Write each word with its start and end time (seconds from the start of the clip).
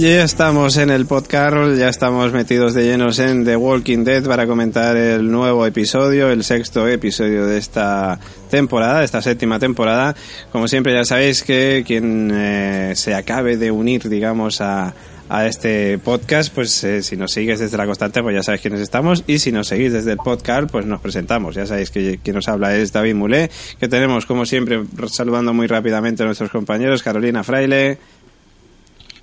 Ya 0.00 0.24
estamos 0.24 0.78
en 0.78 0.88
el 0.88 1.04
podcast, 1.04 1.76
ya 1.76 1.90
estamos 1.90 2.32
metidos 2.32 2.72
de 2.72 2.84
llenos 2.84 3.18
en 3.18 3.44
The 3.44 3.54
Walking 3.54 4.02
Dead 4.02 4.24
para 4.24 4.46
comentar 4.46 4.96
el 4.96 5.30
nuevo 5.30 5.66
episodio, 5.66 6.30
el 6.30 6.42
sexto 6.42 6.88
episodio 6.88 7.44
de 7.44 7.58
esta 7.58 8.18
temporada, 8.48 9.00
de 9.00 9.04
esta 9.04 9.20
séptima 9.20 9.58
temporada. 9.58 10.16
Como 10.52 10.68
siempre 10.68 10.94
ya 10.94 11.04
sabéis 11.04 11.42
que 11.42 11.84
quien 11.86 12.30
eh, 12.32 12.94
se 12.96 13.14
acabe 13.14 13.58
de 13.58 13.70
unir, 13.70 14.08
digamos, 14.08 14.62
a, 14.62 14.94
a 15.28 15.46
este 15.46 15.96
podcast, 15.98 16.52
pues 16.52 16.82
eh, 16.82 17.02
si 17.02 17.16
nos 17.18 17.32
sigues 17.32 17.60
desde 17.60 17.76
la 17.76 17.84
constante, 17.84 18.22
pues 18.22 18.34
ya 18.34 18.42
sabéis 18.42 18.62
quiénes 18.62 18.80
estamos. 18.80 19.22
Y 19.28 19.38
si 19.38 19.52
nos 19.52 19.68
seguís 19.68 19.92
desde 19.92 20.12
el 20.12 20.18
podcast, 20.18 20.68
pues 20.70 20.86
nos 20.86 21.00
presentamos. 21.00 21.54
Ya 21.54 21.66
sabéis 21.66 21.90
que 21.90 22.18
quien 22.24 22.34
nos 22.34 22.48
habla 22.48 22.74
es 22.74 22.92
David 22.92 23.14
Mulé, 23.14 23.50
que 23.78 23.86
tenemos, 23.86 24.24
como 24.24 24.46
siempre, 24.46 24.82
saludando 25.08 25.52
muy 25.52 25.66
rápidamente 25.66 26.22
a 26.22 26.26
nuestros 26.26 26.50
compañeros, 26.50 27.02
Carolina 27.02 27.44
Fraile. 27.44 27.98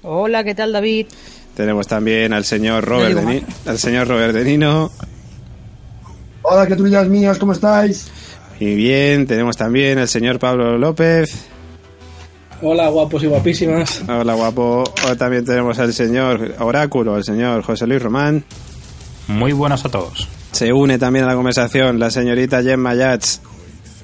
Hola, 0.09 0.43
¿qué 0.45 0.55
tal, 0.55 0.71
David? 0.71 1.07
Tenemos 1.53 1.85
también 1.85 2.31
al 2.31 2.45
señor 2.45 2.85
Robert, 2.85 3.15
No 3.15 3.19
de, 3.21 3.25
Ni- 3.41 3.43
al 3.65 3.77
señor 3.77 4.07
Robert 4.07 4.33
de 4.33 4.45
Nino. 4.45 4.89
Hola, 6.43 6.65
criaturillas 6.65 7.07
mías, 7.09 7.37
¿cómo 7.37 7.51
estáis? 7.51 8.07
Y 8.59 8.73
bien, 8.75 9.27
tenemos 9.27 9.57
también 9.57 9.97
al 9.97 10.07
señor 10.07 10.39
Pablo 10.39 10.77
López. 10.77 11.45
Hola, 12.61 12.87
guapos 12.87 13.21
y 13.23 13.27
guapísimas. 13.27 14.01
Hola, 14.07 14.33
guapo. 14.33 14.85
También 15.17 15.43
tenemos 15.43 15.77
al 15.77 15.93
señor 15.93 16.55
Oráculo, 16.59 17.15
al 17.15 17.25
señor 17.25 17.61
José 17.63 17.85
Luis 17.85 18.01
Román. 18.01 18.45
Muy 19.27 19.51
buenas 19.51 19.83
a 19.83 19.89
todos. 19.89 20.27
Se 20.53 20.71
une 20.71 20.97
también 20.97 21.25
a 21.25 21.27
la 21.27 21.35
conversación 21.35 21.99
la 21.99 22.09
señorita 22.11 22.63
Gemma 22.63 22.95
Yats. 22.95 23.41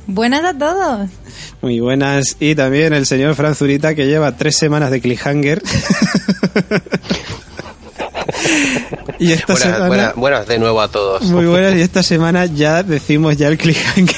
Buenas 0.06 0.44
a 0.44 0.58
todos. 0.58 1.10
Muy 1.62 1.80
buenas. 1.80 2.36
Y 2.40 2.56
también 2.56 2.94
el 2.94 3.06
señor 3.06 3.36
Fran 3.36 3.56
Zurita, 3.56 3.96
que 3.96 4.06
lleva 4.08 4.36
tres 4.36 4.58
semanas 4.58 4.92
de 4.92 5.00
cliffhanger. 5.02 5.62
y 9.20 9.32
esta 9.32 9.54
Buenas, 9.54 9.62
semana... 9.74 9.88
buenas- 9.88 10.16
buenas 10.16 10.48
de 10.48 10.60
nuevo 10.60 10.82
a 10.82 10.88
todos. 10.90 11.24
Muy 11.24 11.46
buenas. 11.46 11.76
Y 11.76 11.82
esta 11.82 12.04
semana 12.04 12.46
ya 12.46 12.84
decimos 12.84 13.38
ya 13.38 13.48
el 13.48 13.58
cliffhanger. 13.58 14.16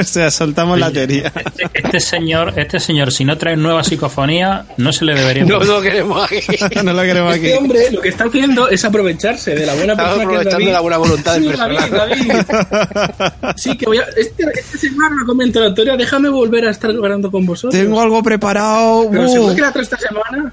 O 0.00 0.04
sea, 0.04 0.30
soltamos 0.30 0.78
la 0.78 0.90
teoría. 0.90 1.32
Este, 1.34 1.70
este 1.74 2.00
señor, 2.00 2.52
este 2.56 2.80
señor, 2.80 3.12
si 3.12 3.24
no 3.24 3.36
trae 3.38 3.56
nueva 3.56 3.84
psicofonía, 3.84 4.66
no 4.76 4.92
se 4.92 5.04
le 5.04 5.14
debería. 5.14 5.44
No 5.44 5.58
lo 5.62 5.80
queremos 5.80 6.24
aquí. 6.24 6.40
no 6.84 6.92
lo 6.92 7.02
queremos 7.02 7.34
aquí. 7.34 7.46
Este 7.46 7.58
hombre 7.58 7.90
lo 7.90 8.00
que 8.00 8.08
está 8.08 8.24
haciendo 8.24 8.68
es 8.68 8.84
aprovecharse 8.84 9.54
de 9.54 9.66
la 9.66 9.74
buena 9.74 9.92
Estamos 9.92 10.14
persona 10.16 10.30
que 10.30 10.34
es 10.34 10.40
aprovechando 10.40 10.64
David. 10.64 10.72
la 10.72 10.80
buena 10.80 10.96
voluntad 10.98 11.34
del 11.34 11.42
sí, 11.42 11.48
personaje. 11.48 11.90
David, 11.90 12.32
David. 12.36 13.52
Sí, 13.56 13.76
que 13.76 13.86
voy 13.86 13.98
a... 13.98 14.04
Este, 14.16 14.44
esta 14.54 14.78
semana 14.78 15.16
no 15.20 15.26
comento 15.26 15.60
la 15.60 15.74
teoría, 15.74 15.96
déjame 15.96 16.28
volver 16.28 16.66
a 16.66 16.70
estar 16.70 16.92
grabando 16.92 17.30
con 17.30 17.46
vosotros. 17.46 17.80
Tengo 17.80 18.00
algo 18.00 18.22
preparado. 18.22 19.08
Pero 19.10 19.24
uh, 19.24 19.28
seguro 19.28 19.54
que 19.54 19.60
la 19.60 19.68
otra 19.70 19.82
esta 19.82 19.98
semana. 19.98 20.52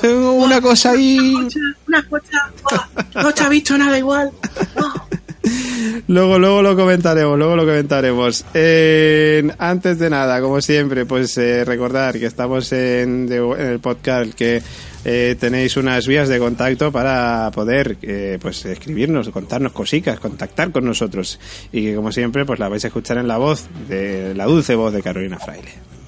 tengo 0.00 0.32
una 0.32 0.60
cosa 0.60 0.90
ahí. 0.92 1.34
Una 1.88 2.02
cosa. 2.08 2.50
oh, 2.64 3.20
no 3.22 3.32
te 3.32 3.42
ha 3.42 3.48
visto 3.48 3.76
nada 3.76 3.98
igual. 3.98 4.30
Luego, 6.10 6.40
luego 6.40 6.60
lo 6.60 6.74
comentaremos, 6.74 7.38
luego 7.38 7.54
lo 7.54 7.64
comentaremos. 7.64 8.44
Antes 9.58 9.98
de 10.00 10.10
nada, 10.10 10.40
como 10.40 10.60
siempre, 10.60 11.06
pues 11.06 11.38
eh, 11.38 11.64
recordar 11.64 12.18
que 12.18 12.26
estamos 12.26 12.72
en 12.72 13.30
el 13.30 13.78
podcast 13.78 14.34
que 14.34 14.60
eh, 15.04 15.36
tenéis 15.38 15.76
unas 15.76 16.08
vías 16.08 16.28
de 16.28 16.40
contacto 16.40 16.90
para 16.90 17.52
poder 17.54 17.96
eh, 18.02 18.40
pues 18.42 18.64
escribirnos, 18.64 19.28
contarnos 19.28 19.70
cositas, 19.70 20.18
contactar 20.18 20.72
con 20.72 20.84
nosotros 20.84 21.38
y 21.70 21.84
que 21.84 21.94
como 21.94 22.10
siempre 22.10 22.44
pues 22.44 22.58
la 22.58 22.68
vais 22.68 22.82
a 22.82 22.88
escuchar 22.88 23.18
en 23.18 23.28
la 23.28 23.38
voz 23.38 23.68
de 23.88 24.34
la 24.34 24.46
dulce 24.46 24.74
voz 24.74 24.92
de 24.92 25.02
Carolina 25.02 25.38
Fraile. 25.38 25.99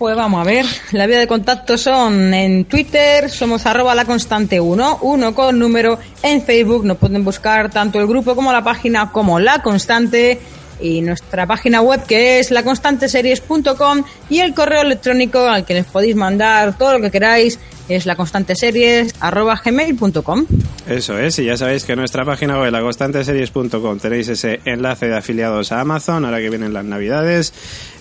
Pues 0.00 0.16
vamos 0.16 0.40
a 0.40 0.44
ver, 0.44 0.64
la 0.92 1.06
vía 1.06 1.18
de 1.18 1.26
contacto 1.26 1.76
son 1.76 2.32
en 2.32 2.64
Twitter, 2.64 3.28
somos 3.28 3.66
arroba 3.66 3.94
la 3.94 4.06
constante 4.06 4.58
1, 4.58 5.00
1 5.02 5.34
con 5.34 5.58
número, 5.58 5.98
en 6.22 6.40
Facebook 6.40 6.86
nos 6.86 6.96
pueden 6.96 7.22
buscar 7.22 7.68
tanto 7.68 8.00
el 8.00 8.06
grupo 8.06 8.34
como 8.34 8.50
la 8.50 8.64
página 8.64 9.12
como 9.12 9.38
la 9.38 9.60
constante 9.60 10.40
y 10.80 11.02
nuestra 11.02 11.46
página 11.46 11.82
web 11.82 12.02
que 12.06 12.38
es 12.38 12.50
laconstanteseries.com 12.50 14.02
y 14.30 14.38
el 14.38 14.54
correo 14.54 14.80
electrónico 14.80 15.40
al 15.40 15.66
que 15.66 15.74
les 15.74 15.84
podéis 15.84 16.16
mandar 16.16 16.78
todo 16.78 16.94
lo 16.94 17.02
que 17.02 17.10
queráis 17.10 17.58
es 17.90 18.06
laconstanteseries 18.06 19.14
arroba 19.20 19.60
gmail.com. 19.62 20.46
Eso 20.88 21.18
es, 21.18 21.38
y 21.38 21.44
ya 21.44 21.56
sabéis 21.56 21.84
que 21.84 21.92
en 21.92 21.98
nuestra 21.98 22.24
página 22.24 22.58
web, 22.58 22.70
laconstanteseries.com, 22.70 23.98
tenéis 23.98 24.28
ese 24.28 24.60
enlace 24.64 25.08
de 25.08 25.16
afiliados 25.16 25.72
a 25.72 25.80
Amazon, 25.80 26.24
ahora 26.24 26.38
que 26.38 26.50
vienen 26.50 26.72
las 26.72 26.84
navidades, 26.84 27.52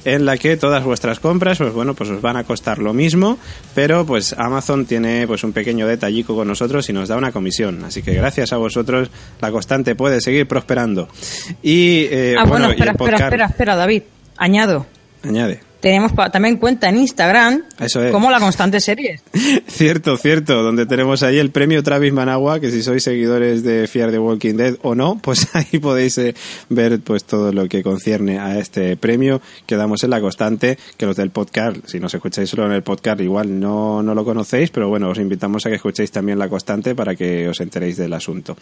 en 0.05 0.25
la 0.25 0.37
que 0.37 0.57
todas 0.57 0.83
vuestras 0.83 1.19
compras, 1.19 1.57
pues 1.57 1.73
bueno, 1.73 1.93
pues 1.93 2.09
os 2.09 2.21
van 2.21 2.37
a 2.37 2.43
costar 2.43 2.79
lo 2.79 2.93
mismo, 2.93 3.37
pero 3.75 4.05
pues 4.05 4.33
Amazon 4.37 4.85
tiene 4.85 5.25
pues 5.27 5.43
un 5.43 5.53
pequeño 5.53 5.87
detallico 5.87 6.35
con 6.35 6.47
nosotros 6.47 6.87
y 6.89 6.93
nos 6.93 7.09
da 7.09 7.17
una 7.17 7.31
comisión. 7.31 7.83
Así 7.83 8.01
que 8.01 8.13
gracias 8.13 8.53
a 8.53 8.57
vosotros, 8.57 9.09
la 9.41 9.51
constante 9.51 9.95
puede 9.95 10.21
seguir 10.21 10.47
prosperando. 10.47 11.09
Y, 11.61 12.07
eh, 12.11 12.35
ah, 12.37 12.45
bueno, 12.45 12.69
espera, 12.69 12.91
el 12.91 12.95
espera, 12.95 13.17
espera, 13.17 13.45
espera, 13.45 13.75
David, 13.75 14.03
añado. 14.37 14.85
Añade. 15.23 15.68
Tenemos 15.79 16.11
también 16.31 16.57
cuenta 16.57 16.89
en 16.89 16.97
Instagram 16.97 17.63
Eso 17.79 18.03
es. 18.03 18.11
como 18.11 18.29
la 18.29 18.39
constante 18.39 18.79
series. 18.79 19.21
Cierto, 19.67 20.17
cierto, 20.17 20.61
donde 20.61 20.85
tenemos 20.85 21.23
ahí 21.23 21.37
el 21.37 21.51
premio 21.51 21.81
Travis 21.83 22.11
Managua, 22.11 22.59
que 22.59 22.69
si 22.69 22.83
sois 22.83 23.03
seguidores 23.03 23.63
de 23.63 23.87
Fear 23.87 24.11
the 24.11 24.19
Walking 24.19 24.55
Dead 24.55 24.75
o 24.81 24.95
no, 24.95 25.19
pues 25.23 25.47
ahí 25.55 25.79
podéis 25.79 26.17
eh, 26.17 26.35
ver 26.69 26.99
pues 26.99 27.23
todo 27.23 27.53
lo 27.53 27.67
que 27.67 27.81
concierne 27.81 28.39
a 28.39 28.59
este 28.59 28.97
premio 28.97 29.41
que 29.65 29.75
damos 29.75 30.03
en 30.03 30.09
la 30.09 30.19
constante, 30.19 30.77
que 30.97 31.05
los 31.05 31.15
del 31.15 31.29
podcast, 31.29 31.77
si 31.85 31.99
nos 31.99 32.13
escucháis 32.13 32.49
solo 32.49 32.65
en 32.65 32.73
el 32.73 32.83
podcast, 32.83 33.21
igual 33.21 33.59
no, 33.59 34.03
no 34.03 34.13
lo 34.13 34.25
conocéis, 34.25 34.71
pero 34.71 34.89
bueno, 34.89 35.09
os 35.09 35.17
invitamos 35.17 35.65
a 35.65 35.69
que 35.69 35.75
escuchéis 35.75 36.11
también 36.11 36.39
la 36.39 36.49
constante 36.49 36.95
para 36.95 37.15
que 37.15 37.47
os 37.47 37.59
enteréis 37.61 37.97
del 37.97 38.13
asunto. 38.13 38.57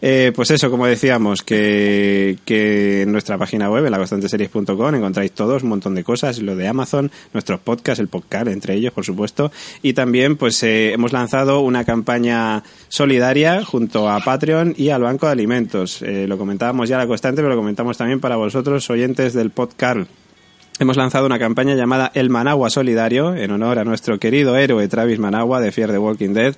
Eh, 0.00 0.32
pues 0.34 0.50
eso, 0.50 0.70
como 0.70 0.86
decíamos, 0.86 1.42
que, 1.42 2.38
que 2.44 3.02
en 3.02 3.12
nuestra 3.12 3.36
página 3.38 3.70
web, 3.70 3.84
en 3.84 3.90
laconstanteseries.com, 3.90 4.94
encontráis 4.94 5.32
todos 5.32 5.62
un 5.62 5.70
montón 5.70 5.94
de 5.94 6.04
cosas, 6.04 6.38
lo 6.38 6.51
de 6.56 6.68
Amazon, 6.68 7.10
nuestros 7.32 7.60
podcasts, 7.60 8.00
el 8.00 8.08
podcast 8.08 8.48
entre 8.48 8.74
ellos, 8.74 8.92
por 8.92 9.04
supuesto, 9.04 9.50
y 9.82 9.92
también 9.92 10.36
pues 10.36 10.62
eh, 10.62 10.92
hemos 10.92 11.12
lanzado 11.12 11.60
una 11.60 11.84
campaña 11.84 12.62
solidaria 12.88 13.64
junto 13.64 14.08
a 14.08 14.20
Patreon 14.20 14.74
y 14.76 14.90
al 14.90 15.02
Banco 15.02 15.26
de 15.26 15.32
Alimentos. 15.32 16.02
Eh, 16.02 16.26
lo 16.28 16.38
comentábamos 16.38 16.88
ya 16.88 16.98
la 16.98 17.06
constante, 17.06 17.42
pero 17.42 17.54
lo 17.54 17.60
comentamos 17.60 17.96
también 17.96 18.20
para 18.20 18.36
vosotros, 18.36 18.88
oyentes 18.90 19.34
del 19.34 19.50
podcast. 19.50 20.21
Hemos 20.78 20.96
lanzado 20.96 21.26
una 21.26 21.38
campaña 21.38 21.74
llamada 21.74 22.10
El 22.14 22.30
Managua 22.30 22.70
Solidario 22.70 23.36
en 23.36 23.50
honor 23.50 23.78
a 23.78 23.84
nuestro 23.84 24.18
querido 24.18 24.56
héroe 24.56 24.88
Travis 24.88 25.18
Managua 25.18 25.60
de 25.60 25.70
Fear 25.70 25.90
the 25.90 25.98
Walking 25.98 26.30
Dead. 26.30 26.56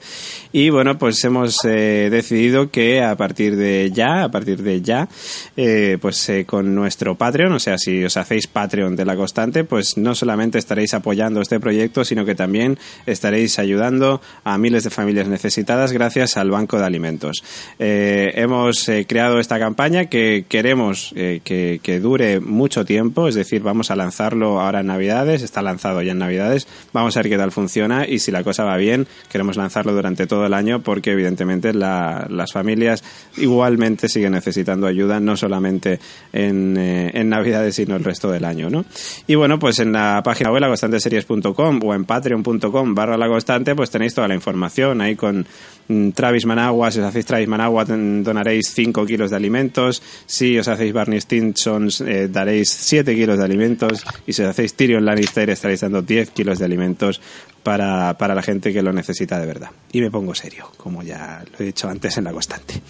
Y 0.53 0.71
bueno 0.71 0.97
pues 0.99 1.23
hemos 1.25 1.57
eh, 1.65 2.09
decidido 2.13 2.71
que 2.71 3.03
a 3.03 3.17
partir 3.17 3.57
de 3.57 3.91
ya 3.93 4.23
a 4.23 4.31
partir 4.31 4.63
de 4.63 4.81
ya 4.81 5.09
eh, 5.57 5.99
pues 6.01 6.29
eh, 6.29 6.45
con 6.47 6.77
nuestro 6.77 7.17
Patreon 7.17 7.55
o 7.55 7.59
sea 7.59 7.77
si 7.77 8.05
os 8.05 8.17
hacéis 8.17 8.47
Patreon 8.47 8.95
de 8.95 9.05
la 9.05 9.17
constante 9.17 9.65
pues 9.65 9.99
no 9.99 10.15
solamente 10.15 10.59
estaréis 10.59 10.95
apoyando 10.95 11.41
este 11.41 11.59
proyecto 11.59 12.05
sino 12.05 12.25
que 12.25 12.37
también 12.37 12.79
estaréis 13.07 13.59
ayudando 13.59 14.23
a 14.45 14.57
miles 14.59 14.85
de 14.85 14.91
familias 14.91 15.27
necesitadas 15.27 15.93
gracias 15.93 16.37
al 16.37 16.53
Banco 16.53 16.79
de 16.79 16.85
Alimentos. 16.85 17.43
Hemos 17.79 18.89
creado 19.09 19.41
esta 19.41 19.59
campaña 19.59 20.07
que 20.07 20.45
queremos 20.49 21.13
que, 21.15 21.81
que 21.83 22.01
dure 22.01 22.39
mucho 22.39 22.85
tiempo 22.85 23.27
es 23.27 23.35
decir 23.35 23.61
vamos 23.63 23.91
a 23.91 23.97
lanzarlo 24.05 24.61
ahora 24.61 24.81
en 24.81 24.87
Navidades, 24.87 25.43
está 25.43 25.63
lanzado 25.63 26.03
ya 26.03 26.13
en 26.13 26.19
Navidades, 26.19 26.67
vamos 26.93 27.17
a 27.17 27.21
ver 27.23 27.31
qué 27.31 27.37
tal 27.39 27.51
funciona 27.53 28.07
y 28.07 28.19
si 28.19 28.31
la 28.31 28.45
cosa 28.45 28.65
va 28.65 28.77
bien, 28.77 29.07
queremos 29.31 29.57
lanzarlo 29.57 29.93
durante 29.95 30.27
todo 30.27 30.47
el 30.47 30.55
año 30.55 30.83
porque 30.83 31.13
evidentemente 31.13 31.73
la- 31.73 32.27
las 32.31 32.53
familias 32.53 33.03
igualmente 33.39 34.09
siguen 34.09 34.33
necesitando 34.33 34.87
ayuda, 34.87 35.21
no 35.21 35.37
solamente 35.37 35.99
en, 36.33 36.77
eh, 36.77 37.11
en 37.15 37.29
Navidades, 37.29 37.75
sino 37.77 37.97
el 37.97 38.05
resto 38.05 38.31
del 38.31 38.45
año, 38.45 38.71
¿no? 38.71 38.85
Y 39.27 39.35
bueno, 39.35 39.59
pues 39.59 39.79
en 39.79 39.93
la 39.93 40.21
página 40.25 40.51
web, 40.53 40.61
laconstanteseries.com 40.61 41.81
o 41.83 41.95
en 41.95 42.05
patreon.com 42.05 42.95
barra 42.95 43.17
la 43.17 43.29
constante, 43.29 43.75
pues 43.75 43.91
tenéis 43.91 44.15
toda 44.15 44.29
la 44.29 44.35
información. 44.35 45.01
Ahí 45.01 45.17
con 45.17 45.47
mm, 45.89 46.11
Travis 46.11 46.47
Managua, 46.47 46.91
si 46.91 47.01
os 47.01 47.07
hacéis 47.07 47.27
Travis 47.27 47.49
Managua 47.49 47.85
donaréis 47.87 48.73
5 48.75 49.05
kilos 49.07 49.31
de 49.31 49.37
alimentos, 49.37 50.03
si 50.27 50.59
os 50.59 50.69
hacéis 50.69 50.93
Barney 50.93 51.21
Stinsons 51.21 52.01
eh, 52.01 52.29
daréis 52.29 52.69
7 52.71 53.15
kilos 53.15 53.39
de 53.39 53.45
alimentos 53.45 53.94
y 54.27 54.33
si 54.33 54.43
os 54.43 54.49
hacéis 54.49 54.75
Tyrion 54.75 55.05
Lannister 55.05 55.49
estaréis 55.51 55.81
dando 55.81 56.03
10 56.03 56.31
kilos 56.31 56.59
de 56.59 56.65
alimentos 56.65 57.21
para, 57.63 58.17
para 58.19 58.35
la 58.35 58.43
gente 58.43 58.73
que 58.73 58.83
lo 58.83 58.93
necesita 58.93 59.39
de 59.39 59.47
verdad. 59.47 59.71
Y 59.93 60.01
me 60.01 60.11
pongo 60.11 60.35
serio, 60.35 60.71
como 60.77 61.03
ya 61.03 61.45
lo 61.53 61.59
he 61.59 61.67
dicho 61.67 61.89
antes 61.89 62.17
en 62.19 62.25
la 62.25 62.33
constante. 62.33 62.81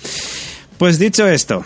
Pues 0.79 0.99
dicho 0.99 1.27
esto, 1.29 1.65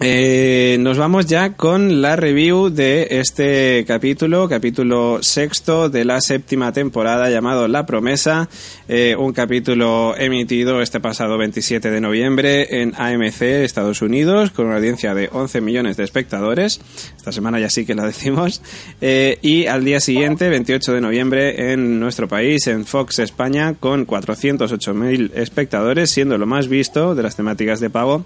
Eh, 0.00 0.76
nos 0.78 0.96
vamos 0.96 1.26
ya 1.26 1.54
con 1.54 2.00
la 2.00 2.14
review 2.14 2.68
de 2.68 3.08
este 3.10 3.84
capítulo, 3.84 4.48
capítulo 4.48 5.18
sexto 5.22 5.88
de 5.88 6.04
la 6.04 6.20
séptima 6.20 6.72
temporada 6.72 7.28
llamado 7.30 7.66
La 7.66 7.84
Promesa, 7.84 8.48
eh, 8.86 9.16
un 9.18 9.32
capítulo 9.32 10.16
emitido 10.16 10.80
este 10.82 11.00
pasado 11.00 11.36
27 11.36 11.90
de 11.90 12.00
noviembre 12.00 12.80
en 12.80 12.94
AMC, 12.96 13.42
Estados 13.42 14.00
Unidos, 14.00 14.52
con 14.52 14.66
una 14.66 14.76
audiencia 14.76 15.14
de 15.14 15.30
11 15.32 15.60
millones 15.62 15.96
de 15.96 16.04
espectadores. 16.04 16.80
Esta 17.16 17.32
semana 17.32 17.58
ya 17.58 17.68
sí 17.68 17.84
que 17.84 17.96
la 17.96 18.06
decimos. 18.06 18.62
Eh, 19.00 19.38
y 19.42 19.66
al 19.66 19.84
día 19.84 19.98
siguiente, 19.98 20.48
28 20.48 20.92
de 20.92 21.00
noviembre, 21.00 21.72
en 21.72 21.98
nuestro 21.98 22.28
país, 22.28 22.68
en 22.68 22.86
Fox 22.86 23.18
España, 23.18 23.74
con 23.74 24.06
408.000 24.06 25.32
espectadores, 25.34 26.08
siendo 26.10 26.38
lo 26.38 26.46
más 26.46 26.68
visto 26.68 27.16
de 27.16 27.24
las 27.24 27.34
temáticas 27.34 27.80
de 27.80 27.90
pago 27.90 28.24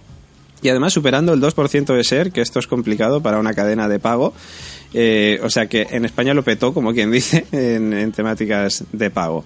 y 0.62 0.68
además 0.68 0.92
superando 0.92 1.34
el 1.34 1.40
2% 1.40 1.94
de 1.94 2.04
ser, 2.04 2.32
que 2.32 2.40
esto 2.40 2.58
es 2.58 2.66
complicado 2.66 3.20
para 3.20 3.38
una 3.38 3.52
cadena 3.52 3.88
de 3.88 3.98
pago. 3.98 4.32
Eh, 4.94 5.40
o 5.42 5.48
sea 5.48 5.66
que 5.66 5.86
en 5.90 6.04
España 6.04 6.34
lo 6.34 6.42
petó, 6.42 6.72
como 6.72 6.92
quien 6.92 7.10
dice, 7.12 7.46
en, 7.52 8.12
temáticas 8.12 8.84
de 8.92 9.10
pago. 9.10 9.44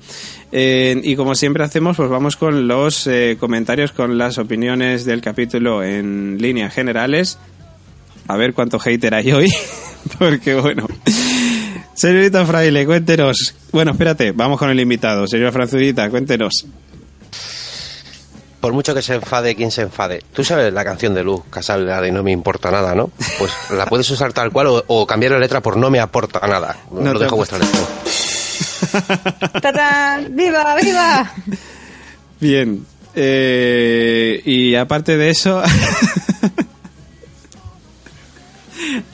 Y 0.52 1.16
como 1.16 1.34
siempre 1.34 1.64
hacemos, 1.64 1.96
pues 1.96 2.08
vamos 2.08 2.36
con 2.36 2.68
los 2.68 3.06
eh, 3.06 3.36
comentarios, 3.38 3.92
con 3.92 4.18
las 4.18 4.38
opiniones 4.38 5.04
del 5.04 5.20
capítulo 5.20 5.82
en 5.82 6.38
líneas 6.38 6.74
generales. 6.74 7.38
A 8.28 8.36
ver 8.36 8.54
cuánto 8.54 8.78
hater 8.78 9.14
hay 9.14 9.32
hoy, 9.32 9.48
porque 10.18 10.54
bueno. 10.54 10.86
Señorita 11.94 12.44
Fraile, 12.44 12.84
cuéntenos. 12.84 13.54
Bueno, 13.72 13.92
espérate, 13.92 14.32
vamos 14.32 14.58
con 14.58 14.68
el 14.68 14.78
invitado. 14.78 15.26
Señora 15.26 15.52
Franzudita, 15.52 16.10
cuéntenos. 16.10 16.66
Por 18.66 18.72
mucho 18.72 18.96
que 18.96 19.00
se 19.00 19.14
enfade 19.14 19.54
quien 19.54 19.70
se 19.70 19.82
enfade. 19.82 20.24
Tú 20.32 20.42
sabes 20.42 20.72
la 20.72 20.84
canción 20.84 21.14
de 21.14 21.22
Luz 21.22 21.42
Casal, 21.50 21.86
la 21.86 22.00
de 22.00 22.10
No 22.10 22.24
me 22.24 22.32
importa 22.32 22.68
nada, 22.68 22.96
¿no? 22.96 23.12
Pues 23.38 23.52
la 23.70 23.86
puedes 23.86 24.10
usar 24.10 24.32
tal 24.32 24.50
cual 24.50 24.66
o, 24.66 24.84
o 24.88 25.06
cambiar 25.06 25.30
la 25.30 25.38
letra 25.38 25.60
por 25.60 25.76
No 25.76 25.88
me 25.88 26.00
aporta 26.00 26.44
nada. 26.48 26.76
No 26.90 27.12
Lo 27.12 27.20
dejo 27.20 27.34
a 27.34 27.36
vuestra 27.36 27.58
elección. 27.58 27.84
¡Tatán! 29.62 30.34
¡Viva, 30.34 30.74
viva! 30.82 31.32
Bien. 32.40 32.84
Eh, 33.14 34.42
y 34.44 34.74
aparte 34.74 35.16
de 35.16 35.30
eso. 35.30 35.62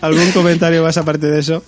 ¿Algún 0.01 0.33
comentario 0.33 0.83
más 0.83 0.97
aparte 0.97 1.27
de 1.27 1.41
eso? 1.41 1.63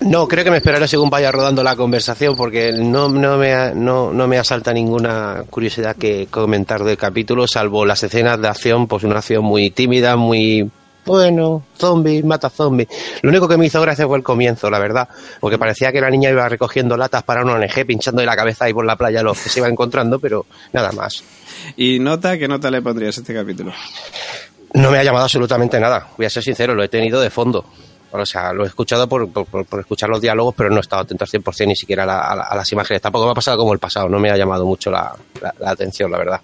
No, 0.00 0.28
creo 0.28 0.44
que 0.44 0.50
me 0.50 0.58
esperaré 0.58 0.86
según 0.86 1.10
vaya 1.10 1.32
rodando 1.32 1.62
la 1.64 1.74
conversación 1.74 2.36
porque 2.36 2.72
no, 2.72 3.08
no, 3.08 3.36
me, 3.36 3.74
no, 3.74 4.12
no 4.12 4.28
me 4.28 4.38
asalta 4.38 4.72
ninguna 4.72 5.42
curiosidad 5.50 5.96
que 5.96 6.28
comentar 6.30 6.84
del 6.84 6.96
capítulo, 6.96 7.48
salvo 7.48 7.84
las 7.84 8.02
escenas 8.04 8.40
de 8.40 8.46
acción, 8.46 8.86
pues 8.86 9.02
una 9.02 9.18
acción 9.18 9.44
muy 9.44 9.70
tímida, 9.70 10.14
muy 10.14 10.70
bueno, 11.04 11.64
zombies, 11.76 12.24
mata 12.24 12.50
zombies. 12.50 12.88
Lo 13.22 13.30
único 13.30 13.48
que 13.48 13.56
me 13.56 13.66
hizo 13.66 13.80
gracia 13.80 14.06
fue 14.06 14.18
el 14.18 14.22
comienzo, 14.22 14.70
la 14.70 14.78
verdad, 14.78 15.08
porque 15.40 15.58
parecía 15.58 15.90
que 15.90 16.00
la 16.00 16.10
niña 16.10 16.30
iba 16.30 16.48
recogiendo 16.48 16.96
latas 16.96 17.22
para 17.22 17.42
una 17.42 17.54
ONG, 17.54 17.86
pinchando 17.86 18.22
la 18.24 18.36
cabeza 18.36 18.66
ahí 18.66 18.74
por 18.74 18.84
la 18.84 18.94
playa 18.94 19.22
los 19.22 19.40
que 19.40 19.48
se 19.48 19.58
iba 19.58 19.68
encontrando, 19.68 20.18
pero 20.18 20.46
nada 20.72 20.92
más. 20.92 21.24
Y 21.76 21.98
nota, 21.98 22.38
¿qué 22.38 22.46
nota 22.46 22.70
le 22.70 22.82
pondrías 22.82 23.16
a 23.16 23.22
este 23.22 23.34
capítulo? 23.34 23.72
No 24.74 24.90
me 24.90 24.98
ha 24.98 25.02
llamado 25.02 25.24
absolutamente 25.24 25.80
nada, 25.80 26.08
voy 26.16 26.26
a 26.26 26.30
ser 26.30 26.42
sincero, 26.42 26.74
lo 26.74 26.84
he 26.84 26.88
tenido 26.88 27.20
de 27.20 27.30
fondo. 27.30 27.64
O 28.10 28.24
sea, 28.26 28.52
lo 28.52 28.64
he 28.64 28.68
escuchado 28.68 29.06
por, 29.08 29.28
por, 29.30 29.80
escuchar 29.80 30.08
los 30.08 30.20
diálogos, 30.20 30.54
pero 30.56 30.70
no 30.70 30.76
he 30.76 30.80
estado 30.80 31.02
atento 31.02 31.24
al 31.24 31.30
100% 31.30 31.66
ni 31.66 31.76
siquiera 31.76 32.04
a, 32.04 32.06
la- 32.06 32.20
a 32.20 32.34
la- 32.36 32.42
a 32.44 32.56
las 32.56 32.72
imágenes. 32.72 33.02
Tampoco 33.02 33.26
me 33.26 33.32
ha 33.32 33.34
pasado 33.34 33.58
como 33.58 33.72
el 33.72 33.78
pasado, 33.78 34.08
no 34.08 34.18
me 34.18 34.30
ha 34.30 34.36
llamado 34.36 34.64
mucho 34.64 34.90
la, 34.90 35.14
la- 35.42 35.54
la 35.58 35.70
atención, 35.70 36.10
la 36.10 36.18
verdad. 36.18 36.40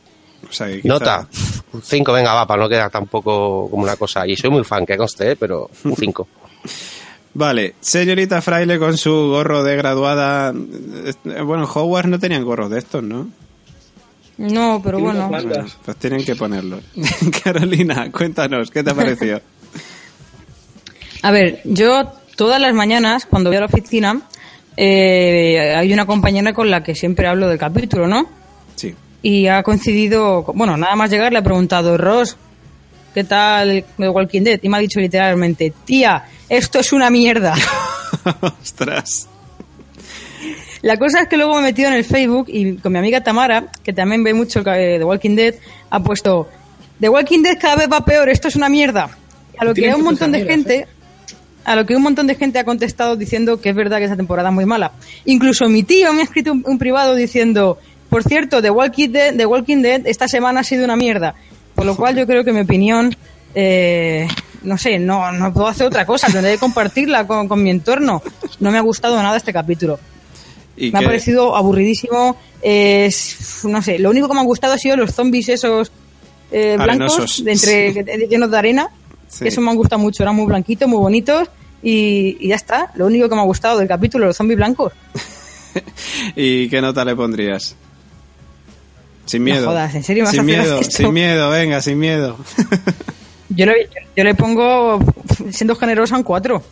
O 0.49 0.53
sea, 0.53 0.67
quizá- 0.69 0.87
Nota, 0.89 1.29
un 1.73 1.81
5, 1.83 2.13
venga, 2.13 2.35
va, 2.35 2.47
para 2.47 2.63
no 2.63 2.69
quedar 2.69 2.91
tampoco 2.91 3.69
como 3.71 3.83
una 3.83 3.97
cosa. 3.97 4.27
Y 4.27 4.37
soy 4.37 4.51
muy 4.51 4.63
fan, 4.65 4.85
que 4.85 4.97
conste, 4.97 5.33
¿eh? 5.33 5.37
pero 5.37 5.71
un 5.85 5.97
5. 5.97 6.29
Vale, 7.37 7.75
señorita 7.81 8.41
Fraile 8.43 8.79
con 8.79 8.97
su 8.97 9.11
gorro 9.11 9.65
de 9.65 9.75
graduada. 9.77 10.51
eh, 10.53 11.13
Bueno, 11.43 11.65
en 11.65 11.71
Hogwarts 11.73 12.09
no 12.09 12.19
tenían 12.21 12.45
gorros 12.45 12.71
de 12.71 12.79
estos, 12.79 13.03
¿no? 13.03 13.29
No, 14.37 14.81
pero 14.83 14.99
bueno. 15.01 15.29
Bueno, 15.29 15.65
pues 15.85 15.97
tienen 15.97 16.25
que 16.25 16.35
ponerlos. 16.37 16.81
Carolina, 17.45 18.11
cuéntanos, 18.13 18.71
¿qué 18.71 18.83
te 18.85 18.91
ha 18.91 18.95
parecido? 18.95 19.41
A 21.25 21.31
ver, 21.31 21.63
yo 21.65 22.13
todas 22.37 22.61
las 22.61 22.75
mañanas, 22.75 23.25
cuando 23.25 23.49
voy 23.49 23.57
a 23.57 23.61
la 23.61 23.67
oficina, 23.67 24.21
eh, 24.77 25.75
hay 25.75 25.91
una 25.91 26.05
compañera 26.05 26.53
con 26.53 26.71
la 26.71 26.83
que 26.83 26.95
siempre 26.95 27.27
hablo 27.27 27.49
del 27.49 27.57
capítulo, 27.57 28.07
¿no? 28.07 28.29
Sí. 28.75 28.95
Y 29.23 29.47
ha 29.47 29.63
coincidido, 29.63 30.43
bueno, 30.55 30.77
nada 30.77 30.95
más 30.97 31.09
llegar 31.09 31.33
le 31.33 31.39
he 31.39 31.43
preguntado, 31.43 31.97
Ross, 31.97 32.37
¿qué 33.15 33.25
tal 33.25 33.87
The 33.97 34.09
Walking 34.11 34.43
Dead? 34.43 34.61
Y 34.63 34.69
me 34.69 34.77
ha 34.77 34.81
dicho 34.81 35.01
literalmente, 35.01 35.73
tía, 35.87 36.27
esto 36.51 36.81
es 36.81 36.93
una 36.93 37.09
mierda. 37.09 37.55
Ostras. 38.63 39.27
La 40.83 40.99
cosa 40.99 41.21
es 41.23 41.29
que 41.29 41.39
luego 41.39 41.55
me 41.55 41.61
he 41.61 41.63
metido 41.63 41.89
en 41.89 41.95
el 41.95 42.05
Facebook 42.05 42.49
y 42.49 42.77
con 42.77 42.93
mi 42.93 42.99
amiga 42.99 43.23
Tamara, 43.23 43.69
que 43.83 43.95
también 43.95 44.23
ve 44.23 44.35
mucho 44.35 44.61
eh, 44.61 44.97
The 44.99 45.05
Walking 45.05 45.37
Dead, 45.37 45.55
ha 45.89 46.03
puesto 46.03 46.51
The 47.01 47.09
Walking 47.09 47.41
Dead 47.41 47.59
cada 47.59 47.77
vez 47.77 47.89
va 47.91 48.05
peor, 48.05 48.29
esto 48.29 48.49
es 48.49 48.57
una 48.57 48.69
mierda. 48.69 49.09
A 49.57 49.65
lo 49.65 49.73
que 49.73 49.81
Tienen 49.81 50.01
un 50.01 50.05
montón 50.05 50.33
de 50.33 50.41
amigas, 50.41 50.55
gente, 50.55 50.89
a 51.65 51.77
lo 51.77 51.87
que 51.87 51.97
un 51.97 52.03
montón 52.03 52.27
de 52.27 52.35
gente 52.35 52.59
ha 52.59 52.65
contestado 52.65 53.17
diciendo 53.17 53.61
que 53.61 53.71
es 53.71 53.75
verdad 53.75 53.99
que 53.99 54.05
esa 54.05 54.17
temporada 54.17 54.49
es 54.51 54.55
muy 54.55 54.67
mala. 54.67 54.93
Incluso 55.25 55.69
mi 55.69 55.83
tío 55.83 56.13
me 56.13 56.21
ha 56.21 56.25
escrito 56.25 56.53
un, 56.53 56.63
un 56.67 56.79
privado 56.79 57.15
diciendo, 57.15 57.79
por 58.11 58.23
cierto, 58.23 58.61
The 58.63 58.71
Walking 58.71 59.11
Dead, 59.11 59.37
The 59.37 59.47
Walking 59.47 59.83
Dead 59.83 60.03
esta 60.07 60.29
semana 60.29 60.61
ha 60.61 60.65
sido 60.65 60.85
una 60.85 60.97
mierda. 60.97 61.35
Por 61.75 61.87
lo 61.87 61.97
cual 61.97 62.17
yo 62.17 62.27
creo 62.27 62.45
que 62.45 62.53
mi 62.53 62.61
opinión, 62.61 63.17
eh, 63.55 64.29
no 64.63 64.79
sé, 64.79 64.99
no, 64.99 65.33
no 65.33 65.53
puedo 65.53 65.67
hacer 65.67 65.87
otra 65.87 66.07
cosa, 66.07 66.29
tendré 66.31 66.53
que 66.53 66.59
compartirla 66.59 67.27
con, 67.27 67.49
con 67.49 67.63
mi 67.63 67.71
entorno. 67.71 68.23
No 68.61 68.71
me 68.71 68.79
ha 68.79 68.83
gustado 68.83 69.21
nada 69.23 69.37
este 69.37 69.53
capítulo. 69.53 69.99
¿Y 70.77 70.91
Me 70.91 70.99
ha 70.99 71.03
parecido 71.03 71.55
aburridísimo. 71.57 72.37
Es, 72.63 73.61
no 73.65 73.83
sé, 73.83 73.99
lo 73.99 74.11
único 74.11 74.29
que 74.29 74.35
me 74.35 74.41
ha 74.41 74.45
gustado 74.45 74.73
ha 74.75 74.79
sido 74.79 74.97
los 74.97 75.13
zombies 75.13 75.49
esos 75.49 75.91
eh, 76.51 76.77
blancos, 76.79 77.45
de 77.45 77.53
entre, 77.53 77.93
que- 78.05 78.27
llenos 78.29 78.51
de 78.51 78.59
arena. 78.59 78.89
Sí. 79.35 79.49
Eso 79.49 79.61
me 79.61 79.71
han 79.71 79.77
gustado 79.77 80.01
mucho, 80.01 80.23
eran 80.23 80.37
muy 80.37 80.47
blanquitos, 80.47 80.89
muy 80.89 80.99
bonitos. 80.99 81.49
Y, 81.83 82.39
y 82.41 82.49
ya 82.49 82.55
está, 82.55 82.91
lo 82.95 83.07
único 83.07 83.29
que 83.29 83.35
me 83.35 83.41
ha 83.43 83.45
gustado 83.45 83.79
del 83.79 83.89
capítulo, 83.89 84.27
los 84.27 84.37
zombies 84.37 84.57
blancos. 84.57 84.93
¿Y 86.37 86.69
qué 86.69 86.81
nota 86.81 87.05
le 87.05 87.15
pondrías? 87.17 87.77
Sin 89.27 89.43
miedo. 89.43 89.67
jodas, 89.67 89.95
¿en 89.95 90.03
serio 90.03 90.25
me 90.25 90.29
vas 90.29 90.37
Sin 90.37 90.45
miedo, 90.45 90.83
sin 90.83 91.13
miedo, 91.13 91.51
venga, 91.51 91.81
sin 91.81 91.99
miedo. 91.99 92.37
Yo 93.51 93.67
le, 93.67 93.89
yo 94.17 94.25
le 94.25 94.35
pongo, 94.35 94.99
siendo 95.51 95.77
generosa, 95.77 96.17
un 96.17 96.25
4. 96.25 96.63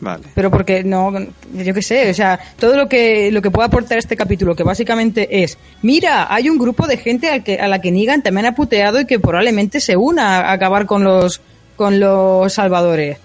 vale. 0.00 0.24
pero 0.34 0.50
porque 0.50 0.82
no 0.84 1.12
yo 1.54 1.72
qué 1.72 1.82
sé 1.82 2.10
o 2.10 2.14
sea 2.14 2.38
todo 2.58 2.76
lo 2.76 2.88
que 2.88 3.30
lo 3.30 3.40
que 3.40 3.50
puede 3.50 3.68
aportar 3.68 3.96
este 3.96 4.16
capítulo 4.16 4.54
que 4.54 4.62
básicamente 4.62 5.42
es 5.42 5.56
mira 5.82 6.26
hay 6.34 6.50
un 6.50 6.58
grupo 6.58 6.86
de 6.86 6.96
gente 6.96 7.30
al 7.30 7.42
que 7.42 7.58
a 7.58 7.68
la 7.68 7.80
que 7.80 7.90
Negan 7.90 8.22
también 8.22 8.46
ha 8.46 8.54
puteado 8.54 9.00
y 9.00 9.06
que 9.06 9.18
probablemente 9.18 9.80
se 9.80 9.96
una 9.96 10.40
a 10.40 10.52
acabar 10.52 10.84
con 10.84 11.04
los 11.04 11.40
con 11.80 11.98
los 11.98 12.52
salvadores 12.52 13.16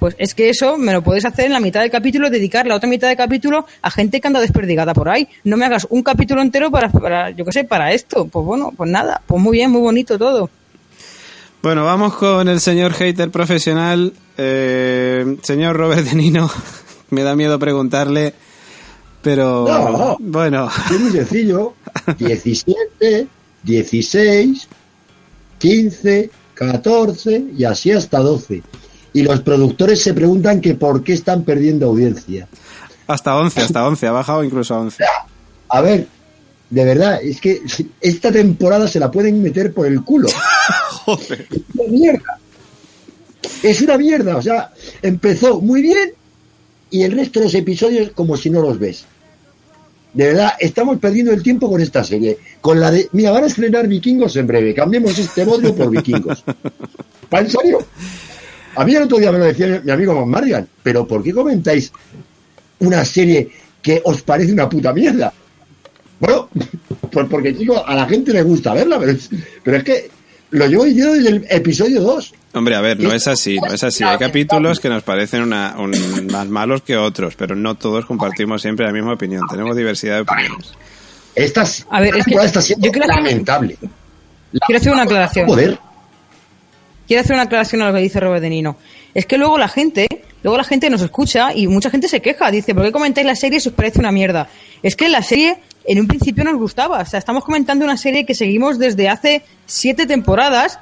pues 0.00 0.16
es 0.18 0.34
que 0.34 0.48
eso 0.50 0.76
me 0.76 0.92
lo 0.92 1.02
puedes 1.02 1.24
hacer 1.24 1.44
en 1.44 1.52
la 1.52 1.60
mitad 1.60 1.82
del 1.82 1.90
capítulo 1.92 2.28
dedicar 2.30 2.66
la 2.66 2.74
otra 2.74 2.88
mitad 2.88 3.06
del 3.06 3.16
capítulo 3.16 3.64
a 3.80 3.90
gente 3.92 4.20
que 4.20 4.26
anda 4.26 4.40
desperdigada 4.40 4.92
por 4.92 5.08
ahí 5.08 5.28
no 5.44 5.56
me 5.56 5.66
hagas 5.66 5.86
un 5.88 6.02
capítulo 6.02 6.42
entero 6.42 6.68
para, 6.72 6.88
para 6.90 7.30
yo 7.30 7.44
qué 7.44 7.52
sé 7.52 7.62
para 7.62 7.92
esto 7.92 8.24
pues 8.26 8.44
bueno 8.44 8.72
pues 8.76 8.90
nada 8.90 9.22
pues 9.24 9.40
muy 9.40 9.58
bien 9.58 9.70
muy 9.70 9.82
bonito 9.82 10.18
todo 10.18 10.50
Bueno, 11.62 11.84
vamos 11.84 12.14
con 12.16 12.48
el 12.48 12.58
señor 12.58 12.92
hater 12.94 13.30
profesional, 13.30 14.12
eh, 14.36 15.36
señor 15.42 15.76
Robert 15.76 16.04
De 16.08 16.16
Nino. 16.16 16.50
Me 17.10 17.22
da 17.22 17.36
miedo 17.36 17.58
preguntarle, 17.58 18.32
pero 19.20 19.66
No. 19.68 20.16
bueno, 20.18 20.70
Es 20.90 20.98
muy 20.98 21.10
sencillo. 21.12 21.74
17, 22.16 23.26
16, 23.62 24.68
15, 25.58 26.30
14 26.60 27.44
y 27.56 27.64
así 27.64 27.90
hasta 27.90 28.18
12. 28.18 28.62
Y 29.14 29.22
los 29.22 29.40
productores 29.40 30.02
se 30.02 30.12
preguntan 30.12 30.60
que 30.60 30.74
por 30.74 31.02
qué 31.02 31.14
están 31.14 31.42
perdiendo 31.42 31.86
audiencia. 31.86 32.46
hasta 33.06 33.34
11, 33.34 33.60
hasta 33.62 33.86
11, 33.86 34.06
ha 34.06 34.12
bajado 34.12 34.44
incluso 34.44 34.74
a 34.74 34.80
11. 34.80 35.02
A 35.68 35.80
ver, 35.80 36.06
de 36.68 36.84
verdad, 36.84 37.18
es 37.22 37.40
que 37.40 37.62
esta 38.00 38.30
temporada 38.30 38.86
se 38.88 39.00
la 39.00 39.10
pueden 39.10 39.42
meter 39.42 39.72
por 39.72 39.86
el 39.86 40.04
culo. 40.04 40.28
Joder. 41.04 41.46
Es 41.50 41.62
una 41.74 41.88
mierda. 41.90 42.38
Es 43.62 43.80
una 43.80 43.98
mierda. 43.98 44.36
O 44.36 44.42
sea, 44.42 44.72
empezó 45.00 45.60
muy 45.62 45.80
bien 45.80 46.12
y 46.90 47.02
el 47.04 47.12
resto 47.12 47.40
de 47.40 47.46
los 47.46 47.54
episodios 47.54 48.10
como 48.10 48.36
si 48.36 48.50
no 48.50 48.60
los 48.60 48.78
ves. 48.78 49.06
De 50.12 50.26
verdad, 50.26 50.52
estamos 50.58 50.98
perdiendo 50.98 51.32
el 51.32 51.42
tiempo 51.42 51.70
con 51.70 51.80
esta 51.80 52.02
serie. 52.02 52.38
Con 52.60 52.80
la 52.80 52.90
de. 52.90 53.08
Mira, 53.12 53.30
van 53.30 53.44
a 53.44 53.46
estrenar 53.46 53.86
vikingos 53.86 54.36
en 54.36 54.46
breve. 54.46 54.74
Cambiemos 54.74 55.18
este 55.18 55.44
bodrio 55.44 55.74
por 55.74 55.90
vikingos. 55.90 56.44
¿Va 57.32 57.40
en 57.40 57.50
serio? 57.50 57.78
A 58.74 58.84
mí 58.84 58.94
el 58.94 59.02
otro 59.02 59.18
día 59.18 59.30
me 59.32 59.38
lo 59.38 59.44
decía 59.44 59.80
mi 59.84 59.90
amigo 59.90 60.14
Van 60.14 60.28
Mardigan. 60.28 60.68
Pero 60.82 61.06
¿por 61.06 61.22
qué 61.22 61.32
comentáis 61.32 61.92
una 62.80 63.04
serie 63.04 63.50
que 63.82 64.02
os 64.04 64.22
parece 64.22 64.52
una 64.52 64.68
puta 64.68 64.92
mierda? 64.92 65.32
Bueno, 66.18 66.48
pues 67.10 67.26
porque 67.28 67.56
chico, 67.56 67.84
a 67.84 67.94
la 67.94 68.06
gente 68.06 68.32
le 68.32 68.42
gusta 68.42 68.74
verla, 68.74 68.98
pero 68.98 69.12
es, 69.12 69.30
pero 69.62 69.76
es 69.76 69.84
que 69.84 70.10
lo 70.50 70.66
llevo 70.66 70.84
diciendo 70.84 71.12
desde 71.14 71.28
el 71.30 71.46
episodio 71.48 72.00
2. 72.02 72.34
Hombre, 72.54 72.74
a 72.74 72.80
ver, 72.80 72.98
no 72.98 73.12
es 73.12 73.28
así, 73.28 73.58
no 73.58 73.72
es 73.72 73.84
así. 73.84 74.02
Hay 74.04 74.18
capítulos 74.18 74.80
que 74.80 74.88
nos 74.88 75.02
parecen 75.04 75.42
una- 75.42 75.76
un- 75.78 76.26
más 76.32 76.48
malos 76.48 76.82
que 76.82 76.96
otros, 76.96 77.34
pero 77.36 77.54
no 77.54 77.76
todos 77.76 78.06
compartimos 78.06 78.60
siempre 78.62 78.84
la 78.86 78.92
misma 78.92 79.12
opinión. 79.14 79.42
Tenemos 79.48 79.76
diversidad 79.76 80.16
de 80.16 80.20
opiniones. 80.22 80.72
Esta 81.34 81.64
A 81.90 82.00
ver, 82.00 82.08
es 82.10 82.14
que 82.16 82.22
temporada 82.24 82.46
está 82.48 82.60
siendo 82.62 82.86
yo 82.86 82.92
quiero 82.92 83.06
hacer- 83.10 83.22
lamentable. 83.22 83.76
Quiero 84.66 84.80
hacer 84.80 84.92
una 84.92 85.02
aclaración. 85.02 85.46
Joder. 85.46 85.78
Quiero 87.06 87.20
hacer 87.22 87.34
una 87.34 87.42
aclaración 87.44 87.82
a 87.82 87.88
lo 87.88 87.94
que 87.94 88.00
dice 88.00 88.20
Robert 88.20 88.42
De 88.42 88.50
Nino. 88.50 88.76
Es 89.14 89.26
que 89.26 89.38
luego 89.38 89.58
la 89.58 89.68
gente, 89.68 90.06
luego 90.42 90.56
la 90.56 90.64
gente 90.64 90.90
nos 90.90 91.02
escucha 91.02 91.52
y 91.54 91.66
mucha 91.66 91.90
gente 91.90 92.08
se 92.08 92.20
queja. 92.20 92.50
Dice, 92.50 92.74
¿por 92.74 92.84
qué 92.84 92.92
comentáis 92.92 93.26
la 93.26 93.34
serie 93.36 93.60
si 93.60 93.68
os 93.68 93.74
parece 93.74 93.98
una 93.98 94.12
mierda? 94.12 94.48
Es 94.82 94.94
que 94.96 95.08
la 95.08 95.22
serie 95.22 95.58
en 95.92 96.00
un 96.00 96.06
principio 96.06 96.44
nos 96.44 96.56
gustaba. 96.56 97.00
O 97.00 97.04
sea, 97.06 97.18
estamos 97.18 97.44
comentando 97.44 97.84
una 97.84 97.96
serie 97.96 98.24
que 98.24 98.34
seguimos 98.34 98.78
desde 98.78 99.08
hace 99.08 99.42
siete 99.66 100.06
temporadas 100.06 100.78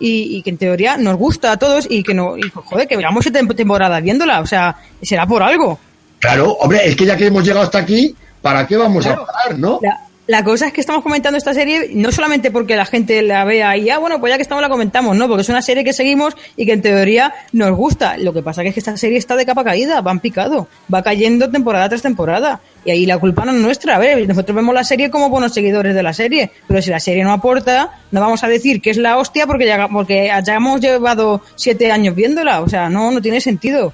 y, 0.00 0.36
y 0.36 0.42
que 0.42 0.50
en 0.50 0.58
teoría 0.58 0.96
nos 0.96 1.16
gusta 1.16 1.52
a 1.52 1.56
todos 1.58 1.86
y 1.88 2.02
que 2.02 2.14
no, 2.14 2.36
y, 2.36 2.42
joder, 2.50 2.88
que 2.88 2.96
llevamos 2.96 3.22
siete 3.24 3.40
temporadas 3.54 4.02
viéndola. 4.02 4.40
O 4.40 4.46
sea, 4.46 4.76
será 5.02 5.26
por 5.26 5.42
algo. 5.42 5.78
Claro, 6.20 6.52
hombre, 6.52 6.80
es 6.88 6.96
que 6.96 7.04
ya 7.04 7.16
que 7.16 7.26
hemos 7.26 7.44
llegado 7.44 7.64
hasta 7.66 7.78
aquí, 7.78 8.14
¿para 8.40 8.66
qué 8.66 8.76
vamos 8.76 9.04
Claro. 9.04 9.22
a 9.22 9.26
parar, 9.26 9.58
no? 9.58 9.78
La, 9.82 10.00
la 10.26 10.42
cosa 10.42 10.68
es 10.68 10.72
que 10.72 10.80
estamos 10.80 11.02
comentando 11.02 11.36
esta 11.36 11.52
serie 11.52 11.90
no 11.92 12.10
solamente 12.10 12.50
porque 12.50 12.76
la 12.76 12.86
gente 12.86 13.20
la 13.20 13.44
vea 13.44 13.76
y, 13.76 13.90
ah, 13.90 13.98
bueno, 13.98 14.20
pues 14.20 14.32
ya 14.32 14.36
que 14.36 14.42
estamos 14.42 14.62
la 14.62 14.70
comentamos, 14.70 15.14
no, 15.16 15.28
porque 15.28 15.42
es 15.42 15.48
una 15.50 15.60
serie 15.60 15.84
que 15.84 15.92
seguimos 15.92 16.34
y 16.56 16.64
que 16.64 16.72
en 16.72 16.80
teoría 16.80 17.34
nos 17.52 17.76
gusta. 17.76 18.16
Lo 18.16 18.32
que 18.32 18.42
pasa 18.42 18.62
que 18.62 18.68
es 18.68 18.74
que 18.74 18.80
esta 18.80 18.96
serie 18.96 19.18
está 19.18 19.36
de 19.36 19.44
capa 19.44 19.64
caída, 19.64 20.00
va 20.00 20.12
en 20.12 20.20
picado, 20.20 20.66
va 20.92 21.02
cayendo 21.02 21.50
temporada 21.50 21.90
tras 21.90 22.00
temporada. 22.00 22.60
Y 22.86 22.90
ahí 22.90 23.06
la 23.06 23.18
culpa 23.18 23.44
no 23.44 23.52
es 23.52 23.58
nuestra. 23.58 23.96
A 23.96 23.98
ver, 23.98 24.26
nosotros 24.26 24.56
vemos 24.56 24.74
la 24.74 24.84
serie 24.84 25.10
como 25.10 25.28
buenos 25.28 25.52
seguidores 25.52 25.94
de 25.94 26.02
la 26.02 26.14
serie, 26.14 26.50
pero 26.66 26.80
si 26.80 26.88
la 26.90 27.00
serie 27.00 27.22
no 27.22 27.32
aporta, 27.32 27.90
no 28.10 28.20
vamos 28.20 28.42
a 28.44 28.48
decir 28.48 28.80
que 28.80 28.90
es 28.90 28.96
la 28.96 29.18
hostia 29.18 29.46
porque 29.46 29.66
ya, 29.66 29.88
porque 29.88 30.30
ya 30.44 30.54
hemos 30.54 30.80
llevado 30.80 31.42
siete 31.54 31.92
años 31.92 32.14
viéndola. 32.14 32.62
O 32.62 32.68
sea, 32.68 32.88
no, 32.88 33.10
no 33.10 33.20
tiene 33.20 33.40
sentido. 33.42 33.92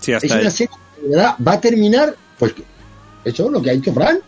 Sí, 0.00 0.12
Es 0.12 0.24
ahí. 0.24 0.40
una 0.40 0.50
serie 0.50 0.70
que 0.96 1.02
de 1.02 1.16
verdad 1.16 1.34
va 1.46 1.52
a 1.52 1.60
terminar, 1.60 2.14
pues, 2.38 2.54
eso, 3.24 3.50
lo 3.50 3.60
que 3.60 3.70
ha 3.70 3.72
dicho 3.74 3.92
Fran. 3.92 4.18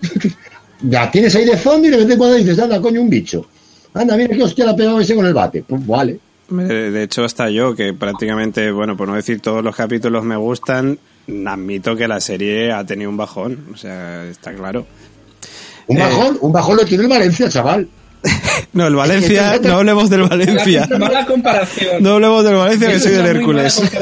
La 0.88 1.10
tienes 1.10 1.34
ahí 1.36 1.44
de 1.44 1.56
fondo 1.56 1.88
y 1.88 1.90
de 1.90 1.96
vez 1.98 2.10
en 2.10 2.18
cuando 2.18 2.36
dices, 2.36 2.58
anda, 2.58 2.80
coño, 2.80 3.00
un 3.02 3.10
bicho. 3.10 3.46
Anda, 3.94 4.16
mira 4.16 4.34
que 4.36 4.42
hostia 4.42 4.64
la 4.64 4.72
ha 4.72 4.76
pegado 4.76 5.00
ese 5.00 5.14
con 5.14 5.26
el 5.26 5.34
bate. 5.34 5.62
Pues 5.66 5.86
vale. 5.86 6.18
De 6.48 7.02
hecho, 7.04 7.24
hasta 7.24 7.48
yo, 7.50 7.74
que 7.76 7.92
prácticamente, 7.94 8.70
bueno, 8.72 8.96
por 8.96 9.06
no 9.08 9.14
decir 9.14 9.40
todos 9.40 9.62
los 9.62 9.74
capítulos 9.76 10.24
me 10.24 10.36
gustan, 10.36 10.98
admito 11.46 11.94
que 11.96 12.08
la 12.08 12.20
serie 12.20 12.72
ha 12.72 12.84
tenido 12.84 13.08
un 13.10 13.16
bajón. 13.16 13.66
O 13.72 13.76
sea, 13.76 14.24
está 14.24 14.52
claro. 14.52 14.84
Un 15.86 15.96
Eh. 15.96 16.00
bajón, 16.00 16.38
un 16.40 16.52
bajón 16.52 16.76
lo 16.76 16.84
tiene 16.84 17.04
el 17.04 17.10
Valencia, 17.10 17.48
chaval. 17.48 17.88
No, 18.72 18.86
el 18.86 18.94
Valencia, 18.94 19.54
Es 19.54 19.60
que- 19.60 19.68
no 19.68 19.78
hablemos 19.78 20.10
del 20.10 20.22
Valencia. 20.22 20.86
Mala, 20.90 21.06
mala 21.06 21.26
comparación. 21.26 22.02
No 22.02 22.10
hablemos 22.14 22.44
del 22.44 22.54
Valencia, 22.54 22.88
que 22.88 23.00
soy 23.00 23.12
del 23.12 23.26
Hércules. 23.26 23.80
Porque 23.80 23.98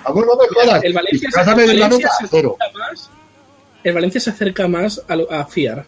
Vamos, 0.04 0.24
no 0.26 0.32
me 0.36 0.62
jodas. 0.62 0.84
el 0.84 0.92
Valencia, 0.92 1.30
se, 1.30 1.38
la 1.44 1.54
Valencia 1.54 1.88
nota 1.88 2.08
se 2.20 2.26
cero. 2.30 2.56
acerca 2.60 2.78
más, 2.78 3.10
el 3.84 3.94
Valencia 3.94 4.20
se 4.20 4.30
acerca 4.30 4.68
más 4.68 5.02
a, 5.08 5.16
lo- 5.16 5.30
a 5.32 5.44
fiar. 5.46 5.86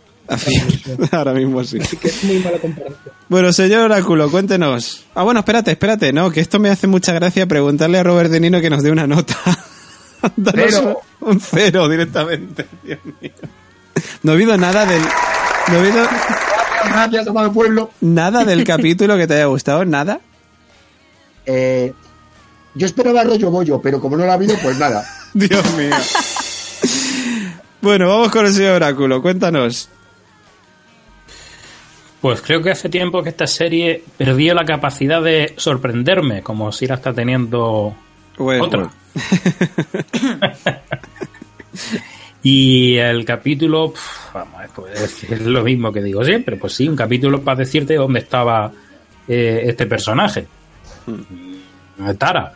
Ahora 1.10 1.32
mismo 1.32 1.64
sí. 1.64 1.78
Así 1.80 1.96
que 1.96 2.06
es 2.08 2.22
muy 2.24 2.38
mala 2.38 2.58
comparación. 2.58 3.12
Bueno, 3.28 3.52
señor 3.52 3.82
Oráculo, 3.82 4.30
cuéntenos. 4.30 5.04
Ah, 5.14 5.24
bueno, 5.24 5.40
espérate, 5.40 5.72
espérate, 5.72 6.12
no, 6.12 6.30
que 6.30 6.40
esto 6.40 6.58
me 6.60 6.68
hace 6.70 6.86
mucha 6.86 7.12
gracia 7.12 7.46
preguntarle 7.46 7.98
a 7.98 8.02
Robert 8.04 8.30
De 8.30 8.38
Nino 8.38 8.60
que 8.60 8.70
nos 8.70 8.82
dé 8.82 8.90
una 8.92 9.06
nota. 9.08 9.36
Cero. 10.54 11.00
Un, 11.20 11.40
cero 11.40 11.88
directamente, 11.88 12.66
Dios 12.84 12.98
mío. 13.20 13.30
No 14.22 14.32
ha 14.32 14.34
habido 14.34 14.56
nada 14.56 14.84
del... 14.86 15.00
No 15.72 15.78
habido 15.78 16.06
Gracias, 16.84 17.26
amado 17.26 17.52
pueblo. 17.52 17.90
nada 18.00 18.44
del 18.44 18.64
capítulo 18.64 19.16
que 19.16 19.26
te 19.26 19.34
haya 19.34 19.46
gustado, 19.46 19.84
nada. 19.84 20.20
Eh, 21.46 21.92
yo 22.74 22.86
esperaba 22.86 23.24
rollo 23.24 23.50
bollo, 23.50 23.80
pero 23.82 24.00
como 24.00 24.16
no 24.16 24.24
lo 24.26 24.30
ha 24.30 24.34
habido, 24.34 24.54
pues 24.62 24.78
nada. 24.78 25.04
Dios 25.34 25.64
mío. 25.74 25.96
Bueno, 27.82 28.08
vamos 28.08 28.30
con 28.30 28.44
el 28.44 28.52
señor 28.52 28.76
Oráculo, 28.76 29.22
cuéntanos. 29.22 29.88
Pues 32.20 32.42
creo 32.42 32.60
que 32.60 32.70
hace 32.70 32.90
tiempo 32.90 33.22
que 33.22 33.30
esta 33.30 33.46
serie 33.46 34.04
perdió 34.18 34.52
la 34.52 34.66
capacidad 34.66 35.22
de 35.22 35.54
sorprenderme, 35.56 36.42
como 36.42 36.70
si 36.72 36.86
la 36.86 36.96
está 36.96 37.14
teniendo 37.14 37.94
otra. 38.36 38.90
y 42.42 42.96
el 42.96 43.24
capítulo, 43.24 43.92
pf, 43.92 44.34
vamos, 44.34 44.60
pues, 44.74 45.24
es 45.24 45.40
lo 45.46 45.64
mismo 45.64 45.90
que 45.90 46.02
digo 46.02 46.22
siempre, 46.22 46.56
pues 46.56 46.74
sí, 46.74 46.86
un 46.86 46.96
capítulo 46.96 47.40
para 47.40 47.60
decirte 47.60 47.94
dónde 47.94 48.20
estaba 48.20 48.70
eh, 49.26 49.62
este 49.64 49.86
personaje, 49.86 50.46
Tara. 52.18 52.52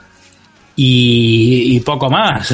Y, 0.77 1.77
y 1.77 1.81
poco 1.81 2.11
más. 2.11 2.53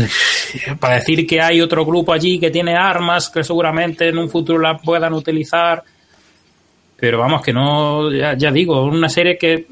Para 0.79 0.97
decir 0.97 1.27
que 1.27 1.41
hay 1.41 1.61
otro 1.61 1.85
grupo 1.85 2.13
allí 2.13 2.39
que 2.39 2.51
tiene 2.51 2.75
armas 2.77 3.29
que 3.31 3.43
seguramente 3.45 4.09
en 4.09 4.19
un 4.19 4.29
futuro 4.31 4.59
la 4.59 4.79
puedan 4.79 5.13
utilizar. 5.13 5.83
Pero 6.97 7.19
vamos, 7.19 7.43
que 7.43 7.53
no, 7.53 8.11
ya, 8.13 8.35
ya 8.37 8.51
digo, 8.51 8.85
una 8.85 9.09
serie 9.09 9.39
que 9.39 9.67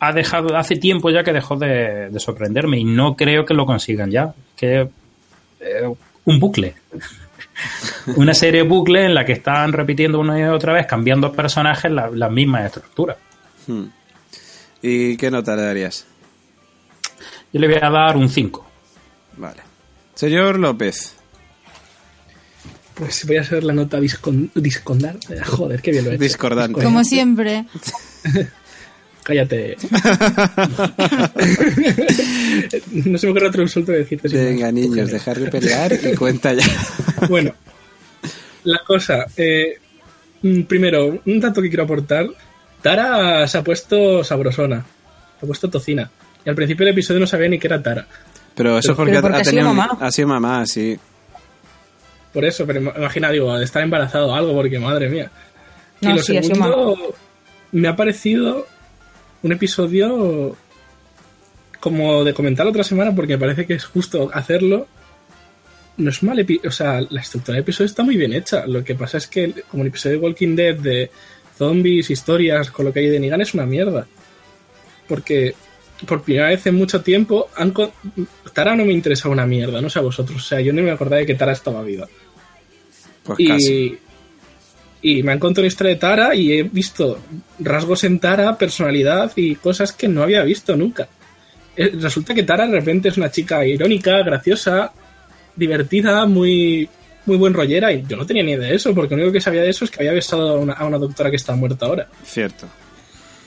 ha 0.00 0.12
dejado, 0.12 0.56
hace 0.56 0.76
tiempo 0.76 1.10
ya 1.10 1.24
que 1.24 1.32
dejó 1.32 1.56
de, 1.56 2.10
de 2.10 2.20
sorprenderme 2.20 2.78
y 2.78 2.84
no 2.84 3.16
creo 3.16 3.44
que 3.44 3.54
lo 3.54 3.66
consigan 3.66 4.10
ya. 4.10 4.32
Que 4.56 4.88
eh, 5.60 5.94
un 6.24 6.38
bucle. 6.40 6.74
una 8.16 8.34
serie 8.34 8.62
bucle 8.62 9.04
en 9.04 9.14
la 9.14 9.24
que 9.24 9.32
están 9.32 9.72
repitiendo 9.72 10.20
una 10.20 10.38
y 10.38 10.42
otra 10.44 10.72
vez, 10.72 10.86
cambiando 10.86 11.32
personajes, 11.32 11.90
la- 11.90 12.10
las 12.10 12.30
mismas 12.30 12.66
estructuras. 12.66 13.16
Hmm. 13.66 13.84
¿Y 14.82 15.16
qué 15.16 15.30
nota 15.30 15.56
le 15.56 15.62
darías? 15.62 16.06
Yo 17.52 17.60
le 17.60 17.68
voy 17.68 17.78
a 17.80 17.88
dar 17.90 18.16
un 18.16 18.28
5. 18.28 18.66
Vale. 19.36 19.62
Señor 20.14 20.58
López. 20.58 21.14
Pues 22.94 23.26
voy 23.26 23.36
a 23.38 23.40
hacer 23.40 23.64
la 23.64 23.72
nota 23.72 23.98
discon- 23.98 24.50
discondar. 24.54 25.16
Eh, 25.28 25.40
Joder, 25.44 25.82
qué 25.82 25.90
bien 25.90 26.04
lo 26.04 26.10
he 26.12 26.14
hecho. 26.14 26.22
Discordante. 26.22 26.82
Como 26.82 27.02
siempre. 27.04 27.64
Cállate. 29.24 29.76
no 33.04 33.18
se 33.18 33.26
me 33.26 33.30
ocurre 33.30 33.48
otro 33.48 33.62
insulto 33.62 33.92
de 33.92 33.98
decirte. 33.98 34.28
Venga, 34.28 34.66
más. 34.66 34.74
niños, 34.74 35.10
dejar 35.10 35.38
de 35.40 35.50
pelear 35.50 35.92
y 35.92 36.14
cuenta 36.16 36.52
ya. 36.52 36.64
Bueno, 37.28 37.54
la 38.64 38.78
cosa. 38.86 39.26
eh, 39.36 39.78
mm, 40.42 40.62
primero, 40.62 41.20
un 41.24 41.40
dato 41.40 41.62
que 41.62 41.68
quiero 41.68 41.84
aportar. 41.84 42.26
Tara 42.82 43.48
se 43.48 43.58
ha 43.58 43.64
puesto 43.64 44.22
sabrosona. 44.22 44.84
Se 45.40 45.46
ha 45.46 45.48
puesto 45.48 45.70
tocina. 45.70 46.10
Y 46.44 46.48
al 46.50 46.54
principio 46.54 46.84
del 46.84 46.92
episodio 46.92 47.18
no 47.20 47.26
sabía 47.26 47.48
ni 47.48 47.58
que 47.58 47.66
era 47.66 47.82
Tara. 47.82 48.06
Pero 48.54 48.78
eso 48.78 48.92
es 48.92 48.96
porque, 48.96 49.12
Pero 49.12 49.22
porque 49.22 49.36
ha, 49.38 49.40
ha 49.40 49.44
sido 49.44 49.50
tenido 49.56 49.70
un- 49.70 49.76
mamá. 49.76 49.98
ha 50.00 50.10
sido 50.12 50.28
mamá, 50.28 50.66
sí. 50.66 50.96
Por 52.32 52.44
eso, 52.44 52.66
pero 52.66 52.80
imagina, 52.80 53.30
digo, 53.30 53.56
de 53.56 53.64
estar 53.64 53.82
embarazado 53.82 54.28
o 54.28 54.34
algo, 54.34 54.52
porque 54.54 54.78
madre 54.78 55.08
mía. 55.08 55.30
Y 56.00 56.06
lo 56.08 56.18
sí, 56.22 56.36
ha 56.36 56.42
sido 56.42 56.54
segundo, 56.54 57.14
me 57.72 57.88
ha 57.88 57.96
parecido 57.96 58.66
un 59.42 59.52
episodio 59.52 60.56
como 61.80 62.24
de 62.24 62.32
comentar 62.34 62.66
otra 62.66 62.82
semana, 62.84 63.14
porque 63.14 63.34
me 63.34 63.38
parece 63.40 63.66
que 63.66 63.74
es 63.74 63.84
justo 63.84 64.30
hacerlo. 64.32 64.86
No 65.96 66.10
es 66.10 66.22
mal, 66.24 66.38
epi- 66.38 66.64
o 66.66 66.70
sea, 66.72 67.00
la 67.08 67.20
estructura 67.20 67.54
del 67.54 67.62
episodio 67.62 67.86
está 67.86 68.02
muy 68.02 68.16
bien 68.16 68.32
hecha. 68.32 68.66
Lo 68.66 68.82
que 68.82 68.94
pasa 68.96 69.18
es 69.18 69.26
que, 69.28 69.52
como 69.70 69.82
el 69.84 69.88
episodio 69.90 70.18
de 70.18 70.24
Walking 70.24 70.56
Dead 70.56 70.74
de 70.76 71.10
zombies, 71.56 72.10
historias, 72.10 72.70
con 72.70 72.86
lo 72.86 72.92
que 72.92 73.00
hay 73.00 73.08
de 73.10 73.20
Negan, 73.20 73.40
es 73.42 73.54
una 73.54 73.64
mierda. 73.66 74.06
Porque 75.06 75.54
por 76.04 76.22
primera 76.22 76.48
vez 76.48 76.66
en 76.66 76.74
mucho 76.76 77.02
tiempo, 77.02 77.48
han 77.56 77.72
Tara 78.52 78.76
no 78.76 78.84
me 78.84 78.92
interesaba 78.92 79.32
una 79.32 79.46
mierda, 79.46 79.80
no 79.80 79.90
sé 79.90 79.98
a 79.98 80.02
vosotros. 80.02 80.42
O 80.42 80.46
sea, 80.46 80.60
yo 80.60 80.72
no 80.72 80.82
me 80.82 80.90
acordaba 80.90 81.20
de 81.20 81.26
que 81.26 81.34
Tara 81.34 81.52
estaba 81.52 81.82
viva. 81.82 82.06
Pues 83.24 83.38
casi. 83.48 83.98
Y, 85.02 85.18
y 85.18 85.22
me 85.22 85.32
han 85.32 85.38
contado 85.38 85.62
una 85.62 85.68
historia 85.68 85.94
de 85.94 86.00
Tara 86.00 86.34
y 86.34 86.52
he 86.52 86.62
visto 86.62 87.18
rasgos 87.58 88.04
en 88.04 88.18
Tara, 88.18 88.56
personalidad 88.56 89.32
y 89.36 89.54
cosas 89.56 89.92
que 89.92 90.08
no 90.08 90.22
había 90.22 90.42
visto 90.42 90.76
nunca. 90.76 91.08
Eh, 91.76 91.92
Resulta 92.00 92.34
que 92.34 92.42
Tara 92.42 92.66
de 92.66 92.72
repente 92.72 93.08
es 93.08 93.16
una 93.16 93.30
chica 93.30 93.66
irónica, 93.66 94.22
graciosa, 94.22 94.92
divertida, 95.56 96.24
muy, 96.26 96.88
muy 97.26 97.36
buen 97.36 97.52
rollera 97.52 97.92
y 97.92 98.04
yo 98.06 98.16
no 98.16 98.24
tenía 98.24 98.42
ni 98.42 98.52
idea 98.52 98.68
de 98.68 98.76
eso, 98.76 98.94
porque 98.94 99.14
lo 99.14 99.22
único 99.22 99.32
que 99.32 99.40
sabía 99.40 99.62
de 99.62 99.70
eso 99.70 99.84
es 99.84 99.90
que 99.90 100.00
había 100.00 100.12
besado 100.12 100.50
a 100.50 100.58
una, 100.58 100.72
a 100.72 100.84
una 100.86 100.98
doctora 100.98 101.30
que 101.30 101.36
está 101.36 101.54
muerta 101.54 101.86
ahora. 101.86 102.08
Cierto. 102.24 102.66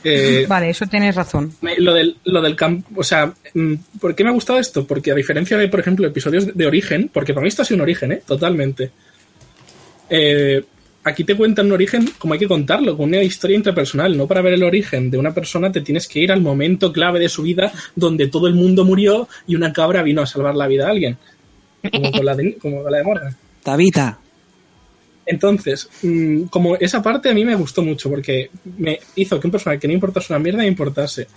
Eh, 0.04 0.46
Vale, 0.48 0.70
eso 0.70 0.86
tienes 0.86 1.16
razón. 1.16 1.54
lo 1.80 1.94
del, 1.94 2.18
lo 2.26 2.42
del 2.42 2.56
campo, 2.56 2.88
o 3.00 3.04
sea, 3.04 3.34
mm, 3.54 3.74
¿por 4.00 4.16
qué 4.16 4.24
me 4.24 4.30
ha 4.30 4.34
gustado 4.34 4.60
esto? 4.60 4.86
Porque 4.86 5.12
a 5.12 5.16
diferencia 5.16 5.58
de, 5.58 5.68
por 5.68 5.80
ejemplo, 5.80 6.08
episodios 6.08 6.46
de, 6.46 6.52
de 6.54 6.68
origen, 6.68 7.10
porque 7.12 7.34
para 7.34 7.44
mí 7.44 7.50
esto 7.50 7.64
ha 7.64 7.66
sido 7.66 7.78
un 7.78 7.82
origen, 7.82 8.12
¿eh? 8.12 8.22
Totalmente. 8.26 8.92
Eh, 10.10 10.64
aquí 11.04 11.24
te 11.24 11.36
cuentan 11.36 11.68
un 11.68 11.72
origen 11.74 12.10
como 12.18 12.34
hay 12.34 12.40
que 12.40 12.48
contarlo, 12.48 12.96
con 12.98 13.08
una 13.08 13.22
historia 13.24 13.58
intrapersonal. 13.58 14.16
No 14.18 14.28
para 14.28 14.42
ver 14.42 14.54
el 14.54 14.64
origen 14.64 15.10
de 15.10 15.18
una 15.18 15.34
persona 15.34 15.72
te 15.72 15.82
tienes 15.82 16.08
que 16.08 16.20
ir 16.20 16.32
al 16.32 16.42
momento 16.42 16.92
clave 16.92 17.20
de 17.20 17.30
su 17.30 17.44
vida 17.44 17.72
donde 17.96 18.28
todo 18.28 18.48
el 18.48 18.54
mundo 18.54 18.86
murió 18.86 19.28
y 19.48 19.56
una 19.56 19.74
cabra 19.74 20.04
vino 20.04 20.22
a 20.22 20.26
salvar 20.26 20.56
la 20.56 20.68
vida 20.68 20.88
a 20.88 20.92
alguien. 20.92 21.18
Como 21.92 22.12
con 22.12 22.26
la 22.26 22.36
de, 22.36 22.56
como 22.58 22.84
con 22.84 22.92
la 22.92 22.98
de 22.98 23.04
Morgan. 23.04 23.36
Tabita. 23.64 24.20
Entonces, 25.28 25.90
mm, 26.02 26.44
como 26.44 26.78
esa 26.78 27.04
parte 27.04 27.30
a 27.30 27.34
mí 27.34 27.44
me 27.44 27.56
gustó 27.56 27.84
mucho 27.84 28.10
porque 28.10 28.50
me 28.78 29.00
hizo 29.16 29.40
que 29.40 29.48
un 29.48 29.52
personaje 29.52 29.80
que 29.80 29.88
no 29.88 29.94
importase 29.94 30.34
una 30.34 30.40
mierda 30.40 30.66
importase. 30.66 31.28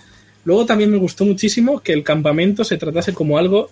Luego 0.45 0.65
también 0.65 0.89
me 0.89 0.97
gustó 0.97 1.25
muchísimo 1.25 1.81
que 1.81 1.93
el 1.93 2.03
campamento 2.03 2.63
se 2.63 2.77
tratase 2.77 3.13
como 3.13 3.37
algo 3.37 3.69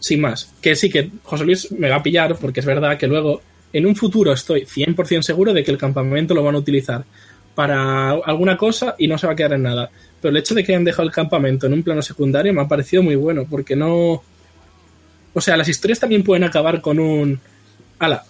sin 0.00 0.22
más. 0.22 0.52
Que 0.60 0.74
sí 0.74 0.88
que 0.88 1.10
José 1.22 1.44
Luis 1.44 1.70
me 1.72 1.90
va 1.90 1.96
a 1.96 2.02
pillar 2.02 2.36
porque 2.36 2.60
es 2.60 2.66
verdad 2.66 2.98
que 2.98 3.06
luego 3.06 3.42
en 3.72 3.86
un 3.86 3.94
futuro 3.94 4.32
estoy 4.32 4.62
100% 4.62 5.22
seguro 5.22 5.52
de 5.52 5.62
que 5.62 5.70
el 5.70 5.78
campamento 5.78 6.34
lo 6.34 6.42
van 6.42 6.54
a 6.54 6.58
utilizar 6.58 7.04
para 7.54 8.12
alguna 8.12 8.56
cosa 8.56 8.94
y 8.98 9.06
no 9.06 9.18
se 9.18 9.26
va 9.26 9.34
a 9.34 9.36
quedar 9.36 9.52
en 9.52 9.62
nada. 9.62 9.90
Pero 10.20 10.30
el 10.30 10.38
hecho 10.38 10.54
de 10.54 10.64
que 10.64 10.72
hayan 10.72 10.84
dejado 10.84 11.06
el 11.06 11.14
campamento 11.14 11.66
en 11.66 11.74
un 11.74 11.82
plano 11.82 12.00
secundario 12.00 12.54
me 12.54 12.62
ha 12.62 12.68
parecido 12.68 13.02
muy 13.02 13.16
bueno 13.16 13.46
porque 13.48 13.76
no... 13.76 14.22
O 15.32 15.40
sea, 15.40 15.56
las 15.56 15.68
historias 15.68 16.00
también 16.00 16.24
pueden 16.24 16.42
acabar 16.42 16.80
con 16.80 16.98
un... 16.98 17.38
Ala, 17.98 18.24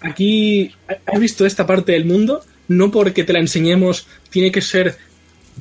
aquí 0.00 0.72
has 1.06 1.20
visto 1.20 1.46
esta 1.46 1.66
parte 1.66 1.92
del 1.92 2.04
mundo, 2.04 2.42
no 2.68 2.90
porque 2.90 3.24
te 3.24 3.32
la 3.32 3.38
enseñemos 3.40 4.06
tiene 4.30 4.50
que 4.52 4.60
ser 4.62 4.96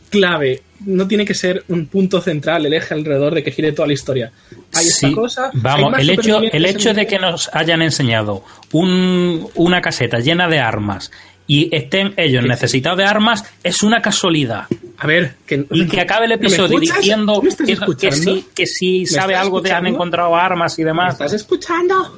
clave, 0.10 0.62
no 0.86 1.08
tiene 1.08 1.26
que 1.26 1.34
ser 1.34 1.64
un 1.68 1.86
punto 1.88 2.22
central, 2.22 2.66
el 2.66 2.74
eje 2.74 2.94
alrededor 2.94 3.36
de 3.36 3.44
que 3.44 3.52
gire 3.52 3.72
toda 3.72 3.88
la 3.88 3.94
historia. 3.94 4.32
Hay 4.74 4.88
esta 4.88 5.08
Sí, 5.10 5.14
cosa. 5.14 5.46
hay 5.54 5.60
vamos, 5.62 6.00
el 6.00 6.10
hecho, 6.10 6.42
el 6.42 6.66
hecho 6.66 6.94
de 6.94 7.06
que 7.08 7.20
nos 7.20 7.50
hayan 7.54 7.82
enseñado 7.82 8.44
un- 8.72 9.48
una 9.56 9.82
caseta 9.82 10.20
llena 10.20 10.48
de 10.48 10.60
armas 10.60 11.12
y 11.48 11.74
estén 11.76 12.14
ellos 12.18 12.44
necesitados 12.46 12.98
de 12.98 13.04
armas 13.06 13.44
es 13.64 13.84
una 13.84 14.02
casualidad. 14.02 14.66
A 14.98 15.08
ver, 15.08 15.36
que, 15.46 15.66
Y 15.72 15.88
que 15.88 16.00
acabe 16.02 16.26
el 16.26 16.30
¿Me 16.30 16.36
episodio 16.36 16.80
diciendo 16.80 17.42
¿Me 17.42 17.50
estás 17.50 17.68
que, 17.68 17.74
que 17.76 17.80
escuchando? 17.80 18.36
sí, 18.36 18.46
que 18.56 18.66
sí 18.68 19.06
sabe 19.06 19.36
algo 19.36 19.60
de 19.62 19.72
han 19.72 19.78
escuchando? 19.78 19.90
encontrado 19.98 20.36
armas 20.36 20.78
y 20.80 20.84
¿Me 20.84 20.88
demás. 20.88 21.14
estás 21.14 21.34
escuchando? 21.34 22.18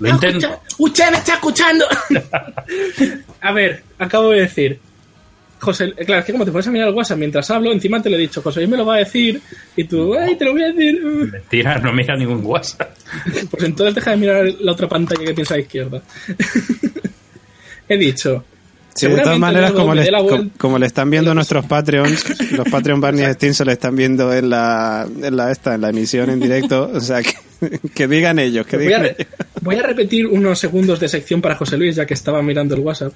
¿Me 0.00 0.08
Lo 0.08 0.14
intento. 0.14 0.60
¡Usted 0.78 1.10
me 1.10 1.16
está 1.18 1.34
escuchando! 1.34 1.86
a 3.40 3.52
ver, 3.52 3.82
acabo 3.98 4.30
de 4.30 4.40
decir. 4.40 4.80
José, 5.60 5.92
eh, 5.96 6.04
claro, 6.04 6.20
es 6.20 6.26
que 6.26 6.32
como 6.32 6.44
te 6.44 6.50
pones 6.50 6.66
a 6.66 6.70
mirar 6.72 6.88
el 6.88 6.94
WhatsApp 6.94 7.18
mientras 7.18 7.48
hablo, 7.52 7.70
encima 7.70 8.02
te 8.02 8.10
lo 8.10 8.16
he 8.16 8.20
dicho, 8.20 8.42
José 8.42 8.60
Luis 8.60 8.70
me 8.70 8.76
lo 8.76 8.84
va 8.84 8.96
a 8.96 8.98
decir, 8.98 9.40
y 9.76 9.84
tú, 9.84 10.12
¡ay, 10.16 10.34
te 10.34 10.44
lo 10.44 10.52
voy 10.52 10.64
a 10.64 10.72
decir! 10.72 11.00
Mentira, 11.04 11.78
no 11.78 11.92
mira 11.92 12.16
ningún 12.16 12.44
WhatsApp. 12.44 12.90
Pues 13.50 13.62
entonces 13.62 13.94
deja 13.94 14.10
de 14.10 14.16
mirar 14.16 14.44
la 14.60 14.72
otra 14.72 14.88
pantalla 14.88 15.20
que 15.24 15.34
tienes 15.34 15.50
a 15.52 15.54
la 15.54 15.60
izquierda. 15.60 16.02
He 17.88 17.96
dicho. 17.96 18.44
Sí, 18.94 19.06
de 19.08 19.18
todas 19.22 19.38
maneras, 19.38 19.72
como 19.72 19.88
me 19.88 19.96
le, 19.96 20.02
dé 20.04 20.10
la 20.10 20.18
co- 20.18 20.24
vuelta- 20.28 20.54
como 20.58 20.78
le 20.78 20.86
están 20.86 21.10
viendo 21.10 21.34
nuestros 21.34 21.64
Patreons, 21.66 22.24
los 22.52 22.68
Patreon 22.68 23.00
Barney 23.00 23.24
Steam 23.34 23.54
se 23.54 23.64
le 23.64 23.72
están 23.72 23.96
viendo 23.96 24.32
en 24.32 24.50
la, 24.50 25.06
en 25.22 25.36
la 25.36 25.50
esta, 25.50 25.74
en 25.74 25.80
la 25.80 25.88
emisión 25.90 26.28
en 26.30 26.40
directo, 26.40 26.90
o 26.92 27.00
sea, 27.00 27.22
que, 27.22 27.32
que 27.94 28.06
digan 28.08 28.38
ellos, 28.38 28.66
que 28.66 28.76
Voy 28.76 28.84
a, 28.86 28.88
digan 28.88 29.04
ellos. 29.06 29.26
voy 29.62 29.76
a 29.76 29.82
repetir 29.82 30.26
unos 30.26 30.58
segundos 30.58 31.00
de 31.00 31.08
sección 31.08 31.40
para 31.40 31.54
José 31.56 31.78
Luis, 31.78 31.96
ya 31.96 32.04
que 32.04 32.14
estaba 32.14 32.42
mirando 32.42 32.74
el 32.74 32.80
WhatsApp. 32.82 33.12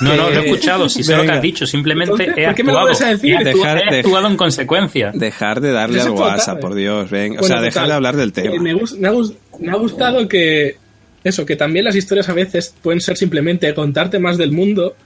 No, 0.00 0.16
no, 0.16 0.30
lo 0.30 0.40
he 0.40 0.46
escuchado, 0.50 0.88
si 0.88 1.02
sé 1.04 1.16
lo 1.16 1.22
que 1.22 1.32
has 1.32 1.42
dicho, 1.42 1.64
simplemente 1.66 2.12
Entonces, 2.12 2.34
he 2.36 2.46
¿por 2.46 2.54
qué 2.56 2.64
me 2.64 2.72
lo 2.72 2.78
actuado. 2.80 3.04
a 3.06 3.10
decir? 3.10 3.34
He 3.40 3.44
Dejar- 3.44 3.78
he 3.92 3.98
actuado 4.00 4.26
en 4.28 4.36
consecuencia. 4.36 5.12
Dejar 5.14 5.60
de 5.60 5.70
darle 5.72 6.00
al 6.00 6.10
WhatsApp, 6.10 6.58
eh. 6.58 6.60
por 6.60 6.74
Dios, 6.74 7.08
venga. 7.10 7.36
o 7.38 7.40
Bueno, 7.42 7.46
sea, 7.54 7.56
dejar 7.62 7.72
total, 7.84 7.88
de 7.88 7.94
hablar 7.94 8.16
del 8.16 8.32
tema. 8.32 8.50
me, 8.60 8.74
me 8.74 9.08
ha 9.08 9.12
me 9.60 9.70
ha 9.72 9.76
gustado 9.76 10.26
que 10.26 10.76
eso, 11.22 11.44
que 11.46 11.54
también 11.54 11.84
las 11.84 11.94
historias 11.94 12.28
a 12.30 12.32
veces 12.32 12.74
pueden 12.82 13.00
ser 13.00 13.16
simplemente 13.16 13.72
contarte 13.74 14.18
más 14.18 14.38
del 14.38 14.52
mundo 14.52 14.96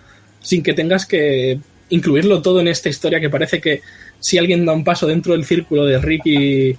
sin 0.45 0.63
que 0.63 0.75
tengas 0.75 1.07
que 1.07 1.59
incluirlo 1.89 2.43
todo 2.43 2.61
en 2.61 2.69
esta 2.69 2.89
historia 2.89 3.19
que 3.19 3.31
parece 3.31 3.61
que 3.61 3.81
si 4.21 4.39
alguien 4.39 4.65
da 4.65 4.73
un 4.73 4.85
paso 4.85 5.07
dentro 5.07 5.33
del 5.33 5.45
círculo 5.45 5.85
de 5.85 5.99
Rick 5.99 6.27
y, 6.27 6.79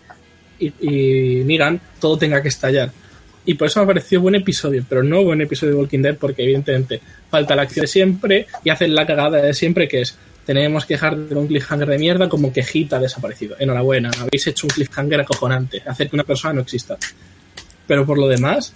y, 0.59 1.59
todo 1.99 2.17
tenga 2.17 2.41
que 2.41 2.47
estallar. 2.47 2.91
Y 3.45 3.55
por 3.55 3.67
eso 3.67 3.79
me 3.79 3.83
ha 3.83 3.87
parecido 3.87 4.21
buen 4.21 4.35
episodio, 4.35 4.83
pero 4.87 5.03
no 5.03 5.23
buen 5.23 5.41
episodio 5.41 5.73
de 5.73 5.79
Walking 5.79 6.01
Dead 6.01 6.15
porque 6.15 6.43
evidentemente 6.43 7.01
falta 7.29 7.55
la 7.55 7.63
acción 7.63 7.83
de 7.83 7.87
siempre 7.87 8.47
y 8.63 8.69
hacen 8.69 8.95
la 8.95 9.05
cagada 9.05 9.41
de 9.41 9.53
siempre 9.53 9.87
que 9.87 10.01
es 10.01 10.17
tenemos 10.45 10.85
que 10.85 10.93
dejar 10.93 11.17
de 11.17 11.35
un 11.35 11.47
cliffhanger 11.47 11.87
de 11.87 11.97
mierda 11.97 12.29
como 12.29 12.53
que 12.53 12.63
Hit 12.63 12.93
ha 12.93 12.99
desaparecido. 12.99 13.55
Enhorabuena, 13.59 14.11
habéis 14.19 14.45
hecho 14.47 14.67
un 14.67 14.69
cliffhanger 14.69 15.21
acojonante, 15.21 15.81
hacer 15.85 16.07
que 16.07 16.15
una 16.15 16.23
persona 16.23 16.53
no 16.53 16.61
exista. 16.61 16.97
Pero 17.87 18.05
por 18.05 18.19
lo 18.19 18.27
demás, 18.27 18.71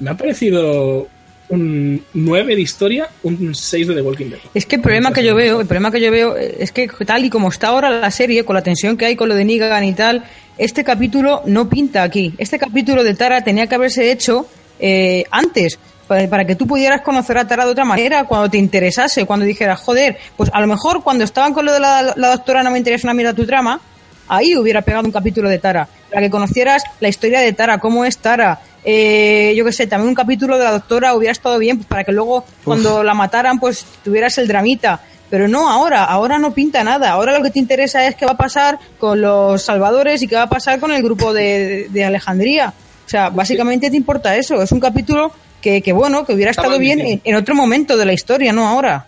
me 0.00 0.10
ha 0.10 0.16
parecido 0.16 1.08
un 1.50 2.02
9 2.14 2.56
de 2.56 2.60
historia, 2.60 3.08
un 3.22 3.54
6 3.54 3.88
de 3.88 3.94
The 3.94 4.02
Walking 4.02 4.30
Dead. 4.30 4.38
Es 4.54 4.66
que 4.66 4.76
el 4.76 4.82
problema 4.82 5.12
que 5.12 5.24
yo 5.24 5.34
veo, 5.34 5.60
el 5.60 5.66
problema 5.66 5.90
que 5.90 6.00
yo 6.00 6.10
veo 6.10 6.36
es 6.36 6.72
que 6.72 6.88
tal 7.04 7.24
y 7.24 7.30
como 7.30 7.48
está 7.48 7.68
ahora 7.68 7.90
la 7.90 8.10
serie, 8.10 8.44
con 8.44 8.54
la 8.54 8.62
tensión 8.62 8.96
que 8.96 9.06
hay 9.06 9.16
con 9.16 9.28
lo 9.28 9.34
de 9.34 9.44
Negan 9.44 9.84
y 9.84 9.92
tal, 9.92 10.24
este 10.56 10.84
capítulo 10.84 11.42
no 11.46 11.68
pinta 11.68 12.02
aquí. 12.02 12.34
Este 12.38 12.58
capítulo 12.58 13.04
de 13.04 13.14
Tara 13.14 13.42
tenía 13.42 13.66
que 13.66 13.74
haberse 13.74 14.12
hecho 14.12 14.46
eh, 14.78 15.24
antes, 15.30 15.78
para, 16.06 16.44
que 16.44 16.56
tú 16.56 16.66
pudieras 16.66 17.02
conocer 17.02 17.38
a 17.38 17.46
Tara 17.46 17.64
de 17.64 17.72
otra 17.72 17.84
manera, 17.84 18.24
cuando 18.24 18.50
te 18.50 18.58
interesase, 18.58 19.26
cuando 19.26 19.46
dijeras, 19.46 19.80
joder, 19.80 20.18
pues 20.36 20.50
a 20.52 20.60
lo 20.60 20.66
mejor 20.66 21.02
cuando 21.02 21.24
estaban 21.24 21.52
con 21.52 21.66
lo 21.66 21.72
de 21.72 21.80
la, 21.80 22.14
la 22.16 22.28
doctora 22.30 22.62
no 22.62 22.70
me 22.70 22.78
interesa 22.78 23.06
una 23.06 23.14
mierda 23.14 23.32
tu 23.32 23.46
trama, 23.46 23.80
ahí 24.26 24.56
hubiera 24.56 24.82
pegado 24.82 25.04
un 25.04 25.12
capítulo 25.12 25.48
de 25.48 25.58
Tara, 25.58 25.88
para 26.08 26.22
que 26.22 26.30
conocieras 26.30 26.82
la 27.00 27.08
historia 27.08 27.40
de 27.40 27.52
Tara, 27.52 27.78
cómo 27.78 28.04
es 28.04 28.18
Tara. 28.18 28.60
Eh, 28.84 29.52
yo 29.56 29.64
qué 29.64 29.72
sé, 29.72 29.86
también 29.86 30.08
un 30.08 30.14
capítulo 30.14 30.56
de 30.58 30.64
la 30.64 30.72
doctora 30.72 31.14
hubiera 31.14 31.32
estado 31.32 31.58
bien, 31.58 31.76
pues 31.78 31.86
para 31.86 32.04
que 32.04 32.12
luego 32.12 32.44
cuando 32.64 33.02
la 33.02 33.14
mataran, 33.14 33.60
pues 33.60 33.84
tuvieras 34.02 34.38
el 34.38 34.48
dramita. 34.48 35.00
Pero 35.28 35.46
no 35.46 35.70
ahora, 35.70 36.04
ahora 36.04 36.38
no 36.38 36.52
pinta 36.52 36.82
nada. 36.82 37.10
Ahora 37.10 37.36
lo 37.38 37.44
que 37.44 37.50
te 37.50 37.60
interesa 37.60 38.06
es 38.08 38.16
qué 38.16 38.26
va 38.26 38.32
a 38.32 38.36
pasar 38.36 38.78
con 38.98 39.20
los 39.20 39.62
salvadores 39.62 40.22
y 40.22 40.26
qué 40.26 40.34
va 40.34 40.42
a 40.42 40.48
pasar 40.48 40.80
con 40.80 40.90
el 40.90 41.02
grupo 41.04 41.32
de, 41.32 41.86
de 41.90 42.04
Alejandría. 42.04 42.74
O 43.06 43.08
sea, 43.08 43.30
básicamente 43.30 43.90
te 43.90 43.96
importa 43.96 44.36
eso. 44.36 44.60
Es 44.60 44.72
un 44.72 44.80
capítulo 44.80 45.32
que, 45.60 45.82
que 45.82 45.92
bueno, 45.92 46.26
que 46.26 46.34
hubiera 46.34 46.50
Está 46.50 46.62
estado 46.62 46.80
bien 46.80 47.00
en, 47.00 47.20
en 47.22 47.34
otro 47.36 47.54
momento 47.54 47.96
de 47.96 48.06
la 48.06 48.12
historia, 48.12 48.52
no 48.52 48.66
ahora. 48.66 49.06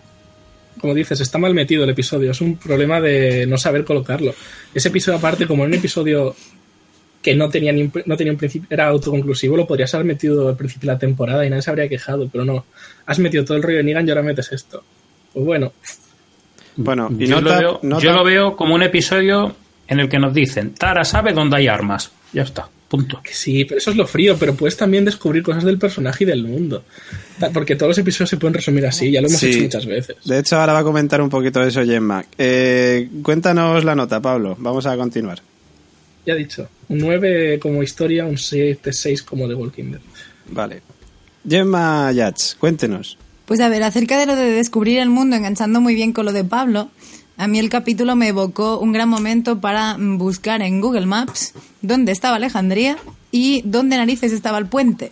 Como 0.79 0.93
dices, 0.93 1.19
está 1.19 1.37
mal 1.37 1.53
metido 1.53 1.83
el 1.83 1.89
episodio. 1.89 2.31
Es 2.31 2.39
un 2.39 2.55
problema 2.55 3.01
de 3.01 3.45
no 3.45 3.57
saber 3.57 3.83
colocarlo. 3.83 4.33
Ese 4.73 4.87
episodio, 4.87 5.17
aparte, 5.17 5.45
como 5.45 5.63
en 5.63 5.71
un 5.71 5.75
episodio 5.75 6.35
que 7.23 7.33
no 7.35 7.49
tenía, 7.49 7.71
ni 7.71 7.81
un, 7.83 7.91
no 8.05 8.15
tenía 8.17 8.33
un 8.33 8.37
principio, 8.37 8.67
era 8.69 8.87
autoconclusivo, 8.89 9.57
lo 9.57 9.65
podrías 9.65 9.91
haber 9.95 10.05
metido 10.05 10.49
al 10.49 10.55
principio 10.57 10.87
de 10.89 10.93
la 10.93 10.99
temporada 10.99 11.43
y 11.45 11.49
nadie 11.49 11.61
se 11.63 11.69
habría 11.71 11.87
quejado, 11.89 12.29
pero 12.29 12.45
no. 12.45 12.65
Has 13.07 13.17
metido 13.17 13.43
todo 13.45 13.57
el 13.57 13.63
rollo 13.63 13.77
de 13.77 13.83
Negan 13.83 14.05
y 14.05 14.09
ahora 14.11 14.21
metes 14.23 14.51
esto. 14.51 14.83
Pues 15.33 15.45
bueno, 15.45 15.73
Bueno, 16.75 17.09
y 17.17 17.25
yo, 17.27 17.39
nota, 17.41 17.55
lo 17.55 17.59
veo, 17.61 17.79
nota- 17.83 18.03
yo 18.03 18.13
lo 18.13 18.23
veo 18.23 18.55
como 18.55 18.75
un 18.75 18.83
episodio 18.83 19.55
en 19.87 19.99
el 19.99 20.09
que 20.09 20.19
nos 20.19 20.33
dicen, 20.33 20.73
Tara 20.75 21.03
sabe 21.05 21.33
dónde 21.33 21.57
hay 21.57 21.67
armas. 21.67 22.11
Ya 22.33 22.41
está, 22.43 22.67
punto. 22.89 23.21
que 23.23 23.33
sí, 23.33 23.63
pero 23.65 23.77
eso 23.77 23.91
es 23.91 23.95
lo 23.97 24.07
frío, 24.07 24.35
pero 24.39 24.55
puedes 24.55 24.75
también 24.75 25.05
descubrir 25.05 25.43
cosas 25.43 25.63
del 25.63 25.77
personaje 25.77 26.23
y 26.23 26.27
del 26.27 26.43
mundo. 26.43 26.83
Porque 27.53 27.75
todos 27.75 27.89
los 27.91 27.97
episodios 27.99 28.29
se 28.31 28.37
pueden 28.37 28.55
resumir 28.55 28.85
así, 28.85 29.11
ya 29.11 29.21
lo 29.21 29.27
hemos 29.27 29.39
Sí. 29.39 29.49
hecho 29.51 29.61
muchas 29.63 29.85
veces. 29.85 30.15
De 30.25 30.39
hecho, 30.39 30.57
ahora 30.59 30.73
va 30.73 30.79
a 30.79 30.83
comentar 30.83 31.21
un 31.21 31.29
poquito 31.29 31.59
de 31.59 31.67
eso 31.69 31.83
Gemma. 31.85 32.25
Eh, 32.37 33.07
cuéntanos 33.21 33.83
la 33.83 33.95
nota, 33.95 34.19
Pablo. 34.21 34.55
Vamos 34.59 34.85
a 34.87 34.95
continuar. 34.97 35.39
Ya 36.25 36.33
he 36.33 36.37
dicho, 36.37 36.69
un 36.89 36.99
9 36.99 37.59
como 37.59 37.83
historia, 37.83 38.25
un 38.25 38.37
7, 38.37 38.93
6 38.93 39.23
como 39.23 39.47
The 39.47 39.55
Walking 39.55 39.91
Dead. 39.91 40.01
Vale. 40.49 40.81
Gemma 41.47 42.11
Yats, 42.11 42.55
cuéntenos. 42.59 43.17
Pues 43.45 43.59
a 43.59 43.67
ver, 43.69 43.83
acerca 43.83 44.17
de 44.17 44.25
lo 44.25 44.35
de 44.35 44.51
descubrir 44.51 44.99
el 44.99 45.09
mundo, 45.09 45.35
enganchando 45.35 45.81
muy 45.81 45.95
bien 45.95 46.13
con 46.13 46.25
lo 46.25 46.31
de 46.31 46.45
Pablo, 46.45 46.89
a 47.35 47.47
mí 47.47 47.59
el 47.59 47.69
capítulo 47.69 48.15
me 48.15 48.29
evocó 48.29 48.79
un 48.79 48.93
gran 48.93 49.09
momento 49.09 49.59
para 49.59 49.97
buscar 49.99 50.61
en 50.61 50.79
Google 50.79 51.05
Maps 51.07 51.53
dónde 51.81 52.11
estaba 52.13 52.37
Alejandría 52.37 52.97
y 53.31 53.61
dónde 53.65 53.97
narices 53.97 54.31
estaba 54.31 54.59
el 54.59 54.67
puente. 54.67 55.11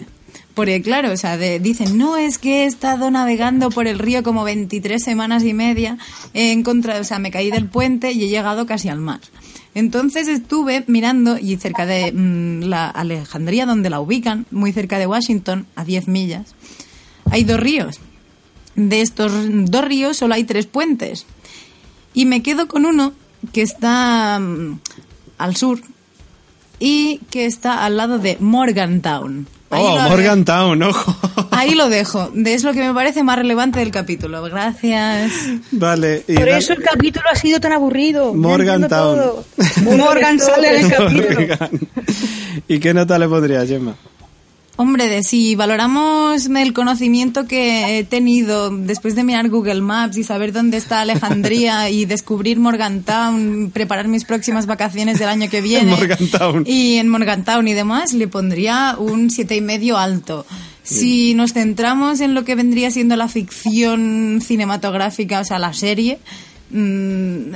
Porque 0.53 0.81
claro, 0.81 1.11
o 1.11 1.17
sea, 1.17 1.37
de- 1.37 1.59
dicen, 1.59 1.97
no, 1.97 2.17
es 2.17 2.37
que 2.37 2.63
he 2.63 2.65
estado 2.65 3.09
navegando 3.09 3.69
por 3.69 3.87
el 3.87 3.99
río 3.99 4.21
como 4.21 4.43
23 4.43 5.01
semanas 5.03 5.43
y 5.43 5.53
media, 5.53 5.97
he 6.33 6.51
encontrado, 6.51 7.01
o 7.01 7.05
sea, 7.05 7.19
me 7.19 7.31
caí 7.31 7.51
del 7.51 7.67
puente 7.67 8.11
y 8.11 8.23
he 8.23 8.27
llegado 8.29 8.65
casi 8.65 8.89
al 8.89 8.99
mar. 8.99 9.19
Entonces 9.73 10.27
estuve 10.27 10.83
mirando 10.87 11.37
y 11.37 11.55
cerca 11.57 11.85
de 11.85 12.11
mm, 12.11 12.63
la 12.63 12.89
Alejandría, 12.89 13.65
donde 13.65 13.89
la 13.89 14.01
ubican, 14.01 14.45
muy 14.51 14.73
cerca 14.73 14.99
de 14.99 15.07
Washington, 15.07 15.65
a 15.75 15.85
10 15.85 16.07
millas, 16.07 16.55
hay 17.29 17.43
dos 17.43 17.59
ríos. 17.59 17.99
De 18.75 19.01
estos 19.01 19.31
dos 19.69 19.83
ríos 19.83 20.17
solo 20.17 20.33
hay 20.33 20.43
tres 20.43 20.65
puentes. 20.65 21.25
Y 22.13 22.25
me 22.25 22.43
quedo 22.43 22.67
con 22.67 22.85
uno 22.85 23.13
que 23.53 23.61
está 23.61 24.39
mm, 24.39 24.79
al 25.37 25.55
sur 25.55 25.81
y 26.79 27.19
que 27.29 27.45
está 27.45 27.85
al 27.85 27.97
lado 27.97 28.19
de 28.19 28.37
Morgantown. 28.39 29.47
Ahí 29.71 29.83
Oh, 29.85 29.95
lo- 29.95 30.09
Morgantown, 30.09 30.83
ojo. 30.83 31.15
Ahí 31.51 31.75
lo 31.75 31.89
dejo. 31.89 32.29
De- 32.33 32.53
Es 32.53 32.63
lo 32.63 32.73
que 32.73 32.79
me 32.85 32.93
parece 32.93 33.23
más 33.23 33.37
relevante 33.37 33.79
del 33.79 33.91
capítulo. 33.91 34.41
Gracias. 34.43 35.31
Vale. 35.71 36.23
y 36.27 36.33
Por 36.35 36.49
eso 36.49 36.73
el 36.73 36.83
capítulo 36.83 37.25
ha 37.31 37.35
sido 37.35 37.59
tan 37.59 37.71
aburrido. 37.71 38.33
Entiendo 38.33 38.87
todo. 38.87 39.45
Morgan 39.97 40.39
sale 40.39 40.79
en 40.79 40.85
el 40.85 40.91
capítulo. 40.91 41.69
¿Y 42.67 42.79
qué 42.79 42.93
nota 42.93 43.17
le 43.17 43.27
pondrías, 43.27 43.67
Gemma? 43.67 43.95
Hombre, 44.81 45.09
de 45.09 45.21
si 45.21 45.53
valoramos 45.53 46.47
el 46.47 46.73
conocimiento 46.73 47.45
que 47.45 47.99
he 47.99 48.03
tenido 48.03 48.71
después 48.71 49.13
de 49.13 49.23
mirar 49.23 49.47
Google 49.47 49.81
Maps 49.81 50.17
y 50.17 50.23
saber 50.23 50.53
dónde 50.53 50.77
está 50.77 51.01
Alejandría 51.01 51.87
y 51.91 52.05
descubrir 52.05 52.59
Morgantown, 52.59 53.69
preparar 53.71 54.07
mis 54.07 54.25
próximas 54.25 54.65
vacaciones 54.65 55.19
del 55.19 55.29
año 55.29 55.51
que 55.51 55.61
viene. 55.61 55.91
Morgantown. 55.91 56.63
Y 56.65 56.95
en 56.95 57.09
Morgantown 57.09 57.67
y 57.67 57.73
demás, 57.75 58.13
le 58.13 58.27
pondría 58.27 58.95
un 58.97 59.29
siete 59.29 59.55
y 59.55 59.61
medio 59.61 59.99
alto. 59.99 60.47
Si 60.81 61.35
nos 61.35 61.53
centramos 61.53 62.19
en 62.19 62.33
lo 62.33 62.43
que 62.43 62.55
vendría 62.55 62.89
siendo 62.89 63.15
la 63.15 63.27
ficción 63.27 64.39
cinematográfica, 64.43 65.41
o 65.41 65.45
sea, 65.45 65.59
la 65.59 65.73
serie, 65.73 66.17
mm, 66.71 67.51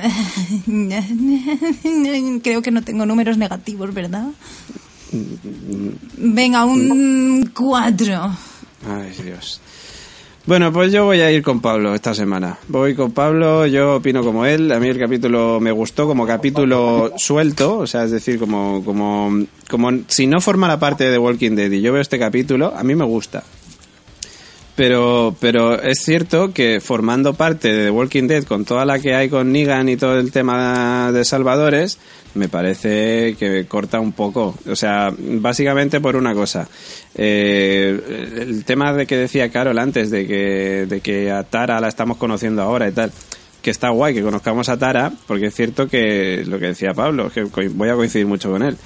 creo 2.44 2.62
que 2.62 2.70
no 2.70 2.82
tengo 2.82 3.04
números 3.04 3.36
negativos, 3.36 3.92
¿verdad? 3.92 4.28
Venga, 6.16 6.64
un 6.64 7.50
4. 7.54 8.36
Ay, 8.88 9.12
Dios. 9.22 9.60
Bueno, 10.46 10.72
pues 10.72 10.92
yo 10.92 11.04
voy 11.04 11.20
a 11.22 11.32
ir 11.32 11.42
con 11.42 11.60
Pablo 11.60 11.92
esta 11.92 12.14
semana. 12.14 12.56
Voy 12.68 12.94
con 12.94 13.10
Pablo, 13.10 13.66
yo 13.66 13.96
opino 13.96 14.22
como 14.22 14.46
él. 14.46 14.70
A 14.70 14.78
mí 14.78 14.86
el 14.86 14.96
capítulo 14.96 15.58
me 15.58 15.72
gustó 15.72 16.06
como 16.06 16.24
capítulo 16.24 17.12
suelto, 17.16 17.78
o 17.78 17.86
sea, 17.88 18.04
es 18.04 18.12
decir, 18.12 18.38
como, 18.38 18.84
como, 18.84 19.44
como 19.68 19.90
si 20.06 20.28
no 20.28 20.40
formara 20.40 20.78
parte 20.78 21.02
de 21.02 21.10
The 21.10 21.18
Walking 21.18 21.56
Dead 21.56 21.72
y 21.72 21.80
yo 21.80 21.92
veo 21.92 22.00
este 22.00 22.20
capítulo, 22.20 22.72
a 22.76 22.84
mí 22.84 22.94
me 22.94 23.04
gusta. 23.04 23.42
Pero, 24.76 25.34
pero 25.40 25.80
es 25.80 26.00
cierto 26.04 26.52
que 26.52 26.82
formando 26.82 27.32
parte 27.32 27.72
de 27.72 27.84
The 27.86 27.90
Walking 27.90 28.28
Dead 28.28 28.44
con 28.44 28.66
toda 28.66 28.84
la 28.84 28.98
que 28.98 29.14
hay 29.14 29.30
con 29.30 29.50
Negan 29.50 29.88
y 29.88 29.96
todo 29.96 30.18
el 30.18 30.30
tema 30.30 31.10
de 31.12 31.24
Salvadores, 31.24 31.98
me 32.34 32.48
parece 32.48 33.36
que 33.38 33.64
corta 33.66 34.00
un 34.00 34.12
poco. 34.12 34.54
O 34.68 34.76
sea, 34.76 35.14
básicamente 35.18 35.98
por 36.00 36.14
una 36.14 36.34
cosa. 36.34 36.68
Eh, 37.14 38.36
el 38.38 38.64
tema 38.66 38.92
de 38.92 39.06
que 39.06 39.16
decía 39.16 39.50
Carol 39.50 39.78
antes, 39.78 40.10
de 40.10 40.26
que, 40.26 40.86
de 40.86 41.00
que 41.00 41.30
a 41.30 41.42
Tara 41.44 41.80
la 41.80 41.88
estamos 41.88 42.18
conociendo 42.18 42.60
ahora 42.60 42.86
y 42.86 42.92
tal, 42.92 43.10
que 43.62 43.70
está 43.70 43.88
guay 43.88 44.14
que 44.14 44.22
conozcamos 44.22 44.68
a 44.68 44.78
Tara, 44.78 45.10
porque 45.26 45.46
es 45.46 45.54
cierto 45.54 45.88
que 45.88 46.44
lo 46.46 46.58
que 46.58 46.66
decía 46.66 46.92
Pablo, 46.92 47.30
que 47.30 47.44
voy 47.44 47.88
a 47.88 47.94
coincidir 47.94 48.26
mucho 48.26 48.50
con 48.50 48.62
él. 48.62 48.76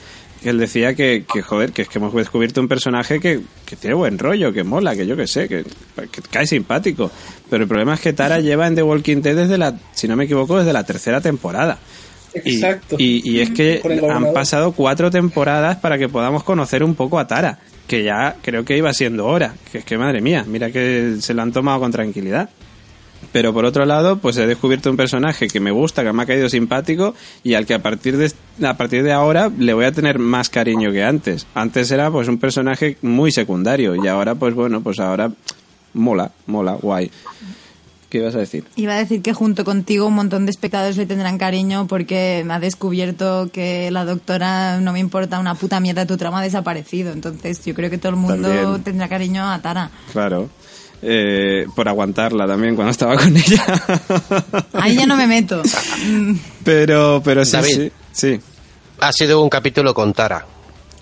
Él 0.43 0.59
decía 0.59 0.95
que, 0.95 1.25
que, 1.31 1.43
joder, 1.43 1.73
que 1.73 1.83
es 1.83 1.89
que 1.89 1.99
hemos 1.99 2.15
descubierto 2.15 2.61
un 2.61 2.69
personaje 2.69 3.21
que, 3.21 3.41
que 3.67 3.77
tiene 3.77 3.95
buen 3.95 4.19
rollo, 4.19 4.53
que 4.53 4.65
mola, 4.65 4.97
que 4.97 5.07
yo 5.07 5.17
que 5.17 5.27
sé, 5.27 5.47
que, 5.49 5.65
que 6.11 6.23
cae 6.31 6.47
simpático. 6.47 7.11
Pero 7.51 7.65
el 7.65 7.69
problema 7.69 7.95
es 7.95 8.01
que 8.01 8.13
Tara 8.15 8.41
lleva 8.41 8.67
en 8.67 8.75
The 8.75 8.83
Walking 8.83 9.21
Dead 9.21 9.37
desde 9.37 9.59
la, 9.59 9.79
si 9.93 10.09
no 10.09 10.17
me 10.17 10.25
equivoco, 10.25 10.59
desde 10.59 10.73
la 10.73 10.85
tercera 10.85 11.21
temporada. 11.21 11.79
Y- 12.45 12.55
Exacto. 12.55 12.97
Y, 12.99 13.21
y 13.31 13.41
es 13.41 13.51
que 13.51 13.81
han 14.11 14.33
pasado 14.33 14.73
cuatro 14.73 15.11
temporadas 15.11 15.77
para 15.77 15.99
que 15.99 16.09
podamos 16.09 16.43
conocer 16.45 16.83
un 16.85 16.95
poco 16.95 17.19
a 17.19 17.27
Tara, 17.27 17.59
que 17.87 18.03
ya 18.05 18.37
creo 18.41 18.65
que 18.65 18.77
iba 18.79 18.93
siendo 18.95 19.27
hora. 19.27 19.55
Que 19.71 19.79
es 19.79 19.85
que 19.85 19.99
madre 19.99 20.21
mía, 20.23 20.45
mira 20.49 20.71
que 20.71 21.17
se 21.21 21.35
lo 21.35 21.43
han 21.43 21.53
tomado 21.53 21.81
con 21.81 21.91
tranquilidad. 21.93 22.49
Pero 23.33 23.53
por 23.53 23.65
otro 23.65 23.85
lado, 23.85 24.19
pues 24.19 24.37
he 24.39 24.47
descubierto 24.47 24.91
un 24.91 24.97
personaje 24.97 25.49
que 25.49 25.61
me 25.61 25.71
gusta, 25.71 26.03
que 26.03 26.13
me 26.13 26.23
ha 26.23 26.27
caído 26.27 26.49
simpático 26.49 27.15
y 27.45 27.55
al 27.55 27.67
que 27.67 27.75
a 27.75 27.83
partir 27.83 28.17
de 28.17 28.33
a 28.67 28.77
partir 28.77 29.03
de 29.03 29.13
ahora 29.13 29.51
le 29.57 29.73
voy 29.75 29.85
a 29.85 29.93
tener 29.93 30.19
más 30.19 30.49
cariño 30.49 30.91
que 30.91 31.05
antes. 31.05 31.47
Antes 31.55 31.91
era 31.91 32.11
pues 32.11 32.29
un 32.29 32.39
personaje 32.39 32.97
muy 33.03 33.31
secundario 33.31 33.95
y 33.95 34.09
ahora 34.09 34.35
pues 34.35 34.55
bueno, 34.55 34.81
pues 34.81 34.99
ahora 34.99 35.31
mola, 35.95 36.33
mola, 36.47 36.73
guay. 36.73 37.11
¿Qué 38.09 38.19
ibas 38.19 38.35
a 38.35 38.39
decir? 38.39 38.65
Iba 38.75 38.95
a 38.95 38.99
decir 38.99 39.23
que 39.23 39.33
junto 39.33 39.65
contigo 39.65 40.07
un 40.07 40.15
montón 40.15 40.45
de 40.45 40.51
espectadores 40.51 40.97
le 40.97 41.07
tendrán 41.07 41.39
cariño 41.39 41.87
porque 41.87 42.43
me 42.45 42.55
ha 42.55 42.59
descubierto 42.59 43.51
que 43.53 43.93
la 43.93 44.05
doctora 44.05 44.81
no 44.81 44.93
me 44.93 44.99
importa 44.99 45.39
una 45.39 45.55
puta 45.55 45.79
mierda, 45.79 46.07
tu 46.07 46.17
trama 46.17 46.41
ha 46.41 46.43
desaparecido. 46.43 47.13
Entonces 47.13 47.65
yo 47.65 47.73
creo 47.73 47.89
que 47.89 47.99
todo 47.99 48.11
el 48.11 48.17
mundo 48.17 48.49
También. 48.49 48.83
tendrá 48.83 49.09
cariño 49.09 49.49
a 49.49 49.61
Tara. 49.61 49.91
Claro. 50.13 50.49
Eh, 51.03 51.65
por 51.75 51.89
aguantarla 51.89 52.47
también 52.47 52.75
cuando 52.77 52.91
estaba 52.91 53.17
con 53.17 53.35
ella. 53.35 53.65
Ahí 54.75 54.97
ya 54.97 55.07
no 55.07 55.17
me 55.17 55.27
meto. 55.27 55.63
Pero, 56.63 57.23
pero 57.25 57.45
sí, 57.45 57.53
David. 57.53 57.75
sí, 57.75 57.93
sí. 58.13 58.41
Ha 59.01 59.13
sido 59.13 59.43
un 59.43 59.49
capítulo 59.49 59.95
con 59.95 60.13
Tara. 60.13 60.45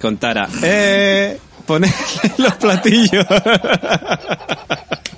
Con 0.01 0.17
Tara. 0.19 0.49
Eh, 0.63 1.39
ponerle 1.67 1.97
los 2.39 2.55
platillos. 2.55 3.27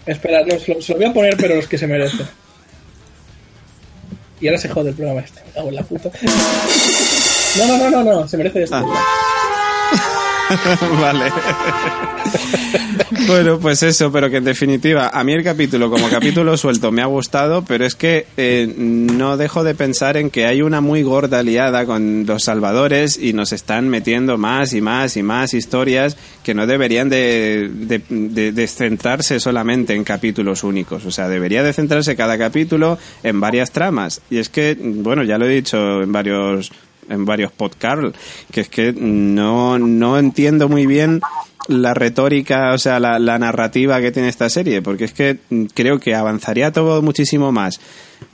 Espera, 0.07 0.41
no, 0.47 0.59
se, 0.59 0.75
lo, 0.75 0.81
se 0.81 0.93
lo 0.93 0.99
voy 0.99 1.09
a 1.09 1.13
poner, 1.13 1.37
pero 1.37 1.57
los 1.57 1.69
que 1.69 1.77
se 1.77 1.87
merecen. 1.87 2.27
Y 4.41 4.49
ahora 4.49 4.59
se 4.59 4.69
jode 4.71 4.89
el 4.91 4.97
programa 4.97 5.21
este. 5.21 5.43
Me 5.45 5.53
cago 5.53 5.69
en 5.69 5.75
la 5.75 5.83
puta. 5.83 6.11
No, 7.59 7.67
no, 7.67 7.79
no, 7.79 7.91
no, 7.91 8.05
no. 8.05 8.29
Se 8.29 8.39
merece 8.39 8.63
esto. 8.63 8.83
vale. 11.01 11.25
bueno, 13.27 13.59
pues 13.59 13.83
eso, 13.83 14.11
pero 14.13 14.31
que 14.31 14.39
en 14.39 14.45
definitiva, 14.45 15.09
a 15.13 15.25
mí 15.25 15.33
el 15.33 15.43
capítulo 15.45 15.91
como 15.91 16.09
capítulo 16.09 16.57
suelto 16.57 16.91
me 16.91 17.03
ha 17.03 17.07
gustado, 17.07 17.65
pero 17.67 17.85
es 17.85 17.95
que 17.95 18.27
eh, 18.37 18.73
no 18.77 19.37
dejo 19.37 19.65
de 19.65 19.75
pensar 19.75 20.17
en 20.17 20.31
que 20.31 20.47
hay 20.47 20.63
una 20.63 20.81
muy 20.81 21.03
gorda 21.03 21.43
liada 21.43 21.87
con 21.87 22.25
los 22.27 22.45
salvadores 22.45 23.19
y 23.19 23.33
nos 23.33 23.53
están 23.53 23.89
metiendo 23.89 24.39
más 24.39 24.73
y 24.73 24.81
más 24.81 25.17
y 25.17 25.23
más 25.23 25.55
historias 25.55 26.17
que 26.43 26.55
no 26.55 26.67
deberían 26.67 27.09
de, 27.09 27.71
de, 27.73 28.03
de- 28.09 28.53
de 28.53 28.67
centrarse 28.67 29.41
solamente 29.41 29.95
en 29.95 30.05
capítulos 30.05 30.65
únicos. 30.65 31.05
O 31.07 31.11
sea, 31.11 31.29
debería 31.29 31.63
de 31.63 31.73
centrarse 31.73 32.17
cada 32.17 32.39
capítulo 32.39 32.99
en 33.23 33.41
varias 33.41 33.71
tramas. 33.71 34.21
Y 34.31 34.39
es 34.39 34.49
que, 34.49 34.77
bueno, 34.81 35.23
ya 35.23 35.39
lo 35.39 35.47
he 35.47 35.55
dicho 35.55 36.03
en 36.03 36.13
varios 36.13 36.71
en 37.11 37.25
varios 37.25 37.53
podcasts, 37.53 38.19
que 38.51 38.63
es 38.63 38.69
que 38.69 38.93
no, 38.93 39.79
no 39.79 40.19
entiendo 40.19 40.69
muy 40.69 40.87
bien 40.87 41.21
la 41.69 41.95
retórica, 41.95 42.73
o 42.73 42.79
sea, 42.79 42.99
la, 42.99 43.19
la 43.19 43.39
narrativa 43.39 44.01
que 44.01 44.11
tiene 44.11 44.29
esta 44.29 44.49
serie, 44.49 44.83
porque 44.83 45.05
es 45.05 45.13
que 45.13 45.39
creo 45.75 46.01
que 46.01 46.15
avanzaría 46.15 46.73
todo 46.73 47.03
muchísimo 47.03 47.53
más. 47.53 47.81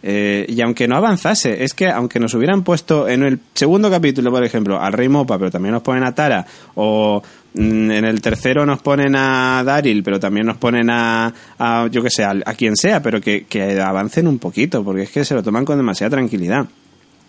Eh, 0.03 0.47
y 0.49 0.61
aunque 0.63 0.89
no 0.89 0.97
avanzase, 0.97 1.65
es 1.65 1.75
que 1.75 1.89
aunque 1.89 2.19
nos 2.19 2.35
hubieran 2.35 2.63
puesto 2.63 3.09
en 3.09 3.23
el 3.23 3.41
segundo 3.55 3.91
capítulo, 3.91 4.31
por 4.31 4.45
ejemplo, 4.45 4.81
al 4.81 4.93
Rey 4.93 5.09
Mopa, 5.09 5.39
pero 5.39 5.51
también 5.51 5.75
nos 5.75 5.83
ponen 5.83 6.05
a 6.05 6.15
Tara, 6.15 6.47
o 6.75 7.23
mm, 7.55 7.91
en 7.91 8.05
el 8.05 8.21
tercero 8.21 8.65
nos 8.65 8.81
ponen 8.81 9.15
a 9.17 9.63
Daryl, 9.65 10.03
pero 10.03 10.19
también 10.19 10.47
nos 10.47 10.57
ponen 10.57 10.89
a, 10.91 11.33
a 11.59 11.89
yo 11.91 12.03
que 12.03 12.11
sé, 12.11 12.25
a, 12.25 12.31
a 12.45 12.55
quien 12.55 12.77
sea, 12.77 13.03
pero 13.03 13.21
que, 13.21 13.45
que 13.45 13.81
avancen 13.81 14.27
un 14.27 14.39
poquito, 14.39 14.85
porque 14.85 15.03
es 15.03 15.11
que 15.11 15.25
se 15.25 15.35
lo 15.35 15.43
toman 15.43 15.65
con 15.65 15.77
demasiada 15.77 16.11
tranquilidad. 16.11 16.67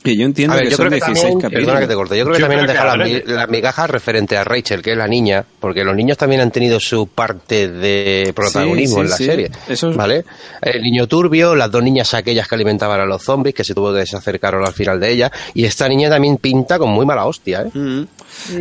Y 0.04 0.18
yo 0.18 0.26
entiendo 0.26 0.54
A 0.54 0.58
ver, 0.58 0.66
que 0.66 0.72
yo 0.72 0.78
son 0.78 0.88
creo 0.88 1.00
que 1.00 1.06
16 1.06 1.16
también, 1.24 1.42
capítulos. 1.42 1.66
perdona 1.66 1.80
que 1.82 1.88
te 1.88 1.96
corte, 1.96 2.18
yo 2.18 2.24
creo 2.24 2.36
que 2.36 2.40
Yo 2.42 2.48
también 2.48 2.66
creo 2.66 2.72
han 2.72 2.76
dejado 2.88 3.04
que 3.04 3.14
las, 3.14 3.26
mi- 3.28 3.34
las 3.34 3.50
migajas 3.50 3.90
referente 3.90 4.38
a 4.38 4.44
Rachel, 4.46 4.82
que 4.82 4.92
es 4.92 4.98
la 4.98 5.08
niña, 5.08 5.44
porque 5.60 5.84
los 5.84 5.96
niños 5.96 6.18
también 6.18 6.40
han 6.42 6.52
tenido 6.52 6.80
su 6.80 7.08
parte 7.08 7.68
de 7.68 8.32
protagonismo 8.34 8.98
Sí, 8.98 9.02
sí, 9.02 9.04
en 9.04 9.10
la 9.10 9.18
sí. 9.18 9.26
serie, 9.26 9.52
Eso 9.68 9.90
es- 9.90 9.98
¿vale? 9.98 10.24
El 10.62 10.82
niño 10.82 11.08
turbio, 11.08 11.56
las 11.56 11.70
dos 11.72 11.84
niñas 11.84 12.14
aquellas 12.14 12.48
que 12.48 12.56
alimentaban 12.56 13.02
a 13.02 13.06
los 13.06 13.22
zombies, 13.24 13.54
que 13.56 13.64
se 13.66 13.74
tuvo 13.74 13.92
que 13.92 14.00
deshacer 14.00 14.40
Carol 14.40 14.66
al 14.66 14.74
final 14.74 15.00
de 15.00 15.12
ella, 15.12 15.32
y 15.54 15.66
esta 15.66 15.90
niña 15.90 16.10
también 16.10 16.38
pinta 16.38 16.78
con 16.80 16.90
muy 16.92 17.06
mala 17.06 17.26
hostia, 17.26 17.64
¿eh? 17.64 17.78
Mm. 17.78 18.04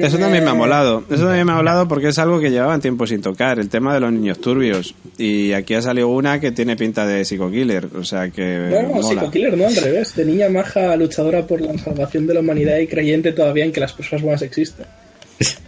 Eso 0.01 0.19
también 0.19 0.43
me 0.45 0.51
ha 0.51 0.55
molado. 0.55 1.05
Eso 1.11 1.25
también 1.25 1.47
me 1.47 1.53
ha 1.53 1.57
molado 1.57 1.87
porque 1.87 2.09
es 2.09 2.19
algo 2.19 2.41
que 2.41 2.51
llevaban 2.51 2.81
tiempo 2.81 3.07
sin 3.07 3.21
tocar, 3.23 3.59
el 3.59 3.69
tema 3.69 3.95
de 3.95 4.01
los 4.01 4.13
niños 4.13 4.41
turbios. 4.41 4.95
Y 5.19 5.53
aquí 5.53 5.75
ha 5.75 5.83
salido 5.83 6.09
una 6.09 6.41
que 6.41 6.51
tiene 6.53 6.77
pinta 6.77 7.07
de 7.07 7.25
psico-killer, 7.25 7.89
o 7.95 8.03
sea 8.05 8.31
que 8.31 8.69
No, 8.71 8.83
no, 8.83 8.89
mola. 8.95 9.09
psico-killer, 9.09 9.57
no, 9.57 9.67
al 9.67 9.77
revés. 9.77 10.15
De 10.17 10.25
niña 10.25 10.49
maja, 10.49 10.97
luchadora 10.97 11.47
por 11.47 11.61
la 11.61 11.77
salvación 11.79 12.27
de 12.27 12.35
la 12.35 12.41
humanidad 12.41 12.79
y 12.79 12.87
creyente 12.87 13.33
todavía 13.33 13.65
en 13.65 13.73
que 13.73 13.81
las 13.81 13.93
personas 13.93 14.23
buenas 14.23 14.43
existen. 14.43 14.87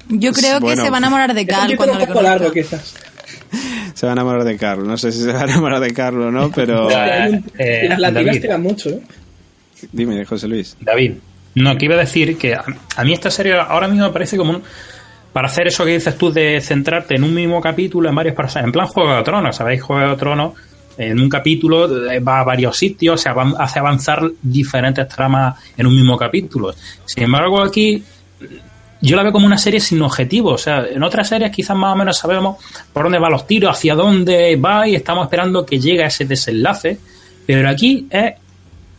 Yo 0.09 0.33
creo 0.33 0.55
que 0.59 0.64
Bueno. 0.64 0.85
se 0.85 0.90
va 0.90 0.97
a 0.97 1.01
enamorar 1.01 1.35
de 1.35 1.47
Carl 1.47 1.77
cuando 1.77 1.92
un 1.94 1.99
le 2.01 2.07
poco 2.07 2.18
conozca. 2.18 2.38
largo, 2.38 2.53
quizás. 2.53 2.94
Se 3.94 4.07
va 4.07 4.12
a 4.12 4.14
enamorar 4.14 4.44
de 4.44 4.57
Carlos. 4.57 4.87
No 4.88 4.97
sé 4.97 5.12
si 5.12 5.21
se 5.23 5.33
va 5.33 5.42
a 5.42 5.44
enamorar 5.44 5.81
de 5.81 5.92
Carlos 5.92 6.27
o 6.27 6.31
no, 6.31 6.51
pero... 6.55 6.88
Eh, 6.90 7.87
las 7.88 7.99
latinas 8.01 8.40
tiran 8.40 8.62
mucho, 8.62 8.88
¿eh? 8.90 9.01
Dime, 9.92 10.25
José 10.25 10.49
Luis. 10.49 10.77
David. 10.81 11.12
No, 11.62 11.77
que 11.77 11.85
iba 11.87 11.94
a 11.94 11.99
decir 11.99 12.37
que 12.37 12.55
a, 12.55 13.05
mí 13.05 13.12
esta 13.12 13.31
serie 13.31 13.55
ahora 13.59 13.88
mismo 13.88 14.07
me 14.07 14.12
parece 14.12 14.37
como 14.37 14.51
un, 14.53 14.62
para 15.33 15.49
hacer 15.49 15.66
eso 15.68 15.85
que 15.85 15.92
dices 15.92 16.16
tú 16.16 16.33
de 16.33 16.61
centrarte 16.61 17.14
en 17.16 17.25
un 17.25 17.35
mismo 17.35 17.61
capítulo 17.61 18.09
en 18.09 18.14
varios 18.14 18.35
personajes. 18.35 18.66
En 18.68 18.73
plan 18.73 18.87
Juego 18.87 19.14
de 19.14 19.23
Tronos, 19.23 19.57
¿sabéis? 19.57 19.83
Juego 19.83 20.09
de 20.11 20.16
Tronos 20.16 20.53
en 20.97 21.21
un 21.21 21.29
capítulo 21.29 22.11
eh, 22.11 22.18
va 22.21 22.40
a 22.40 22.44
varios 22.44 22.77
sitios, 22.77 23.21
se 23.21 23.29
avan- 23.31 23.55
hace 23.59 23.79
avanzar 23.79 24.23
diferentes 24.42 25.07
tramas 25.09 25.57
en 25.77 25.87
un 25.87 25.94
mismo 25.94 26.16
capítulo. 26.16 26.75
Sin 27.05 27.23
embargo, 27.25 27.62
aquí 27.62 28.03
yo 29.01 29.16
la 29.16 29.23
veo 29.23 29.31
como 29.33 29.47
una 29.47 29.59
serie 29.59 29.79
sin 29.81 30.03
objetivo. 30.03 30.51
O 30.51 30.59
sea, 30.59 30.85
en 30.90 31.03
otras 31.05 31.29
series 31.29 31.53
quizás 31.53 31.77
más 31.77 31.92
o 31.94 31.97
menos 31.97 32.18
sabemos 32.18 32.57
por 32.92 33.05
dónde 33.05 33.21
van 33.21 33.31
los 33.31 33.47
tiros, 33.47 33.77
hacia 33.77 33.94
dónde 33.94 34.57
va 34.57 34.88
y 34.88 34.97
estamos 34.97 35.25
esperando 35.27 35.64
que 35.64 35.79
llegue 35.79 36.03
a 36.03 36.09
ese 36.09 36.25
desenlace. 36.25 36.99
Pero 37.47 37.68
aquí 37.68 38.09
es 38.11 38.33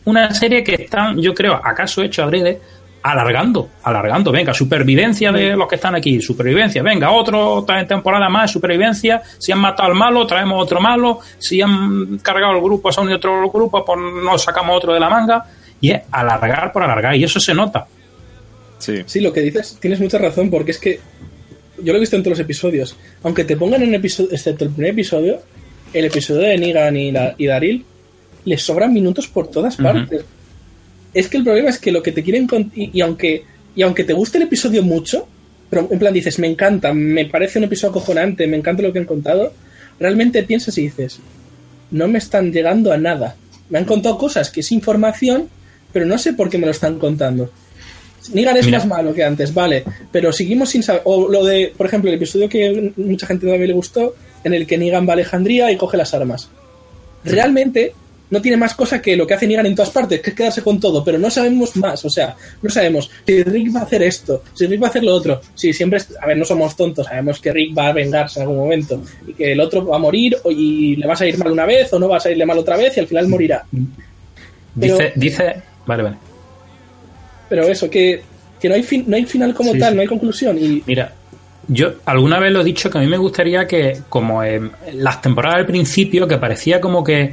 una 0.04 0.32
serie 0.34 0.62
que 0.64 0.74
están, 0.84 1.20
yo 1.20 1.34
creo, 1.34 1.54
acaso 1.54 2.02
hecho 2.02 2.22
adrede, 2.24 2.60
alargando, 3.02 3.70
alargando. 3.82 4.30
Venga, 4.32 4.52
supervivencia 4.52 5.32
de 5.32 5.56
los 5.56 5.66
que 5.68 5.76
están 5.76 5.94
aquí, 5.94 6.20
supervivencia. 6.20 6.82
Venga, 6.82 7.10
otro 7.10 7.54
otra 7.56 7.86
temporada 7.86 8.28
más, 8.28 8.50
supervivencia. 8.50 9.22
Si 9.38 9.52
han 9.52 9.58
matado 9.58 9.88
al 9.88 9.94
malo, 9.94 10.26
traemos 10.26 10.62
otro 10.62 10.80
malo. 10.80 11.20
Si 11.38 11.60
han 11.62 12.18
cargado 12.18 12.52
el 12.56 12.62
grupo, 12.62 12.92
se 12.92 13.00
ha 13.00 13.02
unido 13.02 13.16
otro 13.16 13.50
grupo, 13.50 13.84
pues 13.84 13.98
nos 14.24 14.42
sacamos 14.42 14.76
otro 14.76 14.92
de 14.92 15.00
la 15.00 15.08
manga. 15.08 15.44
Y 15.80 15.92
es 15.92 16.02
alargar 16.10 16.72
por 16.72 16.82
alargar. 16.82 17.16
Y 17.16 17.24
eso 17.24 17.40
se 17.40 17.54
nota. 17.54 17.86
Sí. 18.78 19.02
Sí, 19.06 19.20
lo 19.20 19.32
que 19.32 19.40
dices, 19.40 19.78
tienes 19.80 20.00
mucha 20.00 20.18
razón, 20.18 20.50
porque 20.50 20.70
es 20.72 20.78
que 20.78 21.00
yo 21.82 21.92
lo 21.92 21.96
he 21.96 22.00
visto 22.00 22.16
en 22.16 22.22
todos 22.22 22.36
los 22.38 22.44
episodios. 22.44 22.96
Aunque 23.22 23.44
te 23.44 23.56
pongan 23.56 23.82
en 23.82 23.94
episodio, 23.94 24.30
excepto 24.32 24.64
el 24.64 24.70
primer 24.70 24.92
episodio, 24.92 25.40
el 25.94 26.04
episodio 26.04 26.40
de 26.42 26.58
Negan 26.58 26.96
y, 26.96 27.12
la- 27.12 27.34
y 27.38 27.46
Daryl, 27.46 27.84
les 28.44 28.62
sobran 28.62 28.92
minutos 28.92 29.28
por 29.28 29.48
todas 29.48 29.76
partes. 29.76 30.24
Es 31.12 31.28
que 31.28 31.38
el 31.38 31.44
problema 31.44 31.70
es 31.70 31.78
que 31.78 31.90
lo 31.92 32.02
que 32.02 32.12
te 32.12 32.22
quieren 32.22 32.48
y, 32.74 32.98
y 32.98 33.00
aunque 33.00 33.44
y 33.74 33.82
aunque 33.82 34.04
te 34.04 34.12
guste 34.12 34.38
el 34.38 34.44
episodio 34.44 34.82
mucho, 34.82 35.26
pero 35.68 35.88
en 35.90 35.98
plan 35.98 36.12
dices, 36.12 36.38
me 36.38 36.48
encanta, 36.48 36.92
me 36.92 37.26
parece 37.26 37.58
un 37.58 37.64
episodio 37.64 37.90
acojonante, 37.90 38.46
me 38.46 38.56
encanta 38.56 38.82
lo 38.82 38.92
que 38.92 38.98
han 38.98 39.04
contado, 39.04 39.52
realmente 39.98 40.42
piensas 40.42 40.76
y 40.78 40.82
dices, 40.82 41.20
no 41.90 42.08
me 42.08 42.18
están 42.18 42.52
llegando 42.52 42.92
a 42.92 42.98
nada. 42.98 43.36
Me 43.68 43.78
han 43.78 43.84
contado 43.84 44.18
cosas 44.18 44.50
que 44.50 44.60
es 44.60 44.72
información, 44.72 45.48
pero 45.92 46.06
no 46.06 46.18
sé 46.18 46.32
por 46.32 46.50
qué 46.50 46.58
me 46.58 46.66
lo 46.66 46.72
están 46.72 46.98
contando. 46.98 47.50
Negan 48.34 48.56
es 48.56 48.66
Mira. 48.66 48.78
más 48.78 48.86
malo 48.86 49.14
que 49.14 49.24
antes, 49.24 49.54
vale, 49.54 49.84
pero 50.12 50.32
seguimos 50.32 50.70
sin 50.70 50.82
saber. 50.82 51.02
O 51.04 51.28
lo 51.28 51.44
de, 51.44 51.72
por 51.76 51.86
ejemplo, 51.86 52.10
el 52.10 52.16
episodio 52.16 52.48
que 52.48 52.92
mucha 52.96 53.26
gente 53.26 53.46
también 53.46 53.68
le 53.68 53.74
gustó, 53.74 54.14
en 54.44 54.54
el 54.54 54.66
que 54.66 54.76
Negan 54.76 55.06
va 55.06 55.10
a 55.10 55.14
Alejandría 55.14 55.70
y 55.70 55.76
coge 55.76 55.96
las 55.96 56.12
armas. 56.12 56.48
Realmente 57.24 57.94
no 58.30 58.40
tiene 58.40 58.56
más 58.56 58.74
cosa 58.74 59.02
que 59.02 59.16
lo 59.16 59.26
que 59.26 59.34
hace 59.34 59.46
Negan 59.46 59.66
en 59.66 59.74
todas 59.74 59.90
partes, 59.90 60.20
que 60.20 60.30
es 60.30 60.36
quedarse 60.36 60.62
con 60.62 60.78
todo, 60.80 61.02
pero 61.04 61.18
no 61.18 61.28
sabemos 61.30 61.76
más. 61.76 62.04
O 62.04 62.10
sea, 62.10 62.36
no 62.62 62.70
sabemos 62.70 63.10
si 63.26 63.42
Rick 63.42 63.74
va 63.74 63.80
a 63.80 63.82
hacer 63.84 64.02
esto, 64.02 64.42
si 64.54 64.66
Rick 64.66 64.82
va 64.82 64.86
a 64.86 64.90
hacer 64.90 65.02
lo 65.04 65.14
otro. 65.14 65.40
Sí, 65.54 65.72
siempre, 65.72 66.00
a 66.20 66.26
ver, 66.26 66.36
no 66.36 66.44
somos 66.44 66.76
tontos, 66.76 67.06
sabemos 67.06 67.40
que 67.40 67.52
Rick 67.52 67.76
va 67.76 67.88
a 67.88 67.92
vengarse 67.92 68.38
en 68.38 68.42
algún 68.44 68.58
momento 68.58 69.02
y 69.26 69.32
que 69.34 69.52
el 69.52 69.60
otro 69.60 69.84
va 69.86 69.96
a 69.96 69.98
morir 69.98 70.36
o- 70.44 70.50
y 70.50 70.96
le 70.96 71.06
va 71.06 71.14
a 71.14 71.16
salir 71.16 71.36
mal 71.38 71.50
una 71.52 71.66
vez 71.66 71.92
o 71.92 71.98
no 71.98 72.08
va 72.08 72.18
a 72.18 72.20
salirle 72.20 72.46
mal 72.46 72.58
otra 72.58 72.76
vez 72.76 72.96
y 72.96 73.00
al 73.00 73.06
final 73.08 73.26
morirá. 73.28 73.64
Pero- 74.78 74.96
Dice, 74.96 75.12
dice, 75.16 75.62
vale, 75.86 76.02
vale. 76.04 76.16
Pero 77.48 77.64
eso, 77.66 77.90
que, 77.90 78.22
que 78.60 78.68
no, 78.68 78.74
hay 78.76 78.82
fin- 78.84 79.04
no 79.08 79.16
hay 79.16 79.24
final 79.24 79.52
como 79.54 79.72
Sí, 79.72 79.78
tal, 79.80 79.90
sí. 79.90 79.96
no 79.96 80.02
hay 80.02 80.06
conclusión. 80.08 80.56
Y 80.58 80.82
Mira, 80.86 81.12
yo 81.68 81.92
alguna 82.06 82.38
vez 82.40 82.52
lo 82.52 82.60
he 82.60 82.64
dicho 82.64 82.90
que 82.90 82.98
a 82.98 83.00
mí 83.00 83.06
me 83.06 83.16
gustaría 83.16 83.66
que, 83.66 84.00
como 84.08 84.42
en 84.42 84.72
las 84.94 85.20
temporadas 85.22 85.58
al 85.58 85.66
principio, 85.66 86.26
que 86.26 86.38
parecía 86.38 86.80
como 86.80 87.04
que, 87.04 87.32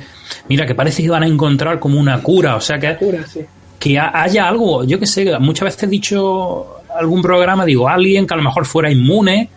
mira, 0.49 0.65
que 0.65 0.75
parece 0.75 0.97
que 0.97 1.05
iban 1.07 1.23
a 1.23 1.27
encontrar 1.27 1.79
como 1.79 1.99
una 1.99 2.21
cura, 2.21 2.55
o 2.55 2.61
sea 2.61 2.77
que, 2.77 2.95
cura, 2.97 3.25
sí. 3.25 3.41
que 3.79 3.97
ha- 3.97 4.21
haya 4.21 4.47
algo, 4.47 4.83
yo 4.83 4.99
que 4.99 5.07
sé, 5.07 5.37
muchas 5.39 5.65
veces 5.65 5.83
he 5.83 5.87
dicho 5.87 6.81
algún 6.95 7.21
programa, 7.21 7.65
digo, 7.65 7.87
alguien 7.89 8.27
que 8.27 8.33
a 8.33 8.37
lo 8.37 8.43
mejor 8.43 8.65
fuera 8.65 8.91
inmune, 8.91 9.49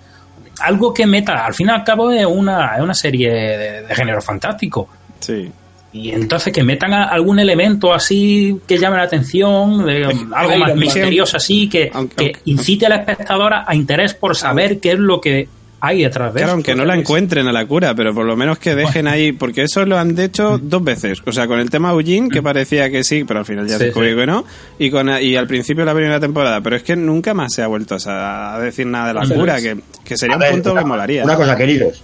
algo 0.61 0.92
que 0.94 1.06
meta, 1.06 1.44
al 1.46 1.54
fin 1.54 1.68
y 1.68 1.70
al 1.70 1.85
cabo 1.85 2.11
es 2.11 2.24
una, 2.26 2.76
es 2.76 2.83
una 2.83 2.94
serie 2.94 3.30
de, 3.30 3.83
de 3.83 3.94
género 3.94 4.20
fantástico. 4.22 4.88
Sí. 5.20 5.50
Y 5.92 6.11
entonces 6.12 6.53
que 6.53 6.62
metan 6.62 6.92
a- 6.94 7.05
algún 7.05 7.40
elemento 7.40 7.92
así 7.92 8.61
que 8.66 8.79
llame 8.79 8.96
la 8.96 9.03
atención, 9.05 9.85
de, 9.85 10.05
algo 10.35 10.57
más 10.59 10.76
misterioso 10.76 11.37
así, 11.37 11.68
que, 11.68 11.90
Aunque- 11.92 12.14
que 12.16 12.24
aunque- 12.26 12.40
incite 12.44 12.87
al 12.87 12.92
espectador 12.92 13.53
a 13.66 13.74
interés 13.74 14.14
por 14.14 14.37
saber 14.37 14.79
qué 14.79 14.92
es 14.92 14.98
lo 15.00 15.20
que 15.20 15.48
hay 15.83 16.03
detrás 16.03 16.35
de 16.35 16.40
Claro, 16.40 16.46
eso. 16.48 16.55
aunque 16.57 16.74
no 16.74 16.85
la 16.85 16.94
encuentren 16.94 17.48
a 17.48 17.53
la 17.53 17.64
cura, 17.66 17.94
pero 17.94 18.14
por 18.14 18.26
lo 18.26 18.37
menos 18.37 18.59
que 18.59 18.74
dejen 18.74 19.09
ahí, 19.09 19.33
porque 19.33 19.62
eso 19.62 19.85
lo 19.87 19.98
han 19.98 20.16
hecho 20.20 20.59
dos 20.62 20.85
veces. 20.85 21.18
O 21.26 21.33
sea, 21.33 21.46
con 21.46 21.59
el 21.59 21.70
tema 21.70 21.90
Eugene, 21.90 22.29
que 22.29 22.42
parecía 22.42 22.90
que 22.90 23.03
sí, 23.03 23.24
pero 23.24 23.40
al 23.40 23.46
final 23.46 23.66
ya 23.66 23.72
Sí, 23.74 23.79
se 23.79 23.85
descubrió 23.87 24.12
sí. 24.12 24.20
que 24.20 24.26
no, 24.26 24.44
y 24.79 24.90
con 24.90 25.09
y 25.22 25.37
al 25.37 25.46
principio 25.46 25.81
de 25.83 25.87
la 25.87 25.94
primera 25.94 26.20
temporada. 26.20 26.61
Pero 26.61 26.76
es 26.76 26.83
que 26.83 26.94
nunca 26.96 27.33
más 27.35 27.53
se 27.55 27.62
ha 27.62 27.66
vuelto 27.66 27.94
o 27.94 27.98
sea, 27.98 28.55
a 28.57 28.61
decir 28.61 28.87
nada 28.87 29.09
de 29.09 29.14
la 29.14 29.35
cura, 29.35 29.57
que, 29.61 29.79
que 30.05 30.16
sería 30.18 30.35
A 30.35 30.37
un 30.37 30.40
ver, 30.42 30.53
punto 30.53 30.72
una, 30.72 30.83
que 30.83 30.87
molaría. 30.87 31.24
Una 31.24 31.35
cosa, 31.37 31.57
queridos. 31.57 32.03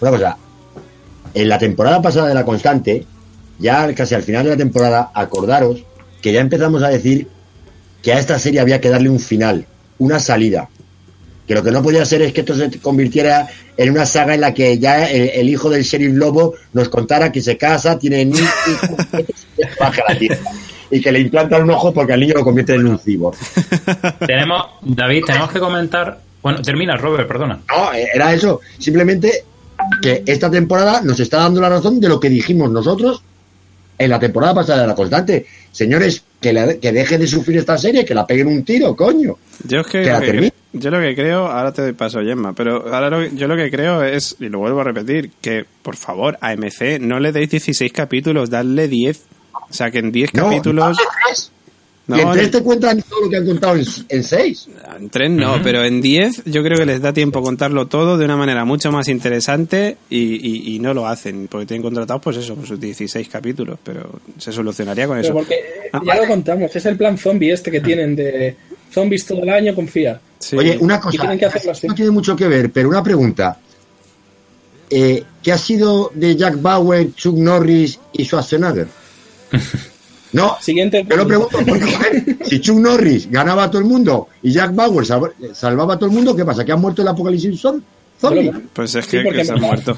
Una 0.00 0.10
cosa. 0.12 0.36
En 1.34 1.48
la 1.48 1.58
temporada 1.58 2.02
pasada 2.02 2.28
de 2.28 2.34
La 2.34 2.44
Constante, 2.44 3.04
ya 3.58 3.92
casi 3.94 4.14
al 4.14 4.22
final 4.22 4.44
de 4.44 4.50
la 4.50 4.56
temporada, 4.56 5.10
acordaros 5.14 5.84
que 6.22 6.32
ya 6.32 6.40
empezamos 6.40 6.82
a 6.82 6.88
decir 6.88 7.28
que 8.02 8.12
a 8.12 8.18
esta 8.18 8.38
serie 8.38 8.60
había 8.60 8.80
que 8.80 8.88
darle 8.88 9.10
un 9.10 9.20
final, 9.20 9.66
una 9.98 10.18
salida. 10.18 10.68
Que 11.46 11.54
lo 11.54 11.62
que 11.62 11.70
no 11.70 11.82
podía 11.82 12.04
ser 12.04 12.22
es 12.22 12.32
que 12.32 12.40
esto 12.40 12.54
se 12.54 12.78
convirtiera 12.80 13.48
en 13.76 13.90
una 13.90 14.06
saga 14.06 14.34
en 14.34 14.40
la 14.40 14.54
que 14.54 14.78
ya 14.78 15.08
el, 15.10 15.30
el 15.30 15.48
hijo 15.48 15.68
del 15.68 15.82
sheriff 15.82 16.14
lobo 16.14 16.54
nos 16.72 16.88
contara 16.88 17.32
que 17.32 17.40
se 17.40 17.56
casa, 17.56 17.98
tiene 17.98 18.24
niños 18.24 18.50
y 18.66 19.62
baja 19.80 20.02
la 20.08 20.18
tierra. 20.18 20.50
Y 20.90 21.00
que 21.00 21.12
le 21.12 21.20
implantan 21.20 21.62
un 21.62 21.70
ojo 21.70 21.92
porque 21.92 22.12
al 22.12 22.20
niño 22.20 22.34
lo 22.34 22.44
convierten 22.44 22.80
en 22.80 22.86
un 22.86 22.98
cibor. 22.98 23.34
Tenemos, 24.26 24.66
David, 24.82 25.24
tenemos 25.24 25.50
que 25.52 25.60
comentar. 25.60 26.20
Bueno, 26.42 26.62
termina, 26.62 26.96
Robert, 26.96 27.28
perdona. 27.28 27.60
No, 27.68 27.92
era 27.92 28.32
eso. 28.32 28.60
Simplemente 28.78 29.44
que 30.02 30.22
esta 30.26 30.50
temporada 30.50 31.00
nos 31.02 31.20
está 31.20 31.38
dando 31.38 31.60
la 31.60 31.68
razón 31.68 32.00
de 32.00 32.08
lo 32.08 32.18
que 32.20 32.28
dijimos 32.28 32.70
nosotros 32.70 33.22
en 33.98 34.10
la 34.10 34.18
temporada 34.18 34.54
pasada 34.54 34.82
de 34.82 34.86
la 34.88 34.94
constante. 34.94 35.46
Señores, 35.72 36.22
que, 36.40 36.52
la- 36.52 36.74
que 36.74 36.90
deje 36.92 37.18
de 37.18 37.26
sufrir 37.26 37.58
esta 37.58 37.76
serie, 37.76 38.04
que 38.04 38.14
la 38.14 38.26
peguen 38.26 38.46
un 38.48 38.64
tiro, 38.64 38.96
coño. 38.96 39.36
Yo 39.66 39.80
es 39.80 39.86
que, 39.86 40.04
la 40.04 40.20
yo 40.72 40.90
lo 40.90 41.00
que 41.00 41.14
creo, 41.14 41.46
ahora 41.48 41.72
te 41.72 41.82
doy 41.82 41.92
paso, 41.92 42.20
Gemma, 42.20 42.54
pero 42.54 42.94
ahora 42.94 43.10
lo- 43.10 43.26
yo 43.26 43.46
lo 43.48 43.56
que 43.56 43.70
creo 43.70 44.02
es, 44.04 44.36
y 44.40 44.48
lo 44.48 44.60
vuelvo 44.60 44.80
a 44.80 44.84
repetir, 44.84 45.30
que 45.40 45.64
por 45.82 45.96
favor, 45.96 46.38
a 46.40 46.52
MC 46.56 46.98
no 47.00 47.18
le 47.20 47.32
deis 47.32 47.50
16 47.50 47.92
capítulos, 47.92 48.48
dadle 48.50 48.88
10. 48.88 49.24
O 49.68 49.72
sea, 49.72 49.90
que 49.90 49.98
en 49.98 50.10
10 50.12 50.32
No, 50.34 50.44
capítulos... 50.44 50.96
No, 52.06 52.16
y 52.16 52.20
en 52.22 52.32
tres 52.32 52.50
te 52.50 52.62
cuentan 52.62 53.00
todo 53.02 53.20
lo 53.22 53.30
que 53.30 53.36
han 53.36 53.46
contado 53.46 53.76
en, 53.76 53.84
en 54.08 54.24
seis. 54.24 54.66
En 54.98 55.08
tres 55.10 55.30
no, 55.30 55.60
pero 55.62 55.84
en 55.84 56.00
10 56.00 56.42
yo 56.46 56.60
creo 56.64 56.76
que 56.78 56.86
les 56.86 57.00
da 57.00 57.12
tiempo 57.12 57.40
contarlo 57.40 57.86
todo 57.86 58.18
de 58.18 58.24
una 58.24 58.36
manera 58.36 58.64
mucho 58.64 58.90
más 58.90 59.06
interesante 59.06 59.96
y, 60.08 60.18
y- 60.18 60.74
y 60.74 60.78
no 60.80 60.92
lo 60.92 61.06
hacen, 61.06 61.46
porque 61.48 61.66
tienen 61.66 61.82
contratados 61.82 62.20
pues 62.20 62.38
eso, 62.38 62.56
con 62.56 62.66
sus 62.66 62.80
16 62.80 63.28
capítulos, 63.28 63.78
pero 63.84 64.20
se 64.38 64.50
solucionaría 64.50 65.06
con 65.06 65.18
Pero 65.20 65.28
eso. 65.28 65.34
porque 65.34 65.54
eh, 65.54 65.90
Ah, 65.92 66.00
ya 66.04 66.16
lo 66.16 66.26
contamos, 66.26 66.74
es 66.74 66.84
el 66.86 66.96
plan 66.96 67.16
zombie 67.16 67.52
este 67.52 67.70
que 67.70 67.80
tienen 67.80 68.16
de 68.16 68.56
zombies 68.92 69.24
todo 69.24 69.42
el 69.44 69.48
año, 69.50 69.72
confía. 69.74 70.20
Sí. 70.40 70.56
Oye, 70.56 70.78
una 70.80 70.98
cosa, 71.00 71.32
no 71.84 71.94
tiene 71.94 72.10
mucho 72.10 72.34
que 72.34 72.48
ver, 72.48 72.72
pero 72.72 72.88
una 72.88 73.04
pregunta. 73.04 73.56
Eh, 74.88 75.22
¿Qué 75.40 75.52
ha 75.52 75.58
sido 75.58 76.10
de 76.12 76.34
Jack 76.34 76.60
Bauer, 76.60 77.14
Chuck 77.14 77.36
Norris 77.36 78.00
y 78.14 78.24
Schwarzenegger? 78.24 78.88
No, 80.32 80.56
Siguiente. 80.60 81.04
Yo 81.08 81.16
lo 81.16 81.26
pregunto 81.26 81.58
porque, 81.66 81.80
joder, 81.92 82.36
si 82.44 82.60
Chuck 82.60 82.78
Norris 82.78 83.30
ganaba 83.30 83.64
a 83.64 83.70
todo 83.70 83.82
el 83.82 83.88
mundo 83.88 84.28
y 84.42 84.52
Jack 84.52 84.74
Bauer 84.74 85.04
salva- 85.04 85.32
salvaba 85.52 85.94
a 85.94 85.98
todo 85.98 86.08
el 86.08 86.14
mundo, 86.14 86.36
¿qué 86.36 86.44
pasa? 86.44 86.64
¿Que 86.64 86.72
han 86.72 86.80
muerto 86.80 87.02
el 87.02 87.08
apocalipsis 87.08 87.60
zom- 87.64 87.82
zombie? 88.20 88.52
Pues 88.72 88.94
es 88.94 89.06
que, 89.06 89.22
que 89.24 89.44
se 89.44 89.52
han 89.52 89.60
muerto. 89.60 89.96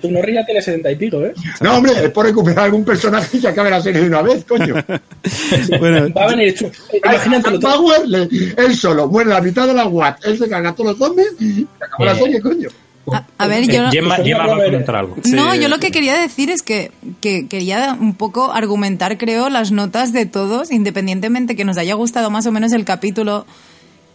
Tu 0.00 0.10
Norris 0.10 0.34
ya 0.36 0.46
tiene 0.46 0.62
setenta 0.62 0.90
y 0.90 0.96
pico, 0.96 1.20
¿eh? 1.22 1.34
No, 1.60 1.76
hombre, 1.76 1.92
es 2.02 2.10
por 2.10 2.24
recuperar 2.24 2.60
algún 2.66 2.84
personaje 2.84 3.36
y 3.36 3.40
se 3.40 3.48
acabe 3.48 3.68
la 3.70 3.82
serie 3.82 4.00
de 4.00 4.06
una 4.08 4.22
vez, 4.22 4.44
coño. 4.46 4.74
bueno, 5.78 6.08
Va 6.16 6.24
a 6.24 6.28
venir 6.28 6.54
Chu- 6.54 6.70
Imagínate 7.04 7.50
Jack 7.52 7.60
Bauer, 7.62 8.08
le- 8.08 8.28
él 8.56 8.74
solo, 8.76 9.08
muere 9.08 9.30
la 9.30 9.40
mitad 9.40 9.66
de 9.66 9.74
la 9.74 9.86
Watt, 9.86 10.24
él 10.24 10.38
se 10.38 10.48
carga 10.48 10.70
a 10.70 10.74
todos 10.74 10.90
los 10.90 10.98
zombies 10.98 11.32
y 11.40 11.52
se 11.78 11.84
acabó 11.84 12.04
la 12.04 12.12
Eh, 12.12 12.18
serie, 12.18 12.40
coño. 12.40 12.68
A, 13.12 13.26
a 13.38 13.46
ver, 13.46 13.64
Eh, 13.64 13.66
yo... 13.74 13.90
Gemma, 13.90 14.16
Gemma 14.16 14.38
va 14.38 14.44
a 14.44 14.46
Robert. 14.54 14.70
comentar 14.72 14.96
algo. 14.96 15.16
No, 15.30 15.52
Sí. 15.52 15.60
yo 15.60 15.68
lo 15.68 15.78
que 15.78 15.90
quería 15.90 16.14
decir 16.18 16.50
es 16.50 16.62
que, 16.62 16.90
que 17.20 17.46
quería 17.48 17.96
un 18.00 18.14
poco 18.14 18.52
argumentar, 18.52 19.18
creo, 19.18 19.50
las 19.50 19.72
notas 19.72 20.12
de 20.12 20.24
todos, 20.26 20.70
independientemente 20.70 21.54
que 21.56 21.64
nos 21.64 21.76
haya 21.76 21.94
gustado 21.94 22.30
más 22.30 22.46
o 22.46 22.52
menos 22.52 22.72
el 22.72 22.84
capítulo, 22.84 23.46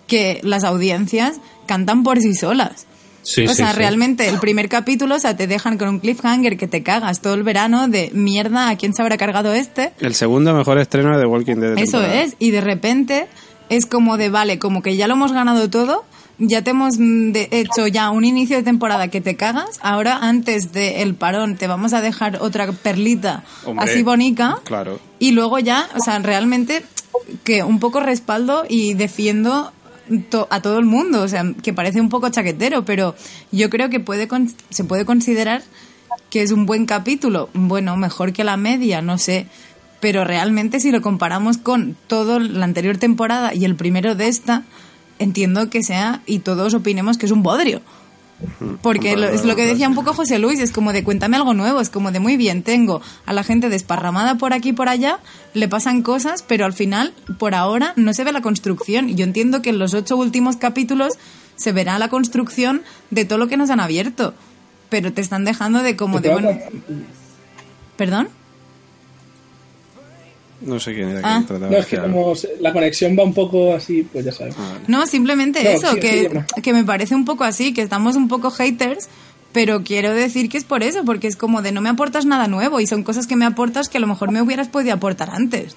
que 0.08 0.40
las 0.44 0.64
audiencias 0.64 1.40
cantan 1.68 2.04
por 2.04 2.20
sí 2.20 2.34
solas. 2.34 2.88
Sí, 3.22 3.46
o 3.46 3.50
sí, 3.50 3.56
sea, 3.56 3.72
sí. 3.74 3.78
realmente 3.78 4.28
el 4.28 4.40
primer 4.40 4.70
capítulo, 4.70 5.16
o 5.16 5.20
sea, 5.20 5.36
te 5.38 5.46
dejan 5.46 5.78
con 5.78 5.90
un 5.90 6.00
cliffhanger 6.00 6.58
que 6.58 6.68
te 6.68 6.82
cagas 6.82 7.22
todo 7.22 7.34
el 7.36 7.44
verano 7.44 7.88
de 7.90 8.10
mierda, 8.14 8.70
¿a 8.70 8.76
quién 8.78 8.94
se 8.96 9.02
habrá 9.04 9.18
cargado 9.18 9.54
este? 9.54 9.92
el 10.00 10.16
segundo 10.16 10.54
mejor 10.56 10.80
estreno 10.80 11.12
de 11.16 11.20
The 11.24 11.26
Walking 11.28 11.56
Dead. 11.58 11.76
de 11.76 11.82
Eso 11.84 12.00
temporada. 12.00 12.22
es, 12.24 12.36
y 12.40 12.50
de 12.52 12.62
repente 12.62 13.28
es 13.68 13.86
como 13.86 14.18
de, 14.18 14.30
vale, 14.30 14.58
como 14.58 14.82
que 14.82 14.96
ya 14.96 15.08
lo 15.08 15.14
hemos 15.14 15.32
ganado 15.34 15.70
todo, 15.70 16.06
ya 16.40 16.62
te 16.64 16.72
hemos 16.72 16.98
mm, 16.98 17.32
de- 17.32 17.50
hecho 17.52 17.86
ya 17.88 18.10
un 18.10 18.26
inicio 18.26 18.58
de 18.58 18.64
temporada 18.64 19.10
que 19.10 19.22
te 19.22 19.36
cagas, 19.36 19.80
ahora 19.82 20.18
antes 20.22 20.72
del 20.72 21.14
parón 21.16 21.56
te 21.58 21.68
vamos 21.68 21.94
a 21.94 22.02
dejar 22.02 22.38
otra 22.42 22.72
perlita 22.72 23.44
Hombre, 23.66 23.86
así 23.92 24.02
bonita, 24.04 24.58
Claro. 24.64 25.00
y 25.20 25.32
luego 25.32 25.60
ya, 25.60 25.88
o 25.96 26.00
sea, 26.04 26.20
realmente 26.20 26.84
que 27.44 27.64
un 27.64 27.80
poco 27.80 28.00
respaldo 28.00 28.64
y 28.68 28.94
defiendo 28.96 29.72
to- 30.30 30.48
a 30.50 30.62
todo 30.62 30.80
el 30.80 30.86
mundo, 30.86 31.22
o 31.22 31.28
sea, 31.28 31.44
que 31.62 31.74
parece 31.74 32.02
un 32.02 32.10
poco 32.10 32.30
chaquetero, 32.30 32.86
pero 32.86 33.16
yo 33.52 33.70
creo 33.70 33.90
que 33.90 34.00
puede 34.00 34.28
con- 34.28 34.52
se 34.70 34.84
puede 34.84 35.06
considerar 35.06 35.62
que 36.32 36.42
es 36.42 36.52
un 36.52 36.66
buen 36.66 36.86
capítulo, 36.86 37.50
bueno, 37.54 37.96
mejor 37.98 38.34
que 38.34 38.44
la 38.44 38.56
media, 38.58 39.02
no 39.02 39.18
sé, 39.18 39.48
pero 40.00 40.24
realmente 40.24 40.80
si 40.80 40.92
lo 40.92 41.02
comparamos 41.02 41.58
con 41.58 41.98
todo 42.08 42.40
la 42.40 42.64
anterior 42.66 42.98
temporada 42.98 43.54
y 43.54 43.66
el 43.66 43.76
primero 43.76 44.16
de 44.16 44.28
esta, 44.30 44.64
entiendo 45.20 45.70
que 45.70 45.84
sea 45.84 46.22
y 46.26 46.40
todos 46.40 46.74
opinemos 46.74 47.18
que 47.18 47.26
es 47.28 47.32
un 47.32 47.44
bodrio. 47.44 47.82
Porque 48.82 49.18
lo- 49.18 49.28
es 49.28 49.44
lo 49.44 49.56
que 49.58 49.66
decía 49.66 49.90
un 49.90 49.96
poco 49.96 50.14
José 50.14 50.40
Luis, 50.40 50.60
es 50.62 50.72
como 50.72 50.94
de 50.94 51.04
cuéntame 51.04 51.36
algo 51.36 51.54
nuevo, 51.54 51.82
es 51.82 51.90
como 51.90 52.12
de 52.14 52.22
muy 52.22 52.38
bien, 52.38 52.64
tengo 52.64 53.02
a 53.26 53.34
la 53.34 53.44
gente 53.44 53.68
desparramada 53.68 54.36
por 54.36 54.54
aquí 54.54 54.70
y 54.70 54.74
por 54.74 54.88
allá, 54.88 55.20
le 55.54 55.68
pasan 55.68 56.02
cosas, 56.04 56.42
pero 56.48 56.64
al 56.66 56.72
final, 56.72 57.14
por 57.38 57.54
ahora, 57.54 57.92
no 57.98 58.14
se 58.14 58.24
ve 58.24 58.32
la 58.32 58.42
construcción. 58.42 59.10
Y 59.10 59.16
yo 59.16 59.26
entiendo 59.26 59.62
que 59.62 59.72
en 59.72 59.78
los 59.80 59.94
ocho 59.94 60.16
últimos 60.16 60.56
capítulos 60.56 61.14
se 61.58 61.74
verá 61.74 62.00
la 62.00 62.08
construcción 62.08 62.84
de 63.12 63.26
todo 63.26 63.40
lo 63.40 63.48
que 63.50 63.58
nos 63.58 63.70
han 63.72 63.82
abierto, 63.82 64.34
pero 64.88 65.12
te 65.12 65.20
están 65.20 65.44
dejando 65.44 65.84
de 65.84 65.98
como 65.98 66.22
de, 66.22 66.30
bueno... 66.32 66.50
¿Perdón? 67.98 68.30
No 70.62 70.80
sé 70.80 70.94
quién 70.94 71.10
era 71.10 71.20
Ah. 71.24 71.34
quien 71.36 71.46
trataba 71.48 71.68
No, 71.70 71.76
de 71.76 71.80
es 71.82 71.86
que 71.88 71.98
como 72.00 72.34
la 72.60 72.74
conexión 72.74 73.16
va 73.18 73.24
un 73.24 73.34
poco 73.34 73.74
así, 73.74 74.04
pues 74.04 74.26
ya 74.26 74.32
sabes. 74.32 74.56
No, 74.88 75.06
simplemente 75.08 75.64
No, 75.64 75.70
eso, 75.70 75.94
sí, 75.94 76.00
que, 76.00 76.30
sí, 76.56 76.62
que 76.62 76.74
me 76.74 76.84
parece 76.84 77.16
un 77.16 77.24
poco 77.26 77.44
así, 77.46 77.74
que 77.74 77.82
estamos 77.82 78.16
un 78.18 78.28
poco 78.28 78.52
haters, 78.52 79.08
pero 79.54 79.84
quiero 79.84 80.14
decir 80.14 80.50
que 80.50 80.58
es 80.58 80.64
por 80.66 80.84
eso, 80.84 81.06
porque 81.06 81.28
es 81.28 81.36
como 81.38 81.62
de 81.62 81.72
no 81.72 81.82
me 81.82 81.90
aportas 81.90 82.26
nada 82.26 82.48
nuevo 82.48 82.80
y 82.82 82.88
son 82.88 83.04
cosas 83.04 83.26
que 83.26 83.36
me 83.36 83.46
aportas 83.46 83.88
que 83.90 83.98
a 83.98 84.02
lo 84.02 84.08
mejor 84.08 84.32
me 84.32 84.42
hubieras 84.42 84.68
podido 84.68 84.94
aportar 84.94 85.30
antes. 85.32 85.76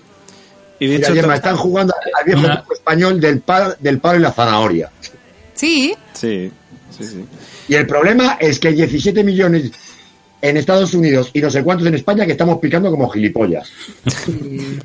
Y 0.81 0.89
dicho 0.89 1.15
Gemma, 1.15 1.29
to- 1.29 1.35
están 1.35 1.57
jugando 1.57 1.95
al 2.19 2.25
viejo 2.27 2.41
Una- 2.41 2.65
español 2.75 3.21
del 3.21 3.41
palo, 3.41 3.75
del 3.79 4.01
palo 4.01 4.19
y 4.19 4.23
la 4.23 4.33
zanahoria. 4.33 4.91
Sí, 5.55 5.95
Sí, 6.13 6.51
sí, 6.97 7.05
sí. 7.05 7.25
Y 7.69 7.75
el 7.77 7.87
problema 7.87 8.37
es 8.41 8.59
que 8.59 8.69
hay 8.69 8.75
17 8.75 9.23
millones 9.23 9.71
en 10.43 10.57
Estados 10.57 10.93
Unidos 10.93 11.31
y 11.33 11.41
no 11.41 11.49
sé 11.51 11.63
cuántos 11.63 11.87
en 11.87 11.95
España 11.95 12.27
que 12.27 12.33
estamos 12.33 12.59
picando 12.59 12.91
como 12.91 13.09
gilipollas. 13.09 13.71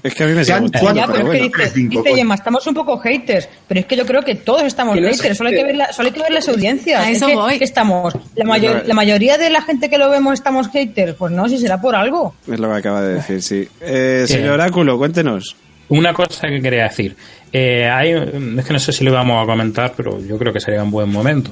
Es 0.03 0.13
que 0.13 0.23
a 0.23 0.27
mí 0.27 0.33
me 0.33 0.45
sigue 0.45 0.59
dice, 0.61 1.71
dice. 1.75 2.15
Gemma, 2.15 2.35
estamos 2.35 2.65
un 2.67 2.73
poco 2.75 2.97
haters, 2.99 3.49
pero 3.67 3.79
es 3.79 3.85
que 3.87 3.95
yo 3.97 4.05
creo 4.05 4.21
que 4.21 4.35
todos 4.35 4.63
estamos 4.63 4.95
haters, 4.95 5.35
solo 5.37 5.49
hay 5.49 5.55
que 5.55 5.63
ver, 5.63 5.75
la- 5.75 5.91
solo 5.91 6.07
hay 6.09 6.13
que 6.13 6.21
ver 6.21 6.31
las 6.31 6.47
audiencias. 6.47 7.01
A 7.03 7.09
Es 7.09 7.17
eso 7.17 7.27
que 7.27 7.35
voy. 7.35 7.57
estamos, 7.59 8.13
la, 8.35 8.45
mayor- 8.45 8.83
la 8.85 8.93
mayoría 8.93 9.37
de 9.37 9.49
la 9.49 9.61
gente 9.63 9.89
que 9.89 9.97
lo 9.97 10.09
vemos 10.09 10.35
estamos 10.35 10.67
haters, 10.69 11.15
pues 11.15 11.31
no, 11.33 11.49
si 11.49 11.57
será 11.57 11.81
por 11.81 11.95
algo. 11.95 12.35
Es 12.51 12.59
lo 12.59 12.69
que 12.71 12.75
acaba 12.77 13.01
de 13.01 13.15
decir, 13.15 13.41
sí. 13.41 13.67
Eh, 13.81 14.25
señor 14.27 14.53
Oráculo, 14.53 14.97
cuéntenos. 14.97 15.55
Una 15.89 16.13
cosa 16.13 16.47
que 16.49 16.61
quería 16.61 16.83
decir. 16.83 17.15
Eh, 17.51 17.89
hay, 17.89 18.11
es 18.11 18.65
que 18.65 18.73
no 18.73 18.79
sé 18.79 18.91
si 18.91 19.03
lo 19.03 19.11
vamos 19.13 19.41
a 19.41 19.45
comentar, 19.47 19.93
pero 19.97 20.19
yo 20.23 20.37
creo 20.37 20.51
que 20.53 20.59
sería 20.59 20.83
un 20.83 20.91
buen 20.91 21.09
momento. 21.09 21.51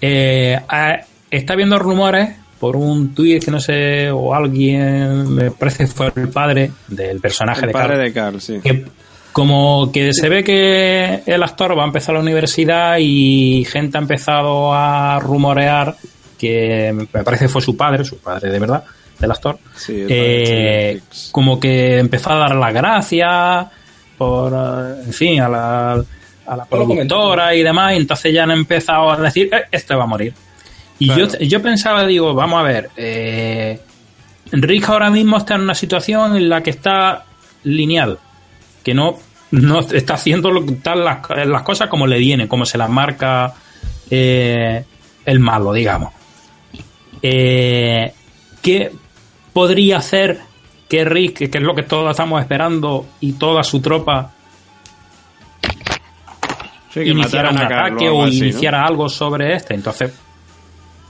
Eh, 0.00 0.58
ha- 0.68 1.00
está 1.30 1.54
habiendo 1.54 1.78
rumores 1.78 2.30
por 2.64 2.76
un 2.76 3.14
tuit 3.14 3.44
que 3.44 3.50
no 3.50 3.60
sé, 3.60 4.10
o 4.10 4.34
alguien, 4.34 5.34
me 5.34 5.50
parece 5.50 5.84
que 5.84 5.86
fue 5.86 6.10
el 6.16 6.30
padre 6.30 6.70
del 6.88 7.20
personaje 7.20 7.60
El 7.60 7.66
de 7.66 7.72
padre 7.74 7.88
Carl, 7.88 8.02
de 8.04 8.12
Carl, 8.14 8.40
sí. 8.40 8.60
que 8.62 8.86
como 9.32 9.92
que 9.92 10.14
se 10.14 10.30
ve 10.30 10.42
que 10.42 11.20
el 11.26 11.42
actor 11.42 11.76
va 11.76 11.82
a 11.82 11.86
empezar 11.86 12.14
la 12.14 12.22
universidad 12.22 12.96
y 13.00 13.66
gente 13.70 13.98
ha 13.98 14.00
empezado 14.00 14.72
a 14.72 15.20
rumorear 15.20 15.94
que 16.38 16.90
me 17.12 17.22
parece 17.22 17.44
que 17.44 17.48
fue 17.50 17.60
su 17.60 17.76
padre, 17.76 18.02
su 18.02 18.16
padre 18.16 18.50
de 18.50 18.58
verdad, 18.58 18.82
del 19.20 19.30
actor, 19.30 19.58
Sí, 19.76 20.06
eh, 20.08 21.02
como 21.32 21.60
que 21.60 21.98
empezó 21.98 22.30
a 22.30 22.36
dar 22.36 22.54
las 22.54 22.72
gracias 22.72 23.66
por, 24.16 24.54
eh, 24.54 25.02
en 25.04 25.12
fin, 25.12 25.40
a 25.42 25.50
la, 25.50 25.92
a 26.46 26.56
la 26.56 26.64
productora 26.64 27.54
y 27.54 27.62
demás, 27.62 27.92
y 27.92 27.96
entonces 27.98 28.32
ya 28.32 28.44
han 28.44 28.52
empezado 28.52 29.10
a 29.10 29.18
decir, 29.18 29.50
"Eh, 29.52 29.64
este 29.70 29.94
va 29.94 30.04
a 30.04 30.06
morir. 30.06 30.32
Y 30.98 31.06
Claro. 31.06 31.28
yo, 31.28 31.38
yo 31.40 31.62
pensaba, 31.62 32.06
digo, 32.06 32.34
vamos 32.34 32.60
a 32.60 32.62
ver, 32.62 32.90
eh, 32.96 33.80
Rick 34.52 34.88
ahora 34.88 35.10
mismo 35.10 35.36
está 35.38 35.56
en 35.56 35.62
una 35.62 35.74
situación 35.74 36.36
en 36.36 36.48
la 36.48 36.62
que 36.62 36.70
está 36.70 37.24
lineal, 37.64 38.18
que 38.84 38.94
no, 38.94 39.18
no 39.50 39.80
está 39.80 40.14
haciendo 40.14 40.50
lo, 40.50 40.64
tal 40.82 41.04
las, 41.04 41.18
las 41.46 41.62
cosas 41.62 41.88
como 41.88 42.06
le 42.06 42.18
viene, 42.18 42.46
como 42.46 42.64
se 42.64 42.78
las 42.78 42.88
marca 42.90 43.54
eh, 44.10 44.84
el 45.24 45.40
malo, 45.40 45.72
digamos. 45.72 46.12
Eh, 47.22 48.12
¿Qué 48.62 48.92
podría 49.52 49.98
hacer 49.98 50.40
que 50.88 51.04
Rick, 51.04 51.50
que 51.50 51.58
es 51.58 51.64
lo 51.64 51.74
que 51.74 51.82
todos 51.82 52.10
estamos 52.10 52.40
esperando, 52.40 53.06
y 53.20 53.32
toda 53.32 53.62
su 53.64 53.80
tropa 53.80 54.30
Sí, 56.90 57.00
que 57.02 57.08
iniciara 57.10 57.50
un 57.50 57.58
a 57.58 57.66
ataque 57.66 58.08
o 58.08 58.22
así, 58.22 58.40
¿no? 58.40 58.46
iniciara 58.46 58.84
algo 58.86 59.08
sobre 59.08 59.54
este? 59.54 59.74
Entonces, 59.74 60.12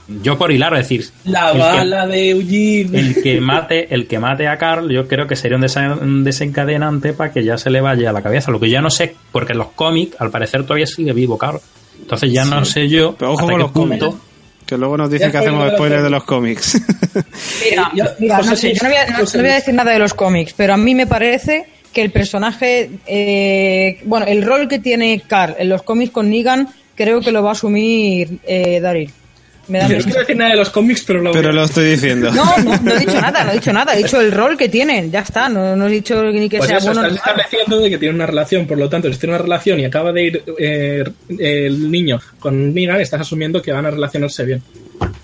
yo 0.07 0.37
por 0.37 0.51
hilar, 0.51 0.73
es 0.75 0.81
decir, 0.87 1.05
La 1.23 1.47
el 1.49 1.53
que- 1.53 1.59
bala 1.59 2.07
de 2.07 2.29
Eugene. 2.29 2.99
el 2.99 3.23
que 3.23 3.41
mate 3.41 3.93
el 3.93 4.07
que 4.07 4.19
mate 4.19 4.47
a 4.47 4.57
Carl 4.57 4.89
yo 4.91 5.07
creo 5.07 5.25
que 5.27 5.35
sería 5.35 5.57
un, 5.57 5.63
desen- 5.63 5.99
un 6.01 6.23
desencadenante 6.23 7.13
para 7.13 7.31
que 7.31 7.43
ya 7.43 7.57
se 7.57 7.69
le 7.69 7.81
vaya 7.81 8.09
a 8.09 8.13
la 8.13 8.21
cabeza 8.21 8.51
lo 8.51 8.59
que 8.59 8.69
ya 8.69 8.81
no 8.81 8.89
sé 8.89 9.15
porque 9.31 9.53
en 9.53 9.59
los 9.59 9.69
cómics 9.69 10.15
al 10.19 10.29
parecer 10.31 10.63
todavía 10.63 10.85
sigue 10.87 11.11
vivo 11.13 11.37
Carl 11.37 11.59
entonces 11.99 12.31
ya 12.31 12.45
no 12.45 12.63
sé 12.65 12.87
yo 12.87 13.15
Pero 13.17 13.31
ojo 13.31 13.39
hasta 13.41 13.51
con 13.51 13.57
qué 13.59 13.63
los 13.63 13.71
punto 13.71 14.05
cómics. 14.11 14.25
Que 14.65 14.77
luego 14.79 14.97
nos 14.97 15.11
dicen 15.11 15.31
que 15.31 15.37
hacemos 15.37 15.71
spoiler 15.73 16.01
de 16.01 16.09
los 16.09 16.23
spoilers 16.23 16.73
de 16.73 16.79
cómics. 16.81 17.13
los 17.13 17.23
cómics. 17.23 17.63
Mira, 17.69 17.91
Yo- 17.95 18.05
mira, 18.19 18.37
no 18.41 18.55
sé, 18.55 18.73
yo 18.73 18.79
no 18.83 18.89
voy, 18.89 18.97
a, 18.97 19.05
no- 19.11 19.17
José 19.19 19.37
no 19.37 19.43
voy 19.43 19.49
a 19.51 19.53
Luis. 19.53 19.61
decir 19.63 19.73
nada 19.75 19.91
de 19.91 19.99
los 19.99 20.13
cómics, 20.15 20.53
pero 20.57 20.73
a 20.73 20.77
mí 20.77 20.95
me 20.95 21.05
parece 21.05 21.65
que 21.93 22.01
el 22.01 22.11
personaje, 22.11 22.89
eh, 23.05 23.99
bueno, 24.05 24.25
el 24.25 24.41
rol 24.43 24.67
que 24.67 24.79
tiene 24.79 25.21
Carl 25.27 25.55
en 25.59 25.69
los 25.69 25.83
cómics 25.83 26.11
con 26.11 26.31
Negan, 26.31 26.67
creo 26.95 27.21
que 27.21 27.31
lo 27.31 27.43
va 27.43 27.49
a 27.49 27.51
asumir 27.51 28.39
eh, 28.47 28.79
Daryl. 28.81 29.11
Me 29.67 29.79
da 29.79 29.87
Yo 29.87 29.93
mi 29.93 29.97
no 29.99 30.03
quiero 30.05 30.19
decir 30.19 30.37
nada 30.37 30.51
de 30.51 30.57
los 30.57 30.69
cómics, 30.69 31.03
pero 31.07 31.21
lo 31.21 31.31
Pero 31.31 31.51
lo 31.51 31.63
estoy 31.63 31.89
diciendo. 31.91 32.31
No, 32.31 32.45
no, 32.59 32.77
no 32.81 32.91
he 32.93 32.99
dicho 32.99 33.19
nada, 33.19 33.43
no 33.43 33.51
he 33.51 33.55
dicho 33.55 33.73
nada, 33.73 33.93
he 33.95 33.97
dicho 34.03 34.21
el 34.21 34.31
rol 34.31 34.57
que 34.57 34.69
tienen, 34.69 35.11
ya 35.11 35.21
está, 35.21 35.49
no, 35.49 35.75
no 35.75 35.87
he 35.87 35.91
dicho 35.91 36.23
ni 36.25 36.47
que 36.49 36.57
Pues 36.57 36.69
sea 36.69 36.77
eso, 36.77 36.87
bueno. 36.87 37.01
estás 37.07 37.17
estableciendo 37.17 37.79
de 37.79 37.89
que 37.89 37.97
tiene 37.97 38.13
una 38.15 38.25
relación, 38.27 38.67
por 38.67 38.77
lo 38.77 38.87
tanto, 38.89 39.11
si 39.11 39.17
tiene 39.19 39.35
una 39.35 39.43
relación 39.43 39.79
y 39.79 39.85
acaba 39.85 40.11
de 40.11 40.23
ir 40.23 40.43
eh, 40.59 41.03
el 41.39 41.89
niño 41.91 42.19
con 42.39 42.73
Negan, 42.73 43.01
estás 43.01 43.21
asumiendo 43.21 43.61
que 43.61 43.71
van 43.71 43.85
a 43.85 43.91
relacionarse 43.91 44.45
bien. 44.45 44.61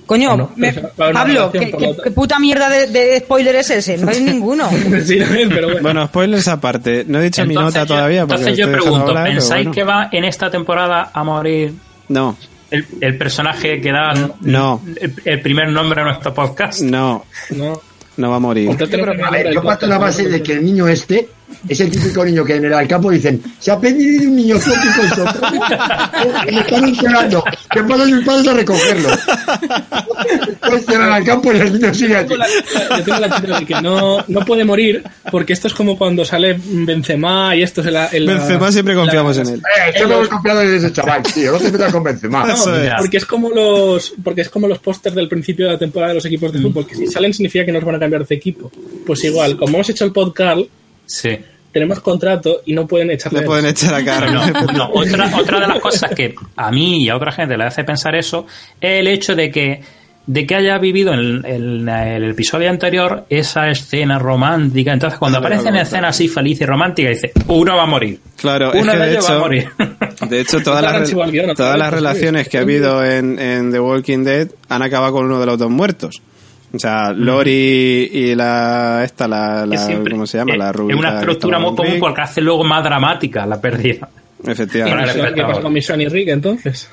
Coño, 0.05 0.35
No, 0.35 0.51
me- 0.57 0.69
una 0.71 0.89
Pablo, 1.13 1.51
¿qué, 1.53 1.71
qué- 1.71 1.95
qué 2.03 2.11
puta 2.11 2.37
mierda 2.39 2.69
de, 2.69 2.87
de 2.87 3.19
spoiler 3.19 3.55
es 3.55 3.69
ese? 3.69 3.97
No 3.97 4.09
hay 4.09 4.19
ninguno. 4.23 4.69
sí, 5.05 5.19
pero 5.49 5.67
bueno. 5.67 5.81
Bueno, 5.81 6.07
spoilers 6.07 6.47
aparte. 6.49 7.05
No 7.07 7.19
he 7.19 7.23
dicho 7.23 7.45
mi 7.45 7.53
Entonces 7.53 7.75
nota 7.75 7.87
yo- 7.87 7.95
todavía 7.95 8.25
porque 8.27 8.41
entonces 8.41 8.57
yo 8.65 8.71
pregunto 8.71 9.07
hablar, 9.09 9.27
¿pensáis 9.29 9.65
bueno. 9.67 9.71
que 9.71 9.83
va 9.85 10.09
en 10.11 10.25
esta 10.25 10.49
temporada 10.51 11.11
a 11.13 11.23
morir 11.23 11.73
No, 12.09 12.35
el, 12.71 12.85
el 13.01 13.17
personaje 13.17 13.79
que 13.81 13.91
da 13.91 14.13
No. 14.41 14.81
el, 14.99 15.13
el 15.25 15.41
primer 15.41 15.69
nombre 15.69 16.01
a 16.01 16.05
nuestro 16.05 16.33
podcast? 16.33 16.81
no, 16.81 17.25
no. 17.51 17.81
no 18.17 18.29
va 18.29 18.35
a 18.37 18.39
morir. 18.39 18.69
Yo 18.77 18.85
yo 19.51 19.61
parto 19.63 19.87
la 19.87 19.97
base 19.97 20.27
de 20.27 20.41
que 20.41 20.53
el 20.53 20.65
niño 20.65 20.87
este 20.87 21.29
es 21.67 21.79
el 21.79 21.91
típico 21.91 22.23
niño 22.25 22.43
que 22.43 22.55
en 22.55 22.65
el 22.65 22.87
campo 22.87 23.11
dicen, 23.11 23.41
se 23.59 23.71
ha 23.71 23.79
pedido 23.79 24.29
un 24.29 24.35
niño 24.35 24.55
con 24.55 25.09
soplo. 25.09 25.47
Y 26.47 26.51
me 26.55 26.61
están 26.61 26.83
encerrando. 26.87 27.43
Que 27.71 27.83
pasan 27.83 28.15
mis 28.15 28.25
padres 28.25 28.47
a 28.47 28.53
recogerlo. 28.53 29.09
Después 30.47 30.85
se 30.85 30.97
van 30.97 31.11
al 31.11 31.23
campo 31.23 31.51
y 31.53 31.57
el 31.57 31.73
niño 31.73 31.93
sigue 31.93 32.13
la- 32.13 32.25
yo 32.97 33.03
tengo 33.03 33.19
la 33.19 33.29
teoría 33.39 33.59
de 33.59 33.65
que 33.65 33.81
no, 33.81 34.23
no 34.27 34.45
puede 34.45 34.63
morir 34.63 35.03
porque 35.31 35.53
esto 35.53 35.67
es 35.67 35.73
como 35.73 35.97
cuando 35.97 36.25
sale 36.25 36.59
Benzema 36.63 37.55
y 37.55 37.63
esto 37.63 37.81
es 37.81 37.87
la, 37.91 38.09
en 38.11 38.25
la- 38.25 38.33
Benzema 38.35 38.71
siempre 38.71 38.95
confiamos 38.95 39.37
en 39.37 39.47
él. 39.47 39.61
Eh, 39.95 40.05
me 40.05 40.15
voy 40.15 40.27
confiado 40.27 40.61
en 40.61 40.73
ese 40.75 40.91
chaval, 40.91 41.23
tío. 41.23 41.51
No 41.53 41.57
te 41.59 41.71
metas 41.71 41.91
con 41.91 42.03
Benzema. 42.03 42.45
No, 42.45 42.53
Eso 42.53 42.75
es. 42.75 42.91
porque 42.97 43.17
es 43.17 43.25
como 43.25 43.49
los 43.49 44.13
porque 44.23 44.41
es 44.41 44.49
como 44.49 44.67
los 44.67 44.79
pósters 44.79 45.15
del 45.15 45.27
principio 45.27 45.65
de 45.67 45.73
la 45.73 45.79
temporada 45.79 46.09
de 46.09 46.15
los 46.15 46.25
equipos 46.25 46.51
de 46.53 46.59
Mm. 46.59 46.63
fútbol 46.63 46.85
que 46.87 46.95
si 46.95 47.07
salen 47.07 47.33
significa 47.33 47.65
que 47.65 47.71
nos 47.71 47.83
van 47.83 47.95
a 47.95 47.99
cambiar 47.99 48.25
de 48.27 48.35
equipo 48.35 48.71
pues 49.05 49.23
igual 49.23 49.57
como 49.57 49.75
hemos 49.77 49.89
hecho 49.89 50.05
el 50.05 50.11
podcast 50.11 50.61
sí 51.11 51.37
tenemos 51.71 52.01
contrato 52.01 52.61
y 52.65 52.73
no 52.73 52.85
pueden 52.85 53.11
echarle 53.11 53.39
Le 53.39 53.45
pueden 53.45 53.65
echar 53.65 53.93
a. 53.95 54.01
No, 54.01 54.45
no, 54.73 54.89
otra, 54.93 55.31
otra 55.37 55.59
de 55.61 55.67
las 55.67 55.79
cosas 55.79 56.11
que 56.13 56.35
a 56.55 56.71
mí 56.71 57.03
y 57.03 57.09
a 57.09 57.15
otra 57.15 57.31
gente 57.31 57.57
le 57.57 57.63
hace 57.63 57.83
pensar 57.83 58.15
eso 58.15 58.45
es 58.79 58.99
el 58.99 59.07
hecho 59.07 59.35
de 59.35 59.49
que 59.51 59.81
de 60.27 60.45
que 60.45 60.55
haya 60.55 60.77
vivido 60.77 61.13
en, 61.13 61.43
en 61.45 61.89
el 61.89 62.31
episodio 62.31 62.69
anterior 62.69 63.25
esa 63.27 63.69
escena 63.69 64.19
romántica. 64.19 64.93
Entonces, 64.93 65.17
cuando 65.17 65.39
Ah, 65.39 65.39
aparecen 65.39 65.69
claro, 65.71 65.81
escenas 65.81 66.15
así 66.15 66.27
feliz 66.27 66.61
y 66.61 66.65
romántica, 66.65 67.09
dice, 67.09 67.31
uno 67.47 67.75
va 67.75 67.83
a 67.83 67.87
morir. 67.87 68.19
Claro, 68.37 68.71
es 68.71 68.81
uno 68.83 68.91
que 68.91 68.99
de 68.99 69.05
de 69.05 69.11
ellos 69.11 69.25
va 69.25 69.29
a 69.29 69.31
hecho, 69.33 69.41
morir. 69.41 69.69
de 70.29 70.39
hecho 70.41 70.61
todas 70.61 70.83
las, 70.83 71.55
todas 71.55 71.77
las 71.77 71.91
relaciones 71.91 72.47
que 72.47 72.59
ha 72.59 72.61
habido 72.61 73.03
en, 73.03 73.39
en 73.39 73.71
The 73.71 73.79
Walking 73.79 74.23
Dead 74.23 74.49
han 74.69 74.83
acabado 74.83 75.13
con 75.13 75.25
uno 75.25 75.39
de 75.39 75.45
los 75.47 75.57
dos 75.57 75.71
muertos. 75.71 76.21
O 76.73 76.79
sea, 76.79 77.11
Lori 77.11 78.09
y 78.13 78.33
la 78.35 79.01
esta 79.03 79.27
la, 79.27 79.65
la- 79.65 79.75
Es 79.75 79.85
siempre- 79.85 80.11
¿cómo 80.13 80.25
se 80.25 80.37
llama? 80.37 80.53
es- 80.53 80.57
La 80.59 80.69
Es 80.69 80.75
rubita 80.75 80.97
una 80.99 81.13
estructura 81.19 81.59
muy 81.59 81.75
común 81.75 81.97
porque 81.99 82.21
hace 82.21 82.41
luego 82.41 82.63
más 82.63 82.83
dramática 82.83 83.45
la 83.45 83.59
pérdida. 83.59 84.07
Efectivamente. 84.45 85.33
¿qué 85.35 85.41
pasa 85.43 85.61
con 85.61 85.73
Mission 85.73 86.01
y 86.01 86.07
Rick 86.07 86.29
entonces? 86.29 86.89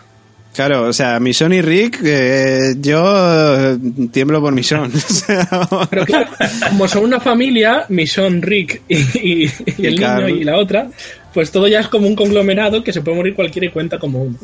Claro, 0.54 0.88
o 0.88 0.92
sea, 0.92 1.20
Mission 1.20 1.52
y 1.52 1.60
Rick, 1.62 2.00
eh, 2.04 2.74
yo 2.80 3.74
eh, 3.74 3.78
tiemblo 4.10 4.40
por 4.40 4.52
Mission. 4.52 4.90
Pero 5.90 6.04
claro, 6.04 6.30
como 6.68 6.88
son 6.88 7.04
una 7.04 7.20
familia, 7.20 7.84
Mission, 7.90 8.42
Rick 8.42 8.82
y, 8.88 8.96
y- 8.96 9.50
y 9.76 9.86
el 9.86 9.94
niño 9.94 10.28
y 10.28 10.44
la 10.44 10.56
otra, 10.56 10.88
pues 11.34 11.50
todo 11.52 11.68
ya 11.68 11.80
es 11.80 11.88
como 11.88 12.06
un 12.08 12.16
conglomerado 12.16 12.82
que 12.82 12.92
se 12.92 13.00
puede 13.02 13.16
morir 13.16 13.34
cualquiera 13.34 13.66
y 13.66 13.70
cuenta 13.70 13.98
como 13.98 14.22
uno. 14.22 14.36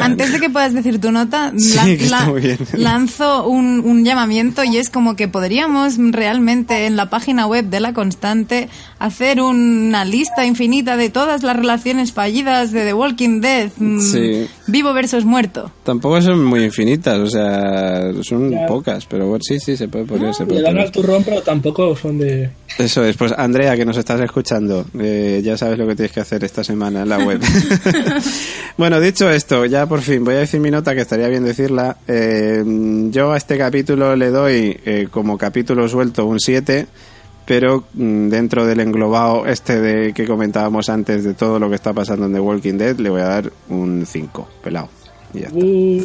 Antes 0.00 0.32
de 0.32 0.40
que 0.40 0.48
puedas 0.50 0.72
decir 0.72 1.00
tu 1.00 1.10
nota, 1.10 1.52
Sí, 1.56 1.74
la- 1.74 1.84
la- 2.10 2.56
lanzo 2.78 3.46
un, 3.48 3.80
un 3.84 4.04
llamamiento 4.04 4.62
y 4.64 4.76
es 4.78 4.90
como 4.90 5.16
que 5.16 5.28
podríamos 5.28 5.94
realmente 5.98 6.86
en 6.86 6.96
la 6.96 7.10
página 7.10 7.46
web 7.46 7.66
de 7.66 7.80
La 7.80 7.92
Constante 7.92 8.68
hacer 8.98 9.40
una 9.40 10.04
lista 10.04 10.46
infinita 10.46 10.96
de 10.96 11.10
todas 11.10 11.42
las 11.42 11.56
relaciones 11.56 12.12
fallidas 12.12 12.72
de 12.72 12.84
The 12.84 12.94
Walking 12.94 13.40
Dead, 13.40 13.70
mm, 13.76 14.00
Sí. 14.00 14.46
Vivo 14.66 14.92
versus 14.92 15.24
muerto. 15.24 15.70
Tampoco 15.82 16.20
son 16.22 16.44
muy 16.44 16.64
infinitas, 16.64 17.18
o 17.18 17.26
sea, 17.28 18.12
son 18.22 18.50
Ya. 18.50 18.66
pocas, 18.66 19.06
pero 19.06 19.26
bueno, 19.28 19.42
sí, 19.46 19.58
sí, 19.60 19.76
se 19.76 19.88
puede 19.88 20.04
poner. 20.04 20.34
se 20.34 20.42
Le 20.44 20.48
puede 20.48 20.62
dan 20.62 20.72
poner. 20.72 20.86
al 20.86 20.92
turrón, 20.92 21.24
pero 21.24 21.42
tampoco 21.42 21.94
son 21.96 22.18
de... 22.18 22.50
Eso 22.78 23.04
es, 23.04 23.16
pues 23.16 23.32
Andrea, 23.36 23.76
que 23.76 23.84
nos 23.84 23.96
estás 23.96 24.20
escuchando, 24.20 24.84
eh, 24.98 25.40
ya 25.44 25.56
sabes 25.56 25.78
lo 25.78 25.86
que 25.86 25.94
tienes 25.94 26.12
que 26.12 26.20
hacer 26.20 26.42
esta 26.44 26.64
semana 26.64 27.02
en 27.02 27.08
la 27.08 27.18
web. 27.18 27.40
bueno, 28.76 29.00
dicho 29.00 29.30
esto, 29.30 29.64
ya 29.66 29.86
por 29.86 30.00
fin 30.00 30.24
voy 30.24 30.34
a 30.34 30.38
decir 30.38 30.60
mi 30.60 30.70
nota, 30.70 30.94
que 30.94 31.02
estaría 31.02 31.28
bien 31.28 31.44
decirla. 31.44 31.96
Eh, 32.08 32.62
yo 33.10 33.32
a 33.32 33.36
este 33.36 33.56
capítulo 33.58 34.16
le 34.16 34.30
doy 34.30 34.76
eh, 34.84 35.08
como 35.10 35.38
capítulo 35.38 35.88
suelto 35.88 36.26
un 36.26 36.40
7, 36.40 36.86
pero 37.46 37.84
mm, 37.94 38.28
dentro 38.28 38.66
del 38.66 38.80
englobado 38.80 39.46
este 39.46 39.80
de 39.80 40.12
que 40.12 40.26
comentábamos 40.26 40.88
antes 40.88 41.24
de 41.24 41.34
todo 41.34 41.58
lo 41.58 41.68
que 41.68 41.76
está 41.76 41.92
pasando 41.92 42.26
en 42.26 42.32
The 42.32 42.40
Walking 42.40 42.78
Dead, 42.78 42.96
le 42.98 43.10
voy 43.10 43.20
a 43.20 43.26
dar 43.26 43.52
un 43.68 44.04
5, 44.06 44.48
pelado. 44.62 44.88
Y 45.32 45.40
ya 45.40 45.46
está. 45.48 45.58
Uh, 45.58 46.04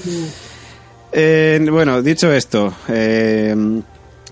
Eh, 1.12 1.66
bueno, 1.72 2.04
dicho 2.04 2.32
esto, 2.32 2.72
eh, 2.88 3.56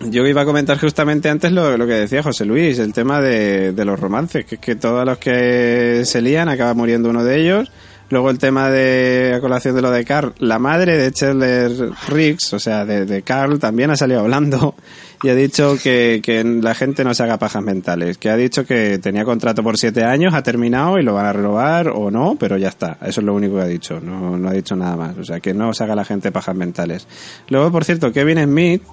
yo 0.02 0.28
iba 0.28 0.42
a 0.44 0.46
comentar 0.46 0.80
justamente 0.80 1.28
antes 1.28 1.52
lo, 1.52 1.76
lo 1.76 1.88
que 1.88 1.94
decía 1.94 2.22
José 2.22 2.46
Luis, 2.46 2.78
el 2.78 2.94
tema 2.94 3.20
de, 3.20 3.72
de 3.72 3.86
los 3.86 4.00
romances, 4.00 4.46
que 4.46 4.56
es 4.56 4.62
que 4.62 4.76
todos 4.76 5.04
los 5.04 5.18
que 5.18 6.04
se 6.06 6.22
lían 6.22 6.50
acaba 6.50 6.76
muriendo 6.76 7.10
uno 7.10 7.24
de 7.24 7.42
ellos, 7.42 7.72
Luego 8.10 8.30
el 8.30 8.38
tema 8.38 8.70
de 8.70 9.34
a 9.36 9.42
colación 9.42 9.76
de 9.76 9.82
lo 9.82 9.92
de 9.92 10.06
Carl, 10.06 10.34
la 10.40 10.60
madre 10.60 10.98
de 10.98 11.12
Chandler 11.12 11.72
Riggs, 12.08 12.54
o 12.54 12.60
sea, 12.60 12.86
de, 12.86 13.06
de 13.06 13.22
Carl, 13.22 13.60
también 13.60 13.92
ha 13.92 13.98
salido 13.98 14.22
hablando 14.22 14.76
y 15.24 15.30
ha 15.30 15.36
dicho 15.36 15.78
que, 15.82 16.22
que 16.24 16.42
la 16.44 16.74
gente 16.74 17.04
no 17.04 17.14
se 17.14 17.24
haga 17.24 17.38
pajas 17.38 17.64
mentales, 17.64 18.18
que 18.18 18.30
ha 18.30 18.38
dicho 18.38 18.66
que 18.66 18.98
tenía 19.00 19.26
contrato 19.26 19.62
por 19.62 19.78
siete 19.78 20.06
años, 20.06 20.34
ha 20.34 20.42
terminado 20.42 20.98
y 21.00 21.04
lo 21.04 21.14
van 21.14 21.26
a 21.26 21.34
renovar 21.34 21.90
o 21.90 22.10
no, 22.10 22.38
pero 22.40 22.58
ya 22.58 22.70
está, 22.70 22.98
eso 23.02 23.20
es 23.20 23.26
lo 23.26 23.34
único 23.34 23.56
que 23.56 23.64
ha 23.64 23.68
dicho, 23.68 24.00
no, 24.00 24.38
no 24.38 24.50
ha 24.50 24.54
dicho 24.54 24.76
nada 24.78 24.96
más, 24.96 25.18
o 25.18 25.26
sea, 25.26 25.42
que 25.42 25.54
no 25.54 25.74
se 25.74 25.84
haga 25.84 25.96
la 25.96 26.06
gente 26.06 26.32
pajas 26.32 26.56
mentales. 26.56 27.08
Luego, 27.50 27.72
por 27.74 27.84
cierto, 27.84 28.14
Kevin 28.14 28.42
Smith, 28.42 28.84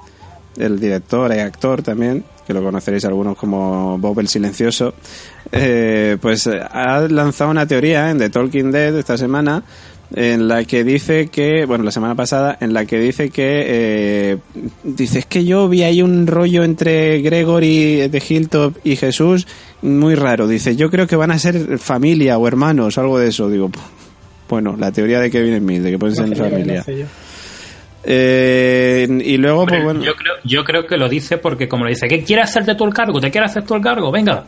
el 0.56 0.80
director 0.80 1.32
y 1.34 1.38
actor 1.38 1.82
también, 1.82 2.24
que 2.46 2.52
lo 2.52 2.62
conoceréis 2.62 3.04
algunos 3.04 3.36
como 3.36 3.98
Bob 3.98 4.20
el 4.20 4.28
Silencioso, 4.28 4.94
eh, 5.52 6.16
pues 6.20 6.46
eh, 6.46 6.60
ha 6.60 7.00
lanzado 7.00 7.50
una 7.50 7.66
teoría 7.66 8.10
en 8.10 8.18
The 8.18 8.30
Talking 8.30 8.70
Dead 8.70 8.98
esta 8.98 9.16
semana 9.18 9.62
en 10.14 10.48
la 10.48 10.64
que 10.64 10.84
dice 10.84 11.28
que, 11.28 11.64
bueno, 11.64 11.82
la 11.82 11.90
semana 11.90 12.14
pasada, 12.14 12.56
en 12.60 12.72
la 12.72 12.84
que 12.84 12.98
dice 12.98 13.30
que, 13.30 13.64
eh, 13.66 14.38
dice, 14.84 15.20
es 15.20 15.26
que 15.26 15.44
yo 15.44 15.68
vi 15.68 15.82
ahí 15.82 16.02
un 16.02 16.26
rollo 16.26 16.62
entre 16.62 17.20
Gregory 17.20 18.08
de 18.08 18.22
Hilltop 18.26 18.76
y 18.84 18.96
Jesús 18.96 19.46
muy 19.82 20.14
raro. 20.14 20.46
Dice, 20.46 20.76
yo 20.76 20.90
creo 20.90 21.06
que 21.06 21.16
van 21.16 21.30
a 21.30 21.38
ser 21.38 21.78
familia 21.78 22.38
o 22.38 22.46
hermanos, 22.46 22.96
algo 22.98 23.18
de 23.18 23.28
eso. 23.28 23.48
Digo, 23.48 23.70
bueno, 24.48 24.76
la 24.78 24.92
teoría 24.92 25.20
de 25.20 25.30
Kevin 25.30 25.58
Smith, 25.58 25.82
de 25.82 25.90
que 25.92 25.98
pueden 25.98 26.14
ser 26.14 26.36
familia. 26.36 26.84
Eh, 28.06 29.08
y 29.24 29.36
luego, 29.38 29.60
Hombre, 29.60 29.78
pues 29.78 29.84
bueno. 29.84 30.04
yo, 30.04 30.14
creo, 30.14 30.34
yo 30.44 30.62
creo 30.62 30.86
que 30.86 30.96
lo 30.96 31.08
dice 31.08 31.38
porque, 31.38 31.66
como 31.68 31.84
lo 31.84 31.90
dice, 31.90 32.06
¿qué 32.06 32.22
quieres 32.22 32.50
hacerte 32.50 32.74
tú 32.74 32.84
el 32.84 32.92
cargo? 32.92 33.20
¿Te 33.20 33.30
quieres 33.30 33.50
hacer 33.50 33.64
tú 33.64 33.74
el 33.74 33.82
cargo? 33.82 34.12
Venga. 34.12 34.44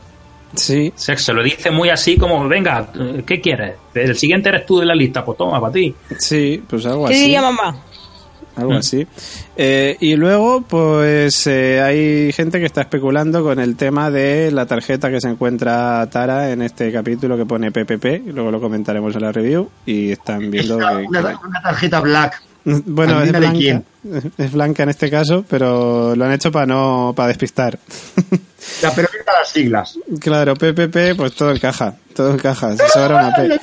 Sí. 0.54 0.92
O 0.94 0.98
sea, 0.98 1.16
se 1.18 1.32
lo 1.32 1.42
dice 1.42 1.70
muy 1.70 1.90
así 1.90 2.16
como, 2.16 2.46
venga, 2.48 2.88
¿qué 3.26 3.40
quieres? 3.40 3.74
El 3.94 4.16
siguiente 4.16 4.48
eres 4.48 4.64
tú 4.66 4.78
de 4.78 4.86
la 4.86 4.94
lista, 4.94 5.24
pues 5.24 5.36
toma, 5.36 5.60
para 5.60 5.72
ti. 5.72 5.94
Sí, 6.18 6.62
pues 6.66 6.86
algo 6.86 7.06
¿Qué 7.06 7.14
así. 7.14 7.22
diría 7.22 7.42
mamá? 7.42 7.76
Algo 8.56 8.70
Mm. 8.72 8.76
así. 8.76 9.06
Eh, 9.54 9.98
y 10.00 10.16
luego, 10.16 10.62
pues 10.62 11.46
eh, 11.46 11.82
hay 11.82 12.32
gente 12.32 12.58
que 12.58 12.64
está 12.64 12.80
especulando 12.80 13.42
con 13.42 13.60
el 13.60 13.76
tema 13.76 14.10
de 14.10 14.50
la 14.50 14.64
tarjeta 14.64 15.10
que 15.10 15.20
se 15.20 15.28
encuentra 15.28 16.08
Tara 16.10 16.50
en 16.50 16.62
este 16.62 16.90
capítulo 16.90 17.36
que 17.36 17.44
pone 17.44 17.70
PPP. 17.70 18.22
Luego 18.32 18.50
lo 18.50 18.58
comentaremos 18.60 19.14
en 19.14 19.20
la 19.22 19.32
review. 19.32 19.68
Y 19.84 20.10
están 20.12 20.44
Es 20.44 20.50
viendo 20.50 20.76
una, 20.78 20.90
que. 21.00 21.06
una- 21.06 21.40
una 21.46 21.62
tarjeta 21.62 22.00
black. 22.00 22.42
Bueno, 22.68 23.22
es 23.22 23.30
¿Adivina 23.32 23.38
de 23.38 23.46
blanca, 23.46 23.58
quién? 23.58 23.84
es 24.38 24.52
blanca 24.52 24.82
en 24.82 24.88
este 24.88 25.08
caso, 25.10 25.44
pero 25.48 26.16
lo 26.16 26.24
han 26.24 26.32
hecho 26.32 26.50
para 26.50 26.66
no 26.66 27.12
para 27.16 27.28
despistar. 27.28 27.78
Ya, 28.82 28.90
pero 28.92 29.08
mira 29.12 29.24
las 29.38 29.48
siglas. 29.48 29.96
claro, 30.20 30.54
PPP, 30.54 31.16
pues 31.16 31.34
todo 31.34 31.52
encaja, 31.52 31.94
todo 32.16 32.34
encaja. 32.34 32.72
Si 32.72 32.82
sobra 32.92 33.14
una 33.28 33.32
P. 33.36 33.60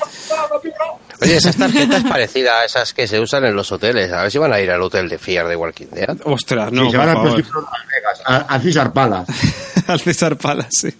Oye, 1.20 1.36
esas 1.36 1.56
tarjetas 1.56 2.02
parecidas 2.04 2.54
a 2.54 2.64
esas 2.64 2.94
que 2.94 3.06
se 3.06 3.20
usan 3.20 3.44
en 3.44 3.54
los 3.54 3.70
hoteles. 3.70 4.10
A 4.12 4.22
ver 4.22 4.30
si 4.30 4.38
van 4.38 4.54
a 4.54 4.60
ir 4.60 4.70
al 4.70 4.80
hotel 4.80 5.10
de 5.10 5.18
Fear 5.18 5.46
de 5.46 5.56
Walking 5.56 5.88
Dead. 5.92 6.16
Ostras, 6.24 6.70
Sí, 6.70 6.76
no, 6.76 6.90
se 6.90 6.96
por 6.96 7.06
van 7.06 7.16
favor. 7.16 7.30
Las 7.38 7.46
Vegas, 7.46 8.22
a, 8.24 8.36
a 8.54 8.60
César 8.60 8.92
Palas. 8.94 9.28
al 9.86 10.00
César 10.00 10.36
Palace, 10.38 10.70
sí. 10.90 10.94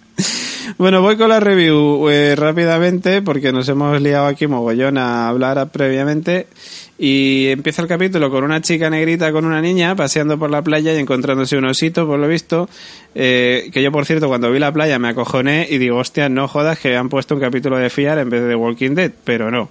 Bueno, 0.77 1.01
voy 1.01 1.17
con 1.17 1.31
la 1.31 1.41
review 1.41 2.09
eh, 2.11 2.37
rápidamente 2.37 3.23
porque 3.23 3.53
nos 3.53 3.69
hemos 3.71 4.01
liado 4.03 4.27
aquí 4.27 4.47
mogollón 4.47 4.99
a 4.99 5.29
hablar 5.29 5.67
previamente 5.71 6.47
y 6.99 7.49
empieza 7.49 7.83
el 7.83 7.89
capítulo 7.89 8.31
con 8.31 8.45
una 8.45 8.61
chica 8.61 8.89
negrita 8.89 9.33
con 9.33 9.45
una 9.45 9.61
niña 9.61 9.97
paseando 9.97 10.39
por 10.39 10.51
la 10.51 10.63
playa 10.63 10.95
y 10.95 10.99
encontrándose 10.99 11.57
un 11.57 11.65
osito, 11.65 12.07
por 12.07 12.19
lo 12.19 12.29
visto, 12.29 12.69
eh, 13.15 13.71
que 13.73 13.83
yo 13.83 13.91
por 13.91 14.07
cierto 14.07 14.29
cuando 14.29 14.51
vi 14.51 14.59
la 14.59 14.73
playa 14.73 14.99
me 14.99 15.09
acojoné 15.09 15.67
y 15.69 15.79
digo, 15.79 15.99
hostia, 15.99 16.29
no 16.29 16.47
jodas 16.47 16.79
que 16.79 16.97
han 16.97 17.09
puesto 17.09 17.35
un 17.35 17.41
capítulo 17.41 17.79
de 17.79 17.91
Fiar 17.91 18.19
en 18.19 18.31
vez 18.31 18.45
de 18.45 18.55
Walking 18.55 18.95
Dead, 18.95 19.13
pero 19.25 19.51
no. 19.51 19.69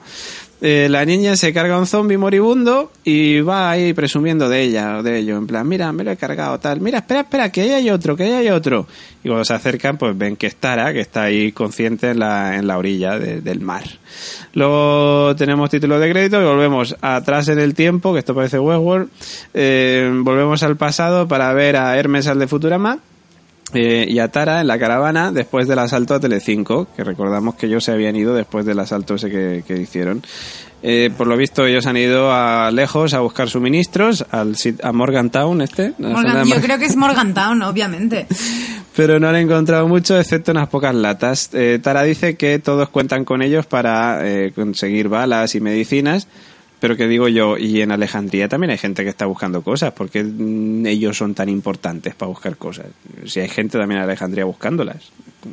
Eh, 0.65 0.87
la 0.89 1.03
niña 1.03 1.35
se 1.35 1.51
carga 1.51 1.77
un 1.77 1.85
zombie 1.85 2.17
moribundo 2.17 2.89
y 3.03 3.41
va 3.41 3.69
ahí 3.69 3.91
presumiendo 3.91 4.47
de 4.47 4.61
ella 4.61 4.99
o 4.99 5.03
de 5.03 5.19
ello, 5.19 5.35
en 5.35 5.45
plan, 5.45 5.67
mira, 5.67 5.91
me 5.91 6.05
lo 6.05 6.11
he 6.11 6.15
cargado, 6.15 6.57
tal, 6.57 6.79
mira, 6.79 6.99
espera, 6.99 7.19
espera, 7.19 7.51
que 7.51 7.59
ahí 7.63 7.71
hay 7.71 7.89
otro, 7.89 8.15
que 8.15 8.23
ahí 8.23 8.31
hay 8.31 8.47
otro. 8.49 8.87
Y 9.25 9.27
cuando 9.27 9.43
se 9.43 9.53
acercan, 9.53 9.97
pues 9.97 10.17
ven 10.17 10.37
que 10.37 10.47
es 10.47 10.55
Tara, 10.55 10.93
que 10.93 11.01
está 11.01 11.23
ahí 11.23 11.51
consciente 11.51 12.11
en 12.11 12.19
la, 12.19 12.55
en 12.55 12.65
la 12.65 12.77
orilla 12.77 13.19
de- 13.19 13.41
del 13.41 13.59
mar. 13.59 13.83
Luego 14.53 15.35
tenemos 15.35 15.69
título 15.69 15.99
de 15.99 16.09
crédito 16.09 16.41
y 16.41 16.45
volvemos 16.45 16.95
atrás 17.01 17.47
en 17.49 17.59
el 17.59 17.73
tiempo, 17.73 18.13
que 18.13 18.19
esto 18.19 18.33
parece 18.33 18.57
Westworld, 18.59 19.09
eh, 19.53 20.09
volvemos 20.15 20.63
al 20.63 20.77
pasado 20.77 21.27
para 21.27 21.51
ver 21.53 21.75
a 21.75 21.97
Hermes 21.97 22.27
al 22.27 22.39
de 22.39 22.47
Futurama, 22.47 22.99
eh, 23.73 24.05
y 24.07 24.19
a 24.19 24.29
Tara 24.29 24.61
en 24.61 24.67
la 24.67 24.77
caravana 24.79 25.31
después 25.31 25.67
del 25.67 25.79
asalto 25.79 26.15
a 26.15 26.19
Telecinco, 26.19 26.87
que 26.95 27.03
recordamos 27.03 27.55
que 27.55 27.65
ellos 27.67 27.83
se 27.83 27.91
habían 27.91 28.15
ido 28.15 28.33
después 28.35 28.65
del 28.65 28.79
asalto 28.79 29.15
ese 29.15 29.29
que, 29.29 29.63
que 29.67 29.77
hicieron. 29.77 30.23
Eh, 30.85 31.09
por 31.17 31.27
lo 31.27 31.37
visto 31.37 31.65
ellos 31.65 31.85
han 31.85 31.95
ido 31.95 32.29
a 32.33 32.69
lejos 32.71 33.13
a 33.13 33.21
buscar 33.21 33.47
suministros 33.49 34.25
al 34.31 34.55
a 34.83 34.91
Morgantown 34.91 35.61
este, 35.61 35.93
Morgan- 35.97 36.45
yo 36.45 36.59
creo 36.59 36.77
que 36.77 36.85
es 36.85 36.97
Morgantown, 36.97 37.61
obviamente. 37.61 38.27
pero 38.95 39.17
no 39.19 39.29
han 39.29 39.37
encontrado 39.37 39.87
mucho 39.87 40.19
excepto 40.19 40.51
unas 40.51 40.67
pocas 40.67 40.93
latas. 40.93 41.49
Eh, 41.53 41.79
Tara 41.81 42.03
dice 42.03 42.35
que 42.35 42.59
todos 42.59 42.89
cuentan 42.89 43.23
con 43.23 43.41
ellos 43.41 43.65
para 43.65 44.27
eh, 44.27 44.51
conseguir 44.53 45.07
balas 45.07 45.55
y 45.55 45.61
medicinas, 45.61 46.27
pero 46.83 46.97
que 46.97 47.07
digo 47.07 47.29
yo, 47.29 47.57
y 47.57 47.81
en 47.81 47.93
Alejandría 47.93 48.49
también 48.49 48.71
hay 48.71 48.77
gente 48.77 49.03
que 49.03 49.09
está 49.09 49.25
buscando 49.25 49.61
cosas, 49.61 49.93
porque 49.93 50.21
mm, 50.21 50.85
ellos 50.85 51.17
son 51.17 51.33
tan 51.33 51.47
importantes 51.47 52.13
para 52.13 52.27
buscar 52.27 52.57
cosas. 52.57 52.87
Si 53.25 53.39
hay 53.39 53.47
gente 53.47 53.77
también 53.77 53.99
en 53.99 54.03
Alejandría 54.03 54.43
buscándolas, 54.43 54.97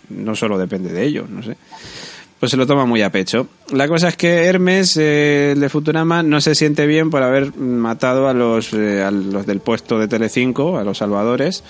no 0.08 0.34
solo 0.34 0.58
depende 0.58 0.92
de 0.92 1.04
ellos, 1.04 1.30
no 1.30 1.40
sé. 1.40 1.56
Pues 2.40 2.50
se 2.50 2.56
lo 2.56 2.66
toma 2.66 2.84
muy 2.84 3.02
a 3.02 3.12
pecho. 3.12 3.46
La 3.72 3.86
cosa 3.86 4.08
es 4.08 4.16
que 4.16 4.44
Hermes, 4.46 4.96
eh, 4.96 5.52
el 5.52 5.60
de 5.60 5.68
Futurama, 5.68 6.24
no 6.24 6.40
se 6.40 6.56
siente 6.56 6.84
bien 6.88 7.10
por 7.10 7.22
haber 7.22 7.56
matado 7.56 8.26
a 8.26 8.32
los, 8.34 8.72
eh, 8.72 9.04
a 9.04 9.12
los 9.12 9.46
del 9.46 9.60
puesto 9.60 10.00
de 10.00 10.08
Telecinco, 10.08 10.78
a 10.78 10.82
los 10.82 10.98
salvadores, 10.98 11.62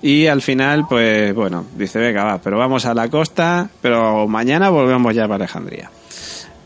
y 0.00 0.26
al 0.26 0.42
final, 0.42 0.86
pues 0.88 1.34
bueno, 1.34 1.66
dice, 1.76 1.98
venga, 1.98 2.22
va, 2.22 2.40
pero 2.40 2.56
vamos 2.56 2.86
a 2.86 2.94
la 2.94 3.08
costa, 3.08 3.68
pero 3.82 4.28
mañana 4.28 4.70
volvemos 4.70 5.12
ya 5.12 5.22
para 5.22 5.42
Alejandría. 5.42 5.90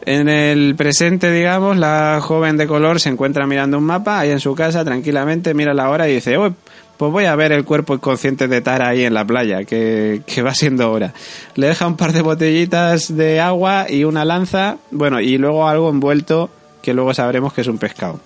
En 0.04 0.28
el 0.28 0.74
presente, 0.74 1.30
digamos, 1.30 1.76
la 1.76 2.18
joven 2.20 2.56
de 2.56 2.66
color 2.66 3.00
se 3.00 3.08
encuentra 3.08 3.46
mirando 3.46 3.78
un 3.78 3.84
mapa 3.84 4.18
ahí 4.18 4.30
en 4.30 4.40
su 4.40 4.54
casa 4.54 4.84
tranquilamente, 4.84 5.54
mira 5.54 5.74
la 5.74 5.88
hora 5.90 6.08
y 6.08 6.14
dice, 6.14 6.36
"Uy, 6.38 6.52
pues 6.96 7.12
voy 7.12 7.24
a 7.24 7.34
ver 7.36 7.52
el 7.52 7.64
cuerpo 7.64 7.94
inconsciente 7.94 8.48
de 8.48 8.60
Tara 8.60 8.88
ahí 8.88 9.04
en 9.04 9.14
la 9.14 9.24
playa, 9.24 9.64
que, 9.64 10.22
que 10.26 10.42
va 10.42 10.54
siendo 10.54 10.90
hora. 10.90 11.12
Le 11.54 11.68
deja 11.68 11.86
un 11.86 11.96
par 11.96 12.12
de 12.12 12.22
botellitas 12.22 13.16
de 13.16 13.40
agua 13.40 13.86
y 13.88 14.04
una 14.04 14.24
lanza, 14.24 14.76
bueno, 14.90 15.20
y 15.20 15.38
luego 15.38 15.68
algo 15.68 15.90
envuelto 15.90 16.50
que 16.80 16.94
luego 16.94 17.14
sabremos 17.14 17.52
que 17.52 17.62
es 17.62 17.66
un 17.68 17.78
pescado. 17.78 18.20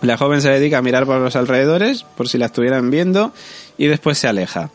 La 0.00 0.16
joven 0.16 0.40
se 0.40 0.50
dedica 0.50 0.78
a 0.78 0.82
mirar 0.82 1.06
por 1.06 1.20
los 1.20 1.34
alrededores, 1.34 2.04
por 2.16 2.28
si 2.28 2.38
la 2.38 2.46
estuvieran 2.46 2.90
viendo, 2.90 3.32
y 3.76 3.86
después 3.86 4.18
se 4.18 4.28
aleja. 4.28 4.70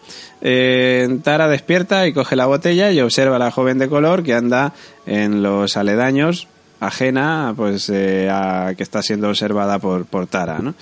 Eh, 0.45 1.19
Tara 1.23 1.47
despierta 1.47 2.05
y 2.05 2.13
coge 2.13 2.35
la 2.35 2.45
botella 2.45 2.91
y 2.91 2.99
observa 2.99 3.37
a 3.37 3.39
la 3.39 3.49
joven 3.49 3.77
de 3.77 3.87
color 3.87 4.23
que 4.23 4.33
anda 4.33 4.73
en 5.05 5.41
los 5.41 5.77
aledaños, 5.77 6.49
ajena 6.81 7.53
pues 7.55 7.89
eh, 7.89 8.29
a 8.29 8.73
que 8.75 8.83
está 8.83 9.01
siendo 9.01 9.29
observada 9.29 9.79
por, 9.79 10.05
por 10.05 10.27
Tara, 10.27 10.59
¿no? 10.59 10.75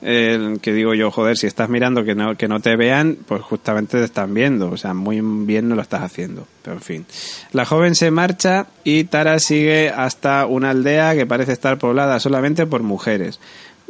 Que 0.00 0.72
digo 0.72 0.94
yo, 0.94 1.10
joder, 1.10 1.36
si 1.36 1.48
estás 1.48 1.68
mirando 1.68 2.04
que 2.04 2.14
no, 2.14 2.36
que 2.36 2.46
no 2.46 2.60
te 2.60 2.76
vean, 2.76 3.18
pues 3.26 3.42
justamente 3.42 3.98
te 3.98 4.04
están 4.04 4.32
viendo, 4.32 4.70
o 4.70 4.76
sea, 4.76 4.94
muy 4.94 5.20
bien 5.20 5.68
no 5.68 5.74
lo 5.74 5.82
estás 5.82 6.02
haciendo, 6.02 6.46
pero 6.62 6.76
en 6.76 6.82
fin. 6.82 7.06
La 7.50 7.64
joven 7.64 7.96
se 7.96 8.12
marcha 8.12 8.68
y 8.84 9.02
Tara 9.04 9.40
sigue 9.40 9.90
hasta 9.90 10.46
una 10.46 10.70
aldea 10.70 11.16
que 11.16 11.26
parece 11.26 11.50
estar 11.50 11.78
poblada 11.78 12.20
solamente 12.20 12.64
por 12.64 12.84
mujeres. 12.84 13.40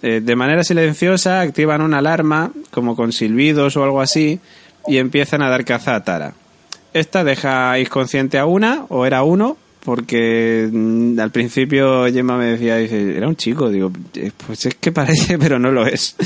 Eh, 0.01 0.21
de 0.21 0.37
manera 0.37 0.63
silenciosa 0.63 1.41
activan 1.41 1.83
una 1.83 1.99
alarma, 1.99 2.53
como 2.71 2.95
con 2.95 3.13
silbidos 3.13 3.77
o 3.77 3.83
algo 3.83 4.01
así, 4.01 4.41
y 4.89 4.99
empiezan 4.99 5.43
a 5.43 5.49
dar 5.49 5.65
caza 5.65 5.95
a 5.95 6.05
Tara. 6.05 6.33
Esta 6.95 7.23
deja 7.25 7.79
inconsciente 7.79 8.39
a 8.39 8.47
una, 8.47 8.85
o 8.89 9.05
era 9.07 9.23
uno, 9.23 9.57
porque 9.85 10.69
mm, 10.71 11.19
al 11.21 11.31
principio 11.31 12.05
Gemma 12.13 12.37
me 12.37 12.47
decía, 12.47 12.79
era 12.79 13.29
un 13.29 13.37
chico, 13.37 13.71
digo, 13.71 13.91
"Eh, 14.15 14.31
pues 14.47 14.67
es 14.67 14.75
que 14.75 14.93
parece, 14.93 15.39
pero 15.41 15.59
no 15.59 15.71
lo 15.71 15.87
es. 15.87 16.17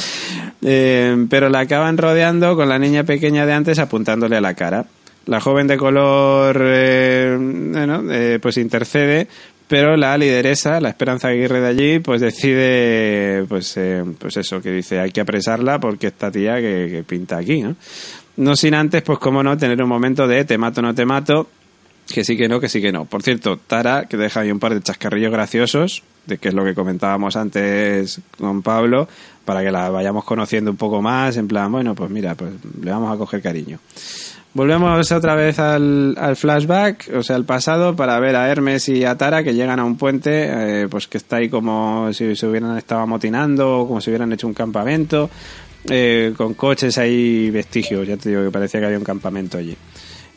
Eh, 0.63 1.27
pero 1.29 1.49
la 1.49 1.61
acaban 1.61 1.99
rodeando 1.99 2.57
con 2.57 2.69
la 2.69 2.79
niña 2.79 3.05
pequeña 3.05 3.47
de 3.47 3.53
antes 3.53 3.79
apuntándole 3.79 4.37
a 4.37 4.41
la 4.41 4.55
cara. 4.55 4.87
La 5.27 5.41
joven 5.41 5.69
de 5.69 5.77
color, 5.77 6.61
eh, 6.61 7.37
bueno, 7.39 8.03
eh, 8.11 8.41
pues 8.43 8.57
intercede, 8.57 9.29
pero 9.69 9.97
la 9.97 10.19
lideresa, 10.19 10.81
la 10.81 10.89
Esperanza 10.89 11.29
Aguirre 11.29 11.61
de 11.61 11.69
allí, 11.69 11.99
pues 12.01 12.21
decide, 12.21 13.45
pues, 13.49 13.79
pues 14.19 14.37
eso, 14.39 14.61
que 14.61 14.73
dice, 14.73 14.99
hay 14.99 15.13
que 15.13 15.21
apresarla 15.21 15.79
porque 15.79 16.09
esta 16.09 16.33
tía 16.33 16.57
que, 16.57 16.89
que 16.91 17.05
pinta 17.07 17.39
aquí, 17.39 17.63
¿no? 17.63 17.77
No 18.37 18.57
sin 18.57 18.75
antes, 18.75 19.03
pues 19.03 19.19
cómo 19.19 19.43
no, 19.43 19.57
tener 19.57 19.83
un 19.83 19.89
momento 19.89 20.27
de 20.27 20.45
te 20.45 20.57
mato, 20.57 20.81
no 20.81 20.95
te 20.95 21.05
mato, 21.05 21.49
que 22.13 22.25
sí 22.25 22.37
que 22.37 22.49
no, 22.49 22.61
que 22.61 22.69
sí 22.69 22.81
que 22.81 22.93
no. 22.93 23.05
Por 23.05 23.23
cierto, 23.23 23.59
Tara, 23.59 24.07
que 24.07 24.17
deja 24.17 24.41
ahí 24.41 24.51
un 24.51 24.59
par 24.59 24.75
de 24.75 24.83
chascarrillos 24.83 25.33
graciosos, 25.33 26.03
de 26.27 26.39
que 26.39 26.49
es 26.49 26.55
lo 26.55 26.65
que 26.65 26.75
comentábamos 26.75 27.37
antes 27.37 28.21
con 28.39 28.63
Pablo, 28.63 29.09
para 29.45 29.63
que 29.63 29.71
la 29.71 29.91
vayamos 29.91 30.25
conociendo 30.25 30.71
un 30.71 30.77
poco 30.77 31.03
más, 31.03 31.37
en 31.37 31.49
plan, 31.49 31.71
bueno, 31.71 31.95
pues 31.95 32.11
mira, 32.11 32.35
pues 32.35 32.53
le 32.81 32.91
vamos 32.91 33.15
a 33.15 33.19
coger 33.19 33.43
cariño. 33.43 33.79
Volvemos 34.55 35.11
otra 35.13 35.35
vez 35.35 35.59
al, 35.59 36.15
al 36.19 36.37
flashback, 36.37 37.11
o 37.17 37.23
sea, 37.23 37.37
al 37.37 37.47
pasado, 37.47 37.97
para 37.97 38.21
ver 38.21 38.37
a 38.37 38.51
Hermes 38.51 38.87
y 38.91 39.03
a 39.03 39.17
Tara 39.17 39.43
que 39.43 39.55
llegan 39.55 39.81
a 39.81 39.85
un 39.85 39.97
puente, 39.97 40.83
eh, 40.83 40.89
pues 40.91 41.09
que 41.09 41.17
está 41.17 41.37
ahí 41.37 41.49
como 41.49 42.13
si 42.13 42.37
se 42.37 42.47
hubieran 42.47 42.77
estado 42.77 43.01
amotinando, 43.01 43.87
como 43.89 44.03
si 44.03 44.11
hubieran 44.11 44.31
hecho 44.31 44.47
un 44.47 44.53
campamento, 44.53 45.31
eh, 45.89 46.33
con 46.37 46.55
coches 46.55 46.99
ahí 46.99 47.51
vestigios, 47.51 48.07
ya 48.07 48.17
te 48.17 48.29
digo 48.29 48.45
que 48.45 48.51
parecía 48.51 48.81
que 48.81 48.87
había 48.87 48.99
un 48.99 49.05
campamento 49.05 49.59
allí. 49.59 49.77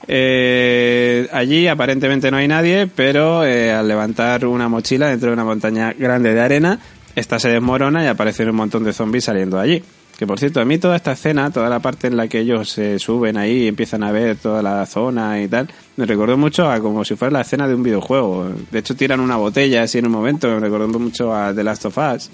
Eh, 0.08 1.28
allí 1.32 1.68
aparentemente 1.68 2.30
no 2.30 2.38
hay 2.38 2.48
nadie, 2.48 2.88
pero 2.88 3.46
eh, 3.46 3.72
al 3.72 3.88
levantar 3.88 4.46
una 4.46 4.70
mochila 4.70 5.10
dentro 5.10 5.30
de 5.30 5.34
una 5.34 5.44
montaña 5.44 5.94
grande 5.94 6.34
de 6.34 6.42
arena, 6.42 6.80
esta 7.16 7.40
se 7.40 7.50
desmorona 7.50 8.04
y 8.04 8.08
aparecen 8.08 8.50
un 8.50 8.56
montón 8.56 8.84
de 8.84 8.94
zombies 8.94 9.26
saliendo 9.26 9.58
de 9.58 9.64
allí. 9.64 9.84
Que 10.18 10.26
por 10.26 10.40
cierto, 10.40 10.62
a 10.62 10.66
mí 10.66 10.78
toda 10.78 10.96
esta 10.96 11.12
escena, 11.12 11.52
toda 11.52 11.70
la 11.70 11.80
parte 11.80 12.08
en 12.08 12.16
la 12.16 12.30
que 12.30 12.40
ellos 12.40 12.70
se 12.70 13.00
suben 13.00 13.36
ahí 13.36 13.64
y 13.64 13.68
empiezan 13.68 14.02
a 14.02 14.14
ver 14.14 14.38
toda 14.38 14.62
la 14.62 14.86
zona 14.86 15.42
y 15.42 15.50
tal, 15.50 15.68
me 15.98 16.06
recordó 16.06 16.38
mucho 16.38 16.70
a 16.72 16.80
como 16.80 17.04
si 17.04 17.16
fuera 17.16 17.34
la 17.34 17.42
escena 17.42 17.68
de 17.68 17.76
un 17.76 17.84
videojuego. 17.84 18.50
De 18.72 18.80
hecho, 18.80 18.96
tiran 18.96 19.20
una 19.20 19.36
botella 19.36 19.84
así 19.84 19.98
en 19.98 20.06
un 20.06 20.14
momento, 20.14 20.48
me 20.48 20.60
recordó 20.60 20.88
mucho 21.00 21.36
a 21.36 21.54
The 21.54 21.64
Last 21.64 21.86
of 21.86 21.98
Us. 21.98 22.30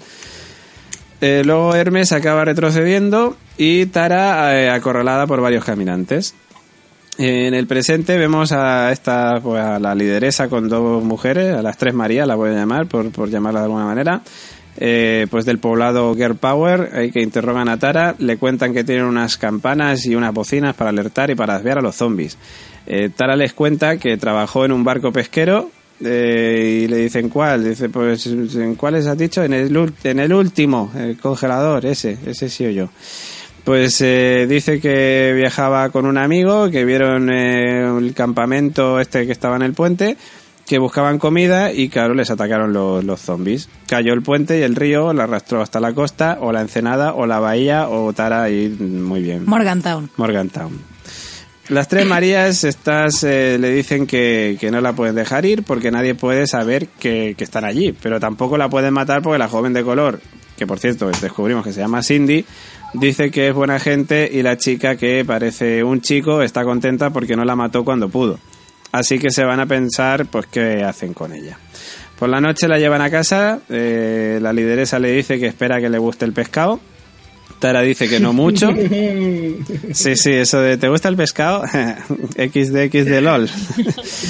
Eh, 1.22 1.42
luego 1.44 1.72
Hermes 1.72 2.10
acaba 2.10 2.44
retrocediendo 2.44 3.36
y 3.56 3.86
Tara 3.86 4.60
eh, 4.60 4.70
acorralada 4.70 5.24
por 5.28 5.40
varios 5.40 5.64
caminantes. 5.64 6.34
En 7.16 7.54
el 7.54 7.68
presente 7.68 8.18
vemos 8.18 8.50
a 8.50 8.90
esta, 8.90 9.38
pues, 9.40 9.62
a 9.62 9.78
la 9.78 9.94
lideresa 9.94 10.48
con 10.48 10.68
dos 10.68 11.04
mujeres, 11.04 11.54
a 11.54 11.62
las 11.62 11.78
tres 11.78 11.94
María, 11.94 12.26
la 12.26 12.34
voy 12.34 12.50
a 12.50 12.54
llamar, 12.54 12.86
por, 12.86 13.12
por 13.12 13.30
llamarla 13.30 13.60
de 13.60 13.66
alguna 13.66 13.84
manera, 13.84 14.22
eh, 14.78 15.28
pues 15.30 15.44
del 15.44 15.58
poblado 15.58 16.12
Girl 16.16 16.34
Power, 16.34 16.90
ahí 16.92 17.12
que 17.12 17.22
interrogan 17.22 17.68
a 17.68 17.78
Tara, 17.78 18.16
le 18.18 18.36
cuentan 18.36 18.74
que 18.74 18.82
tienen 18.82 19.04
unas 19.04 19.36
campanas 19.36 20.04
y 20.06 20.16
unas 20.16 20.34
bocinas 20.34 20.74
para 20.74 20.90
alertar 20.90 21.30
y 21.30 21.36
para 21.36 21.54
desviar 21.54 21.78
a 21.78 21.82
los 21.82 21.94
zombies. 21.94 22.36
Eh, 22.88 23.10
Tara 23.14 23.36
les 23.36 23.52
cuenta 23.52 23.96
que 23.98 24.16
trabajó 24.16 24.64
en 24.64 24.72
un 24.72 24.82
barco 24.82 25.12
pesquero 25.12 25.70
eh, 26.04 26.82
y 26.84 26.88
le 26.88 26.96
dicen 26.98 27.28
cuál, 27.28 27.64
dice 27.64 27.88
pues 27.88 28.26
en 28.26 28.74
cuáles 28.74 29.06
has 29.06 29.18
dicho, 29.18 29.42
en 29.42 29.52
el, 29.52 29.92
en 30.04 30.18
el 30.18 30.32
último, 30.32 30.90
el 30.96 31.16
congelador, 31.16 31.86
ese, 31.86 32.18
ese 32.26 32.48
sí 32.48 32.66
o 32.66 32.70
yo. 32.70 32.88
Pues 33.64 34.00
eh, 34.00 34.46
dice 34.48 34.80
que 34.80 35.32
viajaba 35.36 35.90
con 35.90 36.04
un 36.06 36.18
amigo, 36.18 36.68
que 36.70 36.84
vieron 36.84 37.30
eh, 37.30 37.86
el 37.96 38.12
campamento 38.12 38.98
este 38.98 39.24
que 39.24 39.32
estaba 39.32 39.54
en 39.54 39.62
el 39.62 39.72
puente, 39.72 40.16
que 40.66 40.78
buscaban 40.78 41.18
comida 41.18 41.72
y 41.72 41.88
claro, 41.88 42.14
les 42.14 42.30
atacaron 42.30 42.72
los, 42.72 43.04
los 43.04 43.20
zombies. 43.20 43.68
Cayó 43.86 44.14
el 44.14 44.22
puente 44.22 44.58
y 44.58 44.62
el 44.62 44.74
río 44.74 45.12
la 45.12 45.24
arrastró 45.24 45.62
hasta 45.62 45.78
la 45.78 45.92
costa, 45.92 46.38
o 46.40 46.50
la 46.50 46.60
ensenada, 46.60 47.14
o 47.14 47.26
la 47.26 47.38
bahía, 47.38 47.88
o 47.88 48.12
Tara, 48.12 48.50
y 48.50 48.68
muy 48.68 49.22
bien. 49.22 49.44
Morgantown. 49.46 50.10
Morgantown. 50.16 50.91
Las 51.68 51.88
tres 51.88 52.06
Marías 52.06 52.64
estas 52.64 53.22
eh, 53.22 53.56
le 53.58 53.70
dicen 53.70 54.06
que, 54.06 54.56
que 54.60 54.70
no 54.70 54.80
la 54.80 54.94
pueden 54.94 55.14
dejar 55.14 55.44
ir 55.44 55.62
porque 55.62 55.90
nadie 55.90 56.14
puede 56.14 56.46
saber 56.46 56.88
que, 56.98 57.34
que 57.38 57.44
están 57.44 57.64
allí, 57.64 57.92
pero 57.92 58.18
tampoco 58.18 58.58
la 58.58 58.68
pueden 58.68 58.92
matar 58.92 59.22
porque 59.22 59.38
la 59.38 59.48
joven 59.48 59.72
de 59.72 59.84
color, 59.84 60.20
que 60.56 60.66
por 60.66 60.80
cierto 60.80 61.08
descubrimos 61.08 61.64
que 61.64 61.72
se 61.72 61.80
llama 61.80 62.02
Cindy, 62.02 62.44
dice 62.94 63.30
que 63.30 63.48
es 63.48 63.54
buena 63.54 63.78
gente 63.78 64.28
y 64.32 64.42
la 64.42 64.56
chica 64.56 64.96
que 64.96 65.24
parece 65.24 65.84
un 65.84 66.00
chico 66.00 66.42
está 66.42 66.64
contenta 66.64 67.10
porque 67.10 67.36
no 67.36 67.44
la 67.44 67.54
mató 67.54 67.84
cuando 67.84 68.08
pudo. 68.08 68.38
Así 68.90 69.18
que 69.18 69.30
se 69.30 69.44
van 69.44 69.60
a 69.60 69.66
pensar 69.66 70.26
pues 70.26 70.46
qué 70.46 70.82
hacen 70.82 71.14
con 71.14 71.32
ella. 71.32 71.58
Por 72.18 72.28
la 72.28 72.40
noche 72.40 72.68
la 72.68 72.78
llevan 72.78 73.00
a 73.00 73.10
casa, 73.10 73.60
eh, 73.68 74.38
la 74.42 74.52
lideresa 74.52 74.98
le 74.98 75.12
dice 75.12 75.38
que 75.38 75.46
espera 75.46 75.80
que 75.80 75.88
le 75.88 75.98
guste 75.98 76.24
el 76.24 76.32
pescado. 76.32 76.80
Tara 77.62 77.80
dice 77.82 78.08
que 78.08 78.18
no 78.20 78.32
mucho. 78.42 78.68
Sí, 79.92 80.16
sí, 80.16 80.32
eso 80.32 80.60
de 80.60 80.76
¿te 80.76 80.88
gusta 80.88 81.08
el 81.08 81.16
pescado? 81.16 81.62
XD, 82.36 82.90
XD 82.90 83.20
LOL. 83.22 83.48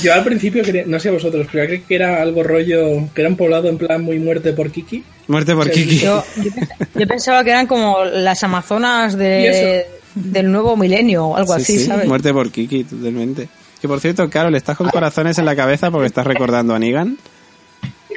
Yo 0.03 0.13
al 0.15 0.23
principio, 0.23 0.63
quería, 0.63 0.85
no 0.87 1.01
sé 1.01 1.11
vosotros, 1.11 1.47
pero 1.51 1.67
creí 1.67 1.81
que 1.81 1.95
era 1.95 2.21
algo 2.21 2.43
rollo, 2.43 3.09
que 3.15 3.23
era 3.23 3.29
un 3.31 3.37
poblado 3.37 3.69
en 3.69 3.79
plan 3.79 4.03
muy 4.05 4.19
muerte 4.19 4.53
por 4.53 4.71
Kiki. 4.71 5.03
Muerte 5.29 5.55
por 5.55 5.71
Kiki. 5.71 5.99
Yo, 5.99 6.23
yo 6.37 6.51
pens- 6.51 6.89
yo 6.95 7.07
pensaba 7.07 7.43
que 7.43 7.51
eran 7.51 7.67
como 7.67 8.05
las 8.05 8.43
amazonas 8.45 9.15
¿Y 9.15 9.17
de, 9.19 9.87
del 10.15 10.53
nuevo 10.53 10.77
milenio 10.77 11.27
o 11.29 11.37
algo 11.37 11.55
Sí, 11.57 11.63
así, 11.63 11.79
sí, 11.79 11.87
¿sabes? 11.87 12.07
Muerte 12.07 12.33
por 12.33 12.51
Kiki, 12.51 12.85
totalmente. 12.85 13.49
Que 13.81 13.89
por 13.89 13.99
cierto, 14.01 14.29
Carol, 14.29 14.55
estás 14.55 14.77
con 14.77 14.89
corazones 14.91 15.39
en 15.39 15.45
la 15.47 15.57
cabeza 15.57 15.91
porque 15.91 16.07
estás 16.07 16.27
recordando 16.27 16.75
a 16.75 16.79
Negan. 16.79 17.17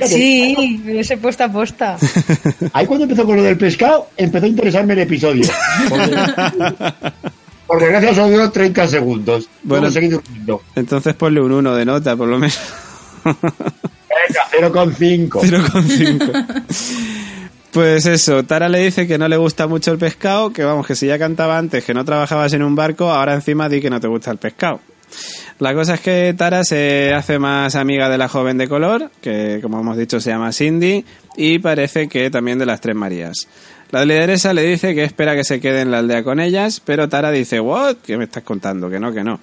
Sí, 0.05 0.81
ese 0.87 1.17
puesta 1.17 1.45
a 1.45 1.51
posta. 1.51 1.97
Ahí 2.73 2.85
cuando 2.85 3.05
empezó 3.05 3.25
con 3.25 3.35
lo 3.37 3.43
del 3.43 3.57
pescado, 3.57 4.09
empezó 4.17 4.45
a 4.45 4.49
interesarme 4.49 4.93
el 4.93 4.99
episodio. 4.99 5.43
Por, 5.89 5.99
por 7.67 7.79
desgracia 7.81 8.13
solo 8.13 8.29
duró 8.29 8.51
30 8.51 8.87
segundos. 8.87 9.49
Bueno. 9.63 9.89
Entonces 10.75 11.13
ponle 11.15 11.41
un 11.41 11.51
1 11.51 11.75
de 11.75 11.85
nota, 11.85 12.15
por 12.15 12.27
lo 12.27 12.37
menos. 12.37 12.59
Venga, 13.23 14.71
0,5. 14.71 15.29
0,5. 15.29 16.63
Pues 17.75 18.05
eso, 18.05 18.45
Tara 18.45 18.69
le 18.69 18.79
dice 18.79 19.05
que 19.05 19.17
no 19.17 19.27
le 19.27 19.35
gusta 19.35 19.67
mucho 19.67 19.91
el 19.91 19.97
pescado, 19.97 20.53
que 20.53 20.63
vamos, 20.63 20.87
que 20.87 20.95
si 20.95 21.07
ya 21.07 21.19
cantaba 21.19 21.57
antes 21.57 21.83
que 21.83 21.93
no 21.93 22.05
trabajabas 22.05 22.53
en 22.53 22.63
un 22.63 22.73
barco, 22.73 23.11
ahora 23.11 23.33
encima 23.33 23.67
di 23.67 23.81
que 23.81 23.89
no 23.89 23.99
te 23.99 24.07
gusta 24.07 24.31
el 24.31 24.37
pescado. 24.37 24.79
La 25.59 25.73
cosa 25.73 25.93
es 25.93 26.01
que 26.01 26.33
Tara 26.37 26.63
se 26.63 27.13
hace 27.13 27.39
más 27.39 27.75
amiga 27.75 28.09
de 28.09 28.17
la 28.17 28.27
joven 28.27 28.57
de 28.57 28.67
color, 28.67 29.09
que 29.21 29.59
como 29.61 29.79
hemos 29.79 29.97
dicho 29.97 30.19
se 30.19 30.31
llama 30.31 30.51
Cindy, 30.51 31.05
y 31.37 31.59
parece 31.59 32.07
que 32.09 32.29
también 32.29 32.59
de 32.59 32.65
las 32.65 32.81
tres 32.81 32.95
Marías. 32.95 33.47
La 33.91 34.03
lideresa 34.03 34.53
le 34.53 34.63
dice 34.63 34.93
que 34.95 35.03
espera 35.03 35.35
que 35.35 35.43
se 35.43 35.61
quede 35.61 35.81
en 35.81 35.91
la 35.91 35.99
aldea 35.99 36.23
con 36.23 36.39
ellas, 36.39 36.81
pero 36.83 37.07
Tara 37.07 37.31
dice, 37.31 37.59
¿what? 37.59 37.97
¿Qué 38.05 38.17
me 38.17 38.25
estás 38.25 38.43
contando? 38.43 38.89
Que 38.89 38.99
no, 38.99 39.13
que 39.13 39.23
no. 39.23 39.39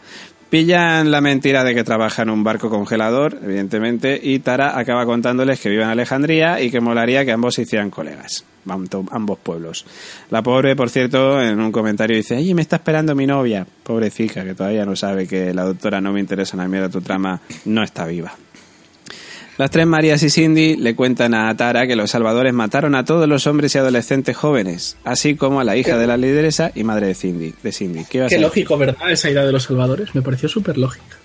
Pillan 0.50 1.10
la 1.10 1.22
mentira 1.22 1.64
de 1.64 1.74
que 1.74 1.84
trabaja 1.84 2.20
en 2.22 2.28
un 2.28 2.44
barco 2.44 2.68
congelador, 2.68 3.38
evidentemente, 3.42 4.20
y 4.22 4.40
Tara 4.40 4.78
acaba 4.78 5.06
contándoles 5.06 5.58
que 5.60 5.70
vive 5.70 5.82
en 5.82 5.88
Alejandría 5.88 6.60
y 6.60 6.70
que 6.70 6.80
molaría 6.80 7.24
que 7.24 7.32
ambos 7.32 7.54
se 7.54 7.62
hicieran 7.62 7.88
colegas, 7.88 8.44
ambos 8.66 9.38
pueblos. 9.42 9.84
La 10.30 10.42
pobre, 10.42 10.76
por 10.76 10.90
cierto, 10.90 11.40
en 11.40 11.60
un 11.60 11.72
comentario 11.72 12.16
dice, 12.16 12.36
¡ay, 12.36 12.54
me 12.54 12.62
está 12.62 12.76
esperando 12.76 13.14
mi 13.14 13.26
novia! 13.26 13.66
Pobrecita, 13.82 14.44
que 14.44 14.54
todavía 14.54 14.84
no 14.84 14.96
sabe 14.96 15.26
que 15.26 15.52
la 15.52 15.64
doctora 15.64 16.00
no 16.00 16.12
me 16.12 16.20
interesa 16.20 16.56
nada 16.56 16.68
mierda 16.68 16.88
tu 16.88 17.00
trama, 17.00 17.40
no 17.64 17.82
está 17.82 18.06
viva. 18.06 18.34
Las 19.58 19.70
tres 19.70 19.86
Marías 19.86 20.22
y 20.22 20.30
Cindy 20.30 20.76
le 20.76 20.96
cuentan 20.96 21.34
a 21.34 21.54
Tara 21.56 21.86
que 21.86 21.94
los 21.94 22.10
salvadores 22.10 22.54
mataron 22.54 22.94
a 22.94 23.04
todos 23.04 23.28
los 23.28 23.46
hombres 23.46 23.74
y 23.74 23.78
adolescentes 23.78 24.34
jóvenes, 24.34 24.96
así 25.04 25.36
como 25.36 25.60
a 25.60 25.64
la 25.64 25.76
hija 25.76 25.98
de 25.98 26.06
la 26.06 26.16
lideresa 26.16 26.72
y 26.74 26.84
madre 26.84 27.08
de 27.08 27.14
Cindy. 27.14 27.54
De 27.62 27.70
Cindy. 27.70 28.04
¿Qué 28.06 28.22
decir? 28.22 28.40
lógico, 28.40 28.78
¿verdad? 28.78 29.10
Esa 29.10 29.30
idea 29.30 29.44
de 29.44 29.52
los 29.52 29.64
salvadores 29.64 30.14
me 30.14 30.22
pareció 30.22 30.48
súper 30.48 30.78
lógica. 30.78 31.18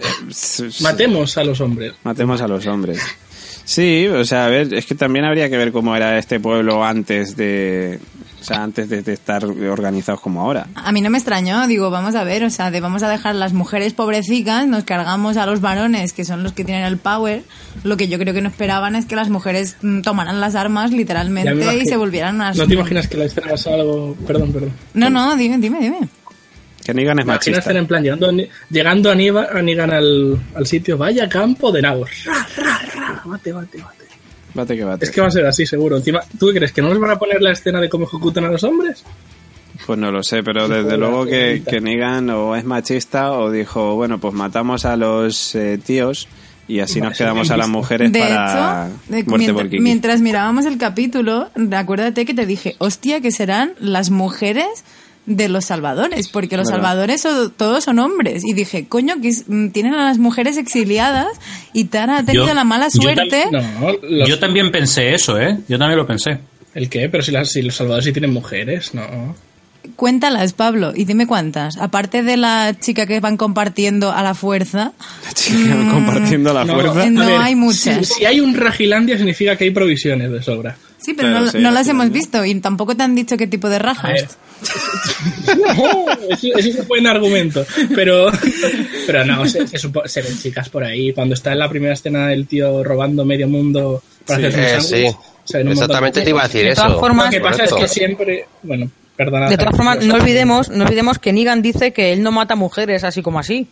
Matemos 0.80 1.36
a 1.36 1.44
los 1.44 1.60
hombres. 1.60 1.94
Matemos 2.04 2.40
a 2.40 2.48
los 2.48 2.66
hombres. 2.66 3.00
Sí, 3.70 4.08
o 4.08 4.24
sea, 4.24 4.46
a 4.46 4.48
ver, 4.48 4.74
es 4.74 4.84
que 4.84 4.96
también 4.96 5.24
habría 5.24 5.48
que 5.48 5.56
ver 5.56 5.70
cómo 5.70 5.94
era 5.94 6.18
este 6.18 6.40
pueblo 6.40 6.84
antes 6.84 7.36
de, 7.36 8.00
o 8.40 8.44
sea, 8.44 8.64
antes 8.64 8.88
de, 8.88 9.02
de 9.02 9.12
estar 9.12 9.44
organizados 9.44 10.20
como 10.20 10.40
ahora. 10.40 10.66
A 10.74 10.90
mí 10.90 11.00
no 11.00 11.08
me 11.08 11.18
extrañó, 11.18 11.68
digo, 11.68 11.88
vamos 11.88 12.16
a 12.16 12.24
ver, 12.24 12.42
o 12.42 12.50
sea, 12.50 12.72
de 12.72 12.80
vamos 12.80 13.04
a 13.04 13.08
dejar 13.08 13.36
las 13.36 13.52
mujeres 13.52 13.92
pobrecicas, 13.92 14.66
nos 14.66 14.82
cargamos 14.82 15.36
a 15.36 15.46
los 15.46 15.60
varones, 15.60 16.12
que 16.12 16.24
son 16.24 16.42
los 16.42 16.52
que 16.52 16.64
tienen 16.64 16.82
el 16.82 16.96
power. 16.96 17.44
Lo 17.84 17.96
que 17.96 18.08
yo 18.08 18.18
creo 18.18 18.34
que 18.34 18.42
no 18.42 18.48
esperaban 18.48 18.96
es 18.96 19.06
que 19.06 19.14
las 19.14 19.28
mujeres 19.28 19.76
mm, 19.82 20.00
tomaran 20.00 20.40
las 20.40 20.56
armas 20.56 20.90
literalmente 20.90 21.76
y 21.76 21.86
se 21.86 21.96
volvieran 21.96 22.34
unas... 22.34 22.56
¿No 22.56 22.66
te 22.66 22.74
imaginas 22.74 23.06
que 23.06 23.18
la 23.18 23.26
escena 23.26 23.52
es 23.52 23.68
algo... 23.68 24.16
Perdón, 24.26 24.52
perdón. 24.52 24.72
No, 24.94 25.10
no, 25.10 25.36
dime, 25.36 25.58
dime, 25.58 25.78
dime. 25.78 26.08
Que 26.84 26.92
Negan 26.92 27.20
es 27.20 27.26
machista. 27.26 27.60
estar 27.60 27.76
en 27.76 27.86
plan 27.86 28.02
llegando, 28.02 28.32
llegando 28.68 29.10
a, 29.10 29.14
Niva, 29.14 29.48
a 29.52 29.62
Negan 29.62 29.92
al, 29.92 30.40
al 30.56 30.66
sitio, 30.66 30.98
vaya 30.98 31.28
campo 31.28 31.70
de 31.70 31.82
nabos. 31.82 32.10
Ra, 32.24 32.48
ra, 32.56 32.64
ra, 32.64 32.89
bate, 33.30 33.52
bate, 33.52 33.78
bate. 33.82 34.04
Bate 34.52 34.76
que 34.76 34.84
bate. 34.84 35.04
Es 35.04 35.10
que 35.10 35.20
va 35.20 35.28
a 35.28 35.30
ser 35.30 35.46
así, 35.46 35.64
seguro. 35.64 35.96
Encima, 35.96 36.20
¿tú 36.38 36.48
qué 36.48 36.54
crees? 36.54 36.72
¿Que 36.72 36.82
no 36.82 36.88
les 36.90 36.98
van 36.98 37.10
a 37.12 37.18
poner 37.18 37.40
la 37.40 37.52
escena 37.52 37.80
de 37.80 37.88
cómo 37.88 38.04
ejecutan 38.06 38.44
a 38.44 38.48
los 38.50 38.64
hombres? 38.64 39.04
Pues 39.86 39.98
no 39.98 40.10
lo 40.10 40.22
sé, 40.22 40.42
pero 40.42 40.68
desde 40.68 40.96
luego 40.98 41.24
que, 41.24 41.62
que 41.66 41.80
Negan 41.80 42.28
o 42.30 42.54
es 42.56 42.64
machista 42.64 43.32
o 43.32 43.50
dijo, 43.50 43.94
bueno, 43.94 44.18
pues 44.18 44.34
matamos 44.34 44.84
a 44.84 44.96
los 44.96 45.54
eh, 45.54 45.78
tíos 45.82 46.28
y 46.68 46.80
así 46.80 47.00
Vale, 47.00 47.08
nos 47.10 47.18
quedamos 47.18 47.50
a 47.50 47.56
las 47.56 47.68
mujeres 47.68 48.12
De 48.12 48.20
para 48.20 48.88
hecho, 48.88 48.94
de- 49.08 49.24
muerte 49.24 49.46
mient- 49.46 49.54
por 49.54 49.64
Kiki. 49.70 49.80
mientras 49.82 50.20
mirábamos 50.20 50.66
el 50.66 50.76
capítulo, 50.78 51.48
acuérdate 51.72 52.26
que 52.26 52.34
te 52.34 52.44
dije, 52.46 52.76
hostia, 52.78 53.20
que 53.20 53.30
serán 53.32 53.72
las 53.80 54.10
mujeres 54.10 54.84
de 55.26 55.48
los 55.48 55.66
salvadores, 55.66 56.28
porque 56.28 56.56
los 56.56 56.66
¿Verdad? 56.66 56.80
salvadores 56.82 57.20
son- 57.22 57.52
todos 57.56 57.84
son 57.84 57.98
hombres. 57.98 58.42
Y 58.44 58.52
dije, 58.54 58.86
coño, 58.88 59.20
que 59.20 59.32
mm, 59.46 59.68
tienen 59.70 59.94
a 59.94 60.04
las 60.04 60.18
mujeres 60.18 60.56
exiliadas 60.56 61.28
y 61.72 61.84
Tara 61.84 62.18
ha 62.18 62.24
tenido 62.24 62.46
Yo- 62.48 62.54
la 62.54 62.64
mala 62.64 62.88
yo 62.88 63.02
suerte. 63.02 63.44
No, 63.52 63.60
los- 64.02 64.28
Yo 64.28 64.38
también 64.38 64.70
pensé 64.72 65.14
eso, 65.14 65.38
¿eh? 65.40 65.58
Yo 65.68 65.78
también 65.78 65.98
lo 65.98 66.06
pensé. 66.06 66.38
¿El 66.74 66.88
qué? 66.88 67.08
Pero 67.08 67.22
si, 67.22 67.32
las, 67.32 67.50
si 67.50 67.62
los 67.62 67.74
salvadores 67.74 68.04
sí 68.06 68.12
tienen 68.12 68.32
mujeres, 68.32 68.94
no. 68.94 69.34
Cuéntalas, 69.96 70.52
Pablo, 70.52 70.92
y 70.94 71.04
dime 71.04 71.26
cuántas. 71.26 71.76
Aparte 71.78 72.22
de 72.22 72.36
la 72.36 72.74
chica 72.78 73.06
que 73.06 73.18
van 73.20 73.36
compartiendo 73.36 74.12
a 74.12 74.22
la 74.22 74.34
fuerza, 74.34 74.92
Chica, 75.34 75.74
compartiendo 75.90 76.52
la 76.52 76.64
No, 76.64 76.74
fuerza. 76.74 77.08
No 77.10 77.22
a 77.22 77.26
ver, 77.26 77.36
hay 77.40 77.54
muchas. 77.54 78.06
Si, 78.06 78.14
si 78.14 78.24
hay 78.26 78.40
un 78.40 78.54
Ragilandia 78.54 79.16
significa 79.16 79.56
que 79.56 79.64
hay 79.64 79.70
provisiones 79.70 80.30
de 80.30 80.42
sobra. 80.42 80.76
Sí, 80.98 81.14
pero 81.14 81.30
Claro, 81.30 81.46
no, 81.46 81.50
sí, 81.52 81.58
no 81.58 81.70
las 81.70 81.88
hemos 81.88 82.06
no. 82.08 82.12
visto 82.12 82.44
y 82.44 82.54
tampoco 82.60 82.94
te 82.94 83.02
han 83.02 83.14
dicho 83.14 83.36
qué 83.38 83.46
tipo 83.46 83.68
de 83.70 83.76
A 83.76 83.78
rajas. 83.78 84.38
No, 85.56 86.06
eso, 86.28 86.48
eso 86.56 86.68
es 86.68 86.76
un 86.76 86.86
buen 86.88 87.06
argumento. 87.06 87.64
Pero, 87.94 88.30
pero 89.06 89.24
no, 89.24 89.46
se, 89.46 89.66
se, 89.66 89.78
supo- 89.78 90.06
se 90.06 90.22
ven 90.22 90.38
chicas 90.38 90.68
por 90.68 90.84
ahí. 90.84 91.12
Cuando 91.12 91.34
está 91.34 91.52
en 91.52 91.58
la 91.58 91.68
primera 91.68 91.94
escena 91.94 92.28
del 92.28 92.46
tío 92.46 92.84
robando 92.84 93.24
medio 93.24 93.48
mundo 93.48 94.02
para 94.26 94.40
Sí, 94.40 94.46
hacerse 94.46 94.96
un 95.06 95.68
Eh, 95.68 95.72
Exactamente 95.72 96.20
te 96.20 96.30
iba 96.30 96.42
a 96.42 96.46
decir 96.46 96.62
De 96.64 96.70
eso. 96.72 96.82
todas 96.82 97.00
formas- 97.00 97.26
Lo 97.26 97.30
que 97.32 97.40
pasa 97.40 97.64
es 97.64 97.72
que 97.72 97.88
siempre. 97.88 98.46
Bueno, 98.62 98.90
perdona. 99.24 99.48
De 99.48 99.56
todas 99.58 99.76
formas, 99.76 100.04
no 100.04 100.14
olvidemos, 100.14 100.70
no 100.70 100.84
olvidemos 100.84 101.18
que 101.18 101.32
Negan 101.32 101.60
dice 101.62 101.92
que 101.92 102.12
él 102.12 102.22
no 102.22 102.32
mata 102.32 102.56
mujeres 102.56 103.04
así 103.04 103.22
como 103.22 103.38
así. 103.38 103.68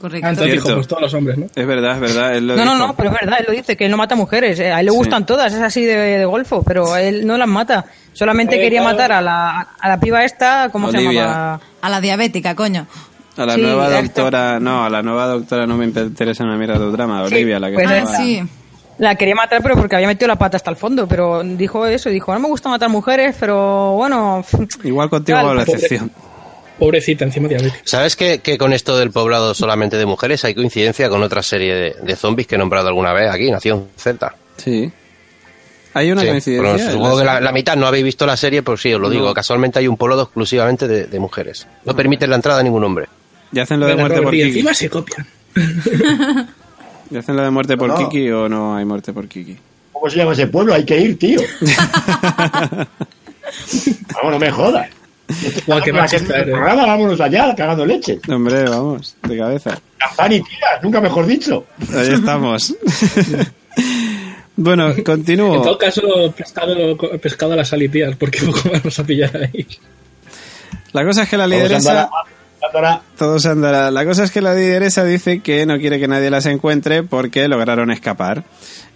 Correcto. 0.00 0.26
Ah, 0.26 0.30
entonces 0.30 0.52
dijo, 0.52 0.64
Cierto. 0.64 0.78
pues 0.80 0.88
todos 0.88 1.02
los 1.02 1.14
hombres, 1.14 1.38
¿no? 1.38 1.46
Es 1.54 1.66
verdad, 1.66 1.94
es 1.94 2.00
verdad. 2.00 2.36
él 2.36 2.46
lo 2.46 2.56
No, 2.56 2.64
no, 2.64 2.74
dijo. 2.74 2.86
no, 2.88 2.96
pero 2.96 3.10
es 3.10 3.16
verdad, 3.20 3.36
él 3.40 3.44
lo 3.48 3.52
dice, 3.54 3.76
que 3.76 3.84
él 3.86 3.90
no 3.90 3.96
mata 3.96 4.14
mujeres. 4.14 4.58
eh, 4.60 4.70
A 4.72 4.80
él 4.80 4.86
le 4.86 4.92
Sí. 4.92 4.98
gustan 4.98 5.24
todas, 5.24 5.52
es 5.54 5.60
así 5.62 5.84
de, 5.84 5.96
de 5.96 6.24
golfo, 6.26 6.62
pero 6.62 6.96
él 6.96 7.26
no 7.26 7.36
las 7.38 7.48
mata. 7.48 7.86
Solamente 8.12 8.56
Eh, 8.56 8.60
quería 8.60 8.80
claro. 8.80 8.94
matar 8.96 9.12
a 9.12 9.20
la, 9.22 9.68
a 9.80 9.88
la 9.88 9.98
piba 10.00 10.22
esta, 10.24 10.68
¿cómo 10.70 10.90
se 10.90 11.02
llamaba? 11.02 11.60
A 11.80 11.88
la 11.88 12.00
diabética, 12.00 12.54
coño. 12.54 12.86
A 13.36 13.46
la 13.46 13.54
Sí, 13.54 13.62
nueva 13.62 13.86
esto. 13.98 14.22
doctora, 14.22 14.60
no, 14.60 14.84
a 14.84 14.90
la 14.90 15.02
nueva 15.02 15.26
doctora 15.26 15.66
no 15.66 15.76
me 15.76 15.84
interesa 15.86 16.44
una 16.44 16.56
mierda 16.56 16.76
tu 16.76 16.90
drama, 16.92 17.26
Sí, 17.28 17.34
Olivia, 17.34 17.58
la 17.58 17.68
que 17.70 17.74
pues 17.74 17.90
Ah, 17.90 17.98
estaba- 17.98 18.16
sí. 18.18 18.42
La 18.98 19.16
quería 19.16 19.34
matar, 19.34 19.60
pero 19.62 19.74
porque 19.76 19.96
había 19.96 20.06
metido 20.06 20.28
la 20.28 20.36
pata 20.36 20.56
hasta 20.56 20.70
el 20.70 20.76
fondo. 20.76 21.06
Pero 21.08 21.42
dijo 21.42 21.86
eso, 21.86 22.10
dijo, 22.10 22.32
no 22.32 22.40
me 22.40 22.48
gusta 22.48 22.68
matar 22.68 22.88
mujeres, 22.88 23.36
pero 23.40 23.92
bueno. 23.92 24.44
Igual 24.84 25.10
contigo 25.10 25.38
la 25.38 25.64
pobre- 25.64 25.72
excepción. 25.74 26.10
Pobrecita, 26.78 27.24
encima 27.24 27.48
diabética. 27.48 27.80
¿Sabes 27.84 28.16
que, 28.16 28.40
que 28.40 28.58
con 28.58 28.72
esto 28.72 28.96
del 28.98 29.10
poblado 29.12 29.54
solamente 29.54 29.96
de 29.96 30.06
mujeres 30.06 30.44
hay 30.44 30.54
coincidencia 30.54 31.08
con 31.08 31.22
otra 31.22 31.42
serie 31.42 31.74
de, 31.74 31.94
de 32.02 32.16
zombies 32.16 32.48
que 32.48 32.56
he 32.56 32.58
nombrado 32.58 32.88
alguna 32.88 33.12
vez 33.12 33.30
aquí, 33.30 33.50
Nación 33.50 33.88
Z? 33.96 34.34
Sí. 34.56 34.90
Hay 35.94 36.10
una 36.10 36.22
Sí, 36.22 36.26
coincidencia. 36.28 36.76
pero 36.76 36.92
supongo 36.92 37.18
que 37.18 37.24
la, 37.24 37.40
la 37.40 37.52
mitad 37.52 37.76
no 37.76 37.86
habéis 37.86 38.04
visto 38.04 38.26
la 38.26 38.36
serie, 38.36 38.62
pues 38.64 38.80
sí, 38.80 38.92
os 38.92 39.00
lo 39.00 39.08
digo. 39.08 39.32
Casualmente 39.32 39.78
hay 39.78 39.86
un 39.86 39.96
poblado 39.96 40.22
exclusivamente 40.22 40.88
de, 40.88 41.06
de 41.06 41.18
mujeres. 41.20 41.68
No 41.84 41.94
permiten 41.94 42.30
la 42.30 42.36
entrada 42.36 42.58
a 42.58 42.62
ningún 42.64 42.82
hombre. 42.82 43.06
¿Y 43.52 43.60
hacen 43.60 43.78
lo 43.78 43.86
de 43.86 43.94
muerte 43.94 44.20
por 44.20 44.34
y 44.34 44.42
encima 44.42 44.74
se 44.74 44.90
copian. 44.90 45.26
¿Y 47.14 47.18
hacen 47.18 47.36
lo 47.36 47.44
de 47.44 47.50
muerte 47.50 47.76
por 47.76 47.88
No. 47.88 47.96
Kiki 47.96 48.28
o 48.32 48.48
no 48.48 48.74
hay 48.74 48.84
muerte 48.84 49.12
por 49.12 49.28
Kiki? 49.28 49.56
¿Cómo 49.92 50.10
se 50.10 50.16
llama 50.16 50.32
ese 50.32 50.48
pueblo? 50.48 50.74
Hay 50.74 50.84
que 50.84 50.98
ir, 50.98 51.16
tío. 51.16 51.40
Vamos, 54.14 54.32
no 54.32 54.38
me 54.40 54.50
jodas. 54.50 54.88
Qué 55.84 55.92
machista 55.92 56.42
programa, 56.42 56.86
vámonos 56.86 57.20
allá, 57.20 57.54
cagando 57.54 57.86
leche. 57.86 58.18
Hombre, 58.28 58.64
vamos, 58.64 59.16
de 59.22 59.38
cabeza. 59.38 59.78
Champán 60.00 60.32
y 60.32 60.40
tiras, 60.42 60.82
nunca 60.82 61.00
mejor 61.00 61.24
dicho. 61.26 61.66
Ahí 61.94 62.14
estamos. 62.14 62.74
bueno, 64.56 64.90
En 64.90 65.04
continúo. 65.04 65.62
todo 65.62 65.78
caso, 65.78 66.02
pescado, 66.36 66.96
pescado 67.20 67.52
a 67.52 67.56
las 67.56 67.68
salitías, 67.68 68.16
porque 68.16 68.40
poco 68.40 68.70
vamos 68.72 68.98
a 68.98 69.04
pillar 69.04 69.36
ahí. 69.36 69.64
La 70.92 71.04
cosa 71.04 71.22
es 71.22 71.28
que 71.28 71.36
la 71.36 71.44
Vamos 71.46 71.62
a 71.62 71.64
lideresa... 71.68 72.10
andará. 72.74 73.02
Todos 73.16 73.46
andará. 73.46 73.90
La 73.90 74.04
cosa 74.04 74.24
es 74.24 74.30
que 74.30 74.40
la 74.40 74.54
lideresa 74.54 75.04
dice 75.04 75.40
que 75.40 75.66
no 75.66 75.78
quiere 75.78 75.98
que 75.98 76.08
nadie 76.08 76.30
las 76.30 76.46
encuentre 76.46 77.02
porque 77.02 77.46
lograron 77.48 77.90
escapar. 77.90 78.44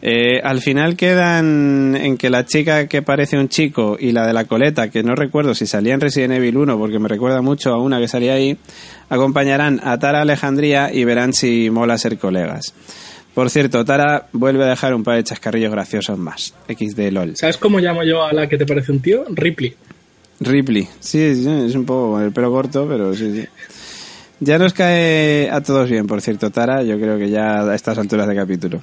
Eh, 0.01 0.41
al 0.43 0.61
final 0.61 0.97
quedan 0.97 1.97
en 1.97 2.16
que 2.16 2.31
la 2.31 2.47
chica 2.47 2.87
que 2.87 3.03
parece 3.03 3.37
un 3.37 3.49
chico 3.49 3.97
y 3.99 4.12
la 4.12 4.26
de 4.26 4.33
la 4.33 4.45
coleta, 4.45 4.91
que 4.91 5.03
no 5.03 5.14
recuerdo 5.14 5.55
si 5.55 5.66
salía 5.66 5.95
en 5.95 6.01
Resident 6.01 6.35
Evil 6.35 6.57
1 6.57 6.79
porque 6.79 6.99
me 6.99 7.09
recuerda 7.09 7.43
mucho 7.43 7.72
a 7.72 7.83
una 7.83 7.99
que 7.99 8.07
salía 8.07 8.35
ahí, 8.35 8.57
acompañarán 9.09 9.81
a 9.83 9.99
Tara 9.99 10.20
Alejandría 10.20 10.93
y 10.93 11.05
verán 11.05 11.33
si 11.33 11.70
mola 11.70 11.99
ser 11.99 12.18
colegas. 12.18 12.74
Por 13.35 13.51
cierto, 13.51 13.85
Tara 13.85 14.26
vuelve 14.33 14.64
a 14.64 14.68
dejar 14.68 14.95
un 14.95 15.05
par 15.05 15.16
de 15.16 15.24
chascarrillos 15.24 15.70
graciosos 15.70 16.18
más. 16.18 16.55
XD 16.68 17.12
LOL. 17.12 17.37
¿Sabes 17.37 17.57
cómo 17.57 17.79
llamo 17.79 18.03
yo 18.03 18.24
a 18.24 18.33
la 18.33 18.49
que 18.49 18.59
te 18.59 18.66
parece 18.66 18.93
un 18.93 19.01
tío? 19.01 19.24
Ripley. 19.29 19.74
Ripley. 20.41 20.89
Sí, 21.01 21.35
sí, 21.35 21.49
es 21.49 21.74
un 21.74 21.85
poco 21.85 22.12
con 22.12 22.22
el 22.22 22.33
pelo 22.33 22.51
corto, 22.51 22.87
pero 22.89 23.14
sí, 23.14 23.33
sí. 23.33 23.47
Ya 24.41 24.59
nos 24.59 24.72
cae 24.72 25.51
a 25.51 25.61
todos 25.61 25.91
bien, 25.91 26.07
por 26.07 26.20
cierto, 26.20 26.51
Tara. 26.51 26.82
Yo 26.82 26.97
creo 26.99 27.18
que 27.18 27.28
ya 27.30 27.62
a 27.62 27.74
estas 27.74 27.99
alturas 27.99 28.28
de 28.28 28.36
capítulo. 28.36 28.80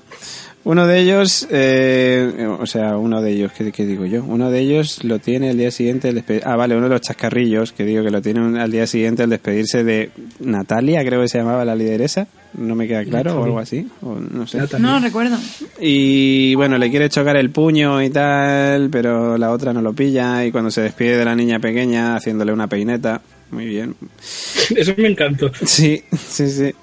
Uno 0.66 0.88
de 0.88 1.00
ellos, 1.00 1.48
eh, 1.52 2.48
o 2.60 2.66
sea, 2.66 2.98
uno 2.98 3.22
de 3.22 3.32
ellos, 3.34 3.52
¿qué, 3.56 3.72
qué 3.72 3.86
digo 3.86 4.06
yo? 4.08 4.24
Uno 4.24 4.50
de 4.50 4.60
ellos 4.62 5.04
lo 5.04 5.20
tiene 5.20 5.52
el 5.52 5.58
día 5.60 5.70
siguiente, 5.70 6.10
el 6.10 6.26
despe- 6.26 6.42
ah, 6.44 6.56
vale, 6.56 6.76
uno 6.76 6.86
de 6.86 6.90
los 6.96 7.02
chascarrillos, 7.02 7.72
que 7.72 7.86
digo 7.86 8.04
que 8.04 8.10
lo 8.10 8.20
tiene 8.20 8.42
un- 8.42 8.58
al 8.58 8.72
día 8.72 8.88
siguiente 8.88 9.22
al 9.22 9.30
despedirse 9.30 9.84
de 9.84 10.10
Natalia, 10.40 11.06
creo 11.06 11.22
que 11.22 11.28
se 11.28 11.38
llamaba 11.38 11.64
la 11.66 11.76
lideresa, 11.76 12.26
no 12.56 12.74
me 12.74 12.88
queda 12.88 13.04
claro, 13.06 13.40
o 13.42 13.44
algo 13.44 13.60
así, 13.60 13.88
o 14.02 14.16
no 14.16 14.48
sé. 14.48 14.58
Natalie. 14.58 14.88
No 14.88 14.94
lo 14.96 15.06
recuerdo. 15.06 15.38
Y 15.80 16.56
bueno, 16.56 16.80
le 16.80 16.90
quiere 16.90 17.10
chocar 17.10 17.38
el 17.38 17.52
puño 17.52 18.02
y 18.02 18.10
tal, 18.10 18.90
pero 18.90 19.38
la 19.38 19.52
otra 19.52 19.72
no 19.72 19.84
lo 19.84 19.94
pilla 19.94 20.44
y 20.46 20.52
cuando 20.52 20.72
se 20.72 20.82
despide 20.82 21.16
de 21.16 21.26
la 21.26 21.36
niña 21.36 21.60
pequeña 21.60 22.16
haciéndole 22.16 22.52
una 22.52 22.66
peineta, 22.68 23.22
muy 23.52 23.66
bien. 23.66 23.96
Eso 24.76 24.94
me 24.98 25.08
encantó. 25.10 25.52
Sí, 25.66 26.04
sí, 26.30 26.50
sí. 26.50 26.74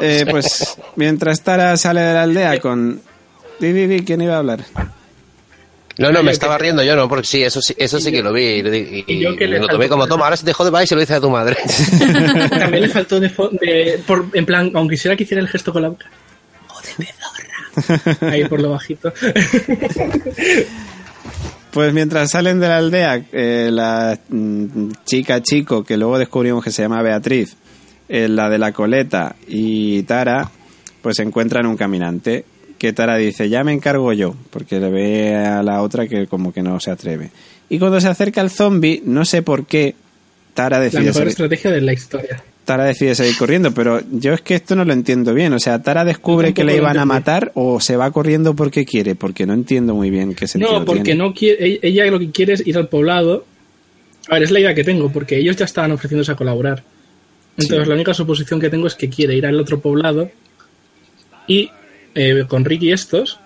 Eh, 0.00 0.26
pues 0.30 0.76
mientras 0.96 1.40
Tara 1.42 1.76
sale 1.76 2.00
de 2.00 2.14
la 2.14 2.22
aldea 2.24 2.60
con... 2.60 3.00
Di, 3.58 3.72
di, 3.72 3.86
di, 3.86 4.04
¿quién 4.04 4.20
iba 4.20 4.34
a 4.34 4.38
hablar? 4.38 4.64
No, 5.98 6.12
no, 6.12 6.22
me 6.22 6.30
estaba 6.32 6.58
riendo 6.58 6.82
yo, 6.82 6.94
no, 6.94 7.08
porque 7.08 7.26
sí, 7.26 7.42
eso 7.42 7.62
sí, 7.62 7.74
eso 7.78 7.98
sí 7.98 8.12
que 8.12 8.22
lo 8.22 8.30
vi. 8.30 8.42
Y, 8.44 8.60
y- 8.60 9.04
y 9.06 9.18
yo 9.18 9.34
que 9.34 9.48
me 9.48 9.58
lo 9.58 9.66
tomé 9.66 9.88
como, 9.88 10.06
toma, 10.06 10.24
ahora 10.24 10.36
se 10.36 10.44
te 10.44 10.52
jode, 10.52 10.68
va 10.70 10.84
y 10.84 10.86
se 10.86 10.94
lo 10.94 11.00
dice 11.00 11.14
a 11.14 11.20
tu 11.22 11.30
madre. 11.30 11.56
También 12.50 12.82
le 12.82 12.88
faltó 12.90 13.18
de, 13.18 13.28
de- 13.28 14.02
por, 14.06 14.26
en 14.34 14.44
plan, 14.44 14.70
aunque 14.74 14.96
quisiera 14.96 15.16
que 15.16 15.22
hiciera 15.24 15.40
el 15.40 15.48
gesto 15.48 15.72
con 15.72 15.80
la 15.80 15.88
boca. 15.88 16.04
Jódeme, 16.66 17.08
zorra. 17.18 18.30
Ahí 18.30 18.44
por 18.44 18.60
lo 18.60 18.70
bajito. 18.72 19.10
Pues 21.76 21.92
mientras 21.92 22.30
salen 22.30 22.58
de 22.58 22.68
la 22.68 22.78
aldea, 22.78 23.22
eh, 23.32 23.68
la 23.70 24.18
mm, 24.30 24.92
chica 25.04 25.42
chico, 25.42 25.84
que 25.84 25.98
luego 25.98 26.18
descubrimos 26.18 26.64
que 26.64 26.70
se 26.70 26.80
llama 26.80 27.02
Beatriz, 27.02 27.54
eh, 28.08 28.28
la 28.28 28.48
de 28.48 28.56
la 28.56 28.72
coleta 28.72 29.36
y 29.46 30.02
Tara, 30.04 30.50
pues 31.02 31.18
encuentran 31.18 31.66
un 31.66 31.76
caminante. 31.76 32.46
Que 32.78 32.94
Tara 32.94 33.16
dice, 33.16 33.50
ya 33.50 33.62
me 33.62 33.74
encargo 33.74 34.10
yo, 34.14 34.34
porque 34.48 34.80
le 34.80 34.88
ve 34.88 35.36
a 35.36 35.62
la 35.62 35.82
otra 35.82 36.06
que 36.06 36.26
como 36.26 36.50
que 36.50 36.62
no 36.62 36.80
se 36.80 36.90
atreve. 36.90 37.30
Y 37.68 37.78
cuando 37.78 38.00
se 38.00 38.08
acerca 38.08 38.40
el 38.40 38.48
zombie, 38.48 39.02
no 39.04 39.26
sé 39.26 39.42
por 39.42 39.66
qué, 39.66 39.94
Tara 40.54 40.78
La 40.78 40.84
decide, 40.84 41.00
mejor 41.02 41.14
salir, 41.14 41.28
estrategia 41.28 41.70
de 41.72 41.82
la 41.82 41.92
historia. 41.92 42.42
Tara 42.66 42.84
decide 42.84 43.14
seguir 43.14 43.38
corriendo, 43.38 43.72
pero 43.72 44.00
yo 44.12 44.34
es 44.34 44.42
que 44.42 44.56
esto 44.56 44.76
no 44.76 44.84
lo 44.84 44.92
entiendo 44.92 45.32
bien. 45.32 45.54
O 45.54 45.58
sea, 45.58 45.80
Tara 45.82 46.04
descubre 46.04 46.52
que 46.52 46.64
le 46.64 46.76
iban 46.76 46.98
a 46.98 47.06
matar 47.06 47.52
o 47.54 47.80
se 47.80 47.96
va 47.96 48.10
corriendo 48.10 48.54
porque 48.54 48.84
quiere, 48.84 49.14
porque 49.14 49.46
no 49.46 49.54
entiendo 49.54 49.94
muy 49.94 50.10
bien 50.10 50.34
qué 50.34 50.46
sentido 50.46 50.80
No, 50.80 50.84
porque 50.84 51.02
tiene. 51.02 51.22
no 51.22 51.32
quiere, 51.32 51.66
e- 51.66 51.80
ella 51.82 52.04
lo 52.10 52.18
que 52.18 52.30
quiere 52.30 52.52
es 52.52 52.66
ir 52.66 52.76
al 52.76 52.88
poblado. 52.88 53.46
A 54.28 54.34
ver, 54.34 54.42
es 54.42 54.50
la 54.50 54.60
idea 54.60 54.74
que 54.74 54.84
tengo, 54.84 55.10
porque 55.10 55.38
ellos 55.38 55.56
ya 55.56 55.64
estaban 55.64 55.92
ofreciéndose 55.92 56.32
a 56.32 56.34
colaborar. 56.36 56.82
Entonces 57.56 57.88
la 57.88 57.94
única 57.94 58.12
suposición 58.12 58.60
que 58.60 58.68
tengo 58.68 58.86
es 58.86 58.94
que 58.96 59.08
quiere 59.08 59.34
ir 59.34 59.46
al 59.46 59.58
otro 59.58 59.80
poblado 59.80 60.30
y 61.46 61.70
eh, 62.14 62.44
con 62.48 62.64
Ricky 62.64 62.92
estos, 62.92 63.38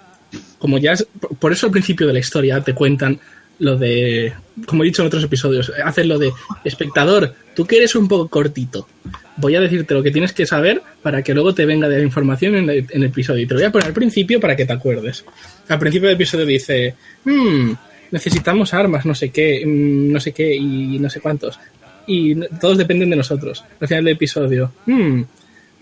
como 0.59 0.79
ya 0.79 0.93
es, 0.93 1.07
por 1.39 1.53
eso 1.53 1.66
al 1.66 1.73
principio 1.73 2.07
de 2.07 2.14
la 2.14 2.18
historia 2.18 2.61
te 2.61 2.75
cuentan 2.75 3.21
lo 3.61 3.77
de, 3.77 4.33
como 4.67 4.83
he 4.83 4.87
dicho 4.87 5.03
en 5.03 5.09
otros 5.09 5.23
episodios, 5.23 5.71
hacen 5.85 6.09
lo 6.09 6.19
de 6.19 6.33
espectador, 6.65 7.35
tú 7.55 7.67
que 7.67 7.77
eres 7.77 7.95
un 7.95 8.09
poco 8.09 8.29
cortito, 8.29 8.89
voy 9.37 9.55
a 9.55 9.61
decirte 9.61 9.95
lo 9.95 10.03
que 10.03 10.11
tienes 10.11 10.33
que 10.33 10.47
saber 10.47 10.83
para 11.03 11.23
que 11.23 11.35
luego 11.35 11.55
te 11.55 11.67
venga 11.67 11.89
de 11.89 11.99
la 11.99 12.03
información 12.03 12.57
en 12.57 12.71
el, 12.71 13.05
episodio. 13.05 13.43
Y 13.43 13.47
te 13.47 13.55
lo 13.55 13.61
voy 13.61 13.67
a 13.69 13.73
poner 13.73 13.89
al 13.89 13.93
principio 13.95 14.41
para 14.41 14.57
que 14.57 14.65
te 14.65 14.73
acuerdes. 14.73 15.25
Al 15.69 15.79
principio 15.79 16.09
del 16.09 16.17
episodio 16.17 16.47
dice, 16.47 16.95
"Hmm, 17.25 17.73
necesitamos 18.11 18.73
armas, 18.73 19.05
no 19.05 19.15
sé 19.15 19.29
qué, 19.29 19.63
mm, 19.65 20.13
no 20.13 20.21
sé 20.21 20.33
qué 20.33 20.55
y 20.55 20.99
no 20.99 21.11
sé 21.11 21.21
cuántos. 21.21 21.59
Y 22.07 22.35
todos 22.59 22.79
dependen 22.79 23.11
de 23.11 23.17
nosotros. 23.17 23.63
Al 23.79 23.89
final 23.89 24.05
del 24.05 24.15
episodio, 24.15 24.73
"Hmm, 24.87 25.23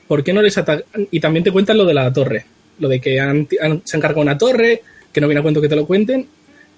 ¿por 0.09 0.25
qué 0.25 0.33
no 0.33 0.43
les 0.43 0.59
atacan? 0.59 0.85
Y 1.13 1.21
también 1.21 1.45
te 1.45 1.53
cuentan 1.53 1.79
lo 1.79 1.85
de 1.87 1.95
la 1.95 2.13
torre. 2.13 2.45
Lo 2.81 2.89
de 2.89 3.01
que 3.01 3.21
han- 3.21 3.49
se 3.85 3.97
han 3.97 4.01
cargado 4.01 4.21
una 4.21 4.37
torre, 4.37 4.83
que 5.13 5.21
no 5.21 5.29
viene 5.29 5.41
a 5.41 5.43
cuento 5.43 5.61
que 5.61 5.69
te 5.69 5.77
lo 5.77 5.87
cuenten 5.87 6.27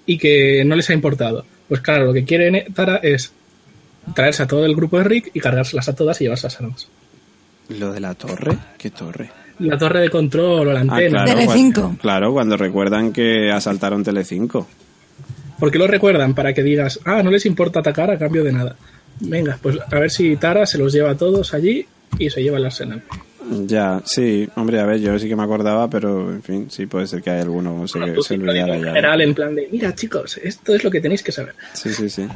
y 0.05 0.17
que 0.17 0.63
no 0.65 0.75
les 0.75 0.89
ha 0.89 0.93
importado. 0.93 1.45
Pues 1.67 1.81
claro, 1.81 2.05
lo 2.05 2.13
que 2.13 2.23
quiere 2.25 2.65
Tara 2.73 2.97
es 2.97 3.31
traerse 4.15 4.43
a 4.43 4.47
todo 4.47 4.65
el 4.65 4.75
grupo 4.75 4.97
de 4.97 5.03
Rick 5.05 5.31
y 5.33 5.39
cargárselas 5.39 5.87
a 5.89 5.95
todas 5.95 6.19
y 6.21 6.25
llevarse 6.25 6.47
las 6.47 6.59
armas. 6.59 6.87
¿Lo 7.69 7.93
de 7.93 7.99
la 7.99 8.13
torre? 8.15 8.57
¿Qué 8.77 8.89
torre? 8.89 9.29
La 9.59 9.77
torre 9.77 10.01
de 10.01 10.09
control 10.09 10.67
o 10.67 10.73
la 10.73 10.79
Ah, 10.79 10.81
antena. 10.81 11.23
claro, 11.23 11.39
Telecinco. 11.39 11.81
cuando- 11.81 12.01
claro, 12.01 12.33
cuando 12.33 12.57
recuerdan 12.57 13.13
que 13.13 13.51
asaltaron 13.51 14.03
Telecinco. 14.03 14.67
¿Por 15.59 15.71
qué 15.71 15.77
lo 15.77 15.85
recuerdan? 15.87 16.33
Para 16.33 16.53
que 16.53 16.63
digas, 16.63 16.99
ah, 17.05 17.21
no 17.21 17.29
les 17.29 17.45
importa 17.45 17.79
atacar 17.79 18.09
a 18.09 18.17
cambio 18.17 18.43
de 18.43 18.51
nada. 18.51 18.75
Venga, 19.19 19.59
pues 19.61 19.77
a 19.89 19.99
ver 19.99 20.09
si 20.09 20.35
Tara 20.37 20.65
se 20.65 20.79
los 20.79 20.91
lleva 20.91 21.11
a 21.11 21.17
todos 21.17 21.53
allí 21.53 21.85
y 22.17 22.29
se 22.31 22.41
lleva 22.41 22.57
el 22.57 22.65
arsenal. 22.65 23.03
Ya, 23.65 24.01
sí, 24.05 24.47
hombre, 24.55 24.79
a 24.79 24.85
ver, 24.85 24.99
yo 24.99 25.17
sí 25.17 25.27
que 25.27 25.35
me 25.35 25.43
acordaba, 25.43 25.89
pero 25.89 26.31
en 26.31 26.43
fin, 26.43 26.67
sí 26.69 26.85
puede 26.85 27.07
ser 27.07 27.21
que 27.21 27.31
hay 27.31 27.41
alguno 27.41 27.87
se, 27.87 27.97
Bueno, 27.99 28.21
se 28.21 28.35
olvidara 28.35 28.75
en 28.75 28.81
ya. 28.81 28.87
general, 28.89 29.21
en 29.21 29.33
plan 29.33 29.55
de, 29.55 29.67
mira 29.71 29.95
chicos, 29.95 30.39
esto 30.43 30.75
es 30.75 30.83
lo 30.83 30.91
que 30.91 31.01
tenéis 31.01 31.23
que 31.23 31.31
saber. 31.31 31.55
Sí, 31.73 31.91
sí, 31.91 32.09
sí. 32.09 32.27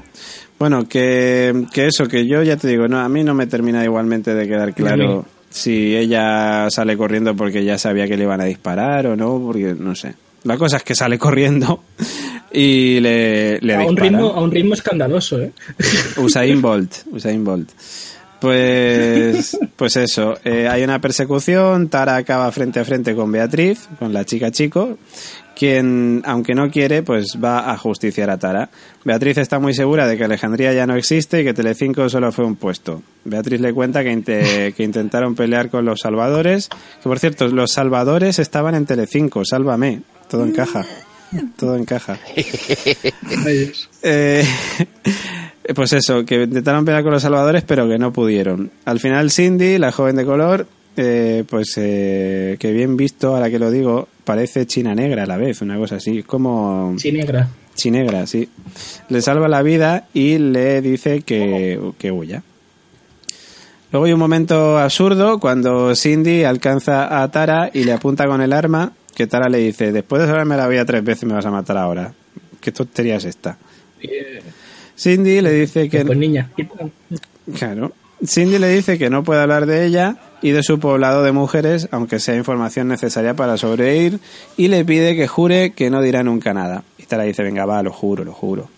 Bueno, 0.57 0.87
que, 0.89 1.65
que 1.71 1.87
eso, 1.87 2.07
que 2.07 2.27
yo 2.27 2.41
ya 2.41 2.57
te 2.57 2.67
digo, 2.67 2.87
no, 2.87 2.99
a 2.99 3.07
mí 3.09 3.23
no 3.23 3.33
me 3.33 3.45
termina 3.47 3.83
igualmente 3.83 4.33
de 4.33 4.47
quedar 4.47 4.73
claro 4.73 5.25
si 5.49 5.95
ella 5.95 6.69
sale 6.69 6.97
corriendo 6.97 7.33
porque 7.35 7.63
ya 7.63 7.77
sabía 7.77 8.07
que 8.07 8.17
le 8.17 8.23
iban 8.23 8.41
a 8.41 8.45
disparar 8.45 9.07
o 9.07 9.15
no, 9.15 9.39
porque 9.39 9.73
no 9.77 9.95
sé. 9.95 10.13
La 10.43 10.57
cosa 10.57 10.77
es 10.77 10.83
que 10.83 10.95
sale 10.95 11.17
corriendo 11.17 11.83
y 12.51 12.99
le, 12.99 13.59
le 13.61 13.75
A 13.75 13.85
un, 13.85 13.95
ritmo, 13.95 14.27
a 14.33 14.41
un 14.41 14.51
ritmo 14.51 14.73
escandaloso, 14.73 15.39
¿eh? 15.41 15.51
Usain 16.17 16.61
Bolt, 16.61 16.91
Usain 17.11 17.43
Bolt. 17.43 17.69
Pues, 18.45 19.57
pues 19.75 19.97
eso, 19.97 20.37
eh, 20.43 20.67
hay 20.67 20.83
una 20.83 21.01
persecución, 21.01 21.89
Tara 21.89 22.15
acaba 22.15 22.51
frente 22.51 22.79
a 22.79 22.85
frente 22.85 23.15
con 23.15 23.31
Beatriz, 23.31 23.87
con 23.97 24.13
la 24.13 24.23
chica 24.23 24.51
chico, 24.51 24.97
quien, 25.55 26.21
aunque 26.25 26.53
no 26.53 26.69
quiere, 26.69 27.01
pues 27.01 27.37
va 27.43 27.71
a 27.71 27.77
justiciar 27.77 28.29
a 28.29 28.37
Tara. 28.37 28.69
Beatriz 29.03 29.37
está 29.39 29.57
muy 29.59 29.73
segura 29.73 30.07
de 30.07 30.15
que 30.17 30.25
Alejandría 30.25 30.73
ya 30.73 30.85
no 30.85 30.95
existe 30.95 31.41
y 31.41 31.43
que 31.43 31.53
Telecinco 31.53 32.07
solo 32.07 32.31
fue 32.31 32.45
un 32.45 32.55
puesto. 32.55 33.01
Beatriz 33.23 33.59
le 33.61 33.73
cuenta 33.73 34.03
que, 34.03 34.11
inte- 34.11 34.73
que 34.73 34.83
intentaron 34.83 35.33
pelear 35.35 35.69
con 35.69 35.83
los 35.85 36.01
salvadores, 36.01 36.69
que 36.69 37.09
por 37.09 37.17
cierto, 37.19 37.47
los 37.47 37.71
salvadores 37.71 38.37
estaban 38.39 38.75
en 38.75 38.85
Telecinco, 38.85 39.43
sálvame, 39.43 40.01
todo 40.29 40.45
encaja, 40.45 40.85
todo 41.57 41.75
encaja. 41.77 42.17
Eh, 44.03 44.43
pues 45.73 45.93
eso, 45.93 46.25
que 46.25 46.43
intentaron 46.43 46.85
pelear 46.85 47.03
con 47.03 47.11
los 47.13 47.21
salvadores, 47.21 47.63
pero 47.63 47.87
que 47.87 47.97
no 47.97 48.11
pudieron. 48.13 48.71
Al 48.85 48.99
final, 48.99 49.31
Cindy, 49.31 49.77
la 49.77 49.91
joven 49.91 50.15
de 50.15 50.25
color, 50.25 50.67
eh, 50.97 51.43
pues 51.49 51.73
eh, 51.77 52.57
que 52.59 52.71
bien 52.71 52.97
visto, 52.97 53.35
ahora 53.35 53.49
que 53.49 53.57
lo 53.59 53.71
digo, 53.71 54.07
parece 54.23 54.65
china 54.67 54.93
negra 54.93 55.23
a 55.23 55.25
la 55.25 55.37
vez, 55.37 55.61
una 55.61 55.77
cosa 55.77 55.95
así, 55.95 56.23
como 56.23 56.95
Sí, 56.97 57.11
negra. 57.11 57.49
chinegra, 57.75 58.27
sí. 58.27 58.49
Le 59.09 59.21
salva 59.21 59.47
la 59.47 59.61
vida 59.61 60.07
y 60.13 60.37
le 60.37 60.81
dice 60.81 61.21
que, 61.21 61.79
que 61.97 62.11
huya. 62.11 62.43
Luego 63.91 64.05
hay 64.07 64.13
un 64.13 64.19
momento 64.19 64.77
absurdo 64.77 65.39
cuando 65.39 65.95
Cindy 65.95 66.43
alcanza 66.43 67.21
a 67.23 67.31
Tara 67.31 67.69
y 67.73 67.83
le 67.85 67.93
apunta 67.93 68.27
con 68.27 68.41
el 68.41 68.51
arma, 68.51 68.91
que 69.15 69.25
Tara 69.27 69.47
le 69.47 69.59
dice, 69.59 69.91
después 69.93 70.21
de 70.21 70.27
salvarme 70.27 70.57
la 70.57 70.67
vida 70.67 70.83
tres 70.85 71.03
veces 71.03 71.23
me 71.23 71.33
vas 71.33 71.45
a 71.45 71.51
matar 71.51 71.77
ahora. 71.77 72.13
¿Qué 72.59 72.71
tontería 72.73 73.15
es 73.15 73.25
esta? 73.25 73.57
Cindy 74.97 75.41
le 75.41 75.51
dice 75.51 75.89
que... 75.89 76.05
Pues 76.05 76.17
niña, 76.17 76.49
Claro. 77.57 77.91
Cindy 78.25 78.57
le 78.57 78.69
dice 78.69 78.97
que 78.97 79.09
no 79.09 79.23
puede 79.23 79.41
hablar 79.41 79.65
de 79.65 79.85
ella 79.85 80.17
y 80.41 80.51
de 80.51 80.63
su 80.63 80.79
poblado 80.79 81.23
de 81.23 81.31
mujeres, 81.31 81.87
aunque 81.91 82.19
sea 82.19 82.35
información 82.35 82.87
necesaria 82.87 83.33
para 83.35 83.57
sobrevivir, 83.57 84.19
y 84.57 84.67
le 84.67 84.85
pide 84.85 85.15
que 85.15 85.27
jure 85.27 85.71
que 85.71 85.89
no 85.89 86.01
dirá 86.01 86.23
nunca 86.23 86.53
nada. 86.53 86.83
Y 86.97 87.03
Tara 87.03 87.23
dice, 87.23 87.43
venga, 87.43 87.65
va, 87.65 87.83
lo 87.83 87.91
juro, 87.91 88.23
lo 88.23 88.33
juro. 88.33 88.69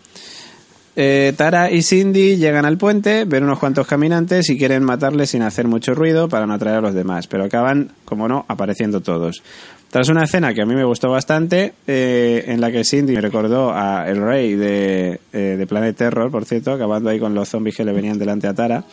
Eh, 1.00 1.34
Tara 1.38 1.70
y 1.70 1.84
Cindy 1.84 2.38
llegan 2.38 2.66
al 2.66 2.78
puente, 2.78 3.26
ven 3.26 3.44
unos 3.44 3.60
cuantos 3.60 3.86
caminantes 3.86 4.50
y 4.50 4.58
quieren 4.58 4.84
matarles 4.84 5.30
sin 5.30 5.44
hacer 5.44 5.68
mucho 5.68 5.94
ruido 5.94 6.28
para 6.28 6.48
no 6.48 6.56
atraer 6.56 6.78
a 6.78 6.82
los 6.82 6.96
demás, 6.96 7.28
pero 7.28 7.44
acaban, 7.44 7.92
como 8.04 8.28
no, 8.28 8.46
apareciendo 8.48 9.02
todos. 9.02 9.44
Tras 9.90 10.10
una 10.10 10.26
escena 10.26 10.54
que 10.54 10.62
a 10.62 10.66
mí 10.66 10.76
me 10.76 10.84
gustó 10.84 11.10
bastante, 11.10 11.74
eh, 11.88 12.44
en 12.48 12.60
la 12.60 12.72
que 12.72 12.84
Cindy 12.84 13.14
me 13.14 13.22
recordó 13.22 13.72
a 13.74 14.08
El 14.08 14.22
Rey 14.22 14.56
de, 14.56 15.22
eh, 15.32 15.56
de 15.58 15.68
Planet 15.68 15.96
Terror, 15.96 16.30
por 16.30 16.44
cierto, 16.44 16.74
acabando 16.74 17.10
ahí 17.10 17.20
con 17.20 17.34
los 17.34 17.48
zombies 17.48 17.78
que 17.78 17.86
le 17.86 17.94
venían 17.94 18.20
delante 18.20 18.48
a 18.48 18.54
Tara. 18.54 18.84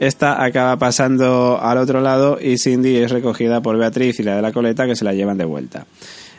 Esta 0.00 0.42
acaba 0.42 0.76
pasando 0.78 1.60
al 1.62 1.78
otro 1.78 2.00
lado 2.00 2.38
y 2.40 2.58
Cindy 2.58 2.96
es 2.96 3.12
recogida 3.12 3.60
por 3.60 3.78
Beatriz 3.78 4.18
y 4.18 4.24
la 4.24 4.34
de 4.34 4.42
la 4.42 4.50
coleta 4.50 4.84
que 4.84 4.96
se 4.96 5.04
la 5.04 5.14
llevan 5.14 5.38
de 5.38 5.44
vuelta. 5.44 5.86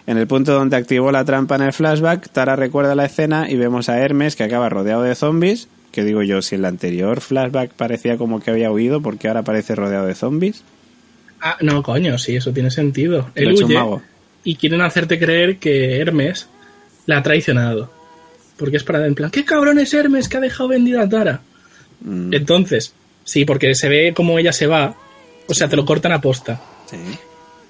En 0.05 0.17
el 0.17 0.27
punto 0.27 0.53
donde 0.53 0.75
activó 0.75 1.13
la 1.13 1.23
trampa 1.23 1.55
en 1.55 1.61
el 1.61 1.71
flashback, 1.71 2.29
Tara 2.29 2.57
recuerda 2.57 2.95
la 2.95 3.05
escena 3.05 3.49
y 3.49 3.55
vemos 3.55 3.87
a 3.87 3.99
Hermes 3.99 4.35
que 4.35 4.43
acaba 4.43 4.67
rodeado 4.67 5.03
de 5.03 5.15
zombies. 5.15 5.69
Que 5.93 6.03
digo 6.03 6.23
yo, 6.23 6.41
si 6.41 6.55
en 6.55 6.61
el 6.61 6.65
anterior 6.65 7.21
flashback 7.21 7.71
parecía 7.71 8.17
como 8.17 8.41
que 8.41 8.51
había 8.51 8.69
huido, 8.69 9.01
¿por 9.01 9.17
qué 9.17 9.29
ahora 9.29 9.43
parece 9.43 9.75
rodeado 9.75 10.07
de 10.07 10.15
zombies? 10.15 10.63
Ah, 11.45 11.57
no, 11.61 11.83
coño, 11.83 12.17
sí, 12.17 12.37
eso 12.37 12.51
tiene 12.53 12.71
sentido. 12.71 13.29
Él 13.35 13.53
mago. 13.67 14.01
y 14.45 14.55
quieren 14.55 14.81
hacerte 14.81 15.19
creer 15.19 15.57
que 15.57 15.97
Hermes 15.99 16.47
la 17.05 17.17
ha 17.17 17.23
traicionado. 17.23 17.91
Porque 18.57 18.77
es 18.77 18.83
para 18.83 19.05
en 19.05 19.13
plan, 19.15 19.29
¿qué 19.29 19.43
cabrón 19.43 19.77
es 19.79 19.93
Hermes 19.93 20.29
que 20.29 20.37
ha 20.37 20.39
dejado 20.39 20.69
vendida 20.69 21.01
a 21.01 21.09
Tara? 21.09 21.41
Mm, 22.01 22.33
Entonces, 22.33 22.93
sí, 23.25 23.43
porque 23.45 23.75
se 23.75 23.89
ve 23.89 24.13
como 24.15 24.39
ella 24.39 24.53
se 24.53 24.67
va, 24.67 24.95
o 25.47 25.53
sea, 25.53 25.67
te 25.67 25.75
lo 25.75 25.83
cortan 25.85 26.11
a 26.13 26.21
posta, 26.21 26.61
sí. 26.89 26.95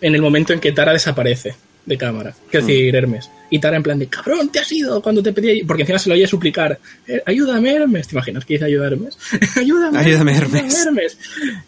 en 0.02 0.14
el 0.14 0.22
momento 0.22 0.54
en 0.54 0.60
que 0.60 0.72
Tara 0.72 0.94
desaparece 0.94 1.56
de 1.86 1.98
cámara. 1.98 2.36
Es 2.52 2.64
Mm. 2.64 2.68
decir, 2.68 2.96
Hermes. 2.96 3.30
Y 3.50 3.60
Tara 3.60 3.78
en 3.78 3.84
plan 3.84 3.98
de, 3.98 4.08
cabrón, 4.08 4.50
te 4.50 4.60
has 4.60 4.72
ido 4.72 5.02
cuando 5.02 5.24
te 5.24 5.32
pedí... 5.34 5.64
Porque 5.64 5.82
encima 5.84 5.98
se 6.00 6.10
lo 6.10 6.16
oye 6.16 6.28
suplicar, 6.28 6.80
"Eh, 7.08 7.22
ayúdame, 7.26 7.74
Hermes. 7.74 8.08
¿Te 8.08 8.16
imaginas 8.16 8.46
que 8.46 8.54
dice 8.56 8.66
ayuda 8.66 8.88
Hermes? 8.88 9.18
ayúdame, 9.56 9.98
Ayúdame, 10.00 10.38
Hermes. 10.38 10.86
Hermes. 10.86 11.18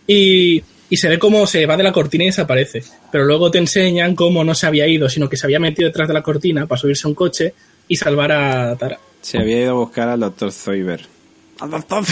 Y, 0.08 0.62
y 0.90 0.98
se 0.98 1.10
ve 1.10 1.20
cómo 1.20 1.48
se 1.48 1.66
va 1.66 1.78
de 1.78 1.84
la 1.84 1.92
cortina 1.92 2.24
y 2.24 2.28
desaparece. 2.28 2.84
Pero 3.12 3.26
luego 3.26 3.52
te 3.52 3.58
enseñan 3.58 4.16
cómo 4.16 4.44
no 4.44 4.56
se 4.56 4.68
había 4.68 4.88
ido, 4.88 5.10
sino 5.10 5.30
que 5.30 5.38
se 5.38 5.46
había 5.46 5.60
metido 5.60 5.88
detrás 5.88 6.08
de 6.08 6.14
la 6.14 6.22
cortina 6.22 6.66
para 6.66 6.80
subirse 6.80 7.08
a 7.08 7.10
un 7.10 7.16
coche 7.16 7.54
y 7.88 7.96
salvar 7.96 8.32
a 8.32 8.76
Tara. 8.76 9.00
Se 9.22 9.40
había 9.40 9.62
ido 9.62 9.72
a 9.72 9.76
buscar 9.76 10.10
al 10.10 10.20
doctor 10.20 10.52
Zoiber. 10.52 11.02
¡Al 11.60 11.72
doctor 11.72 12.04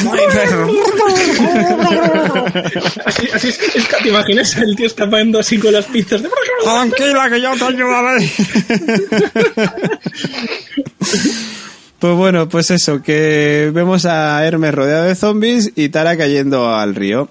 Así, 3.06 3.28
así 3.34 3.50
es, 3.50 3.60
es 3.76 3.88
que 3.88 3.96
te 4.02 4.10
imaginas 4.10 4.56
el 4.56 4.76
tío 4.76 4.88
escapando 4.88 5.40
así 5.40 5.58
con 5.58 5.74
las 5.74 5.86
pistas 5.86 6.24
de... 6.24 6.30
Tranquila, 6.64 7.30
que 7.30 7.42
yo 7.42 7.52
te 7.58 7.66
ayudaré. 7.66 8.30
Pues 12.04 12.18
bueno, 12.18 12.50
pues 12.50 12.70
eso, 12.70 13.02
que 13.02 13.72
vemos 13.74 14.06
a 14.06 14.46
Hermes 14.46 14.76
rodeado 14.76 15.06
de 15.06 15.16
zombies 15.16 15.72
y 15.74 15.88
Tara 15.88 16.18
cayendo 16.18 16.76
al 16.76 16.96
río. 16.96 17.30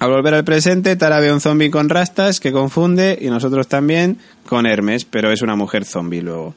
Al 0.00 0.10
volver 0.10 0.34
al 0.34 0.44
presente, 0.44 0.96
Tara 0.96 1.20
ve 1.20 1.28
a 1.28 1.34
un 1.34 1.40
zombie 1.40 1.70
con 1.70 1.88
rastas 1.88 2.40
que 2.40 2.52
confunde 2.52 3.16
y 3.20 3.28
nosotros 3.28 3.68
también 3.68 4.18
con 4.46 4.66
Hermes, 4.66 5.04
pero 5.04 5.30
es 5.30 5.40
una 5.42 5.56
mujer 5.56 5.84
zombie 5.84 6.20
luego. 6.20 6.54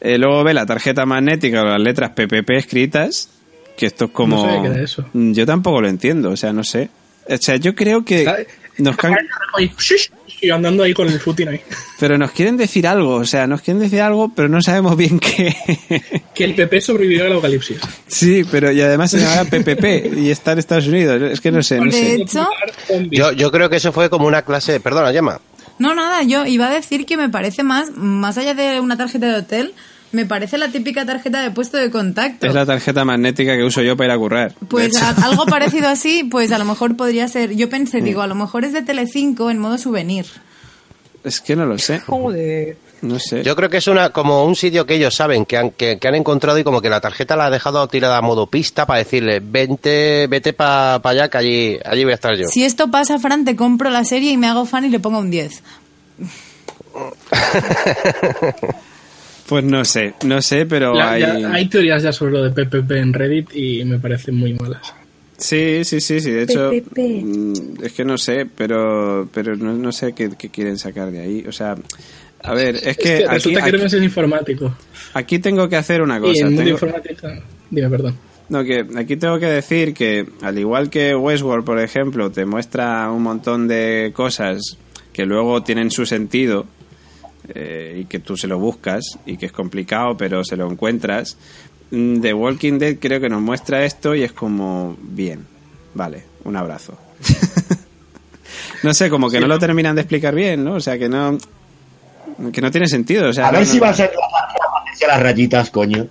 Eh, 0.00 0.18
luego 0.18 0.44
ve 0.44 0.54
la 0.54 0.66
tarjeta 0.66 1.06
magnética 1.06 1.60
con 1.62 1.70
las 1.70 1.80
letras 1.80 2.10
PPP 2.10 2.50
escritas, 2.50 3.30
que 3.76 3.86
esto 3.86 4.06
es 4.06 4.10
como... 4.12 4.46
No 4.46 4.66
era 4.66 4.82
eso. 4.82 5.04
Mm, 5.12 5.32
Yo 5.32 5.46
tampoco 5.46 5.80
lo 5.80 5.88
entiendo, 5.88 6.30
o 6.30 6.36
sea, 6.36 6.52
no 6.52 6.62
sé. 6.62 6.90
O 7.28 7.36
sea, 7.36 7.56
yo 7.56 7.74
creo 7.74 8.04
que 8.04 8.46
nos 8.78 8.96
can- 8.96 9.16
Y 10.40 10.50
andando 10.50 10.84
ahí 10.84 10.94
con 10.94 11.08
el 11.08 11.18
footing 11.18 11.48
ahí. 11.48 11.60
Pero 12.00 12.16
nos 12.16 12.30
quieren 12.30 12.56
decir 12.56 12.86
algo, 12.86 13.14
o 13.16 13.24
sea, 13.24 13.46
nos 13.46 13.60
quieren 13.60 13.82
decir 13.82 14.00
algo, 14.00 14.32
pero 14.34 14.48
no 14.48 14.62
sabemos 14.62 14.96
bien 14.96 15.18
qué. 15.18 15.54
Que 16.34 16.44
el 16.44 16.54
PP 16.54 16.80
sobrevivió 16.80 17.24
al 17.24 17.32
apocalipsis. 17.32 17.78
sí, 18.06 18.44
pero 18.48 18.70
y 18.70 18.80
además 18.80 19.10
se 19.10 19.18
llama 19.18 19.44
PPP 19.50 20.16
y 20.18 20.30
está 20.30 20.52
en 20.52 20.58
Estados 20.60 20.86
Unidos. 20.86 21.20
Es 21.32 21.40
que 21.40 21.50
no 21.50 21.60
sé, 21.64 21.78
no 21.78 21.86
De 21.86 21.90
sé. 21.90 22.14
hecho, 22.14 22.48
Yo, 23.10 23.32
yo 23.32 23.50
creo 23.50 23.68
que 23.68 23.76
eso 23.76 23.90
fue 23.92 24.08
como 24.08 24.28
una 24.28 24.42
clase. 24.42 24.78
Perdona, 24.78 25.10
Gemma. 25.12 25.40
no, 25.80 25.96
nada, 25.96 26.22
yo 26.22 26.46
iba 26.46 26.68
a 26.68 26.70
decir 26.72 27.04
que 27.06 27.16
me 27.16 27.28
parece 27.28 27.64
más, 27.64 27.90
más 27.96 28.38
allá 28.38 28.54
de 28.54 28.78
una 28.78 28.96
tarjeta 28.96 29.26
de 29.26 29.34
hotel, 29.34 29.74
me 30.12 30.26
parece 30.26 30.58
la 30.58 30.68
típica 30.68 31.04
tarjeta 31.04 31.42
de 31.42 31.50
puesto 31.50 31.76
de 31.76 31.90
contacto. 31.90 32.46
Es 32.46 32.54
la 32.54 32.66
tarjeta 32.66 33.04
magnética 33.04 33.56
que 33.56 33.64
uso 33.64 33.82
yo 33.82 33.96
para 33.96 34.08
ir 34.08 34.12
a 34.12 34.18
currar. 34.18 34.54
Pues 34.68 34.96
a- 35.02 35.10
algo 35.24 35.46
parecido 35.46 35.88
así, 35.88 36.24
pues 36.24 36.52
a 36.52 36.58
lo 36.58 36.64
mejor 36.64 36.96
podría 36.96 37.28
ser. 37.28 37.54
Yo 37.54 37.68
pensé, 37.68 38.00
digo, 38.00 38.22
a 38.22 38.26
lo 38.26 38.34
mejor 38.34 38.64
es 38.64 38.72
de 38.72 38.82
Telecinco 38.82 39.50
en 39.50 39.58
modo 39.58 39.78
souvenir. 39.78 40.26
Es 41.24 41.40
que 41.40 41.56
no 41.56 41.66
lo 41.66 41.78
sé. 41.78 42.00
Joder. 42.00 42.76
No 43.00 43.20
sé. 43.20 43.44
Yo 43.44 43.54
creo 43.54 43.70
que 43.70 43.76
es 43.76 43.86
una 43.86 44.10
como 44.10 44.44
un 44.44 44.56
sitio 44.56 44.84
que 44.84 44.96
ellos 44.96 45.14
saben 45.14 45.46
que 45.46 45.56
han, 45.56 45.70
que, 45.70 45.98
que 45.98 46.08
han 46.08 46.16
encontrado 46.16 46.58
y 46.58 46.64
como 46.64 46.80
que 46.80 46.90
la 46.90 47.00
tarjeta 47.00 47.36
la 47.36 47.46
ha 47.46 47.50
dejado 47.50 47.86
tirada 47.86 48.16
a 48.16 48.22
modo 48.22 48.48
pista 48.48 48.86
para 48.86 48.98
decirle 48.98 49.38
vente 49.40 50.26
vete 50.28 50.52
para 50.52 50.96
allá 51.04 51.28
que 51.28 51.38
allí 51.38 51.78
allí 51.84 52.02
voy 52.02 52.10
a 52.12 52.16
estar 52.16 52.36
yo. 52.36 52.48
Si 52.48 52.64
esto 52.64 52.90
pasa, 52.90 53.20
Fran, 53.20 53.44
te 53.44 53.54
compro 53.54 53.90
la 53.90 54.04
serie 54.04 54.32
y 54.32 54.36
me 54.36 54.48
hago 54.48 54.66
fan 54.66 54.84
y 54.84 54.88
le 54.88 54.98
pongo 54.98 55.20
un 55.20 55.30
10. 55.30 55.62
Pues 59.48 59.64
no 59.64 59.84
sé, 59.84 60.14
no 60.24 60.42
sé, 60.42 60.66
pero 60.66 60.92
La- 60.94 61.12
hay... 61.12 61.22
ya- 61.22 61.52
hay 61.52 61.68
teorías 61.68 62.02
ya 62.02 62.12
sobre 62.12 62.32
lo 62.32 62.42
de 62.44 62.50
PPP 62.50 62.90
en 62.92 63.12
Reddit 63.12 63.48
y 63.54 63.84
me 63.84 63.98
parecen 63.98 64.34
muy 64.34 64.52
malas. 64.54 64.92
Sí, 65.38 65.84
sí, 65.84 66.00
sí, 66.00 66.20
sí. 66.20 66.30
De 66.30 66.42
hecho, 66.42 66.70
PPP. 66.70 66.98
mm, 67.24 67.52
es 67.84 67.92
que 67.92 68.04
no 68.04 68.18
sé, 68.18 68.46
pero, 68.56 69.28
pero 69.32 69.56
no, 69.56 69.72
no 69.74 69.92
sé 69.92 70.12
qué, 70.12 70.30
qué 70.36 70.48
quieren 70.50 70.76
sacar 70.78 71.10
de 71.12 71.20
ahí. 71.20 71.44
O 71.48 71.52
sea, 71.52 71.76
a 72.42 72.54
ver, 72.54 72.76
es 72.76 72.86
Es 72.88 72.96
que, 72.96 73.02
que 73.02 73.14
aquí, 73.24 73.34
resulta 73.34 73.60
que 73.60 73.66
aquí, 73.68 73.76
Hermes 73.76 73.92
es 73.94 74.02
informático. 74.02 74.76
aquí 75.14 75.38
tengo 75.38 75.68
que 75.68 75.76
hacer 75.76 76.02
una 76.02 76.18
y 76.18 76.20
cosa. 76.20 76.40
en 76.40 76.44
mundo 76.46 76.62
tengo- 76.62 76.70
informática... 76.74 77.42
Dime, 77.70 77.88
perdón. 77.88 78.16
No, 78.48 78.64
que 78.64 78.84
aquí 78.96 79.16
tengo 79.16 79.38
que 79.38 79.46
decir 79.46 79.92
que 79.94 80.26
al 80.42 80.58
igual 80.58 80.88
que 80.90 81.14
Westworld, 81.14 81.64
por 81.64 81.78
ejemplo, 81.80 82.30
te 82.30 82.44
muestra 82.46 83.10
un 83.12 83.22
montón 83.22 83.68
de 83.68 84.10
cosas 84.14 84.60
que 85.12 85.24
luego 85.26 85.62
tienen 85.62 85.90
su 85.90 86.04
sentido 86.06 86.64
eh, 87.54 88.00
y 88.02 88.04
que 88.06 88.18
tú 88.18 88.36
se 88.36 88.46
lo 88.46 88.58
buscas 88.58 89.04
y 89.26 89.36
que 89.36 89.46
es 89.46 89.52
complicado, 89.52 90.16
pero 90.16 90.44
se 90.44 90.56
lo 90.56 90.70
encuentras. 90.70 91.36
mm, 91.90 92.20
The 92.20 92.34
Walking 92.34 92.78
Dead 92.78 92.96
creo 93.00 93.20
que 93.20 93.28
nos 93.28 93.40
muestra 93.40 93.84
esto 93.84 94.14
y 94.14 94.22
es 94.22 94.32
como 94.32 94.96
bien, 95.00 95.46
vale, 95.94 96.24
un 96.44 96.56
abrazo. 96.56 96.98
no 98.82 98.94
sé, 98.94 99.10
como 99.10 99.30
que 99.30 99.40
no 99.40 99.46
lo 99.46 99.58
terminan 99.58 99.94
de 99.94 100.02
explicar 100.02 100.34
bien, 100.34 100.64
¿no? 100.64 100.74
O 100.74 100.80
sea, 100.80 100.98
que 100.98 101.08
no 101.08 101.38
que 102.52 102.60
no 102.60 102.70
tiene 102.70 102.86
sentido, 102.86 103.30
o 103.30 103.32
sea, 103.32 103.48
A 103.48 103.52
no- 103.52 103.58
ver 103.58 103.66
si 103.66 103.76
no- 103.78 103.82
va 103.82 103.88
a 103.90 103.94
ser 103.94 104.12
la 105.00 105.06
las 105.08 105.22
rayitas, 105.22 105.70
coño. 105.70 106.06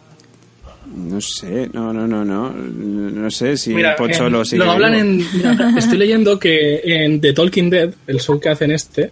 no 0.95 1.21
sé, 1.21 1.69
no, 1.73 1.93
no, 1.93 2.07
no, 2.07 2.23
no, 2.25 2.49
no 2.51 3.31
sé 3.31 3.55
si 3.57 3.73
Mira, 3.73 3.95
Pocholo 3.95 4.39
en- 4.39 4.45
sigue 4.45 4.63
lo 4.65 4.71
hablan 4.71 4.95
en. 4.95 5.17
mira, 5.17 5.73
estoy 5.77 5.97
leyendo 5.97 6.39
que 6.39 6.81
en 6.83 7.21
The 7.21 7.33
Talking 7.33 7.69
Dead, 7.69 7.93
el 8.07 8.19
show 8.19 8.39
que 8.39 8.49
hacen 8.49 8.71
este, 8.71 9.11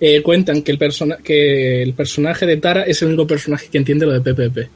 eh, 0.00 0.22
cuentan 0.22 0.62
que 0.62 0.72
el, 0.72 0.78
persona, 0.78 1.16
que 1.22 1.82
el 1.82 1.92
personaje 1.94 2.46
de 2.46 2.56
Tara 2.58 2.82
es 2.82 3.02
el 3.02 3.08
único 3.08 3.26
personaje 3.26 3.68
que 3.70 3.78
entiende 3.78 4.06
lo 4.06 4.18
de 4.18 4.20
PPP. 4.34 4.68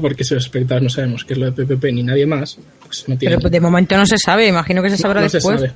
porque 0.00 0.24
si 0.24 0.34
los 0.34 0.44
espectadores 0.44 0.82
no 0.84 0.90
sabemos 0.90 1.24
qué 1.24 1.32
es 1.32 1.38
lo 1.38 1.50
de 1.50 1.64
PPP 1.64 1.84
ni 1.92 2.02
nadie 2.02 2.26
más, 2.26 2.58
pues 2.84 3.08
no 3.08 3.16
tiene. 3.16 3.36
Pero 3.36 3.48
de 3.50 3.60
momento 3.60 3.96
no 3.96 4.06
se 4.06 4.18
sabe, 4.18 4.46
imagino 4.46 4.82
que 4.82 4.90
se 4.90 4.96
sabrá 4.98 5.20
no 5.22 5.28
se 5.28 5.38
después. 5.38 5.60
sabe. 5.60 5.72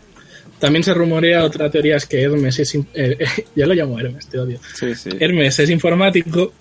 También 0.58 0.84
se 0.84 0.94
rumorea 0.94 1.44
otra 1.44 1.70
teoría 1.70 1.96
es 1.96 2.06
que 2.06 2.22
Hermes 2.22 2.58
es. 2.58 2.74
eh, 2.94 3.18
ya 3.56 3.66
lo 3.66 3.74
llamo 3.74 3.98
Hermes, 3.98 4.26
te 4.28 4.38
odio. 4.38 4.60
Sí, 4.74 4.94
sí. 4.94 5.10
Hermes 5.18 5.58
es 5.58 5.70
informático 5.70 6.52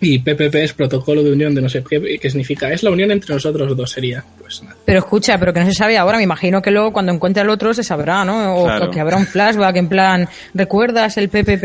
y 0.00 0.18
PPP 0.20 0.54
es 0.56 0.72
protocolo 0.74 1.22
de 1.24 1.32
unión 1.32 1.54
de 1.54 1.60
no 1.62 1.68
sé 1.68 1.82
qué, 1.88 2.18
que 2.20 2.30
significa 2.30 2.72
es 2.72 2.82
la 2.84 2.90
unión 2.90 3.10
entre 3.10 3.34
nosotros 3.34 3.76
dos, 3.76 3.90
sería. 3.90 4.22
Pues 4.38 4.62
nada. 4.62 4.76
Pero 4.84 4.98
escucha, 5.00 5.38
pero 5.38 5.52
que 5.52 5.60
no 5.60 5.66
se 5.66 5.72
sabe 5.74 5.98
ahora, 5.98 6.18
me 6.18 6.22
imagino 6.24 6.62
que 6.62 6.70
luego 6.70 6.92
cuando 6.92 7.12
encuentre 7.12 7.42
al 7.42 7.50
otro 7.50 7.74
se 7.74 7.82
sabrá, 7.82 8.24
¿no? 8.24 8.56
O, 8.56 8.64
Claro. 8.64 8.86
o 8.86 8.90
que 8.90 9.00
habrá 9.00 9.16
un 9.16 9.26
flashback 9.26 9.76
en 9.76 9.88
plan, 9.88 10.28
¿recuerdas 10.54 11.16
el 11.18 11.28
PPP 11.28 11.64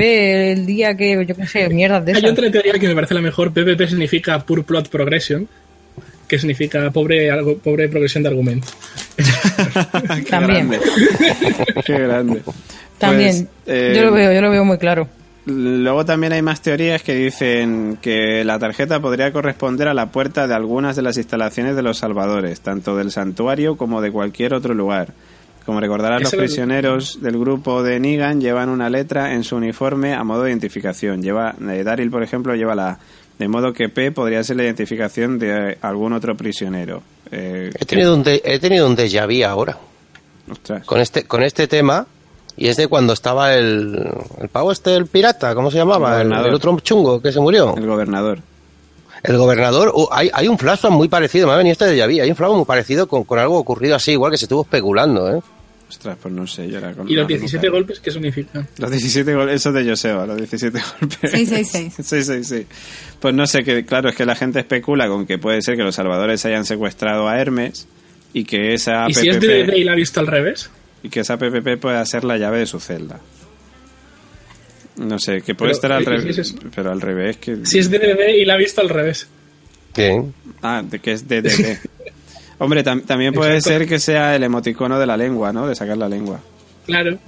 el 0.54 0.66
día 0.66 0.96
que, 0.98 1.26
yo 1.28 1.36
qué 1.36 1.46
sé, 1.48 1.70
mierdas 1.70 2.04
de 2.06 2.14
Hay 2.14 2.18
esas? 2.20 2.32
otra 2.32 2.50
teoría 2.52 2.74
que 2.74 2.88
me 2.88 2.96
parece 2.96 3.14
la 3.14 3.22
mejor. 3.22 3.52
PPP 3.54 3.88
significa 3.88 4.40
Poor 4.40 4.64
Plot 4.64 4.90
Progression, 4.90 5.48
que 6.28 6.40
significa 6.40 6.90
pobre, 6.90 7.30
algo, 7.30 7.58
pobre 7.60 7.88
progresión 7.88 8.24
de 8.24 8.30
argumento. 8.30 8.68
Qué 9.16 10.24
También. 10.30 10.70
grande. 10.70 10.80
Qué 11.86 11.94
grande. 12.00 12.42
También, 12.98 13.48
Pues, 13.66 13.78
eh, 13.78 13.94
yo 13.96 14.02
lo 14.04 14.12
veo, 14.12 14.34
yo 14.34 14.42
lo 14.42 14.50
veo 14.50 14.66
muy 14.66 14.78
claro. 14.78 15.08
Luego 15.46 16.06
también 16.06 16.32
hay 16.32 16.42
más 16.42 16.62
teorías 16.62 17.04
que 17.04 17.14
dicen 17.16 17.98
que 18.02 18.46
la 18.46 18.60
tarjeta 18.60 19.02
podría 19.02 19.34
corresponder 19.34 19.90
a 19.90 19.94
la 19.94 20.06
puerta 20.12 20.48
de 20.48 20.54
algunas 20.54 20.96
de 20.96 21.02
las 21.02 21.18
instalaciones 21.18 21.76
de 21.76 21.82
los 21.82 21.98
salvadores, 21.98 22.62
tanto 22.62 22.96
del 22.96 23.12
santuario 23.12 23.76
como 23.76 24.02
de 24.02 24.10
cualquier 24.12 24.54
otro 24.54 24.74
lugar. 24.74 25.10
Como 25.66 25.80
recordarás, 25.82 26.22
los 26.24 26.34
prisioneros 26.36 27.22
del 27.22 27.38
grupo 27.38 27.84
de 27.84 28.00
Negan 28.00 28.40
llevan 28.42 28.70
una 28.70 28.90
letra 28.90 29.34
en 29.34 29.44
su 29.44 29.56
uniforme 29.58 30.14
a 30.14 30.24
modo 30.24 30.44
de 30.44 30.50
identificación. 30.52 31.22
Lleva, 31.22 31.56
eh, 31.70 31.84
Daryl, 31.84 32.10
por 32.10 32.24
ejemplo, 32.24 32.56
lleva 32.56 32.76
la 32.76 32.90
A. 32.92 33.00
De 33.40 33.48
modo 33.48 33.74
que 33.74 33.90
P 33.90 34.12
podría 34.12 34.44
ser 34.44 34.58
la 34.58 34.64
identificación 34.64 35.40
de 35.40 35.78
algún 35.82 36.14
otro 36.14 36.38
prisionero. 36.38 37.02
Eh, 37.32 37.72
He 37.80 37.86
tenido 37.86 38.14
un, 38.14 38.24
de- 38.24 38.42
he 38.46 38.60
tenido 38.60 38.88
un 38.88 38.96
déjà 38.96 39.26
vu 39.26 39.44
ahora 39.46 39.78
ostras. 40.50 40.86
con 40.86 41.02
este, 41.02 41.24
con 41.24 41.44
este 41.44 41.68
tema. 41.68 42.06
Y 42.56 42.68
es 42.68 42.78
de 42.78 42.88
cuando 42.88 43.14
estaba 43.14 43.56
el, 43.56 44.00
el 44.40 44.50
pavo 44.50 44.72
este, 44.72 44.96
el 44.96 45.08
pirata, 45.08 45.56
¿cómo 45.56 45.72
se 45.72 45.78
llamaba? 45.78 46.22
El 46.22 46.32
El, 46.32 46.46
el 46.46 46.54
otro 46.54 46.80
chungo 46.80 47.22
que 47.22 47.32
se 47.32 47.40
murió. 47.40 47.76
El 47.76 47.88
gobernador. 47.88 48.40
El 49.24 49.38
gobernador, 49.38 49.92
uh, 49.96 50.08
hay, 50.12 50.30
hay 50.34 50.48
un 50.50 50.58
flashback 50.58 50.92
muy 50.92 51.08
parecido, 51.08 51.48
me 51.48 51.54
ha 51.54 51.58
venido 51.58 51.72
este 51.72 51.86
de 51.86 51.96
Yaví, 51.96 52.20
hay 52.20 52.30
un 52.30 52.36
flashback 52.36 52.58
muy 52.58 52.66
parecido 52.66 53.08
con, 53.08 53.24
con 53.24 53.40
algo 53.40 53.58
ocurrido 53.58 53.96
así, 53.96 54.12
igual 54.12 54.32
que 54.32 54.38
se 54.38 54.46
estuvo 54.46 54.64
especulando, 54.64 55.34
¿eh? 55.34 55.40
Ostras, 55.90 56.18
pues 56.22 56.34
no 56.34 56.46
sé, 56.48 56.68
yo 56.68 56.80
era 56.80 56.92
con 56.94 57.08
¿Y 57.10 57.14
los 57.14 57.24
no, 57.24 57.28
17 57.28 57.68
nunca. 57.68 57.78
golpes 57.78 58.00
qué 58.00 58.12
significan? 58.12 58.68
Los 58.78 58.92
17 58.92 59.34
goles, 59.36 59.56
eso 59.56 59.72
de 59.72 59.88
Joseba, 59.88 60.26
los 60.26 60.38
17 60.38 60.80
golpes. 61.00 61.32
666. 61.32 61.94
Sí, 62.04 62.24
sí, 62.24 62.44
sí. 62.44 62.68
Pues 63.20 63.34
no 63.34 63.46
sé, 63.48 63.64
que 63.64 63.86
claro, 63.86 64.10
es 64.10 64.16
que 64.16 64.26
la 64.26 64.36
gente 64.36 64.60
especula 64.60 65.08
con 65.08 65.26
que 65.26 65.38
puede 65.38 65.62
ser 65.62 65.78
que 65.78 65.84
los 65.84 65.96
salvadores 65.96 66.44
hayan 66.46 66.66
secuestrado 66.66 67.28
a 67.30 67.40
Hermes 67.40 67.88
y 68.34 68.44
que 68.44 68.74
esa 68.74 69.06
¿Y 69.08 69.14
si 69.14 69.30
es 69.30 69.38
PPP, 69.38 69.46
de 69.72 69.78
y 69.78 69.84
la 69.84 69.94
ha 69.94 69.96
visto 69.96 70.20
al 70.20 70.28
revés? 70.28 70.70
Y 71.04 71.10
que 71.10 71.20
esa 71.20 71.38
PPP 71.38 71.78
pueda 71.80 72.04
ser 72.06 72.24
la 72.24 72.38
llave 72.38 72.60
de 72.60 72.66
su 72.66 72.80
celda. 72.80 73.20
No 74.96 75.20
sé, 75.20 75.42
que 75.42 75.56
puede 75.56 75.72
Pero, 75.72 75.76
estar 75.76 75.92
al 75.92 76.02
¿y 76.02 76.06
si 76.06 76.12
revés, 76.12 76.38
es 76.40 76.56
pero 76.76 76.92
al 76.92 77.02
revés 77.02 77.38
que 77.38 77.66
Si 77.66 77.80
es 77.80 77.90
DDD 77.90 78.30
y 78.38 78.46
la 78.46 78.54
ha 78.54 78.58
visto 78.58 78.80
al 78.82 78.90
revés. 78.90 79.28
Bien. 79.96 80.34
ah, 80.62 80.82
de 80.84 81.00
que 81.00 81.12
es 81.14 81.28
DDD. 81.28 81.78
Hombre, 82.60 82.84
tam- 82.84 83.04
también 83.04 83.34
puede 83.34 83.56
Exacto. 83.58 83.80
ser 83.80 83.88
que 83.88 84.00
sea 84.00 84.36
el 84.36 84.44
emoticono 84.44 84.98
de 85.00 85.06
la 85.06 85.18
lengua, 85.18 85.52
¿no? 85.52 85.68
De 85.68 85.76
sacar 85.76 85.98
la 85.98 86.08
lengua. 86.10 86.40
Claro. 86.86 87.18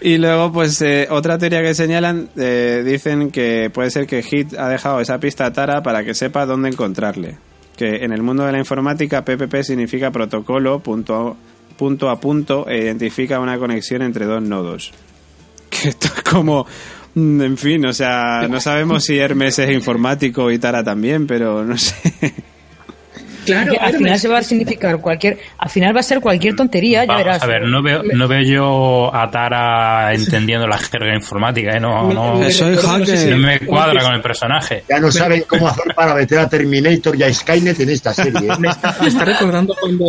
Y 0.00 0.16
luego, 0.18 0.52
pues, 0.52 0.80
eh, 0.80 1.08
otra 1.10 1.38
teoría 1.38 1.60
que 1.60 1.74
señalan, 1.74 2.28
eh, 2.36 2.84
dicen 2.86 3.32
que 3.32 3.68
puede 3.74 3.90
ser 3.90 4.06
que 4.06 4.22
Hit 4.22 4.54
ha 4.56 4.68
dejado 4.68 5.00
esa 5.00 5.18
pista 5.18 5.44
a 5.46 5.52
Tara 5.52 5.82
para 5.82 6.04
que 6.04 6.14
sepa 6.14 6.46
dónde 6.46 6.68
encontrarle. 6.68 7.36
Que 7.76 8.04
en 8.04 8.12
el 8.12 8.22
mundo 8.22 8.44
de 8.44 8.52
la 8.52 8.58
informática, 8.58 9.24
PPP 9.24 9.62
significa 9.64 10.12
protocolo 10.12 10.78
punto, 10.78 11.36
punto 11.78 12.10
a 12.10 12.20
punto 12.20 12.68
e 12.68 12.76
identifica 12.78 13.40
una 13.40 13.56
conexión 13.58 14.02
entre 14.02 14.26
dos 14.26 14.42
nodos. 14.42 14.92
Que 15.70 15.88
esto 15.90 16.08
es 16.08 16.22
como, 16.22 16.66
mm, 17.14 17.40
en 17.42 17.56
fin, 17.58 17.84
o 17.86 17.92
sea, 17.92 18.46
no 18.48 18.58
sabemos 18.60 19.04
si 19.04 19.18
Hermes 19.18 19.58
es 19.58 19.70
informático 19.70 20.50
y 20.50 20.58
Tara 20.58 20.82
también, 20.84 21.26
pero 21.26 21.64
no 21.64 21.78
sé. 21.78 21.94
Claro, 23.46 23.72
Que 23.72 23.78
al 23.78 23.84
Hermes. 23.86 23.98
final 24.02 24.18
se 24.18 24.28
va 24.28 24.38
a 24.38 24.42
significar 24.42 25.00
cualquier, 25.00 25.38
al 25.56 25.70
final 25.70 25.96
va 25.96 26.00
a 26.00 26.02
ser 26.02 26.20
cualquier 26.20 26.54
tontería, 26.54 27.04
ya 27.04 27.12
Vamos 27.12 27.24
verás. 27.24 27.42
a 27.42 27.46
ver, 27.46 27.62
no 27.66 27.82
veo, 27.82 28.02
no 28.02 28.28
veo 28.28 28.42
yo 28.42 29.14
a 29.14 29.30
Tara 29.30 30.12
entendiendo 30.12 30.66
la 30.66 30.76
jerga 30.76 31.14
informática, 31.14 31.70
¿eh? 31.74 31.80
No, 31.80 32.12
no, 32.12 32.50
Soy 32.50 32.76
no 32.76 33.06
sé 33.06 33.16
si- 33.16 33.30
no 33.30 33.38
me 33.38 33.60
cuadra 33.60 34.02
con 34.02 34.12
el 34.12 34.20
personaje. 34.20 34.84
Ya 34.86 35.00
no 35.00 35.10
saben 35.10 35.44
cómo 35.48 35.66
hacer 35.66 35.94
para 35.94 36.14
meter 36.14 36.40
a 36.40 36.48
Terminator 36.48 37.16
y 37.16 37.22
a 37.22 37.32
Skynet 37.32 37.80
en 37.80 37.88
esta 37.88 38.12
serie. 38.12 38.38
¿eh? 38.50 38.56
Me 38.58 38.68
está, 38.70 38.94
me 39.00 39.08
está 39.08 39.24
recordando 39.24 39.74
cuando. 39.80 40.04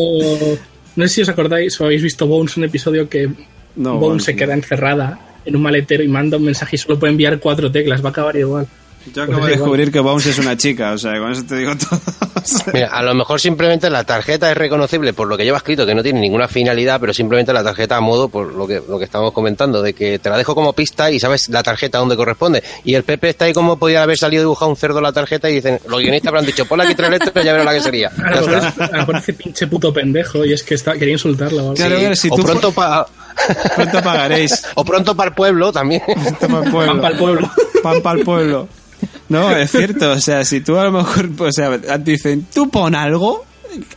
No 0.99 1.07
sé 1.07 1.13
si 1.13 1.21
os 1.21 1.29
acordáis 1.29 1.79
o 1.79 1.85
habéis 1.85 2.03
visto 2.03 2.27
Bones, 2.27 2.57
un 2.57 2.65
episodio 2.65 3.07
que 3.07 3.31
No, 3.77 3.97
Bones 3.99 4.25
se 4.25 4.35
queda 4.35 4.53
encerrada 4.53 5.17
en 5.45 5.55
un 5.55 5.61
maletero 5.61 6.03
y 6.03 6.09
manda 6.09 6.35
un 6.35 6.43
mensaje 6.43 6.75
y 6.75 6.77
solo 6.77 6.99
puede 6.99 7.11
enviar 7.11 7.39
cuatro 7.39 7.71
teclas, 7.71 8.03
va 8.03 8.09
a 8.09 8.11
acabar 8.11 8.35
igual. 8.35 8.67
Yo 9.13 9.23
acabo 9.23 9.37
Pues 9.39 9.47
de 9.47 9.53
igual. 9.53 9.59
descubrir 9.59 9.91
que 9.91 9.99
Bones 9.99 10.25
es 10.25 10.39
una 10.39 10.55
chica, 10.57 10.91
o 10.91 10.97
sea, 10.97 11.17
con 11.19 11.31
eso 11.31 11.43
te 11.47 11.55
digo 11.55 11.73
todo. 11.75 11.99
Mira, 12.73 12.87
a 12.87 13.03
lo 13.03 13.13
mejor 13.13 13.39
simplemente 13.39 13.89
la 13.89 14.03
tarjeta 14.03 14.49
es 14.51 14.57
reconocible 14.57 15.13
por 15.13 15.27
lo 15.27 15.35
que 15.37 15.43
lleva 15.43 15.57
escrito, 15.57 15.85
que 15.85 15.93
no 15.93 16.01
tiene 16.01 16.19
ninguna 16.19 16.47
finalidad, 16.47 16.99
pero 16.99 17.13
simplemente 17.13 17.51
la 17.53 17.63
tarjeta 17.63 17.97
a 17.97 18.01
modo, 18.01 18.29
por 18.29 18.53
lo 18.53 18.65
que, 18.67 18.81
lo 18.87 18.97
que 18.97 19.05
estamos 19.05 19.33
comentando, 19.33 19.81
de 19.81 19.93
que 19.93 20.19
te 20.19 20.29
la 20.29 20.37
dejo 20.37 20.55
como 20.55 20.73
pista 20.73 21.11
y 21.11 21.19
sabes 21.19 21.49
la 21.49 21.61
tarjeta 21.63 21.97
a 21.97 22.01
dónde 22.01 22.15
corresponde. 22.15 22.63
Y 22.83 22.95
el 22.95 23.03
Pepe 23.03 23.29
está 23.29 23.45
ahí 23.45 23.53
como 23.53 23.77
podía 23.77 24.03
haber 24.03 24.17
salido 24.17 24.43
dibujado 24.43 24.69
un 24.71 24.77
cerdo 24.77 25.01
la 25.01 25.11
tarjeta 25.11 25.49
y 25.49 25.55
dicen, 25.55 25.79
los 25.87 25.99
guionistas 25.99 26.29
habrán 26.29 26.45
dicho, 26.45 26.65
ponle 26.65 26.85
aquí 26.85 26.95
tres 26.95 27.09
letras 27.09 27.31
y 27.35 27.43
ya 27.45 27.51
verás 27.51 27.65
la 27.65 27.73
que 27.73 27.81
sería. 27.81 28.07
A 28.09 28.35
Ya 28.35 28.41
lo 28.41 28.47
mejor 28.47 28.67
está. 28.67 29.17
es- 29.19 29.25
que 29.25 29.33
pinche 29.33 29.67
puto 29.67 29.93
pendejo 29.93 30.45
y 30.45 30.53
es 30.53 30.63
que 30.63 30.75
está, 30.75 30.93
quería 30.93 31.13
insultarlo. 31.13 31.57
o 31.57 31.61
algo. 31.61 31.73
Claro, 31.75 31.97
claro, 31.99 32.15
si 32.15 32.29
o 32.31 32.35
tú 32.35 32.43
pronto 32.43 32.71
pa- 32.71 33.05
pronto 33.75 34.01
pagaréis. 34.01 34.63
o 34.75 34.83
pronto 34.85 35.15
para 35.15 35.29
el 35.29 35.35
pueblo 35.35 35.71
también. 35.71 36.01
Toma 36.39 36.63
el 36.63 36.71
pueblo. 36.71 36.91
Pan 36.93 37.01
pa'l 37.01 37.17
pueblo. 37.17 37.49
Pan 37.83 38.01
pa'l 38.01 38.19
pueblo. 38.23 38.67
No, 39.29 39.51
es 39.55 39.71
cierto, 39.71 40.11
o 40.11 40.19
sea, 40.19 40.43
si 40.43 40.61
tú 40.61 40.77
a 40.77 40.83
lo 40.85 40.91
mejor, 40.91 41.29
o 41.39 41.51
sea, 41.51 41.77
dicen, 41.99 42.45
tú 42.53 42.69
pon 42.69 42.95
algo, 42.95 43.45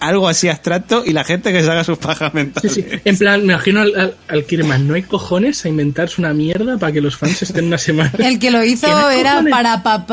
algo 0.01 0.29
así 0.29 0.51
abstracto 0.51 1.03
y 1.07 1.15
la 1.15 1.25
gente 1.25 1.51
que 1.51 1.63
se 1.63 1.71
haga 1.71 1.83
sus 1.85 1.97
pajas 1.97 2.35
mentales. 2.35 2.75
sí. 2.75 2.85
En 3.07 3.17
plan, 3.17 3.41
me 3.47 3.55
imagino 3.55 3.81
al, 3.81 3.99
al, 3.99 4.15
al 4.29 4.45
Kirman, 4.45 4.87
no 4.87 4.93
hay 4.93 5.03
cojones 5.03 5.65
a 5.65 5.71
inventarse 5.71 6.21
una 6.21 6.35
mierda 6.35 6.77
para 6.77 6.93
que 6.93 7.01
los 7.01 7.17
fans 7.17 7.41
estén 7.43 7.65
una 7.65 7.79
semana. 7.79 8.11
El 8.19 8.39
que 8.39 8.51
lo 8.51 8.63
hizo 8.63 8.87
¿Qué 8.87 8.93
me 8.93 9.21
era 9.21 9.31
cojones? 9.31 9.51
para 9.53 9.83
papá. 9.83 10.07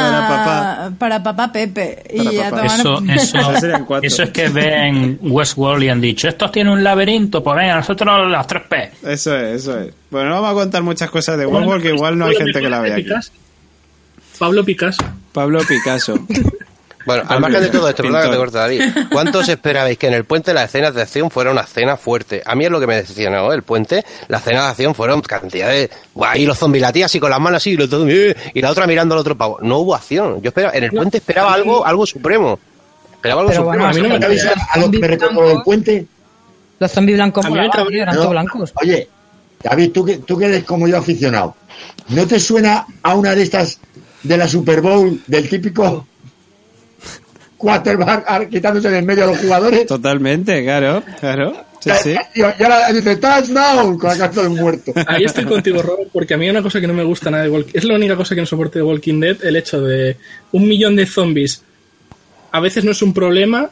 Para 0.00 0.28
papá. 0.28 0.92
Para 0.98 1.22
papá 1.22 1.52
Pepe. 1.52 2.02
Para 2.16 2.32
y 2.32 2.38
a 2.40 2.50
tomar- 2.50 2.64
Eso, 2.64 3.02
eso, 3.08 3.98
eso 4.02 4.22
es 4.24 4.30
que 4.30 4.48
ven 4.48 5.18
Westworld 5.22 5.84
y 5.84 5.88
han 5.90 6.00
dicho, 6.00 6.26
estos 6.26 6.50
tienen 6.50 6.72
un 6.72 6.82
laberinto, 6.82 7.44
pues 7.44 7.56
venga, 7.56 7.76
nosotros 7.76 8.28
las 8.28 8.46
tres 8.48 8.62
P. 8.68 8.90
Eso 9.04 9.36
es, 9.36 9.60
eso 9.62 9.78
es. 9.78 9.94
Bueno, 10.10 10.30
no 10.30 10.42
vamos 10.42 10.50
a 10.50 10.54
contar 10.54 10.82
muchas 10.82 11.08
cosas 11.10 11.38
de 11.38 11.46
Westworld 11.46 11.82
que 11.84 11.90
igual 11.90 12.18
no 12.18 12.26
hay 12.26 12.34
gente 12.34 12.60
que 12.60 12.68
la 12.68 12.80
vea 12.80 12.96
aquí. 12.96 13.06
Pablo 14.38 14.64
Picasso. 14.64 15.04
Pablo 15.32 15.60
Picasso. 15.66 16.18
Bueno, 17.06 17.22
al 17.28 17.40
margen 17.40 17.60
de 17.60 17.68
todo 17.68 17.88
esto, 17.88 18.02
perdona 18.02 18.30
que 18.30 18.50
te 18.50 18.58
David. 18.58 18.82
¿Cuántos 19.12 19.48
esperabais 19.48 19.98
que 19.98 20.06
en 20.06 20.14
el 20.14 20.24
puente 20.24 20.54
las 20.54 20.70
escenas 20.70 20.94
de 20.94 21.02
acción 21.02 21.30
fuera 21.30 21.50
una 21.50 21.60
escena 21.62 21.96
fuerte? 21.96 22.42
A 22.46 22.54
mí 22.54 22.64
es 22.64 22.70
lo 22.70 22.80
que 22.80 22.86
me 22.86 22.96
decepcionó, 22.96 23.52
¿eh? 23.52 23.56
el 23.56 23.62
puente, 23.62 24.04
las 24.28 24.40
escenas 24.40 24.64
de 24.64 24.68
acción 24.70 24.94
fueron 24.94 25.20
cantidad 25.20 25.68
de... 25.68 25.90
Buah, 26.14 26.38
y 26.38 26.46
los 26.46 26.58
zombies, 26.58 26.80
la 26.82 26.92
tía 26.92 27.06
así 27.06 27.20
con 27.20 27.30
las 27.30 27.40
manos 27.40 27.58
así, 27.58 27.72
y, 27.72 27.76
los 27.76 27.90
zombies, 27.90 28.34
eh, 28.34 28.52
y 28.54 28.62
la 28.62 28.70
otra 28.70 28.86
mirando 28.86 29.14
al 29.14 29.20
otro 29.20 29.36
pavo. 29.36 29.58
No 29.60 29.80
hubo 29.80 29.94
acción. 29.94 30.40
Yo 30.40 30.48
esperaba, 30.48 30.74
en 30.74 30.84
el 30.84 30.90
puente 30.92 31.18
esperaba 31.18 31.52
algo, 31.52 31.84
algo 31.84 32.06
supremo. 32.06 32.58
Esperaba 33.12 33.42
algo 33.42 33.50
Pero 33.50 33.64
supremo. 33.64 33.84
bueno, 33.84 33.98
a 33.98 34.02
mí 34.02 34.08
no 34.08 34.14
me 34.14 34.20
¿Sabéis 34.20 34.44
a 34.70 34.78
lo 34.78 34.90
que 34.90 34.98
del 34.98 35.62
puente? 35.62 36.06
Los 36.78 36.90
zombies 36.90 37.18
blancos 37.18 37.48
molaban, 37.48 37.70
tío, 37.70 38.02
eran 38.02 38.14
No. 38.14 38.20
todos 38.20 38.30
blancos. 38.32 38.72
Oye, 38.80 39.08
David, 39.62 39.92
tú 39.92 40.04
que, 40.04 40.18
tú 40.18 40.38
que 40.38 40.46
eres 40.46 40.64
como 40.64 40.88
yo 40.88 40.98
aficionado, 40.98 41.54
¿no 42.08 42.26
te 42.26 42.40
suena 42.40 42.86
a 43.02 43.14
una 43.14 43.34
de 43.34 43.42
estas 43.42 43.78
de 44.24 44.36
la 44.36 44.48
Super 44.48 44.80
Bowl, 44.80 45.20
del 45.26 45.48
típico 45.48 46.06
quarterback 47.56 48.48
quitándose 48.50 48.88
en 48.88 48.94
el 48.94 49.04
medio 49.04 49.24
a 49.24 49.26
los 49.28 49.38
jugadores? 49.38 49.86
Totalmente, 49.86 50.62
claro, 50.64 51.02
claro. 51.20 51.64
Sí, 51.80 51.90
sí. 52.02 52.16
Y 52.34 52.42
ahora 52.42 52.90
dice 52.92 53.16
touchdown 53.16 53.98
con 53.98 54.10
la 54.10 54.16
carta 54.16 54.42
de 54.42 54.48
un 54.48 54.56
muerto. 54.56 54.92
Ahí 55.06 55.24
estoy 55.24 55.44
contigo, 55.44 55.82
Robert, 55.82 56.08
porque 56.12 56.34
a 56.34 56.36
mí 56.38 56.46
hay 56.46 56.50
una 56.50 56.62
cosa 56.62 56.80
que 56.80 56.86
no 56.86 56.94
me 56.94 57.04
gusta 57.04 57.30
nada 57.30 57.44
de 57.44 57.50
Walking 57.50 57.72
Es 57.74 57.84
la 57.84 57.94
única 57.94 58.16
cosa 58.16 58.34
que 58.34 58.40
no 58.40 58.46
soporte 58.46 58.78
de 58.78 58.84
Walking 58.84 59.20
Dead, 59.20 59.44
el 59.44 59.56
hecho 59.56 59.82
de 59.82 60.16
un 60.52 60.66
millón 60.66 60.96
de 60.96 61.06
zombies. 61.06 61.62
A 62.52 62.60
veces 62.60 62.84
no 62.84 62.92
es 62.92 63.02
un 63.02 63.12
problema 63.12 63.68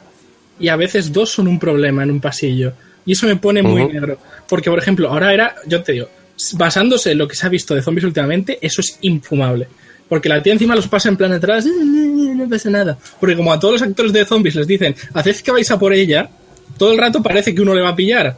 y 0.59 0.67
a 0.67 0.75
veces 0.75 1.11
dos 1.11 1.31
son 1.31 1.47
un 1.47 1.57
problema 1.57 2.03
en 2.03 2.11
un 2.11 2.19
pasillo. 2.19 2.73
Y 3.05 3.13
eso 3.13 3.25
me 3.25 3.35
pone 3.35 3.63
muy 3.63 3.85
negro. 3.85 4.17
Porque, 4.47 4.69
por 4.69 4.79
ejemplo, 4.79 5.09
ahora 5.09 5.33
era, 5.33 5.55
yo 5.65 5.81
te 5.81 5.93
digo, 5.93 6.09
basándose 6.53 7.11
en 7.11 7.17
lo 7.17 7.27
que 7.27 7.35
se 7.35 7.45
ha 7.45 7.49
visto 7.49 7.73
de 7.73 7.81
zombies 7.81 8.05
últimamente, 8.05 8.59
eso 8.61 8.81
es 8.81 8.97
infumable. 9.01 9.67
Porque 10.09 10.29
la 10.29 10.41
tía 10.43 10.53
encima 10.53 10.75
los 10.75 10.87
pasa 10.87 11.09
en 11.09 11.17
plan 11.17 11.31
atrás, 11.33 11.65
"Eh, 11.65 11.69
no 11.71 12.47
pasa 12.49 12.69
nada. 12.69 12.97
Porque 13.19 13.35
como 13.35 13.51
a 13.53 13.59
todos 13.59 13.73
los 13.75 13.81
actores 13.81 14.13
de 14.13 14.25
zombies 14.25 14.55
les 14.55 14.67
dicen, 14.67 14.95
haced 15.13 15.37
que 15.37 15.51
vais 15.51 15.69
a 15.71 15.79
por 15.79 15.93
ella, 15.93 16.29
todo 16.77 16.91
el 16.91 16.97
rato 16.97 17.21
parece 17.23 17.53
que 17.55 17.61
uno 17.61 17.73
le 17.73 17.81
va 17.81 17.89
a 17.89 17.95
pillar. 17.95 18.37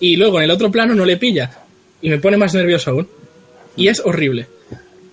Y 0.00 0.16
luego 0.16 0.38
en 0.38 0.44
el 0.44 0.50
otro 0.50 0.70
plano 0.70 0.94
no 0.94 1.04
le 1.04 1.16
pilla. 1.16 1.50
Y 2.02 2.10
me 2.10 2.18
pone 2.18 2.36
más 2.36 2.54
nervioso 2.54 2.90
aún. 2.90 3.08
Y 3.76 3.88
es 3.88 4.00
horrible. 4.04 4.46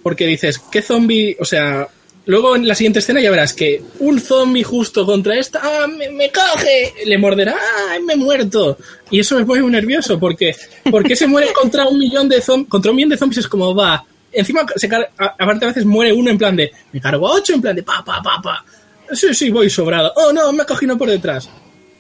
Porque 0.04 0.28
dices, 0.28 0.60
¿qué 0.72 0.82
zombie? 0.82 1.36
O 1.40 1.46
sea, 1.46 1.88
Luego 2.28 2.56
en 2.56 2.68
la 2.68 2.74
siguiente 2.74 2.98
escena 2.98 3.22
ya 3.22 3.30
verás 3.30 3.54
que 3.54 3.84
un 4.00 4.20
zombie 4.20 4.64
justo 4.64 5.06
contra 5.06 5.38
esta, 5.38 5.60
¡ah, 5.62 5.86
me, 5.88 6.10
me 6.10 6.32
coge! 6.32 6.92
Le 7.06 7.20
morderá, 7.20 7.54
¡ah, 7.56 8.00
me 8.04 8.14
he 8.14 8.18
muerto! 8.18 8.80
Y 9.12 9.20
eso 9.20 9.38
me 9.38 9.46
pone 9.46 9.62
muy 9.62 9.72
nervioso 9.72 10.20
porque, 10.20 10.56
porque 10.90 11.16
se 11.16 11.28
muere 11.28 11.54
contra 11.54 11.86
un 11.88 12.00
millón 12.00 12.28
de 12.28 12.42
zombies, 12.42 12.68
contra 12.68 12.90
un 12.90 12.96
millón 12.96 13.12
de 13.12 13.18
zombies 13.18 13.38
es 13.42 13.48
como 13.48 13.76
va. 13.76 14.04
Encima, 14.36 14.66
se 14.76 14.88
car- 14.90 15.10
aparte 15.18 15.66
a 15.66 15.68
veces 15.70 15.86
muere 15.86 16.14
uno 16.14 16.30
en 16.30 16.38
plan 16.38 16.56
de, 16.56 16.72
me 16.92 17.00
cargo 17.02 17.28
a 17.28 17.32
ocho 17.34 17.54
en 17.54 17.62
plan 17.62 17.76
de, 17.76 17.84
pa, 17.84 18.04
pa, 18.04 18.22
pa, 18.22 18.42
pa. 18.42 18.66
Sí, 19.14 19.34
sí, 19.34 19.50
voy 19.50 19.70
sobrado. 19.70 20.12
Oh, 20.16 20.34
no, 20.34 20.52
me 20.52 20.64
ha 20.64 20.66
cogido 20.66 20.98
por 20.98 21.10
detrás. 21.10 21.50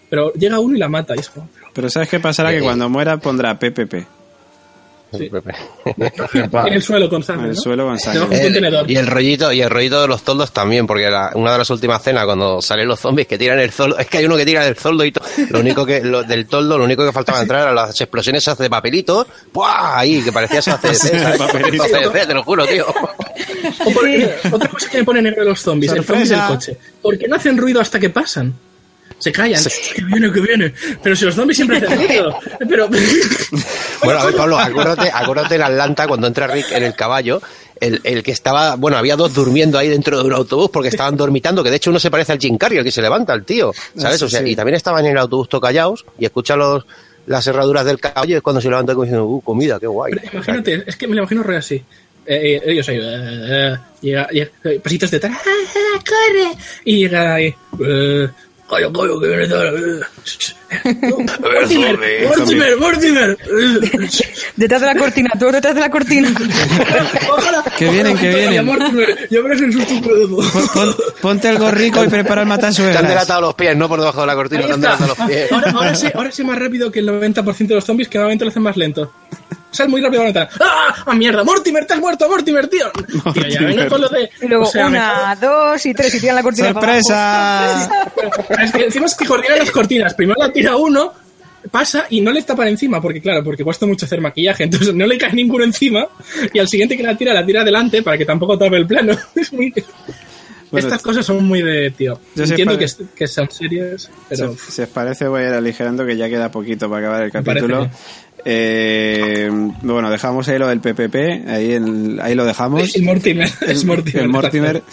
Pero 0.10 0.34
llega 0.34 0.60
uno 0.60 0.76
y 0.76 0.80
la 0.80 0.88
mata 0.90 1.16
como, 1.34 1.50
Pero 1.74 1.90
¿sabes 1.90 2.10
qué 2.10 2.20
pasará? 2.20 2.52
Que 2.52 2.62
cuando 2.62 2.90
muera 2.90 3.18
pondrá 3.18 3.58
PPP 3.58 3.94
sí, 5.18 5.30
en 6.68 6.74
el 6.74 6.82
suelo 6.82 7.10
constante, 7.10 7.44
en 7.44 7.50
el 7.50 7.56
¿no? 7.56 7.62
suelo 7.62 7.86
con 7.86 8.00
sangre. 8.00 8.42
contenedor. 8.42 8.90
Y 8.90 8.96
el 8.98 9.08
rollito, 9.08 9.52
y 9.52 9.62
el 9.62 9.70
rollito 9.70 10.02
de 10.02 10.08
los 10.08 10.24
toldos 10.24 10.52
también, 10.52 10.86
porque 10.88 11.10
la- 11.10 11.32
una 11.36 11.52
de 11.54 11.58
las 11.60 11.70
últimas 11.70 12.02
cenas, 12.04 12.26
cuando 12.26 12.62
salen 12.62 12.88
los 12.88 13.00
zombies 13.00 13.28
que 13.28 13.38
tiran 13.38 13.60
el 13.60 13.72
zoldo, 13.72 13.98
es 13.98 14.08
que 14.08 14.20
hay 14.20 14.26
uno 14.26 14.38
que 14.38 14.46
tira 14.46 14.66
el 14.68 14.76
zoldo 14.76 15.04
y 15.06 15.12
to- 15.12 15.22
lo 15.50 15.60
único 15.60 15.86
que, 15.86 16.02
lo, 16.02 16.24
del 16.24 16.46
toldo, 16.48 16.78
lo 16.78 16.84
único 16.86 17.06
que 17.06 17.12
faltaba 17.12 17.42
entrar 17.42 17.62
eran 17.64 17.76
las 17.76 18.00
explosiones 18.02 18.44
esas 18.44 18.58
de 18.58 18.70
papelito, 18.70 19.26
¡buah! 19.54 20.00
ahí, 20.00 20.22
que 20.22 20.32
parecía 20.32 20.60
esa 20.60 20.78
CDC, 20.78 22.28
te 22.28 22.34
lo 22.34 22.44
juro, 22.44 22.66
tío. 22.66 22.86
O 23.86 23.92
por- 23.92 24.08
eh, 24.08 24.36
otra 24.52 24.70
cosa 24.70 24.90
que 24.90 24.98
me 25.00 25.04
pone 25.04 25.22
negro 25.22 25.44
los 25.44 25.60
zombies, 25.60 25.92
el 25.92 26.04
zombie 26.04 26.28
del 26.28 26.40
coche. 26.48 26.78
¿Por 27.02 27.18
qué 27.18 27.28
no 27.28 27.36
hacen 27.36 27.58
ruido 27.58 27.82
hasta 27.82 28.00
que 28.00 28.10
pasan? 28.10 28.54
Se 29.20 29.32
callan. 29.32 29.64
Que 29.96 30.04
viene, 30.04 30.32
que 30.32 30.42
viene. 30.42 30.74
Pero 31.02 31.16
si 31.16 31.26
los 31.26 31.36
zombies 31.36 31.58
siempre 31.58 31.78
hacen 31.78 31.98
ruido. 32.08 32.38
Pero. 32.68 32.90
Bueno, 34.04 34.20
a 34.20 34.26
ver, 34.26 34.36
Pablo, 34.36 34.60
acuérdate, 34.60 35.10
acuérdate 35.12 35.56
en 35.56 35.62
Atlanta 35.64 36.08
cuando 36.08 36.28
entra 36.28 36.46
Rick 36.46 36.72
en 36.74 36.84
el 36.84 36.94
caballo, 36.94 37.42
el, 37.80 38.02
el 38.04 38.22
que 38.22 38.32
estaba, 38.32 38.76
bueno, 38.76 38.98
había 38.98 39.16
dos 39.16 39.34
durmiendo 39.34 39.80
ahí 39.80 39.88
dentro 39.88 40.20
de 40.20 40.24
un 40.24 40.34
autobús 40.34 40.70
porque 40.72 40.90
estaban 40.90 41.18
dormitando, 41.18 41.64
que 41.64 41.72
de 41.72 41.78
hecho 41.78 41.90
uno 41.90 42.00
se 42.00 42.12
parece 42.12 42.34
al 42.34 42.38
Jim 42.38 42.56
Carrey, 42.58 42.78
el 42.78 42.84
que 42.84 42.92
se 42.92 43.02
levanta, 43.02 43.34
el 43.34 43.44
tío, 43.44 43.72
¿sabes? 43.98 44.22
O 44.22 44.30
sea, 44.30 44.42
sí. 44.42 44.50
y 44.50 44.56
también 44.56 44.76
estaban 44.76 45.04
en 45.06 45.14
el 45.14 45.18
autobús 45.18 45.50
todo 45.50 45.62
callados 45.62 46.06
y 46.20 46.26
escucha 46.26 46.56
los, 46.56 46.86
las 47.26 47.48
herraduras 47.48 47.86
del 47.86 48.00
caballo 48.00 48.34
y 48.34 48.38
es 48.38 48.42
cuando 48.44 48.62
se 48.62 48.70
levanta 48.70 48.94
como 48.94 49.06
diciendo, 49.06 49.26
uh, 49.26 49.42
comida, 49.42 49.80
qué 49.80 49.88
guay. 49.88 50.14
Pero 50.14 50.34
imagínate, 50.34 50.84
es 50.86 50.96
que 50.96 51.08
me 51.08 51.16
lo 51.16 51.22
imagino 51.22 51.42
re 51.44 51.58
así. 51.58 51.76
Eh, 52.28 52.56
eh, 52.56 52.62
ellos 52.66 52.90
ahí, 52.90 52.98
eh, 52.98 53.02
eh, 53.04 53.78
llega, 54.02 54.28
llega, 54.30 54.52
pasitos 54.84 55.12
detrás, 55.12 55.34
¡ah, 55.34 55.50
ah, 55.76 56.04
corre! 56.04 56.58
Y 56.84 57.00
llega 57.00 57.36
ahí, 57.36 57.54
eh, 57.80 58.30
calla, 58.70 58.92
calla, 58.92 59.14
que 59.22 59.28
viene 59.28 59.46
eh, 60.84 61.08
Mortimer, 61.40 62.28
Mortimer, 62.28 62.78
Mortimer, 62.78 63.38
Detrás 64.56 64.82
de 64.82 64.88
la 64.88 64.96
cortina, 64.96 65.30
todos 65.40 65.54
detrás 65.54 65.76
de 65.76 65.82
la 65.82 65.90
cortina. 65.92 66.34
ojalá, 67.30 67.64
Que 67.78 67.90
vienen, 67.90 68.18
que 68.18 68.30
vienen. 68.30 68.66
Mortimer, 68.66 69.28
ya 69.30 69.42
verás 69.42 69.62
el 69.62 69.72
susto 69.74 69.94
que 70.02 71.14
ponte 71.22 71.50
el 71.50 71.58
gorrico 71.60 72.04
y 72.04 72.08
prepara 72.08 72.42
el 72.42 72.48
Te 72.48 72.54
han 72.54 72.58
matasuegras. 72.60 73.08
delatado 73.08 73.42
los 73.42 73.54
pies, 73.56 73.78
no 73.78 73.88
por 73.88 74.00
debajo 74.00 74.22
de 74.22 74.28
la 74.28 74.36
cortina, 74.36 74.66
te 74.66 74.74
han 74.74 74.82
delatado 74.82 75.16
los 75.18 75.28
pies. 75.28 75.52
Ahora, 75.52 75.72
ahora, 75.72 75.96
sé, 75.96 76.12
ahora 76.16 76.32
sé 76.32 76.44
más 76.44 76.58
rápido 76.60 76.92
que 76.92 77.00
el 77.00 77.08
90% 77.10 77.68
de 77.68 77.76
los 77.76 77.86
zombies 77.86 78.10
que 78.10 78.18
normalmente 78.18 78.46
lo 78.46 78.50
hacen 78.52 78.64
más 78.64 78.76
lento. 78.78 79.12
Sal 79.76 79.90
muy 79.90 80.02
rápido 80.02 80.22
a 80.22 80.26
la 80.26 80.32
ventana. 80.32 80.50
¡Ah! 80.62 81.04
¡Ah, 81.06 81.16
mierda! 81.16 81.44
¡Mortimer, 81.44 81.86
te 81.86 81.94
has 81.94 82.00
muerto! 82.00 82.30
¡Mortimer, 82.30 82.68
tío! 82.68 82.92
Tío, 83.34 83.48
ya 83.48 83.62
venga 83.62 83.88
con 83.88 84.02
lo 84.02 84.10
de... 84.10 84.30
Y 84.42 84.48
luego 84.48 84.64
o 84.64 84.68
sea, 84.68 84.90
me 84.90 84.98
una, 84.98 85.36
dos 85.36 85.86
y 85.86 85.94
tres 85.94 86.16
y 86.16 86.20
tiran 86.20 86.36
la 86.36 86.44
cortina 86.44 86.74
para 86.74 86.94
abajo. 86.94 87.02
¡Sorpresa! 87.04 88.02
Es 88.64 88.72
que 88.72 88.86
encima 88.86 89.06
es 89.06 89.16
que 89.16 89.26
coordinan 89.26 89.60
las 89.60 89.72
cortinas. 89.72 90.14
Primero 90.14 90.40
la 90.40 90.52
tira 90.52 90.76
uno, 90.76 91.14
pasa 91.70 92.06
y 92.10 92.22
no 92.22 92.32
le 92.32 92.42
tapan 92.44 92.70
encima, 92.70 93.02
porque 93.02 93.22
claro, 93.22 93.44
porque 93.44 93.64
cuesta 93.64 93.86
mucho 93.86 94.06
hacer 94.06 94.22
maquillaje, 94.22 94.64
entonces 94.64 94.94
no 94.94 95.06
le 95.06 95.18
cae 95.18 95.34
ninguno 95.34 95.64
encima, 95.64 96.08
y 96.54 96.60
al 96.60 96.68
siguiente 96.68 96.96
que 96.96 97.04
la 97.04 97.18
tira, 97.18 97.34
la 97.34 97.46
tira 97.46 97.62
adelante 97.62 98.02
para 98.02 98.18
que 98.18 98.26
tampoco 98.26 98.58
tape 98.58 98.78
el 98.78 98.88
plano. 98.88 99.14
Es 99.36 99.52
muy... 99.52 99.74
Bueno, 100.72 100.88
Estas 100.88 101.02
cosas 101.02 101.26
son 101.26 101.44
muy 101.46 101.62
de, 101.62 101.92
tío. 101.92 102.20
Entiendo 102.36 102.78
que, 102.78 102.88
que 103.16 103.28
son 103.28 103.50
serias, 103.52 104.10
pero... 104.30 104.54
Si, 104.54 104.72
si 104.72 104.82
os 104.82 104.90
parece, 104.90 105.28
voy 105.28 105.44
a 105.44 105.48
ir 105.50 105.54
aligerando 105.54 106.06
que 106.06 106.18
ya 106.18 106.28
queda 106.30 106.52
poquito 106.52 106.90
para 106.90 107.08
acabar 107.08 107.24
el 107.24 107.32
capítulo. 107.32 107.90
Eh, 108.48 109.50
bueno, 109.82 110.10
dejamos 110.12 110.48
ahí 110.48 110.60
lo 110.60 110.68
del 110.68 110.80
PPP, 110.80 111.48
ahí, 111.50 111.74
en- 111.74 112.20
ahí 112.22 112.36
lo 112.36 112.46
dejamos. 112.46 112.96
El 112.96 113.04
Mortimer, 113.04 113.50
es 113.68 113.84
Mortimer. 113.86 114.24
El 114.24 114.30
Mortimer, 114.30 114.84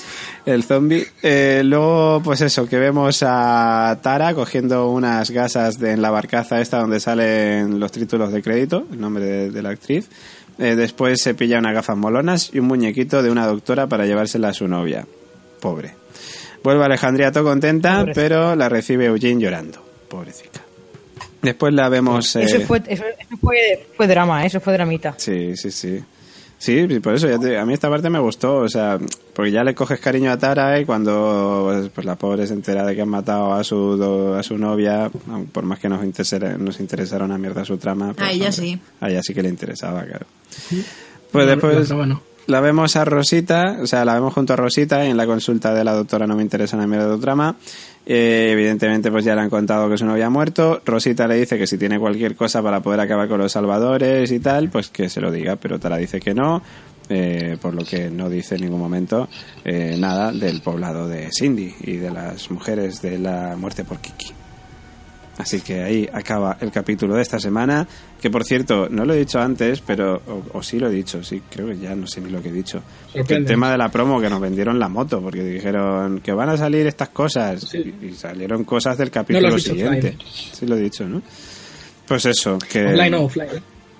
el 0.47 0.63
zombie. 0.65 1.07
Eh, 1.23 1.61
luego, 1.65 2.23
pues 2.25 2.41
eso, 2.41 2.67
que 2.67 2.79
vemos 2.79 3.23
a 3.27 3.99
Tara 4.03 4.33
cogiendo 4.35 4.89
unas 4.91 5.31
gasas 5.31 5.79
de, 5.79 5.93
en 5.93 6.01
la 6.03 6.11
barcaza 6.11 6.61
esta 6.63 6.79
donde 6.79 6.99
salen 6.99 7.79
los 7.79 7.93
títulos 7.93 8.33
de 8.33 8.43
crédito, 8.43 8.87
el 8.91 9.01
nombre 9.01 9.25
de, 9.25 9.51
de 9.51 9.63
la 9.63 9.71
actriz. 9.71 10.09
Eh, 10.59 10.75
después 10.75 11.21
se 11.23 11.35
pilla 11.35 11.59
unas 11.59 11.75
gafas 11.75 11.97
molonas 11.97 12.51
y 12.55 12.59
un 12.59 12.67
muñequito 12.67 13.23
de 13.23 13.31
una 13.31 13.47
doctora 13.47 13.87
para 13.87 14.07
llevársela 14.07 14.49
a 14.49 14.55
su 14.55 14.67
novia. 14.69 15.07
Pobre. 15.63 15.95
Vuelve 16.65 16.83
a 16.83 16.87
Alejandría 16.87 17.31
todo 17.31 17.45
contenta, 17.45 18.05
pero 18.15 18.57
la 18.57 18.69
recibe 18.69 19.07
Eugene 19.07 19.41
llorando. 19.41 19.81
Pobrecita. 20.09 20.61
Después 21.41 21.73
la 21.73 21.89
vemos... 21.89 22.35
Eso, 22.37 22.57
eh, 22.57 22.67
fue, 22.67 22.83
eso, 22.89 23.05
eso 23.19 23.37
fue, 23.41 23.87
fue 23.97 24.07
drama, 24.09 24.43
¿eh? 24.43 24.49
eso 24.49 24.61
fue 24.61 24.73
dramita. 24.73 25.15
Sí, 25.17 25.57
sí, 25.57 25.71
sí. 25.71 26.03
Sí, 26.59 26.87
sí, 26.89 27.01
por 27.01 27.15
eso 27.15 27.29
ya 27.29 27.39
te- 27.41 27.59
a 27.59 27.65
mí 27.67 27.75
esta 27.75 27.89
parte 27.91 28.09
me 28.11 28.21
gustó, 28.21 28.59
o 28.59 28.69
sea, 28.69 28.97
porque 29.35 29.51
ya 29.51 29.65
le 29.65 29.75
coges 29.75 29.99
cariño 29.99 30.31
a 30.31 30.39
Tara 30.39 30.79
y 30.79 30.85
cuando 30.85 31.89
pues, 31.93 32.05
la 32.05 32.15
pobre 32.17 32.47
se 32.47 32.55
entera 32.55 32.85
de 32.87 32.95
que 32.95 33.03
han 33.03 33.09
matado 33.09 33.53
a 33.55 33.65
su 33.65 33.97
do- 33.97 34.35
a 34.37 34.43
su 34.45 34.57
novia, 34.59 35.11
por 35.53 35.65
más 35.65 35.81
que 35.81 35.89
nos 35.89 36.05
interesara, 36.05 36.57
nos 36.59 36.79
interesara 36.79 37.25
una 37.25 37.39
mierda 37.39 37.65
su 37.65 37.79
trama. 37.79 38.15
pues, 38.15 38.29
A 38.29 38.31
ella 38.31 38.51
hombre, 38.51 38.53
sí. 38.53 38.81
A 39.01 39.11
ella 39.11 39.21
sí 39.25 39.35
que 39.35 39.43
le 39.43 39.49
interesaba, 39.49 40.05
claro. 40.05 40.27
Pues 41.33 41.47
No, 41.47 41.51
después 41.51 41.91
no, 41.91 41.97
bueno. 41.97 42.23
La 42.47 42.61
vemos 42.61 42.97
a 42.97 43.05
Rosita, 43.05 43.79
o 43.83 43.87
sea, 43.87 44.05
la 44.05 44.15
vemos 44.15 44.35
junto 44.35 44.53
a 44.53 44.57
Rosita 44.57 45.05
en 45.05 45.17
la 45.17 45.27
consulta 45.27 45.73
de 45.75 45.85
la 45.85 45.93
doctora 45.93 46.27
no 46.27 46.37
me 46.37 46.43
interesa 46.43 46.77
una 46.77 46.87
mierda 46.87 47.09
de 47.09 47.19
trama. 47.19 47.57
Eh, 48.05 48.51
evidentemente, 48.53 49.11
pues 49.13 49.25
ya 49.25 49.35
le 49.35 49.43
han 49.43 49.51
contado 49.51 49.89
que 49.89 49.97
su 49.97 50.05
novia 50.05 50.27
ha 50.27 50.31
muerto. 50.31 50.83
Rosita 50.85 51.29
le 51.29 51.37
dice 51.37 51.57
que 51.57 51.67
si 51.67 51.79
tiene 51.79 51.99
cualquier 51.99 52.35
cosa 52.35 52.63
para 52.63 52.81
poder 52.81 53.01
acabar 53.01 53.29
con 53.29 53.39
los 53.39 53.53
salvadores 53.53 54.31
y 54.33 54.41
tal, 54.41 54.71
pues 54.71 54.89
que 54.89 55.09
se 55.09 55.21
lo 55.21 55.31
diga, 55.31 55.57
pero 55.57 55.79
Tara 55.79 55.99
dice 55.99 56.19
que 56.19 56.35
no, 56.35 56.63
eh, 57.09 57.57
por 57.61 57.75
lo 57.75 57.85
que 57.85 58.11
no 58.11 58.29
dice 58.29 58.57
en 58.57 58.63
ningún 58.63 58.81
momento 58.81 59.29
eh, 59.65 59.97
nada 59.99 60.33
del 60.33 60.61
poblado 60.63 61.09
de 61.09 61.31
Cindy 61.33 61.75
y 61.83 61.97
de 61.97 62.11
las 62.11 62.51
mujeres 62.51 63.01
de 63.03 63.19
la 63.19 63.55
muerte 63.57 63.85
por 63.85 63.99
Kiki. 63.99 64.42
Así 65.39 65.61
que 65.63 65.83
ahí 65.83 66.09
acaba 66.13 66.59
el 66.61 66.71
capítulo 66.71 67.15
de 67.17 67.23
esta 67.23 67.41
semana, 67.41 67.87
que 68.21 68.29
por 68.31 68.45
cierto, 68.45 68.89
no 68.91 69.05
lo 69.07 69.15
he 69.15 69.19
dicho 69.19 69.41
antes, 69.41 69.81
pero, 69.81 70.21
o, 70.27 70.59
o 70.59 70.63
sí 70.63 70.79
lo 70.79 70.89
he 70.89 70.93
dicho, 70.93 71.25
sí, 71.25 71.43
creo 71.51 71.69
que 71.69 71.79
ya 71.79 71.95
no 71.95 72.07
sé 72.07 72.21
ni 72.21 72.31
lo 72.31 72.43
que 72.43 72.51
he 72.51 72.53
dicho. 72.53 72.83
Que 73.13 73.19
el 73.21 73.25
Sorprende. 73.25 73.49
tema 73.49 73.71
de 73.73 73.79
la 73.79 73.89
promo, 73.89 74.21
que 74.21 74.29
nos 74.29 74.41
vendieron 74.41 74.79
la 74.79 74.89
moto, 74.91 75.23
porque 75.23 75.43
dijeron 75.43 76.21
que 76.21 76.33
van 76.33 76.51
a 76.51 76.57
salir 76.59 76.87
estas 76.87 77.09
cosas, 77.09 77.63
Sí. 77.63 77.95
y, 78.03 78.07
y 78.09 78.13
salieron 78.15 78.65
cosas 78.65 78.99
del 78.99 79.11
capítulo 79.11 79.49
dicho 79.55 79.71
siguiente. 79.71 80.17
Sí 80.53 80.67
lo 80.67 80.77
he 80.77 80.81
dicho, 80.81 81.09
¿no? 81.09 81.23
Pues 82.07 82.27
eso, 82.27 82.59
que... 82.59 82.85
Offline 82.89 83.15
o 83.15 83.23
offline. 83.25 83.49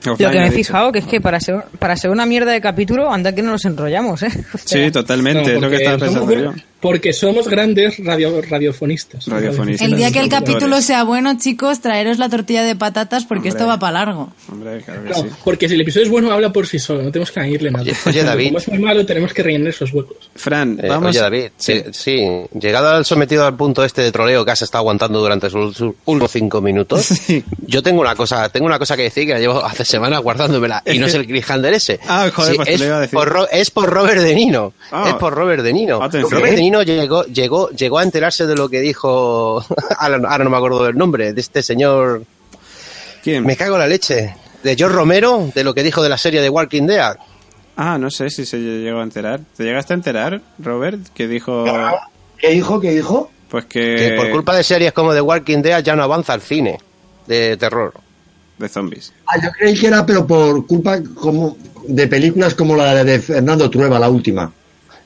Lo 0.05 0.13
offline 0.13 0.31
que 0.33 0.39
me 0.39 0.47
he 0.49 0.51
fijado 0.51 0.93
que 0.93 0.99
es 0.99 1.07
que 1.07 1.21
para 1.21 1.41
ser, 1.41 1.65
para 1.79 1.97
ser 1.97 2.11
una 2.11 2.27
mierda 2.27 2.53
de 2.53 2.61
capítulo, 2.61 3.11
anda 3.11 3.35
que 3.35 3.41
no 3.43 3.53
nos 3.53 3.65
enrollamos, 3.65 4.23
¿eh? 4.23 4.29
O 4.55 4.59
sea, 4.59 4.85
Sí, 4.85 4.91
totalmente, 4.93 5.51
No, 5.53 5.57
es 5.57 5.63
lo 5.63 5.71
que 5.71 5.77
estaba 5.77 5.97
pensando 5.99 6.33
yo. 6.35 6.53
Porque 6.83 7.13
somos 7.13 7.47
grandes 7.49 8.05
radio, 8.05 8.43
radiofonistas. 8.43 9.27
Radiofonistas. 9.29 9.89
El 9.89 9.97
día 9.97 10.11
que 10.11 10.19
el 10.19 10.29
capítulo 10.29 10.83
sea 10.83 11.05
bueno, 11.05 11.39
chicos, 11.39 11.81
traeros 11.81 12.19
la 12.19 12.29
tortilla 12.29 12.65
de 12.65 12.75
patatas 12.77 13.25
porque 13.25 13.49
Hombre. 13.49 13.61
esto 13.61 13.67
va 13.69 13.79
para 13.79 13.93
largo. 14.05 14.33
Hombre, 14.51 14.83
claro 14.85 15.05
que 15.05 15.09
No, 15.11 15.15
sí. 15.15 15.27
porque 15.45 15.69
si 15.69 15.75
el 15.77 15.81
episodio 15.83 16.07
es 16.07 16.11
bueno, 16.11 16.33
habla 16.33 16.53
por 16.53 16.67
sí 16.67 16.79
solo, 16.81 17.03
no 17.03 17.13
tenemos 17.13 17.31
que 17.31 17.39
añadirle 17.41 17.71
nada. 17.71 17.85
Oye, 17.85 17.95
oye, 18.07 18.23
David. 18.25 18.47
Como 18.49 18.59
es 18.59 18.69
muy 18.69 18.79
malo, 18.81 19.07
tenemos 19.07 19.33
que 19.33 19.43
rellenar 19.45 19.69
esos 19.69 19.93
huecos. 19.93 20.17
Fran, 20.35 20.79
Eh, 20.83 20.89
vamos... 20.89 21.11
Oye, 21.11 21.21
David, 21.21 21.45
sí. 21.57 21.83
sí, 21.93 22.21
llegado 22.61 22.89
al 22.89 23.05
sometido 23.05 23.47
al 23.47 23.57
punto 23.57 23.85
este 23.85 24.03
de 24.03 24.11
troleo 24.11 24.45
que 24.45 24.51
has 24.51 24.63
estado 24.63 24.81
aguantando 24.81 25.21
durante 25.21 25.49
sus 25.51 25.81
últimos 26.05 26.31
cinco 26.33 26.61
minutos, 26.61 27.03
Sí. 27.07 27.45
yo 27.65 27.83
tengo 27.83 28.01
una 28.01 28.17
cosa, 28.17 28.49
tengo 28.49 28.67
una 28.67 28.81
cosa 28.81 28.97
que 28.97 29.03
decir 29.05 29.27
que 29.27 29.35
la 29.35 29.39
llevo 29.39 29.65
hace 29.65 29.85
semanas 29.85 30.21
guardándomela 30.21 30.83
y 30.85 30.99
no 30.99 31.07
es 31.07 31.15
el 31.15 31.27
cliffhanger 31.29 31.75
ese. 31.75 32.01
Ah, 32.09 32.29
joder, 32.35 32.57
pues 32.57 32.67
te 32.69 32.75
es, 32.75 32.81
lo 32.81 32.87
iba 32.87 32.97
a 32.97 33.01
decir. 33.01 33.17
Por, 33.17 33.49
es 33.53 33.71
por 33.71 33.89
Robert 33.89 34.21
De 34.21 34.35
Nino. 34.35 34.73
Ah. 34.91 35.05
es 35.11 35.15
por 35.15 35.33
Robert 35.33 35.63
De 35.63 35.73
Nino. 35.73 36.03
Atención. 36.03 36.31
Robert 36.33 36.55
De 36.57 36.61
Nino 36.61 36.72
llegó, 36.81 37.25
llegó, 37.25 37.69
llegó 37.71 37.99
a 37.99 38.03
enterarse 38.03 38.47
de 38.47 38.55
lo 38.55 38.71
que 38.71 38.81
dijo, 38.81 39.63
ahora, 39.99 40.17
no- 40.19 40.29
ahora 40.29 40.45
no 40.45 40.49
me 40.51 40.57
acuerdo 40.57 40.85
del 40.85 40.97
nombre, 40.97 41.35
de 41.35 41.41
este 41.43 41.63
señor, 41.63 42.25
¿Quién? 43.23 43.45
me 43.45 43.57
cago 43.57 43.75
en 43.75 43.81
la 43.81 43.87
leche, 43.87 44.35
de 44.63 44.77
George 44.77 44.97
Romero, 44.97 45.51
de 45.55 45.65
lo 45.65 45.75
que 45.75 45.83
dijo 45.83 46.03
de 46.03 46.09
la 46.09 46.17
serie 46.17 46.41
de 46.41 46.49
Walking 46.49 46.87
Dead. 46.87 47.17
Ah, 47.77 47.99
no 47.99 48.11
sé 48.11 48.31
si 48.31 48.47
se 48.47 48.59
llegó 48.59 49.01
a 49.01 49.03
enterar. 49.03 49.41
¿Te 49.57 49.65
llegaste 49.65 49.93
a 49.93 49.97
enterar, 49.97 50.41
Robert? 50.59 51.01
Que 51.15 51.27
dijo... 51.27 51.65
¿Qué 52.39 52.51
dijo? 52.51 52.81
¿Qué 52.81 52.91
dijo? 52.93 53.31
Pues 53.49 53.65
que... 53.67 53.97
Que 53.97 54.15
por 54.17 54.31
culpa 54.31 54.55
de 54.57 54.63
series 54.65 54.93
como 54.93 55.13
The 55.13 55.21
Walking 55.21 55.59
Dead 55.63 55.83
ya 55.83 55.95
no 55.97 56.03
avanza 56.03 56.35
el 56.35 56.41
cine 56.43 56.79
de 57.27 57.57
terror. 57.57 57.93
De 58.59 58.69
zombies. 58.69 59.13
Ah, 59.27 59.37
yo 59.43 59.51
creí 59.53 59.79
que 59.79 59.87
era, 59.89 60.05
pero 60.07 60.27
por 60.27 60.67
culpa 60.67 61.01
como 61.15 61.57
de 61.89 62.07
películas 62.07 62.55
como 62.55 62.77
la 62.77 63.03
de 63.03 63.19
Fernando 63.19 63.69
Trueba, 63.71 63.99
la 63.99 64.09
última. 64.09 64.53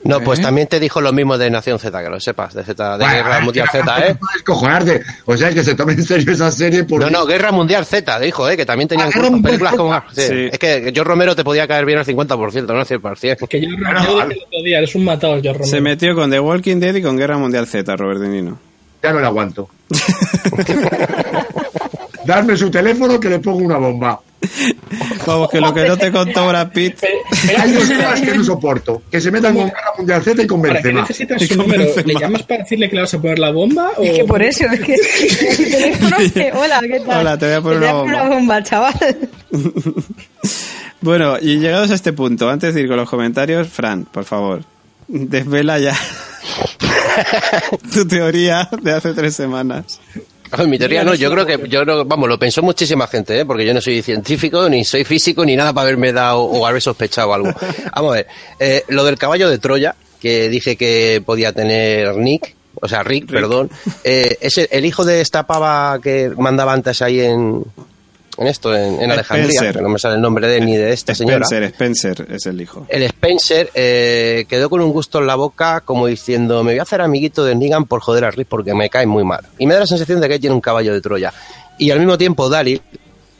No, 0.03 0.21
pues 0.21 0.39
¿Eh? 0.39 0.43
también 0.43 0.67
te 0.67 0.79
dijo 0.79 1.01
lo 1.01 1.11
mismo 1.11 1.37
de 1.37 1.49
Nación 1.49 1.79
Z, 1.79 2.03
que 2.03 2.09
lo 2.09 2.19
sepas, 2.19 2.53
de 2.53 2.63
Z, 2.63 2.97
de 2.97 3.03
Bueno, 3.03 3.13
Guerra 3.23 3.37
es 3.39 3.43
Mundial 3.43 3.67
Z, 3.71 3.83
no 3.99 4.05
¿eh? 4.05 4.17
cojonarte. 4.45 5.01
O 5.25 5.35
sea, 5.35 5.49
es 5.49 5.55
que 5.55 5.63
se 5.63 5.75
tome 5.75 5.93
en 5.93 6.03
serio 6.03 6.31
esa 6.31 6.51
serie 6.51 6.83
por 6.83 7.01
No, 7.01 7.09
no, 7.09 7.25
Guerra 7.25 7.51
Mundial 7.51 7.85
Z, 7.85 8.19
dijo, 8.19 8.49
¿eh? 8.49 8.55
Que 8.55 8.65
también 8.65 8.87
tenían 8.87 9.09
Ah, 9.13 9.29
películas 9.43 9.75
como... 9.75 9.93
Sí. 10.13 10.21
Sí. 10.21 10.49
Es 10.51 10.59
que 10.59 10.91
yo 10.93 11.03
Romero 11.03 11.35
te 11.35 11.43
podía 11.43 11.67
caer 11.67 11.85
bien 11.85 11.97
al 11.97 12.05
50%, 12.05 12.27
no 12.67 12.79
al 12.79 12.85
100%. 12.85 13.47
Que 13.47 13.61
yo, 13.61 13.67
otro 13.75 14.29
día, 14.63 14.77
eres 14.77 14.95
un 14.95 15.03
matado, 15.05 15.39
yo 15.39 15.51
Romero. 15.53 15.69
Se 15.69 15.81
metió 15.81 16.15
con 16.15 16.29
The 16.29 16.39
Walking 16.39 16.79
Dead 16.79 16.95
y 16.95 17.01
con 17.01 17.17
Guerra 17.17 17.37
Mundial 17.37 17.67
Z, 17.67 17.95
Robert 17.95 18.19
De 18.21 18.27
Nino. 18.29 18.59
Ya 19.03 19.13
no 19.13 19.19
le 19.19 19.25
aguanto. 19.25 19.69
Darme 22.27 22.57
su 22.57 22.69
teléfono 22.69 23.19
que 23.19 23.29
le 23.29 23.39
pongo 23.39 23.59
una 23.59 23.77
bomba. 23.77 24.19
Vamos, 25.25 25.49
que 25.49 25.59
lo 25.59 25.73
que 25.73 25.87
no 25.87 25.97
te 25.97 26.11
contó 26.11 26.47
Brad 26.47 26.71
Pitt. 26.71 26.95
Hay 27.57 27.71
dos 27.71 27.85
cosas 27.89 28.21
que 28.21 28.35
no 28.37 28.43
soporto. 28.43 29.01
Que 29.09 29.19
se 29.19 29.31
metan 29.31 29.55
con 29.55 29.65
Guerra 29.65 29.91
Mundial 29.97 30.23
Z 30.23 30.43
y 30.43 30.47
con 30.47 30.61
¿Para 30.61 30.73
qué 30.75 30.81
Benzema. 30.83 31.01
necesitas 31.01 31.41
su 31.41 31.55
número? 31.57 31.85
¿Le 32.05 32.13
llamas 32.13 32.43
para 32.43 32.63
decirle 32.63 32.89
que 32.89 32.95
le 32.95 33.01
vas 33.01 33.13
a 33.13 33.19
poner 33.21 33.39
la 33.39 33.51
bomba? 33.51 33.91
O... 33.97 34.03
Es 34.03 34.11
que 34.19 34.23
por 34.25 34.41
eso, 34.43 34.65
es 34.65 34.79
que 34.81 34.93
el 35.63 35.71
teléfono 35.71 36.17
que- 36.33 36.51
Hola, 36.55 36.79
¿qué 36.81 36.99
tal? 36.99 37.19
Hola, 37.21 37.37
te 37.37 37.45
voy 37.47 37.55
a 37.55 37.61
poner 37.61 37.79
Te 37.79 37.85
una 37.85 37.93
bomba. 37.93 38.13
una 38.23 38.35
bomba, 38.35 38.63
chaval. 38.63 39.17
Bueno, 41.01 41.37
y 41.39 41.59
llegados 41.59 41.91
a 41.91 41.93
este 41.93 42.11
punto, 42.11 42.49
antes 42.49 42.73
de 42.73 42.81
ir 42.81 42.87
con 42.87 42.97
los 42.97 43.07
comentarios, 43.09 43.67
Fran, 43.69 44.05
por 44.05 44.25
favor, 44.25 44.63
desvela 45.07 45.77
ya 45.77 45.95
tu 47.93 48.05
teoría 48.07 48.67
de 48.81 48.93
hace 48.93 49.13
tres 49.13 49.35
semanas. 49.35 49.99
Ay, 50.51 50.67
mi 50.67 50.77
teoría 50.77 51.03
no, 51.03 51.13
yo 51.15 51.29
creo 51.31 51.45
que, 51.45 51.67
yo 51.67 51.83
creo, 51.83 52.05
vamos, 52.05 52.29
lo 52.29 52.39
pensó 52.39 52.61
muchísima 52.61 53.07
gente, 53.07 53.39
¿eh? 53.39 53.45
porque 53.45 53.65
yo 53.65 53.73
no 53.73 53.81
soy 53.81 54.01
científico, 54.01 54.69
ni 54.69 54.85
soy 54.85 55.03
físico, 55.03 55.45
ni 55.45 55.55
nada 55.55 55.73
para 55.73 55.83
haberme 55.83 56.13
dado 56.13 56.43
o 56.43 56.65
haber 56.65 56.81
sospechado 56.81 57.33
algo. 57.33 57.49
Vamos 57.95 58.11
a 58.11 58.15
ver, 58.15 58.27
eh, 58.59 58.83
lo 58.87 59.03
del 59.03 59.17
caballo 59.17 59.49
de 59.49 59.57
Troya, 59.57 59.95
que 60.19 60.49
dije 60.49 60.75
que 60.75 61.21
podía 61.25 61.53
tener 61.53 62.15
Nick, 62.15 62.55
o 62.79 62.87
sea, 62.87 63.03
Rick, 63.03 63.29
perdón, 63.29 63.71
eh, 64.03 64.37
es 64.39 64.57
el, 64.57 64.67
el 64.71 64.85
hijo 64.85 65.03
de 65.03 65.21
esta 65.21 65.47
pava 65.47 65.99
que 66.01 66.31
mandaba 66.37 66.73
antes 66.73 67.01
ahí 67.01 67.21
en, 67.21 67.63
en 68.37 68.47
esto, 68.47 68.75
en, 68.75 69.01
en 69.01 69.11
Alejandría, 69.11 69.49
Spencer. 69.49 69.75
que 69.75 69.81
no 69.81 69.89
me 69.89 69.99
sale 69.99 70.15
el 70.15 70.21
nombre 70.21 70.47
de 70.47 70.61
ni 70.61 70.75
de 70.77 70.93
esta 70.93 71.15
señora. 71.15 71.45
Spencer, 71.45 71.63
Spencer 71.63 72.27
es 72.29 72.45
el 72.45 72.61
hijo. 72.61 72.85
El 72.89 73.03
Spencer 73.03 73.71
eh, 73.73 74.45
quedó 74.47 74.69
con 74.69 74.81
un 74.81 74.91
gusto 74.91 75.19
en 75.19 75.27
la 75.27 75.35
boca 75.35 75.81
como 75.81 76.07
diciendo, 76.07 76.63
me 76.63 76.73
voy 76.73 76.79
a 76.79 76.83
hacer 76.83 77.01
amiguito 77.01 77.43
de 77.43 77.55
Negan 77.55 77.85
por 77.85 78.01
joder 78.01 78.25
a 78.25 78.31
Rick 78.31 78.47
porque 78.47 78.73
me 78.73 78.89
cae 78.89 79.05
muy 79.05 79.23
mal. 79.23 79.45
Y 79.57 79.65
me 79.65 79.73
da 79.73 79.81
la 79.81 79.87
sensación 79.87 80.21
de 80.21 80.29
que 80.29 80.39
tiene 80.39 80.53
un 80.53 80.61
caballo 80.61 80.93
de 80.93 81.01
Troya. 81.01 81.33
Y 81.77 81.91
al 81.91 81.99
mismo 81.99 82.17
tiempo 82.17 82.49
Daryl, 82.49 82.81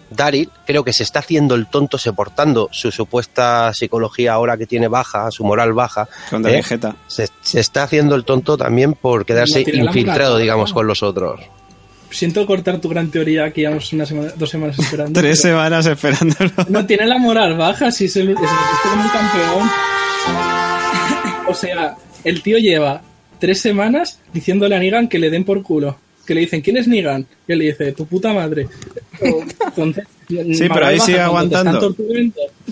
Daryl 0.10 0.50
creo 0.66 0.84
que 0.84 0.94
se 0.94 1.04
está 1.04 1.20
haciendo 1.20 1.56
el 1.56 1.68
tonto 1.68 1.98
soportando 1.98 2.70
su 2.72 2.92
supuesta 2.92 3.74
psicología 3.74 4.34
ahora 4.34 4.58
que 4.58 4.66
tiene 4.66 4.88
baja, 4.88 5.30
su 5.32 5.44
moral 5.44 5.74
baja. 5.74 6.08
Con 6.30 6.48
¿eh? 6.48 6.64
Se, 7.08 7.28
se 7.42 7.60
está 7.60 7.84
haciendo 7.84 8.16
el 8.16 8.24
tonto 8.24 8.58
también 8.58 8.94
por 8.94 9.26
quedarse 9.26 9.62
infiltrado, 9.62 10.38
digamos, 10.38 10.74
con 10.74 10.88
los 10.88 11.04
otros. 11.04 11.42
Siento 12.10 12.46
cortar 12.46 12.80
tu 12.80 12.90
gran 12.90 13.10
teoría 13.12 13.52
que 13.52 13.62
llevamos 13.62 13.92
una 13.94 14.06
semana, 14.06 14.32
dos 14.38 14.50
semanas 14.50 14.80
esperando. 14.80 15.20
Tres 15.22 15.42
semanas 15.42 15.86
esperándolo. 15.86 16.52
No 16.70 16.86
tiene 16.86 17.06
la 17.06 17.18
moral 17.18 17.58
baja, 17.58 17.92
si 17.92 18.06
es 18.06 18.16
el, 18.16 18.30
es 18.30 18.38
el, 18.38 18.44
es 18.46 19.06
el 19.06 19.12
campeón. 19.12 19.70
O 21.48 21.54
sea, 21.54 21.96
el 22.24 22.42
tío 22.42 22.58
lleva 22.58 23.02
tres 23.40 23.62
semanas 23.62 24.20
diciéndole 24.34 24.76
a 24.76 24.80
Negan 24.80 25.08
que 25.08 25.20
le 25.20 25.30
den 25.30 25.44
por 25.44 25.62
culo. 25.64 25.98
Que 26.26 26.34
le 26.34 26.42
dicen, 26.42 26.62
¿quién 26.62 26.78
es 26.78 26.88
Negan? 26.88 27.26
Y 27.48 27.54
él 27.54 27.60
le 27.60 27.66
dice, 27.66 27.92
tu 27.94 28.06
puta 28.06 28.34
madre. 28.34 28.68
Entonces, 29.22 30.06
Sí, 30.28 30.68
pero 30.74 30.86
ahí 30.86 31.00
sigue 31.00 31.22
aguantando. 31.22 31.96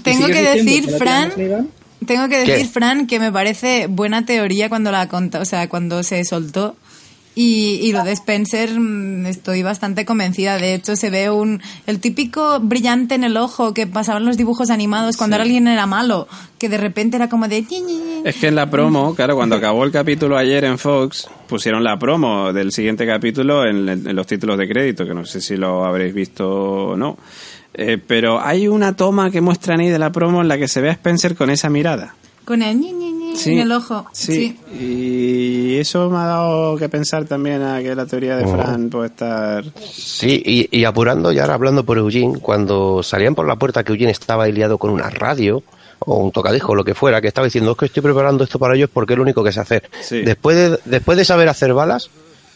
Tengo 0.04 0.28
que 0.28 0.42
decir, 0.42 0.90
Fran, 0.90 1.32
Tengo 2.06 2.28
que 2.28 2.44
¿Qué? 2.44 2.52
decir, 2.52 2.68
Fran, 2.68 3.08
que 3.08 3.18
me 3.20 3.32
parece 3.32 3.88
buena 3.88 4.26
teoría 4.26 4.68
cuando 4.68 4.92
la 4.92 5.08
conta, 5.08 5.40
o 5.40 5.46
sea, 5.46 5.70
cuando 5.70 6.04
se 6.04 6.24
soltó. 6.26 6.76
Y, 7.36 7.80
y 7.84 7.92
lo 7.92 8.04
de 8.04 8.14
Spencer 8.14 8.80
mm, 8.80 9.26
estoy 9.26 9.62
bastante 9.62 10.06
convencida. 10.06 10.58
De 10.58 10.74
hecho, 10.74 10.96
se 10.96 11.10
ve 11.10 11.30
un 11.30 11.62
el 11.86 12.00
típico 12.00 12.60
brillante 12.62 13.16
en 13.16 13.26
el 13.26 13.36
ojo 13.38 13.74
que 13.74 13.88
pasaban 13.88 14.26
los 14.26 14.38
dibujos 14.38 14.70
animados 14.70 15.18
cuando 15.18 15.36
alguien 15.36 15.68
era 15.68 15.86
malo, 15.86 16.28
que 16.58 16.70
de 16.70 16.78
repente 16.78 17.18
era 17.18 17.28
como 17.30 17.48
de... 17.48 17.66
Es 18.24 18.36
que 18.38 18.48
en 18.48 18.56
la 18.56 18.70
promo, 18.70 19.16
claro, 19.16 19.36
cuando 19.36 19.56
acabó 19.56 19.84
el 19.84 19.92
capítulo 19.92 20.38
ayer 20.38 20.64
en 20.64 20.78
Fox, 20.78 21.28
pusieron 21.48 21.84
la 21.84 22.00
promo 22.00 22.54
del 22.54 22.72
siguiente 22.72 23.06
capítulo 23.06 23.66
en, 23.66 23.90
en 23.90 24.16
los 24.16 24.28
títulos 24.28 24.58
de 24.58 24.68
crédito, 24.68 25.06
que 25.06 25.14
no 25.14 25.26
sé 25.26 25.42
si 25.42 25.58
lo 25.58 25.86
habréis 25.86 26.14
visto 26.14 26.48
o 26.48 26.98
no. 26.98 27.18
Eh, 27.78 27.98
pero 27.98 28.42
hay 28.42 28.68
una 28.70 28.96
toma 28.96 29.30
que 29.30 29.42
muestran 29.42 29.82
ahí 29.82 29.90
de 29.90 30.00
la 30.00 30.12
promo 30.12 30.42
en 30.42 30.48
la 30.48 30.58
que 30.58 30.68
se 30.68 30.80
ve 30.80 30.90
a 30.90 30.94
Spencer 30.94 31.36
con 31.36 31.50
esa 31.50 31.70
mirada. 31.70 32.16
Con 32.46 32.62
el 32.62 32.80
ñi 33.36 33.54
en 33.54 33.60
el 33.60 33.72
ojo. 33.72 34.06
Sí. 34.12 34.58
Sí. 34.78 34.78
Y 34.80 35.78
eso 35.78 36.10
me 36.10 36.18
ha 36.18 36.26
dado 36.26 36.78
que 36.78 36.90
pensar 36.90 37.26
también 37.26 37.62
a 37.62 37.82
que 37.82 37.96
la 37.96 38.06
teoría 38.06 38.36
de 38.38 38.48
Fran 38.48 38.90
puede 38.90 39.08
estar... 39.08 39.64
Sí, 39.82 40.42
y, 40.46 40.78
y 40.80 40.86
apurando 40.86 41.32
y 41.32 41.40
ahora 41.40 41.56
hablando 41.56 41.84
por 41.84 41.98
Eugene, 41.98 42.40
cuando 42.40 43.04
salían 43.04 43.36
por 43.36 43.48
la 43.48 43.56
puerta 43.56 43.84
que 43.84 43.92
Eugene 43.92 44.12
estaba 44.12 44.48
liado 44.48 44.78
con 44.78 44.92
una 44.92 45.10
radio 45.10 45.64
o 46.00 46.18
un 46.18 46.32
tocadisco 46.32 46.74
o 46.74 46.76
lo 46.76 46.84
que 46.84 46.94
fuera, 46.94 47.22
que 47.22 47.28
estaba 47.28 47.46
diciendo, 47.46 47.72
es 47.72 47.78
que 47.78 47.86
estoy 47.86 48.04
preparando 48.04 48.44
esto 48.44 48.60
para 48.60 48.76
ellos 48.76 48.90
porque 48.92 49.14
es 49.14 49.18
lo 49.18 49.24
único 49.24 49.44
que 49.44 49.52
sé 49.52 49.60
hacer. 49.60 49.90
Sí. 50.02 50.22
Después, 50.22 50.56
de, 50.56 50.80
después 50.86 51.18
de 51.18 51.26
saber 51.26 51.50
hacer 51.50 51.74
balas, 51.74 52.10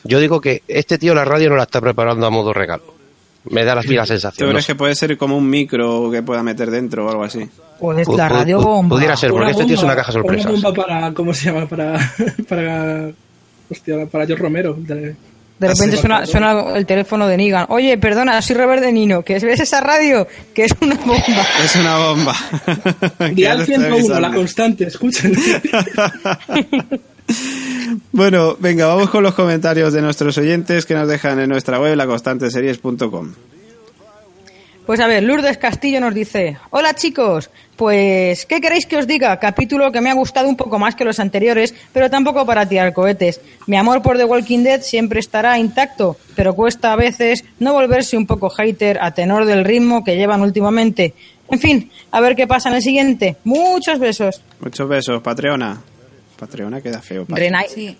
yo 0.04 0.20
digo 0.20 0.40
que 0.42 0.64
este 0.68 0.98
tío 0.98 1.14
la 1.14 1.26
radio 1.26 1.50
no 1.50 1.56
la 1.56 1.64
está 1.64 1.82
preparando 1.82 2.26
a 2.26 2.30
modo 2.30 2.54
regalo. 2.54 2.99
Me 3.46 3.64
da 3.64 3.74
la, 3.76 3.82
la 3.82 4.02
¿Tú 4.02 4.08
sensación. 4.08 4.48
no 4.50 4.54
crees 4.54 4.66
sé. 4.66 4.74
que 4.74 4.76
puede 4.78 4.96
ser 4.96 5.18
como 5.18 5.38
un 5.38 5.50
micro 5.50 6.10
que 6.12 6.22
pueda 6.22 6.44
meter 6.44 6.70
dentro 6.70 7.06
o 7.06 7.10
algo 7.10 7.24
así? 7.24 7.50
Pues 7.80 8.08
Pu- 8.08 8.18
la 8.18 8.28
radio 8.30 8.60
bomba. 8.62 8.96
Pudiera 8.96 9.16
ser, 9.16 9.30
porque 9.32 9.44
Una 9.44 9.52
este 9.52 9.66
tío 9.66 9.76
es 9.76 9.80
bomba, 9.82 9.94
una 9.94 10.02
caja 10.02 10.12
sorpresa. 10.12 10.50
Una 10.50 10.60
bomba 10.70 10.84
para, 10.86 11.14
¿cómo 11.14 11.34
se 11.34 11.46
llama? 11.46 11.66
Para, 11.68 12.12
para, 12.50 13.10
hostia, 13.72 14.06
para 14.08 14.26
George 14.26 14.44
Romero. 14.44 14.76
de- 14.78 15.16
De 15.60 15.68
repente 15.68 15.98
suena, 15.98 16.26
suena 16.26 16.76
el 16.76 16.86
teléfono 16.86 17.28
de 17.28 17.38
Negan. 17.38 17.66
Oye, 17.70 17.98
perdona, 17.98 18.42
soy 18.42 18.56
Robert 18.58 18.82
De 18.82 18.92
Nino. 18.92 19.24
¿Que 19.24 19.40
ves 19.40 19.60
esa 19.60 19.80
radio? 19.82 20.28
Que 20.54 20.66
es 20.66 20.72
una 20.82 20.96
bomba. 20.96 21.48
Es 21.64 21.76
una 21.76 21.98
bomba. 21.98 22.36
Dial 23.34 23.58
le 23.58 23.64
estoy 23.64 23.76
101, 23.78 24.20
la 24.20 24.32
constante, 24.34 24.84
escuchen. 24.86 25.34
Bueno, 28.12 28.56
venga, 28.60 28.88
vamos 28.88 29.10
con 29.10 29.24
los 29.24 29.34
comentarios 29.34 29.94
de 29.94 30.02
nuestros 30.02 30.38
oyentes 30.38 30.86
que 30.86 30.94
nos 30.94 31.08
dejan 31.08 31.40
en 31.40 31.50
nuestra 31.50 31.80
web, 31.80 31.96
laconstanteseries.com. 31.96 33.34
Pues 34.90 35.00
a 35.02 35.08
ver, 35.08 35.22
Lourdes 35.22 35.60
Castillo 35.60 36.00
nos 36.00 36.16
dice, 36.16 36.58
hola 36.72 36.96
chicos, 36.96 37.52
pues, 37.76 38.48
¿qué 38.48 38.60
queréis 38.60 38.88
que 38.88 38.98
os 38.98 39.06
diga? 39.06 39.38
Capítulo 39.38 39.92
que 39.92 40.02
me 40.02 40.10
ha 40.10 40.16
gustado 40.16 40.50
un 40.50 40.58
poco 40.58 40.80
más 40.80 40.96
que 40.96 41.06
los 41.06 41.20
anteriores, 41.20 41.76
pero 41.94 42.10
tampoco 42.10 42.44
para 42.44 42.68
tirar 42.68 42.92
cohetes. 42.92 43.40
Mi 43.68 43.78
amor 43.78 44.02
por 44.02 44.18
The 44.18 44.26
Walking 44.26 44.64
Dead 44.64 44.82
siempre 44.82 45.20
estará 45.20 45.60
intacto, 45.60 46.18
pero 46.36 46.56
cuesta 46.56 46.92
a 46.92 46.96
veces 46.96 47.46
no 47.60 47.74
volverse 47.74 48.18
un 48.18 48.26
poco 48.26 48.50
hater 48.50 48.98
a 49.00 49.14
tenor 49.14 49.46
del 49.46 49.64
ritmo 49.64 50.04
que 50.04 50.16
llevan 50.16 50.42
últimamente. 50.42 51.14
En 51.52 51.60
fin, 51.60 51.92
a 52.10 52.20
ver 52.20 52.36
qué 52.36 52.48
pasa 52.48 52.70
en 52.70 52.76
el 52.76 52.82
siguiente. 52.82 53.38
Muchos 53.44 54.00
besos. 54.00 54.42
Muchos 54.60 54.90
besos, 54.90 55.22
Patreona. 55.22 55.84
Patreona 56.40 56.82
queda 56.82 57.02
feo. 57.02 57.26
Pat- 57.26 57.38
Renai- 57.40 57.68
Sí. 57.68 57.98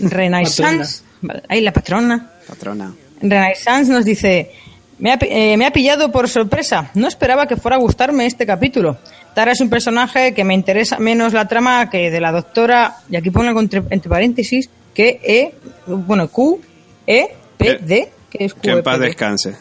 Renaissance. 0.00 1.02
Ahí 1.48 1.60
la 1.60 1.72
patrona. 1.72 2.30
Patrona. 2.46 2.92
Renaissance 3.22 3.90
nos 3.92 4.04
dice, 4.04 4.50
me 4.98 5.12
ha, 5.12 5.18
pi- 5.18 5.28
eh, 5.30 5.56
me 5.56 5.66
ha 5.66 5.72
pillado 5.72 6.10
por 6.10 6.28
sorpresa. 6.28 6.90
No 6.94 7.08
esperaba 7.08 7.46
que 7.46 7.56
fuera 7.56 7.76
a 7.76 7.80
gustarme 7.80 8.26
este 8.26 8.46
capítulo. 8.46 8.98
Tara 9.34 9.52
es 9.52 9.60
un 9.60 9.70
personaje 9.70 10.34
que 10.34 10.42
me 10.44 10.54
interesa 10.54 10.98
menos 10.98 11.32
la 11.32 11.46
trama 11.46 11.88
que 11.88 12.10
de 12.10 12.20
la 12.20 12.32
doctora, 12.32 12.96
y 13.08 13.16
aquí 13.16 13.30
pone 13.30 13.50
entre, 13.58 13.82
entre 13.90 14.08
paréntesis, 14.10 14.68
que 14.92 15.20
E, 15.22 15.54
bueno, 15.86 16.28
Q, 16.28 16.60
E, 17.06 17.28
P, 17.56 17.78
D, 17.78 18.10
que 18.28 18.44
es 18.46 18.54
Q, 18.54 18.60
Que 18.60 18.70
E, 18.70 18.72
en 18.72 18.82
paz 18.82 18.96
P, 18.96 19.00
D. 19.02 19.06
descanse. 19.06 19.56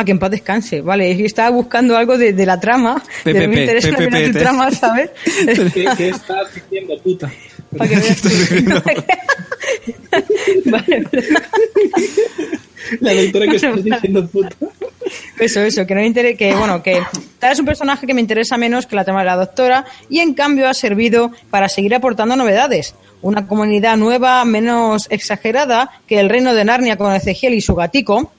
Ah, 0.00 0.04
que 0.04 0.12
en 0.12 0.20
paz 0.20 0.30
descanse. 0.30 0.80
Vale, 0.80 1.16
yo 1.16 1.26
estaba 1.26 1.50
buscando 1.50 1.96
algo 1.96 2.16
de, 2.16 2.32
de 2.32 2.46
la 2.46 2.60
trama. 2.60 3.02
de 3.24 3.34
PPP, 3.34 3.48
me 3.48 3.60
interesa 3.62 3.88
PPP, 3.88 3.98
menos 4.00 4.22
tu 4.28 4.32
te- 4.32 4.38
trama, 4.38 4.70
¿sabes? 4.70 5.10
¿Qué, 5.74 5.88
¿Qué 5.96 6.08
estás 6.10 6.54
diciendo, 6.54 6.94
puta? 7.02 7.32
Para 7.76 7.90
que 7.90 7.96
veas. 7.96 8.22
vale. 10.66 11.04
La 13.00 13.14
doctora 13.14 13.46
que 13.48 13.56
estás 13.56 13.84
diciendo, 13.84 14.26
puta. 14.28 14.56
Eso, 15.38 15.60
eso, 15.60 15.86
que 15.86 15.94
no 15.94 16.00
me 16.00 16.06
intere- 16.06 16.36
que 16.36 16.54
bueno, 16.54 16.82
que 16.82 17.00
Tara 17.38 17.52
es 17.52 17.58
un 17.58 17.66
personaje 17.66 18.06
que 18.06 18.14
me 18.14 18.20
interesa 18.20 18.56
menos 18.56 18.86
que 18.86 18.96
la 18.96 19.04
trama 19.04 19.20
de 19.20 19.26
la 19.26 19.36
doctora 19.36 19.84
y 20.08 20.20
en 20.20 20.34
cambio 20.34 20.68
ha 20.68 20.74
servido 20.74 21.32
para 21.50 21.68
seguir 21.68 21.94
aportando 21.94 22.36
novedades. 22.36 22.94
Una 23.20 23.46
comunidad 23.48 23.96
nueva, 23.96 24.44
menos 24.44 25.06
exagerada 25.10 25.90
que 26.06 26.20
el 26.20 26.28
reino 26.28 26.54
de 26.54 26.64
Narnia 26.64 26.96
con 26.96 27.12
Ezequiel 27.12 27.54
y 27.54 27.60
su 27.60 27.74
gatico, 27.74 28.32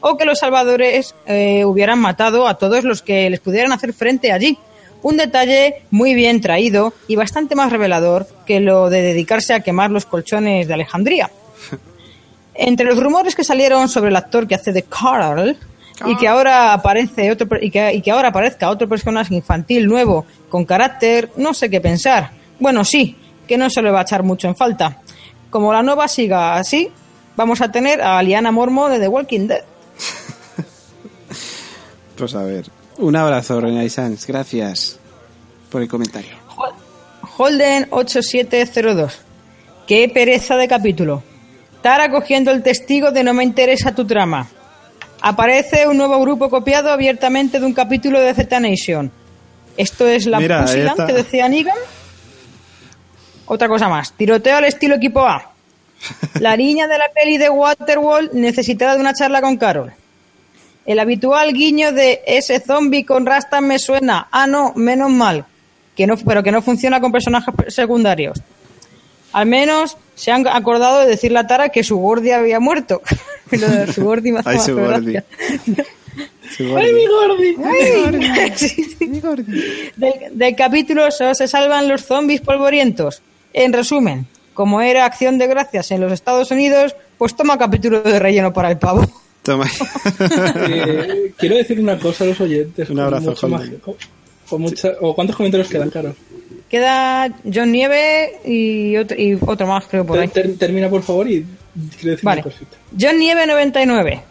o 0.00 0.16
que 0.16 0.24
los 0.24 0.38
salvadores 0.38 1.14
eh, 1.26 1.64
hubieran 1.64 1.98
matado 1.98 2.46
a 2.46 2.58
todos 2.58 2.84
los 2.84 3.02
que 3.02 3.28
les 3.30 3.40
pudieran 3.40 3.72
hacer 3.72 3.92
frente 3.92 4.32
allí. 4.32 4.58
Un 5.02 5.16
detalle 5.16 5.82
muy 5.90 6.14
bien 6.14 6.40
traído 6.40 6.92
y 7.06 7.16
bastante 7.16 7.54
más 7.54 7.70
revelador 7.70 8.26
que 8.46 8.60
lo 8.60 8.90
de 8.90 9.02
dedicarse 9.02 9.54
a 9.54 9.60
quemar 9.60 9.90
los 9.90 10.06
colchones 10.06 10.66
de 10.66 10.74
Alejandría. 10.74 11.30
Entre 12.54 12.86
los 12.86 13.00
rumores 13.00 13.34
que 13.34 13.44
salieron 13.44 13.88
sobre 13.88 14.10
el 14.10 14.16
actor 14.16 14.46
que 14.46 14.54
hace 14.54 14.72
de 14.72 14.82
Carl 14.82 15.56
y 16.04 16.16
que 16.16 16.28
ahora 16.28 16.72
aparece 16.72 17.30
otro 17.30 17.48
y 17.60 17.70
que, 17.70 17.94
y 17.94 18.02
que 18.02 18.10
ahora 18.10 18.28
aparezca 18.28 18.68
otro 18.70 18.88
personaje 18.88 19.34
infantil 19.34 19.86
nuevo 19.86 20.26
con 20.48 20.64
carácter, 20.64 21.30
no 21.36 21.54
sé 21.54 21.70
qué 21.70 21.80
pensar. 21.80 22.30
Bueno, 22.58 22.84
sí, 22.84 23.16
que 23.46 23.56
no 23.56 23.70
se 23.70 23.82
le 23.82 23.90
va 23.90 24.00
a 24.00 24.02
echar 24.02 24.22
mucho 24.22 24.48
en 24.48 24.56
falta. 24.56 24.98
Como 25.50 25.72
la 25.72 25.82
nueva 25.82 26.08
siga 26.08 26.56
así, 26.56 26.90
vamos 27.36 27.60
a 27.60 27.70
tener 27.70 28.02
a 28.02 28.22
Liana 28.22 28.50
Mormo 28.50 28.88
de 28.88 28.98
The 28.98 29.08
Walking 29.08 29.46
Dead. 29.46 29.62
Pues 32.16 32.34
a 32.34 32.42
ver. 32.42 32.64
Un 32.98 33.16
abrazo, 33.16 33.60
Renai 33.60 33.90
Sanz. 33.90 34.26
Gracias 34.26 34.98
por 35.70 35.82
el 35.82 35.88
comentario. 35.88 36.32
Holden 37.36 37.88
8702. 37.90 39.18
Qué 39.86 40.08
pereza 40.08 40.56
de 40.56 40.68
capítulo. 40.68 41.22
Tara 41.82 42.10
cogiendo 42.10 42.50
el 42.50 42.62
testigo 42.62 43.10
de 43.10 43.22
no 43.22 43.34
me 43.34 43.44
interesa 43.44 43.94
tu 43.94 44.06
trama. 44.06 44.48
Aparece 45.20 45.86
un 45.86 45.98
nuevo 45.98 46.18
grupo 46.20 46.48
copiado 46.48 46.90
abiertamente 46.90 47.60
de 47.60 47.66
un 47.66 47.74
capítulo 47.74 48.20
de 48.20 48.34
Z 48.34 48.60
Nation. 48.60 49.10
¿Esto 49.76 50.06
es 50.06 50.26
la 50.26 50.40
Mira, 50.40 50.64
que 51.06 51.12
decía 51.12 51.48
Negan? 51.48 51.76
Otra 53.46 53.68
cosa 53.68 53.88
más. 53.88 54.12
Tiroteo 54.12 54.56
al 54.56 54.64
estilo 54.64 54.96
equipo 54.96 55.20
A. 55.26 55.52
La 56.40 56.56
niña 56.56 56.86
de 56.88 56.98
la 56.98 57.10
peli 57.14 57.38
de 57.38 57.50
Waterworld 57.50 58.32
necesitada 58.32 58.94
de 58.94 59.00
una 59.00 59.14
charla 59.14 59.40
con 59.40 59.56
Carol. 59.56 59.92
El 60.86 61.00
habitual 61.00 61.52
guiño 61.52 61.92
de 61.92 62.22
ese 62.26 62.60
zombie 62.60 63.04
con 63.04 63.26
rastas 63.26 63.60
me 63.60 63.78
suena. 63.78 64.28
Ah, 64.30 64.46
no, 64.46 64.72
menos 64.76 65.10
mal. 65.10 65.44
Que 65.96 66.06
no, 66.06 66.16
pero 66.16 66.42
que 66.42 66.52
no 66.52 66.62
funciona 66.62 67.00
con 67.00 67.10
personajes 67.10 67.54
secundarios. 67.74 68.40
Al 69.32 69.46
menos 69.46 69.96
se 70.14 70.30
han 70.30 70.46
acordado 70.46 71.00
de 71.00 71.06
decirle 71.06 71.40
a 71.40 71.46
Tara 71.46 71.70
que 71.70 71.82
su 71.82 71.96
Gordi 71.96 72.30
había 72.30 72.60
muerto. 72.60 73.02
Lo 73.50 73.68
de 73.68 73.92
su 73.92 74.04
Gordi 74.04 74.32
me 74.32 74.38
hace 74.44 74.50
Ay, 74.50 74.56
más 74.56 74.64
su 74.64 74.74
Gordi. 74.76 75.16
¡Ay, 75.16 76.92
mi 76.92 77.06
Gordi! 77.06 77.56
Ay, 77.64 78.52
sí, 78.56 78.68
sí. 78.68 79.22
Del, 79.96 80.12
del 80.30 80.56
capítulo 80.56 81.10
solo 81.10 81.34
se 81.34 81.48
salvan 81.48 81.88
los 81.88 82.04
zombies 82.04 82.40
polvorientos. 82.40 83.22
En 83.52 83.72
resumen, 83.72 84.26
como 84.54 84.80
era 84.80 85.04
acción 85.04 85.38
de 85.38 85.48
gracias 85.48 85.90
en 85.90 86.00
los 86.00 86.12
Estados 86.12 86.50
Unidos, 86.50 86.94
pues 87.18 87.34
toma 87.34 87.58
capítulo 87.58 88.02
de 88.02 88.18
relleno 88.18 88.52
para 88.52 88.70
el 88.70 88.78
pavo. 88.78 89.06
Toma. 89.46 89.66
Eh, 90.68 91.32
quiero 91.36 91.56
decir 91.56 91.80
una 91.80 91.98
cosa 91.98 92.24
a 92.24 92.26
los 92.28 92.40
oyentes. 92.40 92.90
Un 92.90 93.00
abrazo, 93.00 93.30
Holden. 93.32 93.50
más- 93.50 93.68
con- 93.82 93.94
con 94.48 94.60
mucha- 94.62 94.92
¿O 95.00 95.14
cuántos 95.14 95.36
comentarios 95.36 95.68
quedan, 95.68 95.90
Caro? 95.90 96.14
Queda 96.68 97.32
John 97.52 97.70
Nieve 97.72 98.40
y 98.44 98.96
otro, 98.96 99.16
y 99.20 99.38
otro 99.40 99.66
más, 99.66 99.86
creo, 99.86 100.04
por 100.04 100.18
ahí. 100.18 100.28
Ter- 100.28 100.44
ter- 100.48 100.58
termina, 100.58 100.88
por 100.88 101.02
favor, 101.02 101.28
y 101.30 101.44
quiero 101.96 102.10
decir 102.12 102.24
Vale. 102.24 102.42
una 102.42 102.50
cosita. 102.50 102.76
John 103.00 103.18
Nieve 103.18 103.46
99. 103.46 104.22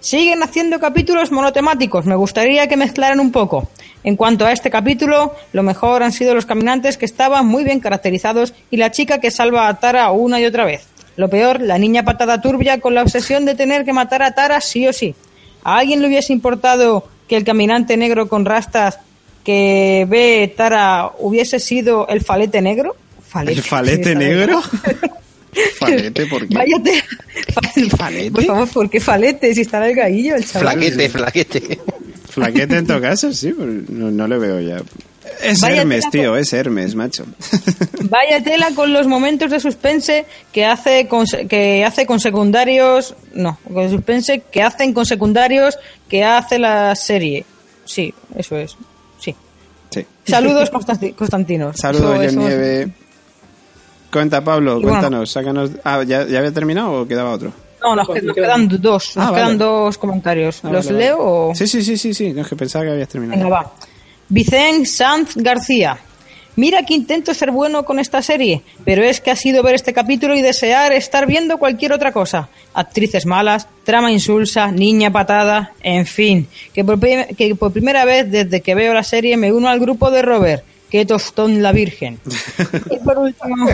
Siguen 0.00 0.42
haciendo 0.42 0.78
capítulos 0.78 1.32
monotemáticos. 1.32 2.06
Me 2.06 2.14
gustaría 2.14 2.68
que 2.68 2.76
mezclaran 2.76 3.20
un 3.20 3.32
poco. 3.32 3.68
En 4.04 4.14
cuanto 4.16 4.46
a 4.46 4.52
este 4.52 4.70
capítulo, 4.70 5.34
lo 5.52 5.62
mejor 5.62 6.02
han 6.04 6.12
sido 6.12 6.34
los 6.34 6.46
caminantes 6.46 6.96
que 6.96 7.04
estaban 7.04 7.46
muy 7.46 7.64
bien 7.64 7.80
caracterizados 7.80 8.54
y 8.70 8.76
la 8.76 8.90
chica 8.92 9.18
que 9.20 9.30
salva 9.30 9.68
a 9.68 9.78
Tara 9.80 10.10
una 10.12 10.40
y 10.40 10.46
otra 10.46 10.64
vez. 10.64 10.86
Lo 11.18 11.28
peor, 11.28 11.60
la 11.60 11.78
niña 11.78 12.04
patada 12.04 12.40
turbia 12.40 12.78
con 12.80 12.94
la 12.94 13.02
obsesión 13.02 13.44
de 13.44 13.56
tener 13.56 13.84
que 13.84 13.92
matar 13.92 14.22
a 14.22 14.30
Tara 14.36 14.60
sí 14.60 14.86
o 14.86 14.92
sí. 14.92 15.16
¿A 15.64 15.78
alguien 15.78 16.00
le 16.00 16.06
hubiese 16.06 16.32
importado 16.32 17.08
que 17.26 17.36
el 17.36 17.42
caminante 17.42 17.96
negro 17.96 18.28
con 18.28 18.44
rastas 18.44 19.00
que 19.44 20.06
ve 20.08 20.54
Tara 20.56 21.10
hubiese 21.18 21.58
sido 21.58 22.06
el 22.06 22.20
falete 22.22 22.62
negro? 22.62 22.94
¿El 23.34 23.60
falete 23.62 24.04
Sí, 24.04 24.10
está 24.10 24.18
bien. 24.18 24.18
negro? 24.18 24.62
¿Falete? 25.80 26.26
¿Por 26.26 26.46
qué? 26.46 26.54
Váyate. 26.54 27.02
¿Falete? 27.96 28.30
Por 28.30 28.44
favor, 28.44 28.68
¿por 28.68 28.90
qué 28.90 29.00
falete? 29.00 29.52
Si 29.54 29.62
está 29.62 29.78
en 29.78 29.90
el 29.90 29.96
gallillo 29.96 30.36
el 30.36 30.46
chaval. 30.46 30.74
Flaquete, 30.78 31.08
flaquete. 31.08 31.78
Flaquete 32.30 32.76
en 32.76 32.86
todo 32.86 33.00
caso, 33.00 33.32
sí, 33.32 33.52
pero 33.58 33.68
no, 33.88 34.10
no 34.12 34.28
le 34.28 34.38
veo 34.38 34.60
ya. 34.60 34.80
Es 35.42 35.60
Vaya 35.60 35.80
Hermes, 35.82 36.04
tío, 36.10 36.36
es 36.36 36.52
Hermes, 36.52 36.94
macho. 36.94 37.24
Vaya 38.10 38.42
tela 38.42 38.68
con 38.74 38.92
los 38.92 39.06
momentos 39.06 39.50
de 39.50 39.60
suspense 39.60 40.26
que 40.52 40.64
hace 40.66 41.06
con, 41.08 41.24
que 41.48 41.84
hace 41.84 42.06
con 42.06 42.20
secundarios, 42.20 43.14
no, 43.34 43.58
con 43.72 43.90
suspense 43.90 44.42
que 44.50 44.62
hacen 44.62 44.92
con 44.92 45.06
secundarios 45.06 45.78
que 46.08 46.24
hace 46.24 46.58
la 46.58 46.94
serie. 46.94 47.44
Sí, 47.84 48.12
eso 48.36 48.56
es. 48.56 48.76
Sí. 49.18 49.34
Sí. 49.90 50.06
Saludos 50.26 50.70
Constanti- 50.72 51.14
Constantinos. 51.14 51.76
Saludos, 51.76 52.04
Eso- 52.04 52.16
John 52.16 52.24
eso- 52.24 52.40
Nieve. 52.40 52.92
Cuenta, 54.12 54.42
Pablo, 54.42 54.72
Y 54.78 54.82
bueno. 54.82 54.88
cuéntanos, 54.90 55.30
sácanos. 55.30 55.70
Ah, 55.84 56.02
¿ya, 56.02 56.26
¿ya 56.26 56.38
había 56.38 56.52
terminado 56.52 57.02
o 57.02 57.06
quedaba 57.06 57.30
otro? 57.32 57.52
No, 57.82 57.94
nos, 57.94 58.08
quedan- 58.08 58.34
quedan 58.34 58.68
dos, 58.68 59.16
nos 59.16 59.26
Ah, 59.26 59.30
quedan 59.34 59.46
vale. 59.46 59.58
dos 59.58 59.98
comentarios. 59.98 60.60
Ah, 60.64 60.70
¿Los 60.72 60.86
vale, 60.86 60.98
leo 60.98 61.18
vale. 61.18 61.28
o...? 61.30 61.52
Sí, 61.54 61.66
sí, 61.66 61.82
sí, 61.82 61.96
sí, 61.98 62.14
sí, 62.14 62.32
no, 62.32 62.40
es 62.42 62.48
que 62.48 62.56
pensaba 62.56 62.86
que 62.86 62.92
habías 62.92 63.08
terminado. 63.08 63.38
Venga, 63.44 63.54
va. 63.54 63.72
Vicente 64.28 64.86
Sanz 64.86 65.36
García. 65.36 65.98
Mira 66.56 66.82
que 66.82 66.94
intento 66.94 67.32
ser 67.34 67.52
bueno 67.52 67.84
con 67.84 68.00
esta 68.00 68.20
serie, 68.20 68.62
pero 68.84 69.04
es 69.04 69.20
que 69.20 69.30
ha 69.30 69.36
sido 69.36 69.62
ver 69.62 69.76
este 69.76 69.92
capítulo 69.92 70.34
y 70.34 70.42
desear 70.42 70.92
estar 70.92 71.24
viendo 71.24 71.58
cualquier 71.58 71.92
otra 71.92 72.10
cosa. 72.10 72.48
Actrices 72.74 73.26
malas, 73.26 73.68
trama 73.84 74.10
insulsa, 74.10 74.72
niña 74.72 75.12
patada, 75.12 75.72
en 75.82 76.04
fin. 76.04 76.48
Que 76.74 76.84
por, 76.84 76.98
que 76.98 77.54
por 77.54 77.72
primera 77.72 78.04
vez 78.04 78.28
desde 78.28 78.60
que 78.60 78.74
veo 78.74 78.92
la 78.92 79.04
serie 79.04 79.36
me 79.36 79.52
uno 79.52 79.68
al 79.68 79.78
grupo 79.78 80.10
de 80.10 80.22
Robert. 80.22 80.64
Que 80.90 81.06
tostón 81.06 81.62
la 81.62 81.70
virgen. 81.70 82.18
y 82.90 82.98
por 83.04 83.18
último, 83.18 83.68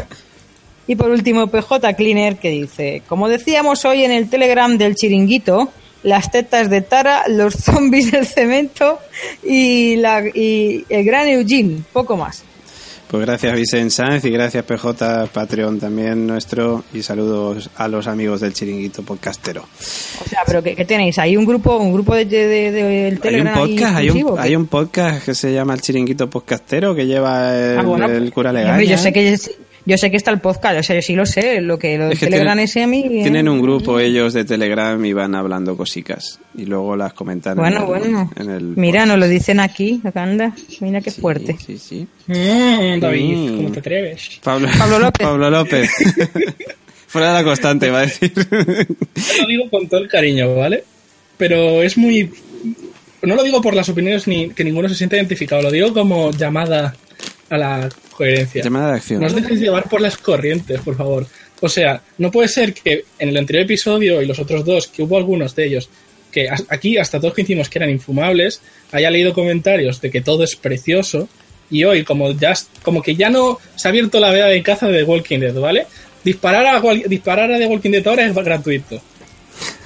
y 0.87 0.97
por 0.97 1.11
último, 1.11 1.47
PJ 1.47 1.95
Cleaner 1.95 2.37
que 2.37 2.51
dice, 2.51 3.03
como 3.09 3.31
decíamos 3.31 3.85
hoy 3.87 4.05
en 4.05 4.13
el 4.13 4.29
Telegram 4.29 4.77
del 4.77 4.95
chiringuito, 4.95 5.73
las 6.05 6.31
tetas 6.31 6.71
de 6.71 6.81
Tara, 6.83 7.25
los 7.29 7.55
zombies 7.65 8.13
del 8.13 8.27
cemento 8.27 9.01
y, 9.43 9.97
la, 9.97 10.23
y 10.27 10.85
el 10.89 11.05
gran 11.05 11.27
Eugene, 11.27 11.79
poco 11.93 12.17
más. 12.17 12.45
Pues 13.07 13.27
gracias, 13.27 13.55
Vicente 13.55 13.91
Sáenz, 13.91 14.25
y 14.25 14.31
gracias, 14.31 14.65
PJ, 14.65 15.27
Patreon 15.33 15.79
también 15.79 16.27
nuestro, 16.27 16.83
y 16.93 17.03
saludos 17.03 17.71
a 17.77 17.87
los 17.87 18.09
amigos 18.09 18.41
del 18.41 18.55
chiringuito 18.55 19.05
podcastero. 19.05 19.63
O 20.25 20.29
sea, 20.29 20.41
pero 20.45 20.63
¿qué, 20.65 20.75
qué 20.75 20.85
tenéis? 20.85 21.17
¿Hay 21.21 21.37
un 21.37 21.45
grupo 21.45 21.77
un 21.77 21.93
grupo 21.93 22.15
de, 22.17 22.25
de- 22.25 22.49
de- 22.49 22.73
del 22.73 23.05
Hay 23.05 23.13
un 23.13 23.21
Telegram 23.21 23.55
podcast, 23.55 23.97
hay 23.97 24.11
un, 24.11 24.39
hay 24.39 24.57
un 24.57 24.67
podcast 24.67 25.25
que 25.25 25.35
se 25.35 25.53
llama 25.53 25.75
El 25.75 25.81
Chiringuito 25.83 26.29
Podcastero 26.29 26.93
que 26.95 27.07
lleva 27.07 27.55
el, 27.57 27.79
Ah, 27.79 27.83
bueno, 27.83 28.07
el 28.09 28.33
cura 28.33 28.51
hombre, 28.51 28.65
legal. 28.65 28.83
yo 28.85 28.99
sé 28.99 29.13
que 29.13 29.39
yo 29.86 29.98
sé 29.98 30.11
que 30.11 30.16
está 30.16 30.31
el 30.31 30.40
podcast, 30.40 30.78
o 30.78 30.82
sea, 30.82 30.97
yo 30.97 31.02
sí 31.02 31.15
lo 31.15 31.27
sé, 31.27 31.61
lo 31.61 31.78
que 31.78 31.98
lo 31.98 32.11
Es 32.11 32.19
que 32.19 32.27
Telegram 32.27 32.48
tienen- 32.56 32.65
ese 32.65 32.82
a 32.82 32.86
mí. 32.86 33.01
eh, 33.05 33.23
Tienen 33.23 33.48
un 33.48 33.61
grupo 33.61 33.98
ellos 34.01 34.32
de 34.32 34.44
Telegram 34.44 35.02
y 35.05 35.12
van 35.12 35.35
hablando 35.35 35.77
cosicas 35.77 36.40
y 36.56 36.65
luego 36.65 36.97
las 36.97 37.12
comentan 37.12 37.56
Bueno, 37.56 37.77
en 37.77 37.82
el, 37.82 37.89
bueno. 37.89 38.31
en 38.36 38.51
el 38.51 38.62
Mira, 38.77 39.05
nos 39.06 39.19
lo 39.19 39.28
dicen 39.28 39.61
aquí, 39.61 40.01
acá 40.05 40.23
anda. 40.23 40.52
Mira 40.81 41.01
qué 41.01 41.11
Sí, 41.11 41.20
fuerte. 41.20 41.56
Sí, 41.65 41.78
sí. 41.78 42.06
Mm, 42.27 43.01
David, 43.01 43.36
Mm. 43.36 43.56
¿cómo 43.56 43.70
te 43.73 43.78
atreves? 43.81 44.40
Pablo, 44.43 44.69
Pablo 44.78 44.98
López. 44.98 45.27
Pablo 45.27 45.51
López. 45.51 45.90
Fuera 47.06 47.28
de 47.28 47.35
la 47.35 47.44
constante, 47.44 47.90
va 47.90 47.98
a 47.98 48.02
decir. 48.02 48.32
Lo 49.40 49.47
digo 49.47 49.70
con 49.70 49.89
todo 49.89 50.01
el 50.01 50.09
cariño, 50.09 50.55
¿vale? 50.56 50.82
Pero 51.36 51.82
es 51.82 51.97
muy... 51.97 52.31
No 53.23 53.36
lo 53.36 53.43
digo 53.43 53.62
por 53.62 53.74
las 53.74 53.89
opiniones 53.89 54.27
ni 54.27 54.51
que 54.51 54.65
ninguno 54.65 54.89
se 54.89 54.94
sienta 54.97 55.16
identificado, 55.16 55.62
lo 55.62 55.70
digo 55.70 55.94
como 55.94 56.31
llamada 56.32 56.94
a 57.51 57.59
la 57.59 57.89
coherencia. 58.16 58.62
Llamada 58.62 58.91
de 58.91 58.97
acción. 58.97 59.21
No 59.21 59.27
os 59.27 59.35
dejéis 59.35 59.61
llevar 59.61 59.89
por 59.89 60.01
las 60.01 60.16
corrientes, 60.16 60.81
por 60.81 60.97
favor. 60.97 61.27
O 61.61 61.69
sea, 61.69 62.03
no 62.19 62.31
puede 62.31 62.49
ser 62.49 62.75
que 62.75 63.05
en 63.19 63.29
el 63.29 63.37
anterior 63.37 63.65
episodio 63.65 64.21
y 64.21 64.27
los 64.27 64.39
otros 64.39 64.65
dos, 64.65 64.89
que 64.89 65.03
hubo 65.03 65.16
algunos 65.16 65.55
de 65.55 65.66
ellos, 65.66 65.89
que 66.31 66.49
aquí 66.69 66.99
hasta 66.99 67.21
todos 67.21 67.35
coincidimos 67.35 67.69
que 67.69 67.79
eran 67.79 67.91
infumables, 67.91 68.61
haya 68.93 69.11
leído 69.11 69.33
comentarios 69.33 70.01
de 70.01 70.11
que 70.11 70.21
todo 70.21 70.43
es 70.43 70.57
precioso 70.57 71.29
y 71.71 71.85
hoy 71.85 72.05
como 72.05 72.33
ya 72.33 72.53
como 72.83 73.03
que 73.03 73.15
ya 73.15 73.31
no 73.31 73.59
se 73.77 73.89
ha 73.89 73.91
abierto 73.91 74.21
la 74.21 74.31
veda 74.31 74.47
de 74.47 74.62
caza 74.62 74.89
de 74.89 74.99
The 74.99 75.05
Walking 75.05 75.39
Dead, 75.39 75.55
¿vale? 75.55 75.87
Disparar 76.25 76.66
a 76.66 76.81
disparar 77.07 77.53
a 77.53 77.59
The 77.59 77.66
Walking 77.66 77.91
Dead 77.91 78.07
ahora 78.07 78.27
es 78.27 78.35
gratuito. 78.35 79.01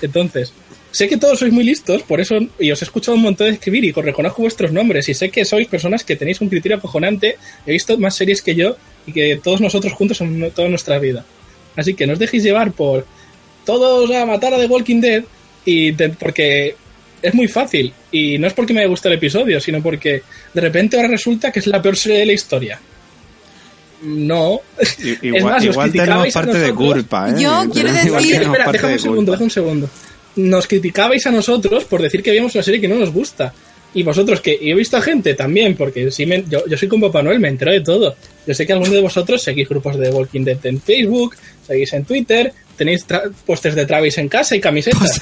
Entonces, 0.01 0.53
sé 0.91 1.09
que 1.09 1.17
todos 1.17 1.39
sois 1.39 1.53
muy 1.53 1.65
listos, 1.65 2.03
por 2.03 2.21
eso, 2.21 2.39
y 2.59 2.71
os 2.71 2.81
he 2.81 2.85
escuchado 2.85 3.17
un 3.17 3.23
montón 3.23 3.47
de 3.49 3.55
escribir 3.55 3.85
y 3.85 3.93
reconozco 3.93 4.43
vuestros 4.43 4.73
nombres, 4.73 5.09
y 5.09 5.15
sé 5.15 5.31
que 5.31 5.45
sois 5.45 5.69
personas 5.69 6.05
que 6.05 6.17
tenéis 6.17 6.41
un 6.41 6.49
criterio 6.49 6.79
acojonante, 6.79 7.37
he 7.67 7.73
visto 7.73 7.97
más 7.99 8.17
series 8.17 8.43
que 8.43 8.55
yo, 8.55 8.77
y 9.07 9.13
que 9.13 9.41
todos 9.43 9.61
nosotros 9.61 9.93
juntos 9.93 10.21
en 10.21 10.51
toda 10.53 10.69
nuestra 10.69 10.99
vida. 10.99 11.25
Así 11.77 11.95
que 11.95 12.07
no 12.07 12.15
os 12.15 12.19
dejéis 12.19 12.43
llevar 12.43 12.73
por 12.73 13.07
todos 13.65 14.11
a 14.11 14.25
matar 14.27 14.55
a 14.55 14.59
The 14.59 14.67
Walking 14.67 15.01
Dead, 15.01 15.25
y 15.65 15.93
de- 15.93 16.09
porque 16.11 16.75
es 17.21 17.35
muy 17.35 17.49
fácil, 17.49 17.93
y 18.11 18.39
no 18.39 18.47
es 18.47 18.53
porque 18.55 18.73
me 18.73 18.81
haya 18.81 18.89
gustado 18.89 19.13
el 19.13 19.19
episodio, 19.19 19.61
sino 19.61 19.83
porque 19.83 20.23
de 20.55 20.61
repente 20.61 20.97
ahora 20.97 21.09
resulta 21.09 21.53
que 21.53 21.59
es 21.61 21.67
la 21.67 21.83
peor 21.83 21.97
serie 21.97 22.19
de 22.21 22.27
la 22.27 22.33
historia. 22.33 22.81
No. 24.03 24.61
I- 24.81 25.11
Es 25.13 25.19
Igual, 25.23 25.43
más, 25.45 25.63
os 25.65 25.71
igual 25.71 25.93
tenemos 25.93 26.33
parte 26.33 26.59
de 26.59 26.73
culpa, 26.75 27.31
¿eh? 27.31 27.35
Yo 27.39 27.65
quiero 27.73 27.89
Igual 27.91 28.23
decir- 28.25 28.43
Espera, 28.43 28.73
déjame 28.73 28.93
un 28.95 28.99
segundo, 29.01 29.33
déjame 29.33 29.45
un 29.45 29.51
segundo. 29.51 29.91
Nos 30.37 30.67
criticabais 30.67 31.27
a 31.27 31.31
nosotros 31.31 31.85
por 31.85 32.01
decir 32.03 32.23
que 32.23 32.31
veíamos 32.31 32.55
una 32.55 32.63
serie 32.63 32.81
que 32.81 32.89
no 32.89 32.97
nos 32.97 33.13
gusta. 33.13 33.53
Y 33.95 34.03
vosotros, 34.03 34.41
que 34.43 34.57
y 34.61 34.71
he 34.71 34.75
visto 34.75 34.97
a 34.99 35.01
gente 35.03 35.35
también, 35.35 35.75
porque 35.75 36.11
me- 36.27 36.45
yo, 36.49 36.65
yo 36.67 36.77
soy 36.77 36.89
con 36.89 37.01
Papá 37.01 37.23
Noel, 37.23 37.41
me 37.41 37.49
entero 37.49 37.73
de 37.73 37.81
todo. 37.81 38.15
Yo 38.47 38.55
sé 38.55 38.67
que 38.67 38.73
algunos 38.75 38.93
de 38.93 39.01
vosotros 39.01 39.43
seguís 39.43 39.69
grupos 39.69 39.99
de 39.99 40.11
Walking 40.11 40.45
Dead 40.45 40.59
en 40.67 40.81
Facebook, 40.81 41.35
seguís 41.67 41.93
en 41.95 42.05
Twitter, 42.05 42.53
tenéis 42.77 43.07
pósters 43.47 43.75
de 43.75 43.87
Travis 43.87 44.19
en 44.19 44.29
casa 44.29 44.55
y 44.55 44.61
camisetas. 44.61 45.19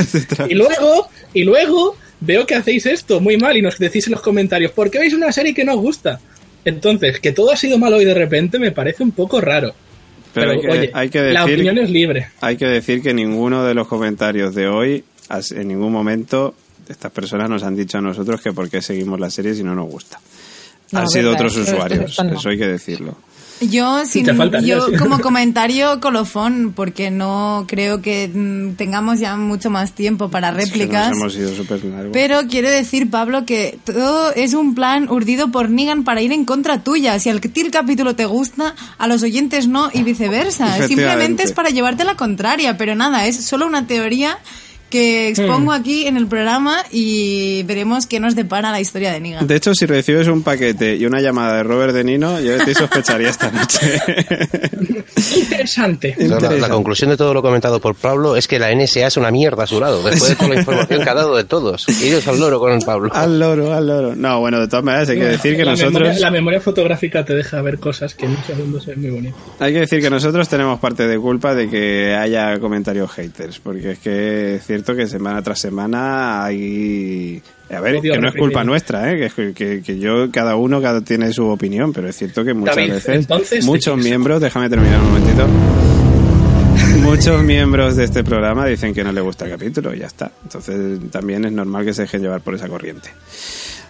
Y 0.48 0.54
luego, 0.54 1.08
y 1.32 1.44
luego 1.44 1.96
veo 2.20 2.44
que 2.44 2.56
hacéis 2.56 2.86
esto 2.86 3.20
muy 3.20 3.36
mal 3.36 3.56
y 3.56 3.62
nos 3.62 3.78
decís 3.78 4.06
en 4.08 4.12
los 4.14 4.20
comentarios, 4.22 4.72
¿por 4.72 4.90
qué 4.90 4.98
veis 4.98 5.14
una 5.14 5.30
serie 5.32 5.54
que 5.54 5.64
no 5.64 5.74
os 5.74 5.80
gusta? 5.80 6.20
Entonces, 6.64 7.20
que 7.20 7.30
todo 7.32 7.52
ha 7.52 7.56
sido 7.56 7.78
malo 7.78 7.96
hoy 7.98 8.04
de 8.04 8.14
repente 8.14 8.58
me 8.58 8.72
parece 8.72 9.04
un 9.04 9.12
poco 9.12 9.40
raro. 9.40 9.74
Pero, 10.36 10.50
Pero, 10.50 10.50
hay, 10.52 10.60
que, 10.60 10.68
oye, 10.68 10.90
hay 10.92 11.08
que 11.08 11.18
la 11.32 11.40
decir, 11.40 11.54
opinión 11.54 11.78
es 11.78 11.90
libre. 11.90 12.28
hay 12.42 12.56
que 12.58 12.66
decir 12.66 13.02
que 13.02 13.14
ninguno 13.14 13.64
de 13.64 13.72
los 13.74 13.88
comentarios 13.88 14.54
de 14.54 14.68
hoy, 14.68 15.02
en 15.50 15.68
ningún 15.68 15.90
momento, 15.90 16.54
estas 16.88 17.10
personas 17.10 17.48
nos 17.48 17.62
han 17.62 17.74
dicho 17.74 17.98
a 17.98 18.00
nosotros 18.02 18.40
que 18.42 18.52
por 18.52 18.68
qué 18.68 18.82
seguimos 18.82 19.18
la 19.18 19.30
serie 19.30 19.54
si 19.54 19.62
no 19.64 19.74
nos 19.74 19.88
gusta. 19.88 20.20
No, 20.92 21.00
han 21.00 21.08
sido 21.08 21.30
verdad, 21.30 21.46
otros 21.46 21.56
usuarios, 21.56 22.18
eso 22.18 22.48
hay 22.48 22.58
que 22.58 22.66
decirlo. 22.66 23.16
Yo, 23.60 24.04
sin, 24.04 24.26
te 24.26 24.34
yo 24.62 24.86
sí. 24.86 24.96
como 24.96 25.18
comentario 25.22 25.98
colofón, 26.00 26.72
porque 26.76 27.10
no 27.10 27.64
creo 27.66 28.02
que 28.02 28.28
mm, 28.32 28.74
tengamos 28.74 29.18
ya 29.18 29.36
mucho 29.36 29.70
más 29.70 29.92
tiempo 29.92 30.28
para 30.30 30.50
Es 30.50 30.54
que 30.54 30.64
réplicas. 30.64 31.10
nos 31.10 31.18
hemos 31.18 31.36
ido 31.36 31.54
súper 31.54 31.84
largo. 31.84 32.12
Pero 32.12 32.40
quiero 32.48 32.68
decir, 32.68 33.10
Pablo, 33.10 33.46
que 33.46 33.78
todo 33.84 34.32
es 34.34 34.52
un 34.54 34.74
plan 34.74 35.08
urdido 35.08 35.50
por 35.50 35.70
Negan 35.70 36.04
para 36.04 36.20
ir 36.20 36.32
en 36.32 36.44
contra 36.44 36.82
tuya. 36.82 37.18
Si 37.18 37.30
a 37.30 37.40
ti 37.40 37.60
el 37.60 37.70
capítulo 37.70 38.14
te 38.14 38.26
gusta, 38.26 38.74
a 38.98 39.06
los 39.06 39.22
oyentes 39.22 39.68
no 39.68 39.90
y 39.92 40.02
viceversa. 40.02 40.86
Simplemente 40.86 41.42
es 41.42 41.52
para 41.52 41.70
llevarte 41.70 42.04
la 42.04 42.16
contraria, 42.16 42.76
pero 42.76 42.94
nada, 42.94 43.26
es 43.26 43.42
solo 43.44 43.66
una 43.66 43.86
teoría 43.86 44.38
que 44.96 45.28
expongo 45.28 45.72
Hmm. 45.72 45.80
aquí 45.80 46.06
en 46.06 46.16
el 46.16 46.26
programa 46.26 46.78
y 46.90 47.62
veremos 47.64 48.06
qué 48.06 48.18
nos 48.18 48.34
depara 48.34 48.70
la 48.70 48.80
historia 48.80 49.12
de 49.12 49.20
Negan. 49.20 49.46
De 49.46 49.56
hecho, 49.56 49.74
si 49.74 49.84
recibes 49.84 50.26
un 50.28 50.42
paquete 50.42 50.96
y 50.96 51.04
una 51.04 51.20
llamada 51.20 51.58
de 51.58 51.62
Robert 51.64 51.92
De 51.92 52.02
Nino, 52.02 52.40
yo 52.40 52.56
de 52.56 52.64
ti 52.64 52.74
sospecharía 52.74 53.28
esta 53.28 53.50
noche. 53.50 54.00
Interesante. 55.36 56.16
No, 56.18 56.38
la, 56.38 56.50
la 56.52 56.68
conclusión 56.68 57.10
de 57.10 57.16
todo 57.16 57.34
lo 57.34 57.42
comentado 57.42 57.80
por 57.80 57.94
Pablo 57.94 58.36
es 58.36 58.48
que 58.48 58.58
la 58.58 58.74
NSA 58.74 59.06
es 59.08 59.16
una 59.16 59.30
mierda 59.30 59.64
a 59.64 59.66
su 59.66 59.80
lado, 59.80 60.02
después 60.02 60.30
de 60.30 60.36
toda 60.36 60.48
la 60.48 60.54
información 60.56 61.02
que 61.02 61.10
ha 61.10 61.14
dado 61.14 61.36
de 61.36 61.44
todos. 61.44 61.86
Iros 61.88 62.26
al 62.28 62.40
loro 62.40 62.58
con 62.58 62.72
el 62.72 62.82
Pablo. 62.84 63.10
al 63.12 63.38
loro, 63.38 63.74
al 63.74 63.86
loro. 63.86 64.16
No, 64.16 64.40
bueno, 64.40 64.60
de 64.60 64.68
todas 64.68 64.84
maneras 64.84 65.08
hay 65.10 65.18
que 65.18 65.24
decir 65.24 65.56
que 65.56 65.64
la 65.64 65.72
nosotros... 65.72 65.94
Memoria, 65.94 66.18
la 66.20 66.30
memoria 66.30 66.60
fotográfica 66.60 67.24
te 67.24 67.34
deja 67.34 67.60
ver 67.62 67.78
cosas 67.78 68.14
que 68.14 68.26
en 68.26 68.32
un 68.32 68.44
segundo 68.44 68.80
se 68.80 68.96
muy 68.96 69.10
bonitas. 69.10 69.40
Hay 69.58 69.72
que 69.72 69.80
decir 69.80 70.00
que 70.00 70.10
nosotros 70.10 70.48
tenemos 70.48 70.80
parte 70.80 71.06
de 71.06 71.18
culpa 71.18 71.54
de 71.54 71.68
que 71.68 72.14
haya 72.14 72.58
comentarios 72.58 73.10
haters, 73.12 73.58
porque 73.58 73.92
es 73.92 73.98
que 73.98 74.56
es 74.56 74.70
cierto 74.86 74.96
que 74.96 75.08
semana 75.08 75.42
tras 75.42 75.58
semana 75.58 76.44
hay... 76.44 77.42
A 77.68 77.80
ver, 77.80 78.00
que 78.00 78.18
no 78.18 78.28
es 78.28 78.34
culpa 78.36 78.62
nuestra, 78.62 79.12
¿eh? 79.12 79.28
que, 79.34 79.52
que, 79.52 79.82
que 79.82 79.98
yo, 79.98 80.30
cada 80.30 80.54
uno 80.54 80.80
cada 80.80 81.00
tiene 81.00 81.32
su 81.32 81.46
opinión, 81.46 81.92
pero 81.92 82.08
es 82.08 82.16
cierto 82.16 82.44
que 82.44 82.54
muchas 82.54 82.76
David, 82.76 82.92
veces 82.92 83.16
entonces, 83.16 83.64
muchos 83.64 83.98
miembros, 83.98 84.40
déjame 84.40 84.70
terminar 84.70 85.00
un 85.00 85.06
momentito, 85.08 85.48
muchos 87.02 87.42
miembros 87.42 87.96
de 87.96 88.04
este 88.04 88.22
programa 88.22 88.66
dicen 88.66 88.94
que 88.94 89.02
no 89.02 89.10
les 89.10 89.24
gusta 89.24 89.46
el 89.46 89.50
capítulo 89.50 89.92
y 89.92 89.98
ya 89.98 90.06
está. 90.06 90.30
Entonces 90.44 91.00
también 91.10 91.44
es 91.44 91.50
normal 91.50 91.84
que 91.84 91.92
se 91.92 92.02
dejen 92.02 92.22
llevar 92.22 92.40
por 92.40 92.54
esa 92.54 92.68
corriente. 92.68 93.08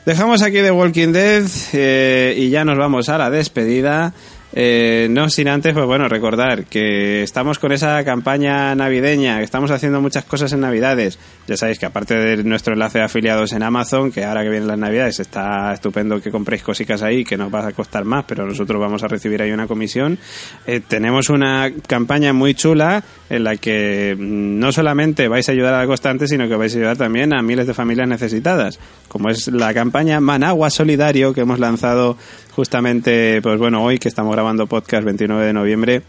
Dejamos 0.07 0.41
aquí 0.41 0.63
The 0.63 0.71
Walking 0.71 1.13
Dead 1.13 1.45
eh, 1.75 2.35
y 2.39 2.49
ya 2.49 2.65
nos 2.65 2.79
vamos 2.79 3.11
a 3.11 3.19
la 3.19 3.29
despedida. 3.29 4.15
Eh, 4.59 5.09
no 5.11 5.29
sin 5.29 5.49
antes, 5.49 5.75
pues 5.75 5.85
bueno, 5.85 6.09
recordar 6.09 6.65
que 6.65 7.23
estamos 7.23 7.59
con 7.59 7.73
esa 7.73 8.03
campaña 8.05 8.75
navideña, 8.75 9.37
que 9.37 9.45
estamos 9.45 9.71
haciendo 9.71 10.01
muchas 10.01 10.25
cosas 10.25 10.51
en 10.55 10.61
Navidades. 10.61 11.19
Ya 11.47 11.59
sabéis 11.59 11.79
que 11.79 11.85
aparte 11.85 12.15
de 12.15 12.43
nuestro 12.43 12.73
enlace 12.73 12.97
de 12.97 13.05
afiliados 13.05 13.53
en 13.53 13.63
Amazon, 13.63 14.11
que 14.11 14.25
ahora 14.25 14.43
que 14.43 14.49
vienen 14.49 14.67
las 14.67 14.79
Navidades 14.79 15.21
está 15.21 15.75
estupendo 15.75 16.23
que 16.23 16.31
compréis 16.31 16.63
cositas 16.63 17.03
ahí, 17.03 17.23
que 17.23 17.37
nos 17.37 17.55
va 17.55 17.69
a 17.69 17.73
costar 17.73 18.07
más, 18.07 18.25
pero 18.27 18.47
nosotros 18.47 18.81
vamos 18.81 19.03
a 19.03 19.09
recibir 19.09 19.43
ahí 19.43 19.53
una 19.53 19.67
comisión. 19.67 20.19
Eh, 20.67 20.81
tenemos 20.81 21.29
una 21.29 21.71
campaña 21.87 22.33
muy 22.33 22.55
chula 22.55 23.05
en 23.29 23.45
la 23.45 23.57
que 23.57 24.17
mm, 24.19 24.59
no 24.59 24.73
solamente 24.73 25.29
vais 25.29 25.47
a 25.51 25.53
ayudar 25.53 25.75
a 25.75 25.81
la 25.81 25.87
constante, 25.87 26.27
sino 26.27 26.49
que 26.49 26.57
vais 26.57 26.75
a 26.75 26.79
ayudar 26.79 26.97
también 26.97 27.35
a 27.35 27.43
miles 27.43 27.67
de 27.67 27.75
familias 27.75 28.09
necesitadas, 28.09 28.79
como 29.09 29.29
es 29.29 29.49
la 29.49 29.75
campaña 29.75 30.19
Managua 30.21 30.71
Solidario 30.71 31.35
que 31.35 31.43
hemos 31.43 31.59
lanzado 31.59 32.17
justamente, 32.57 33.43
pues 33.43 33.59
bueno, 33.59 33.85
hoy 33.85 33.99
que 33.99 34.09
estamos 34.09 34.33
grabando 34.33 34.67
podcast 34.67 35.05
29 35.05 35.45
de 35.45 35.53
noviembre 35.53 36.03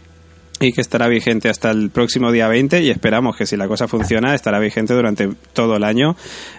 y 0.60 0.72
que 0.72 0.80
estará 0.80 1.08
vigente 1.08 1.48
hasta 1.48 1.70
el 1.70 1.90
próximo 1.90 2.32
día 2.32 2.48
20 2.48 2.82
y 2.82 2.90
esperamos 2.90 3.36
que 3.36 3.46
si 3.46 3.56
la 3.56 3.68
cosa 3.68 3.88
funciona 3.88 4.34
estará 4.34 4.58
vigente 4.58 4.94
durante 4.94 5.28
todo 5.52 5.76
el 5.76 5.84
año 5.84 6.16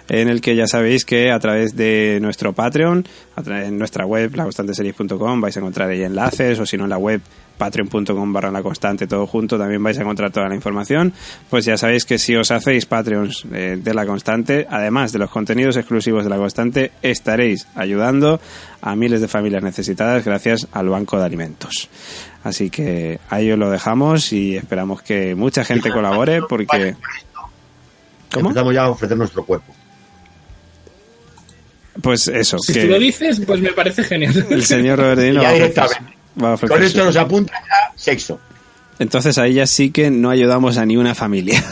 en 0.08 0.28
el 0.28 0.40
que 0.40 0.56
ya 0.56 0.66
sabéis 0.66 1.04
que 1.04 1.30
a 1.30 1.38
través 1.38 1.76
de 1.76 2.18
nuestro 2.20 2.52
Patreon, 2.52 3.06
a 3.36 3.42
través 3.42 3.66
de 3.66 3.72
nuestra 3.72 4.06
web 4.06 4.34
laconstanteseries.com 4.34 5.40
vais 5.40 5.56
a 5.56 5.60
encontrar 5.60 5.90
ahí 5.90 6.02
enlaces 6.02 6.58
o 6.58 6.66
si 6.66 6.76
no 6.76 6.84
en 6.84 6.90
la 6.90 6.98
web 6.98 7.20
patreon.com 7.58 8.32
barra 8.32 8.50
la 8.50 8.62
constante 8.62 9.06
todo 9.06 9.26
junto 9.26 9.58
también 9.58 9.82
vais 9.82 9.98
a 9.98 10.02
encontrar 10.02 10.30
toda 10.32 10.48
la 10.48 10.54
información. 10.54 11.12
Pues 11.50 11.66
ya 11.66 11.76
sabéis 11.76 12.06
que 12.06 12.18
si 12.18 12.34
os 12.34 12.50
hacéis 12.50 12.86
Patreons 12.86 13.44
eh, 13.52 13.78
de 13.78 13.94
la 13.94 14.06
constante 14.06 14.66
además 14.68 15.12
de 15.12 15.18
los 15.18 15.30
contenidos 15.30 15.76
exclusivos 15.76 16.24
de 16.24 16.30
la 16.30 16.38
constante 16.38 16.92
estaréis 17.02 17.68
ayudando 17.74 18.40
a 18.80 18.96
miles 18.96 19.20
de 19.20 19.28
familias 19.28 19.62
necesitadas 19.62 20.24
gracias 20.24 20.68
al 20.72 20.88
banco 20.88 21.18
de 21.18 21.26
alimentos 21.26 21.90
así 22.44 22.70
que 22.70 23.18
ahí 23.28 23.50
os 23.52 23.58
lo 23.58 23.70
dejamos 23.70 24.32
y 24.32 24.56
esperamos 24.56 25.02
que 25.02 25.34
mucha 25.34 25.64
gente 25.64 25.90
colabore 25.90 26.42
porque 26.42 26.96
¿Cómo? 28.32 28.48
Empezamos 28.50 28.74
ya 28.74 28.82
a 28.84 28.90
ofrecer 28.90 29.16
nuestro 29.16 29.44
cuerpo. 29.44 29.74
pues 32.00 32.28
eso 32.28 32.58
Si 32.60 32.72
que 32.72 32.82
tú 32.82 32.88
lo 32.88 32.98
dices, 32.98 33.40
pues 33.46 33.60
me 33.60 33.72
parece 33.72 34.04
genial. 34.04 34.46
el 34.50 34.64
señor 34.64 34.98
Robertino 34.98 35.42
va 35.42 35.48
a 35.50 35.54
va 36.42 36.52
a 36.54 36.56
Con 36.56 36.82
esto 36.82 37.04
nos 37.04 37.16
apunta 37.16 37.52
ya 37.54 37.92
sexo. 37.96 38.40
Entonces 39.00 39.38
ahí 39.38 39.54
ya 39.54 39.66
sí 39.66 39.90
que 39.90 40.10
no 40.10 40.30
ayudamos 40.30 40.76
a 40.76 40.84
ni 40.86 40.96
una 40.96 41.14
familia. 41.14 41.64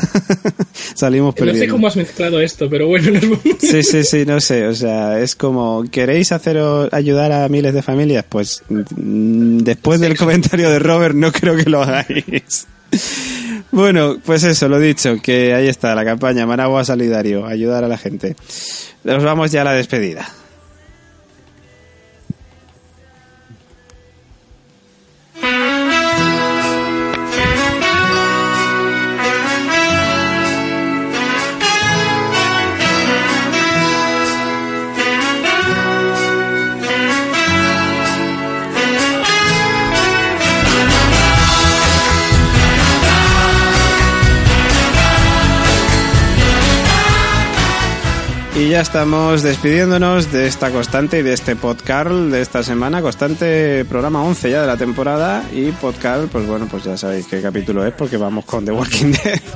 Salimos 0.94 1.34
No 1.34 1.44
perdiendo. 1.44 1.60
sé 1.64 1.68
cómo 1.70 1.86
has 1.86 1.96
mezclado 1.96 2.40
esto, 2.40 2.68
pero 2.70 2.88
bueno, 2.88 3.10
nos 3.10 3.22
vamos. 3.22 3.40
Sí, 3.60 3.82
sí, 3.82 4.02
sí, 4.02 4.24
no 4.26 4.40
sé. 4.40 4.66
O 4.66 4.74
sea, 4.74 5.20
es 5.20 5.36
como, 5.36 5.84
¿queréis 5.90 6.32
hacer 6.32 6.58
ayudar 6.90 7.30
a 7.32 7.48
miles 7.48 7.74
de 7.74 7.82
familias? 7.82 8.24
Pues 8.28 8.62
mm, 8.68 9.58
después 9.58 10.00
del 10.00 10.16
comentario 10.16 10.70
de 10.70 10.78
Robert 10.78 11.14
no 11.14 11.30
creo 11.30 11.54
que 11.54 11.68
lo 11.68 11.82
hagáis. 11.82 12.66
Bueno, 13.70 14.16
pues 14.24 14.44
eso, 14.44 14.66
lo 14.68 14.80
dicho, 14.80 15.18
que 15.22 15.52
ahí 15.52 15.68
está 15.68 15.94
la 15.94 16.06
campaña 16.06 16.46
Managua 16.46 16.82
Solidario, 16.84 17.44
ayudar 17.46 17.84
a 17.84 17.88
la 17.88 17.98
gente. 17.98 18.34
Nos 19.04 19.22
vamos 19.22 19.52
ya 19.52 19.60
a 19.60 19.64
la 19.64 19.72
despedida. 19.74 20.26
Y 48.68 48.72
ya 48.72 48.82
estamos 48.82 49.42
despidiéndonos 49.42 50.30
de 50.30 50.46
esta 50.46 50.70
constante 50.70 51.20
y 51.20 51.22
de 51.22 51.32
este 51.32 51.56
podcast 51.56 52.10
de 52.10 52.42
esta 52.42 52.62
semana. 52.62 53.00
Constante 53.00 53.86
programa 53.86 54.22
11 54.22 54.50
ya 54.50 54.60
de 54.60 54.66
la 54.66 54.76
temporada. 54.76 55.42
Y 55.54 55.70
podcast, 55.70 56.30
pues 56.30 56.46
bueno, 56.46 56.68
pues 56.70 56.84
ya 56.84 56.94
sabéis 56.98 57.26
qué 57.28 57.40
capítulo 57.40 57.86
es 57.86 57.94
porque 57.94 58.18
vamos 58.18 58.44
con 58.44 58.66
The 58.66 58.72
Walking 58.72 59.12
Dead. 59.12 59.40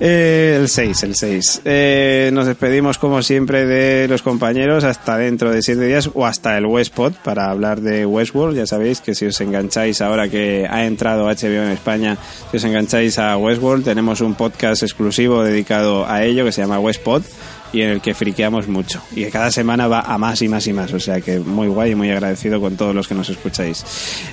Eh, 0.00 0.58
el 0.60 0.68
6, 0.68 1.02
el 1.04 1.14
6. 1.14 1.62
Eh, 1.64 2.30
nos 2.32 2.46
despedimos 2.46 2.98
como 2.98 3.22
siempre 3.22 3.64
de 3.64 4.08
los 4.08 4.22
compañeros 4.22 4.82
hasta 4.82 5.16
dentro 5.16 5.52
de 5.52 5.62
7 5.62 5.80
días 5.80 6.10
o 6.12 6.26
hasta 6.26 6.58
el 6.58 6.66
Westpod 6.66 7.12
para 7.22 7.48
hablar 7.48 7.80
de 7.80 8.04
Westworld. 8.04 8.56
Ya 8.56 8.66
sabéis 8.66 9.00
que 9.00 9.14
si 9.14 9.24
os 9.24 9.40
engancháis 9.40 10.00
ahora 10.00 10.28
que 10.28 10.66
ha 10.68 10.84
entrado 10.84 11.26
HBO 11.26 11.62
en 11.62 11.70
España, 11.70 12.18
si 12.50 12.56
os 12.56 12.64
engancháis 12.64 13.20
a 13.20 13.36
Westworld, 13.38 13.84
tenemos 13.84 14.20
un 14.20 14.34
podcast 14.34 14.82
exclusivo 14.82 15.44
dedicado 15.44 16.06
a 16.06 16.24
ello 16.24 16.44
que 16.44 16.52
se 16.52 16.60
llama 16.60 16.80
Westpod 16.80 17.22
y 17.74 17.82
en 17.82 17.90
el 17.90 18.00
que 18.00 18.14
friqueamos 18.14 18.68
mucho. 18.68 19.02
Y 19.16 19.24
cada 19.26 19.50
semana 19.50 19.88
va 19.88 20.00
a 20.00 20.16
más 20.16 20.40
y 20.42 20.48
más 20.48 20.66
y 20.68 20.72
más. 20.72 20.92
O 20.92 21.00
sea 21.00 21.20
que 21.20 21.40
muy 21.40 21.66
guay 21.66 21.90
y 21.90 21.94
muy 21.96 22.10
agradecido 22.10 22.60
con 22.60 22.76
todos 22.76 22.94
los 22.94 23.08
que 23.08 23.14
nos 23.14 23.28
escucháis. 23.28 23.84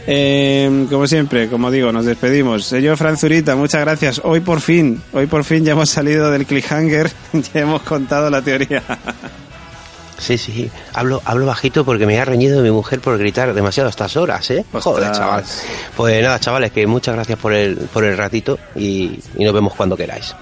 Eh, 0.05 0.85
como 0.89 1.07
siempre, 1.07 1.47
como 1.49 1.71
digo, 1.71 1.91
nos 1.91 2.05
despedimos. 2.05 2.65
Señor 2.65 2.97
Franzurita, 2.97 3.55
muchas 3.55 3.81
gracias. 3.81 4.21
Hoy 4.23 4.41
por 4.41 4.61
fin, 4.61 5.01
hoy 5.11 5.25
por 5.25 5.43
fin 5.43 5.65
ya 5.65 5.71
hemos 5.71 5.89
salido 5.89 6.29
del 6.29 6.45
cliffhanger, 6.45 7.09
ya 7.53 7.61
hemos 7.61 7.81
contado 7.81 8.29
la 8.29 8.43
teoría. 8.43 8.83
Sí, 10.21 10.37
sí. 10.37 10.69
Hablo, 10.93 11.19
hablo 11.25 11.47
bajito 11.47 11.83
porque 11.83 12.05
me 12.05 12.19
ha 12.19 12.23
reñido 12.25 12.61
mi 12.61 12.69
mujer 12.69 12.99
por 12.99 13.17
gritar 13.17 13.53
demasiado 13.55 13.87
a 13.87 13.89
estas 13.89 14.15
horas, 14.15 14.51
¿eh? 14.51 14.63
Joder, 14.71 15.11
chaval. 15.13 15.43
Pues 15.97 16.21
nada, 16.21 16.39
chavales, 16.39 16.71
que 16.71 16.85
muchas 16.85 17.15
gracias 17.15 17.39
por 17.39 17.53
el, 17.53 17.75
por 17.75 18.03
el 18.03 18.15
ratito 18.15 18.59
y, 18.75 19.19
y 19.35 19.43
nos 19.43 19.51
vemos 19.53 19.73
cuando 19.73 19.97
queráis. 19.97 20.35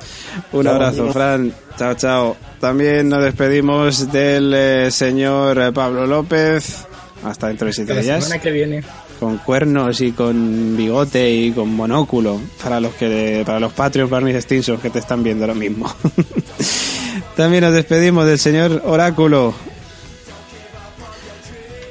Un 0.51 0.67
abrazo, 0.67 1.11
Fran. 1.13 1.53
Chao, 1.77 1.93
chao. 1.93 2.37
También 2.59 3.07
nos 3.07 3.23
despedimos 3.23 4.11
del 4.11 4.53
eh, 4.53 4.91
señor 4.91 5.57
eh, 5.59 5.71
Pablo 5.71 6.05
López. 6.05 6.85
Hasta 7.23 7.47
dentro 7.47 7.67
de 7.67 7.73
siete 7.73 7.93
La 7.93 8.01
días. 8.01 8.23
semana 8.23 8.41
que 8.41 8.51
viene. 8.51 8.83
Con 9.19 9.37
cuernos 9.39 9.99
y 10.01 10.11
con 10.13 10.75
bigote 10.77 11.29
y 11.29 11.51
con 11.51 11.73
monóculo 11.75 12.39
para 12.63 12.79
los 12.79 12.93
que 12.93 13.43
para 13.45 13.59
los 13.59 13.73
Patreons 13.73 14.09
Barney 14.09 14.39
Stinson 14.41 14.77
que 14.77 14.89
te 14.89 14.99
están 14.99 15.23
viendo 15.23 15.43
ahora 15.43 15.53
mismo. 15.55 15.93
También 17.35 17.63
nos 17.63 17.73
despedimos 17.73 18.25
del 18.25 18.39
señor 18.39 18.81
Oráculo. 18.85 19.53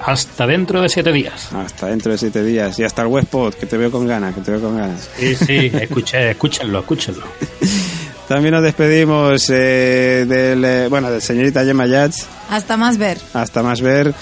hasta 0.00 0.46
dentro 0.46 0.80
de 0.80 0.88
siete 0.88 1.12
días. 1.12 1.52
Hasta 1.52 1.86
dentro 1.88 2.12
de 2.12 2.18
siete 2.18 2.42
días. 2.42 2.78
Y 2.78 2.84
hasta 2.84 3.02
el 3.02 3.08
Westpod, 3.08 3.54
que 3.54 3.66
te 3.66 3.76
veo 3.76 3.90
con 3.90 4.06
ganas, 4.06 4.34
que 4.34 4.40
te 4.40 4.52
veo 4.52 4.60
con 4.60 4.76
ganas. 4.76 5.08
Sí, 5.18 5.34
sí, 5.36 5.70
escuché, 5.74 6.30
escúchenlo, 6.30 6.80
escúchenlo. 6.80 7.24
También 8.28 8.54
nos 8.54 8.62
despedimos 8.62 9.48
eh, 9.48 10.26
del, 10.28 10.62
eh, 10.64 10.86
bueno, 10.88 11.10
del 11.10 11.22
señorita 11.22 11.64
Gemma 11.64 11.86
Yats. 11.86 12.26
Hasta 12.50 12.76
más 12.76 12.98
ver. 12.98 13.18
Hasta 13.32 13.62
más 13.62 13.80
ver. 13.80 14.14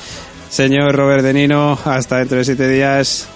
Señor 0.49 0.95
Robert 0.95 1.23
De 1.23 1.33
Nino, 1.33 1.79
hasta 1.85 2.19
dentro 2.19 2.39
de 2.39 2.45
siete 2.45 2.69
días. 2.69 3.29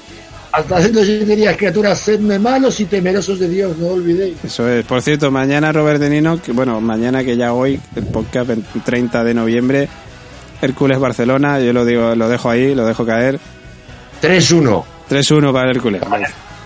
Hasta 0.53 0.81
dentro 0.81 1.01
de 1.01 1.07
siete 1.07 1.37
días, 1.37 1.57
criaturas, 1.57 1.99
sedme 1.99 2.39
malos 2.39 2.81
y 2.81 2.87
temerosos 2.87 3.39
de 3.39 3.49
Dios, 3.49 3.77
no 3.79 3.89
olvidéis. 3.89 4.37
Eso 4.45 4.69
es. 4.69 4.85
Por 4.85 5.01
cierto, 5.03 5.31
mañana 5.31 5.73
Robert 5.73 6.01
De 6.01 6.11
Nino, 6.11 6.41
que, 6.41 6.53
bueno, 6.53 6.81
mañana 6.81 7.23
que 7.23 7.37
ya 7.37 7.53
hoy, 7.53 7.81
el 7.95 8.07
podcast 8.07 8.51
el 8.51 8.65
30 8.85 9.25
de 9.25 9.35
noviembre, 9.35 9.89
Hércules 10.61 10.99
Barcelona, 10.99 11.61
yo 11.61 11.73
lo 11.73 11.85
digo, 11.85 12.15
lo 12.15 12.29
dejo 12.29 12.51
ahí, 12.51 12.75
lo 12.75 12.85
dejo 12.85 13.07
caer. 13.07 13.39
3-1. 14.23 14.85
3-1 15.09 15.53
para 15.53 15.71
Hércules. 15.71 16.03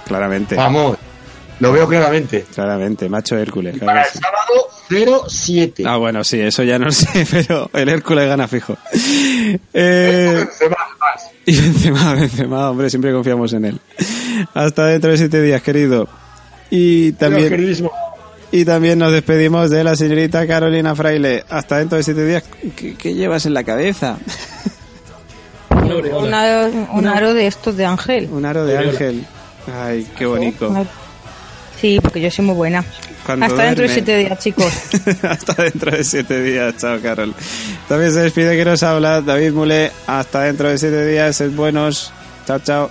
Claramente. 0.07 0.57
Vamos, 0.57 0.97
lo 1.61 1.73
veo 1.73 1.89
claramente. 1.89 2.45
Claramente, 2.55 3.09
macho 3.09 3.37
Hércules. 3.37 3.77
Y 3.77 3.81
para 3.81 4.03
el 4.03 4.11
sí. 4.11 4.19
sábado, 4.19 4.69
0-7. 5.27 5.85
Ah, 5.87 5.97
bueno, 5.97 6.25
sí, 6.25 6.41
eso 6.41 6.63
ya 6.63 6.79
no 6.79 6.91
sé, 6.91 7.27
pero 7.31 7.71
el 7.73 7.89
Hércules 7.89 8.29
gana 8.29 8.49
fijo. 8.49 8.77
Eh, 9.75 10.47
y 11.47 11.61
Benzema, 11.61 12.15
Benzema, 12.15 12.71
hombre, 12.71 12.89
siempre 12.89 13.13
confiamos 13.13 13.53
en 13.53 13.67
él. 13.67 13.81
Hasta 14.55 14.87
dentro 14.87 15.11
de 15.11 15.19
siete 15.19 15.43
días, 15.43 15.63
querido. 15.63 16.09
Y 16.71 17.13
también, 17.13 17.87
y 18.51 18.65
también 18.65 18.99
nos 18.99 19.13
despedimos 19.13 19.69
de 19.71 19.85
la 19.85 19.97
señorita 19.97 20.47
Carolina 20.47 20.95
Fraile. 20.95 21.45
Hasta 21.49 21.79
dentro 21.79 21.99
de 21.99 22.05
siete 22.05 22.25
días, 22.25 22.45
¿qué, 22.75 22.95
qué 22.95 23.15
llevas 23.15 23.45
en 23.47 23.55
la 23.55 23.65
cabeza? 23.65 24.17
Un 25.71 26.33
aro, 26.33 26.73
un 26.93 27.07
aro 27.07 27.35
de 27.35 27.47
estos 27.47 27.77
de 27.77 27.85
Ángel. 27.85 28.29
Un 28.33 28.47
aro 28.47 28.65
de 28.65 28.79
ángel. 28.79 29.27
Ay, 29.73 30.07
qué 30.17 30.27
bonito. 30.27 30.75
Sí, 31.81 31.99
porque 32.01 32.21
yo 32.21 32.31
soy 32.31 32.45
muy 32.45 32.55
buena. 32.55 32.85
Cuando 33.25 33.47
Hasta 33.47 33.65
dentro 33.65 33.85
de 33.85 33.89
siete 33.89 34.17
días, 34.19 34.39
chicos. 34.39 34.73
Hasta 35.23 35.63
dentro 35.63 35.91
de 35.91 36.05
siete 36.05 36.43
días. 36.43 36.77
Chao, 36.77 37.01
Carol. 37.01 37.35
También 37.89 38.13
se 38.13 38.21
despide 38.21 38.57
que 38.57 38.65
nos 38.65 38.83
habla 38.83 39.21
David 39.21 39.53
Mule. 39.53 39.91
Hasta 40.07 40.43
dentro 40.43 40.69
de 40.69 40.79
siete 40.79 41.07
días. 41.07 41.37
Sed 41.37 41.51
buenos. 41.51 42.13
Chao, 42.47 42.59
chao. 42.59 42.91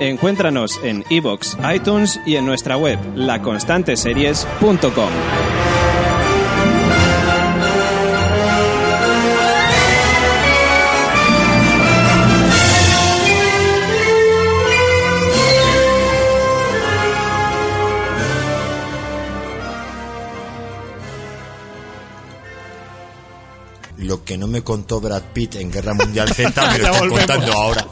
Encuéntranos 0.00 0.78
en 0.82 1.04
iBox, 1.08 1.56
iTunes 1.74 2.20
y 2.26 2.36
en 2.36 2.46
nuestra 2.46 2.76
web, 2.76 2.98
laconstanteseries.com. 3.16 5.10
Lo 23.98 24.24
que 24.24 24.38
no 24.38 24.46
me 24.46 24.62
contó 24.62 25.00
Brad 25.00 25.22
Pitt 25.32 25.56
en 25.56 25.72
Guerra 25.72 25.92
Mundial 25.92 26.28
Z 26.32 26.70
me 26.72 26.78
lo 26.78 26.88
volvemos. 26.98 27.18
contando 27.18 27.52
ahora. 27.52 27.86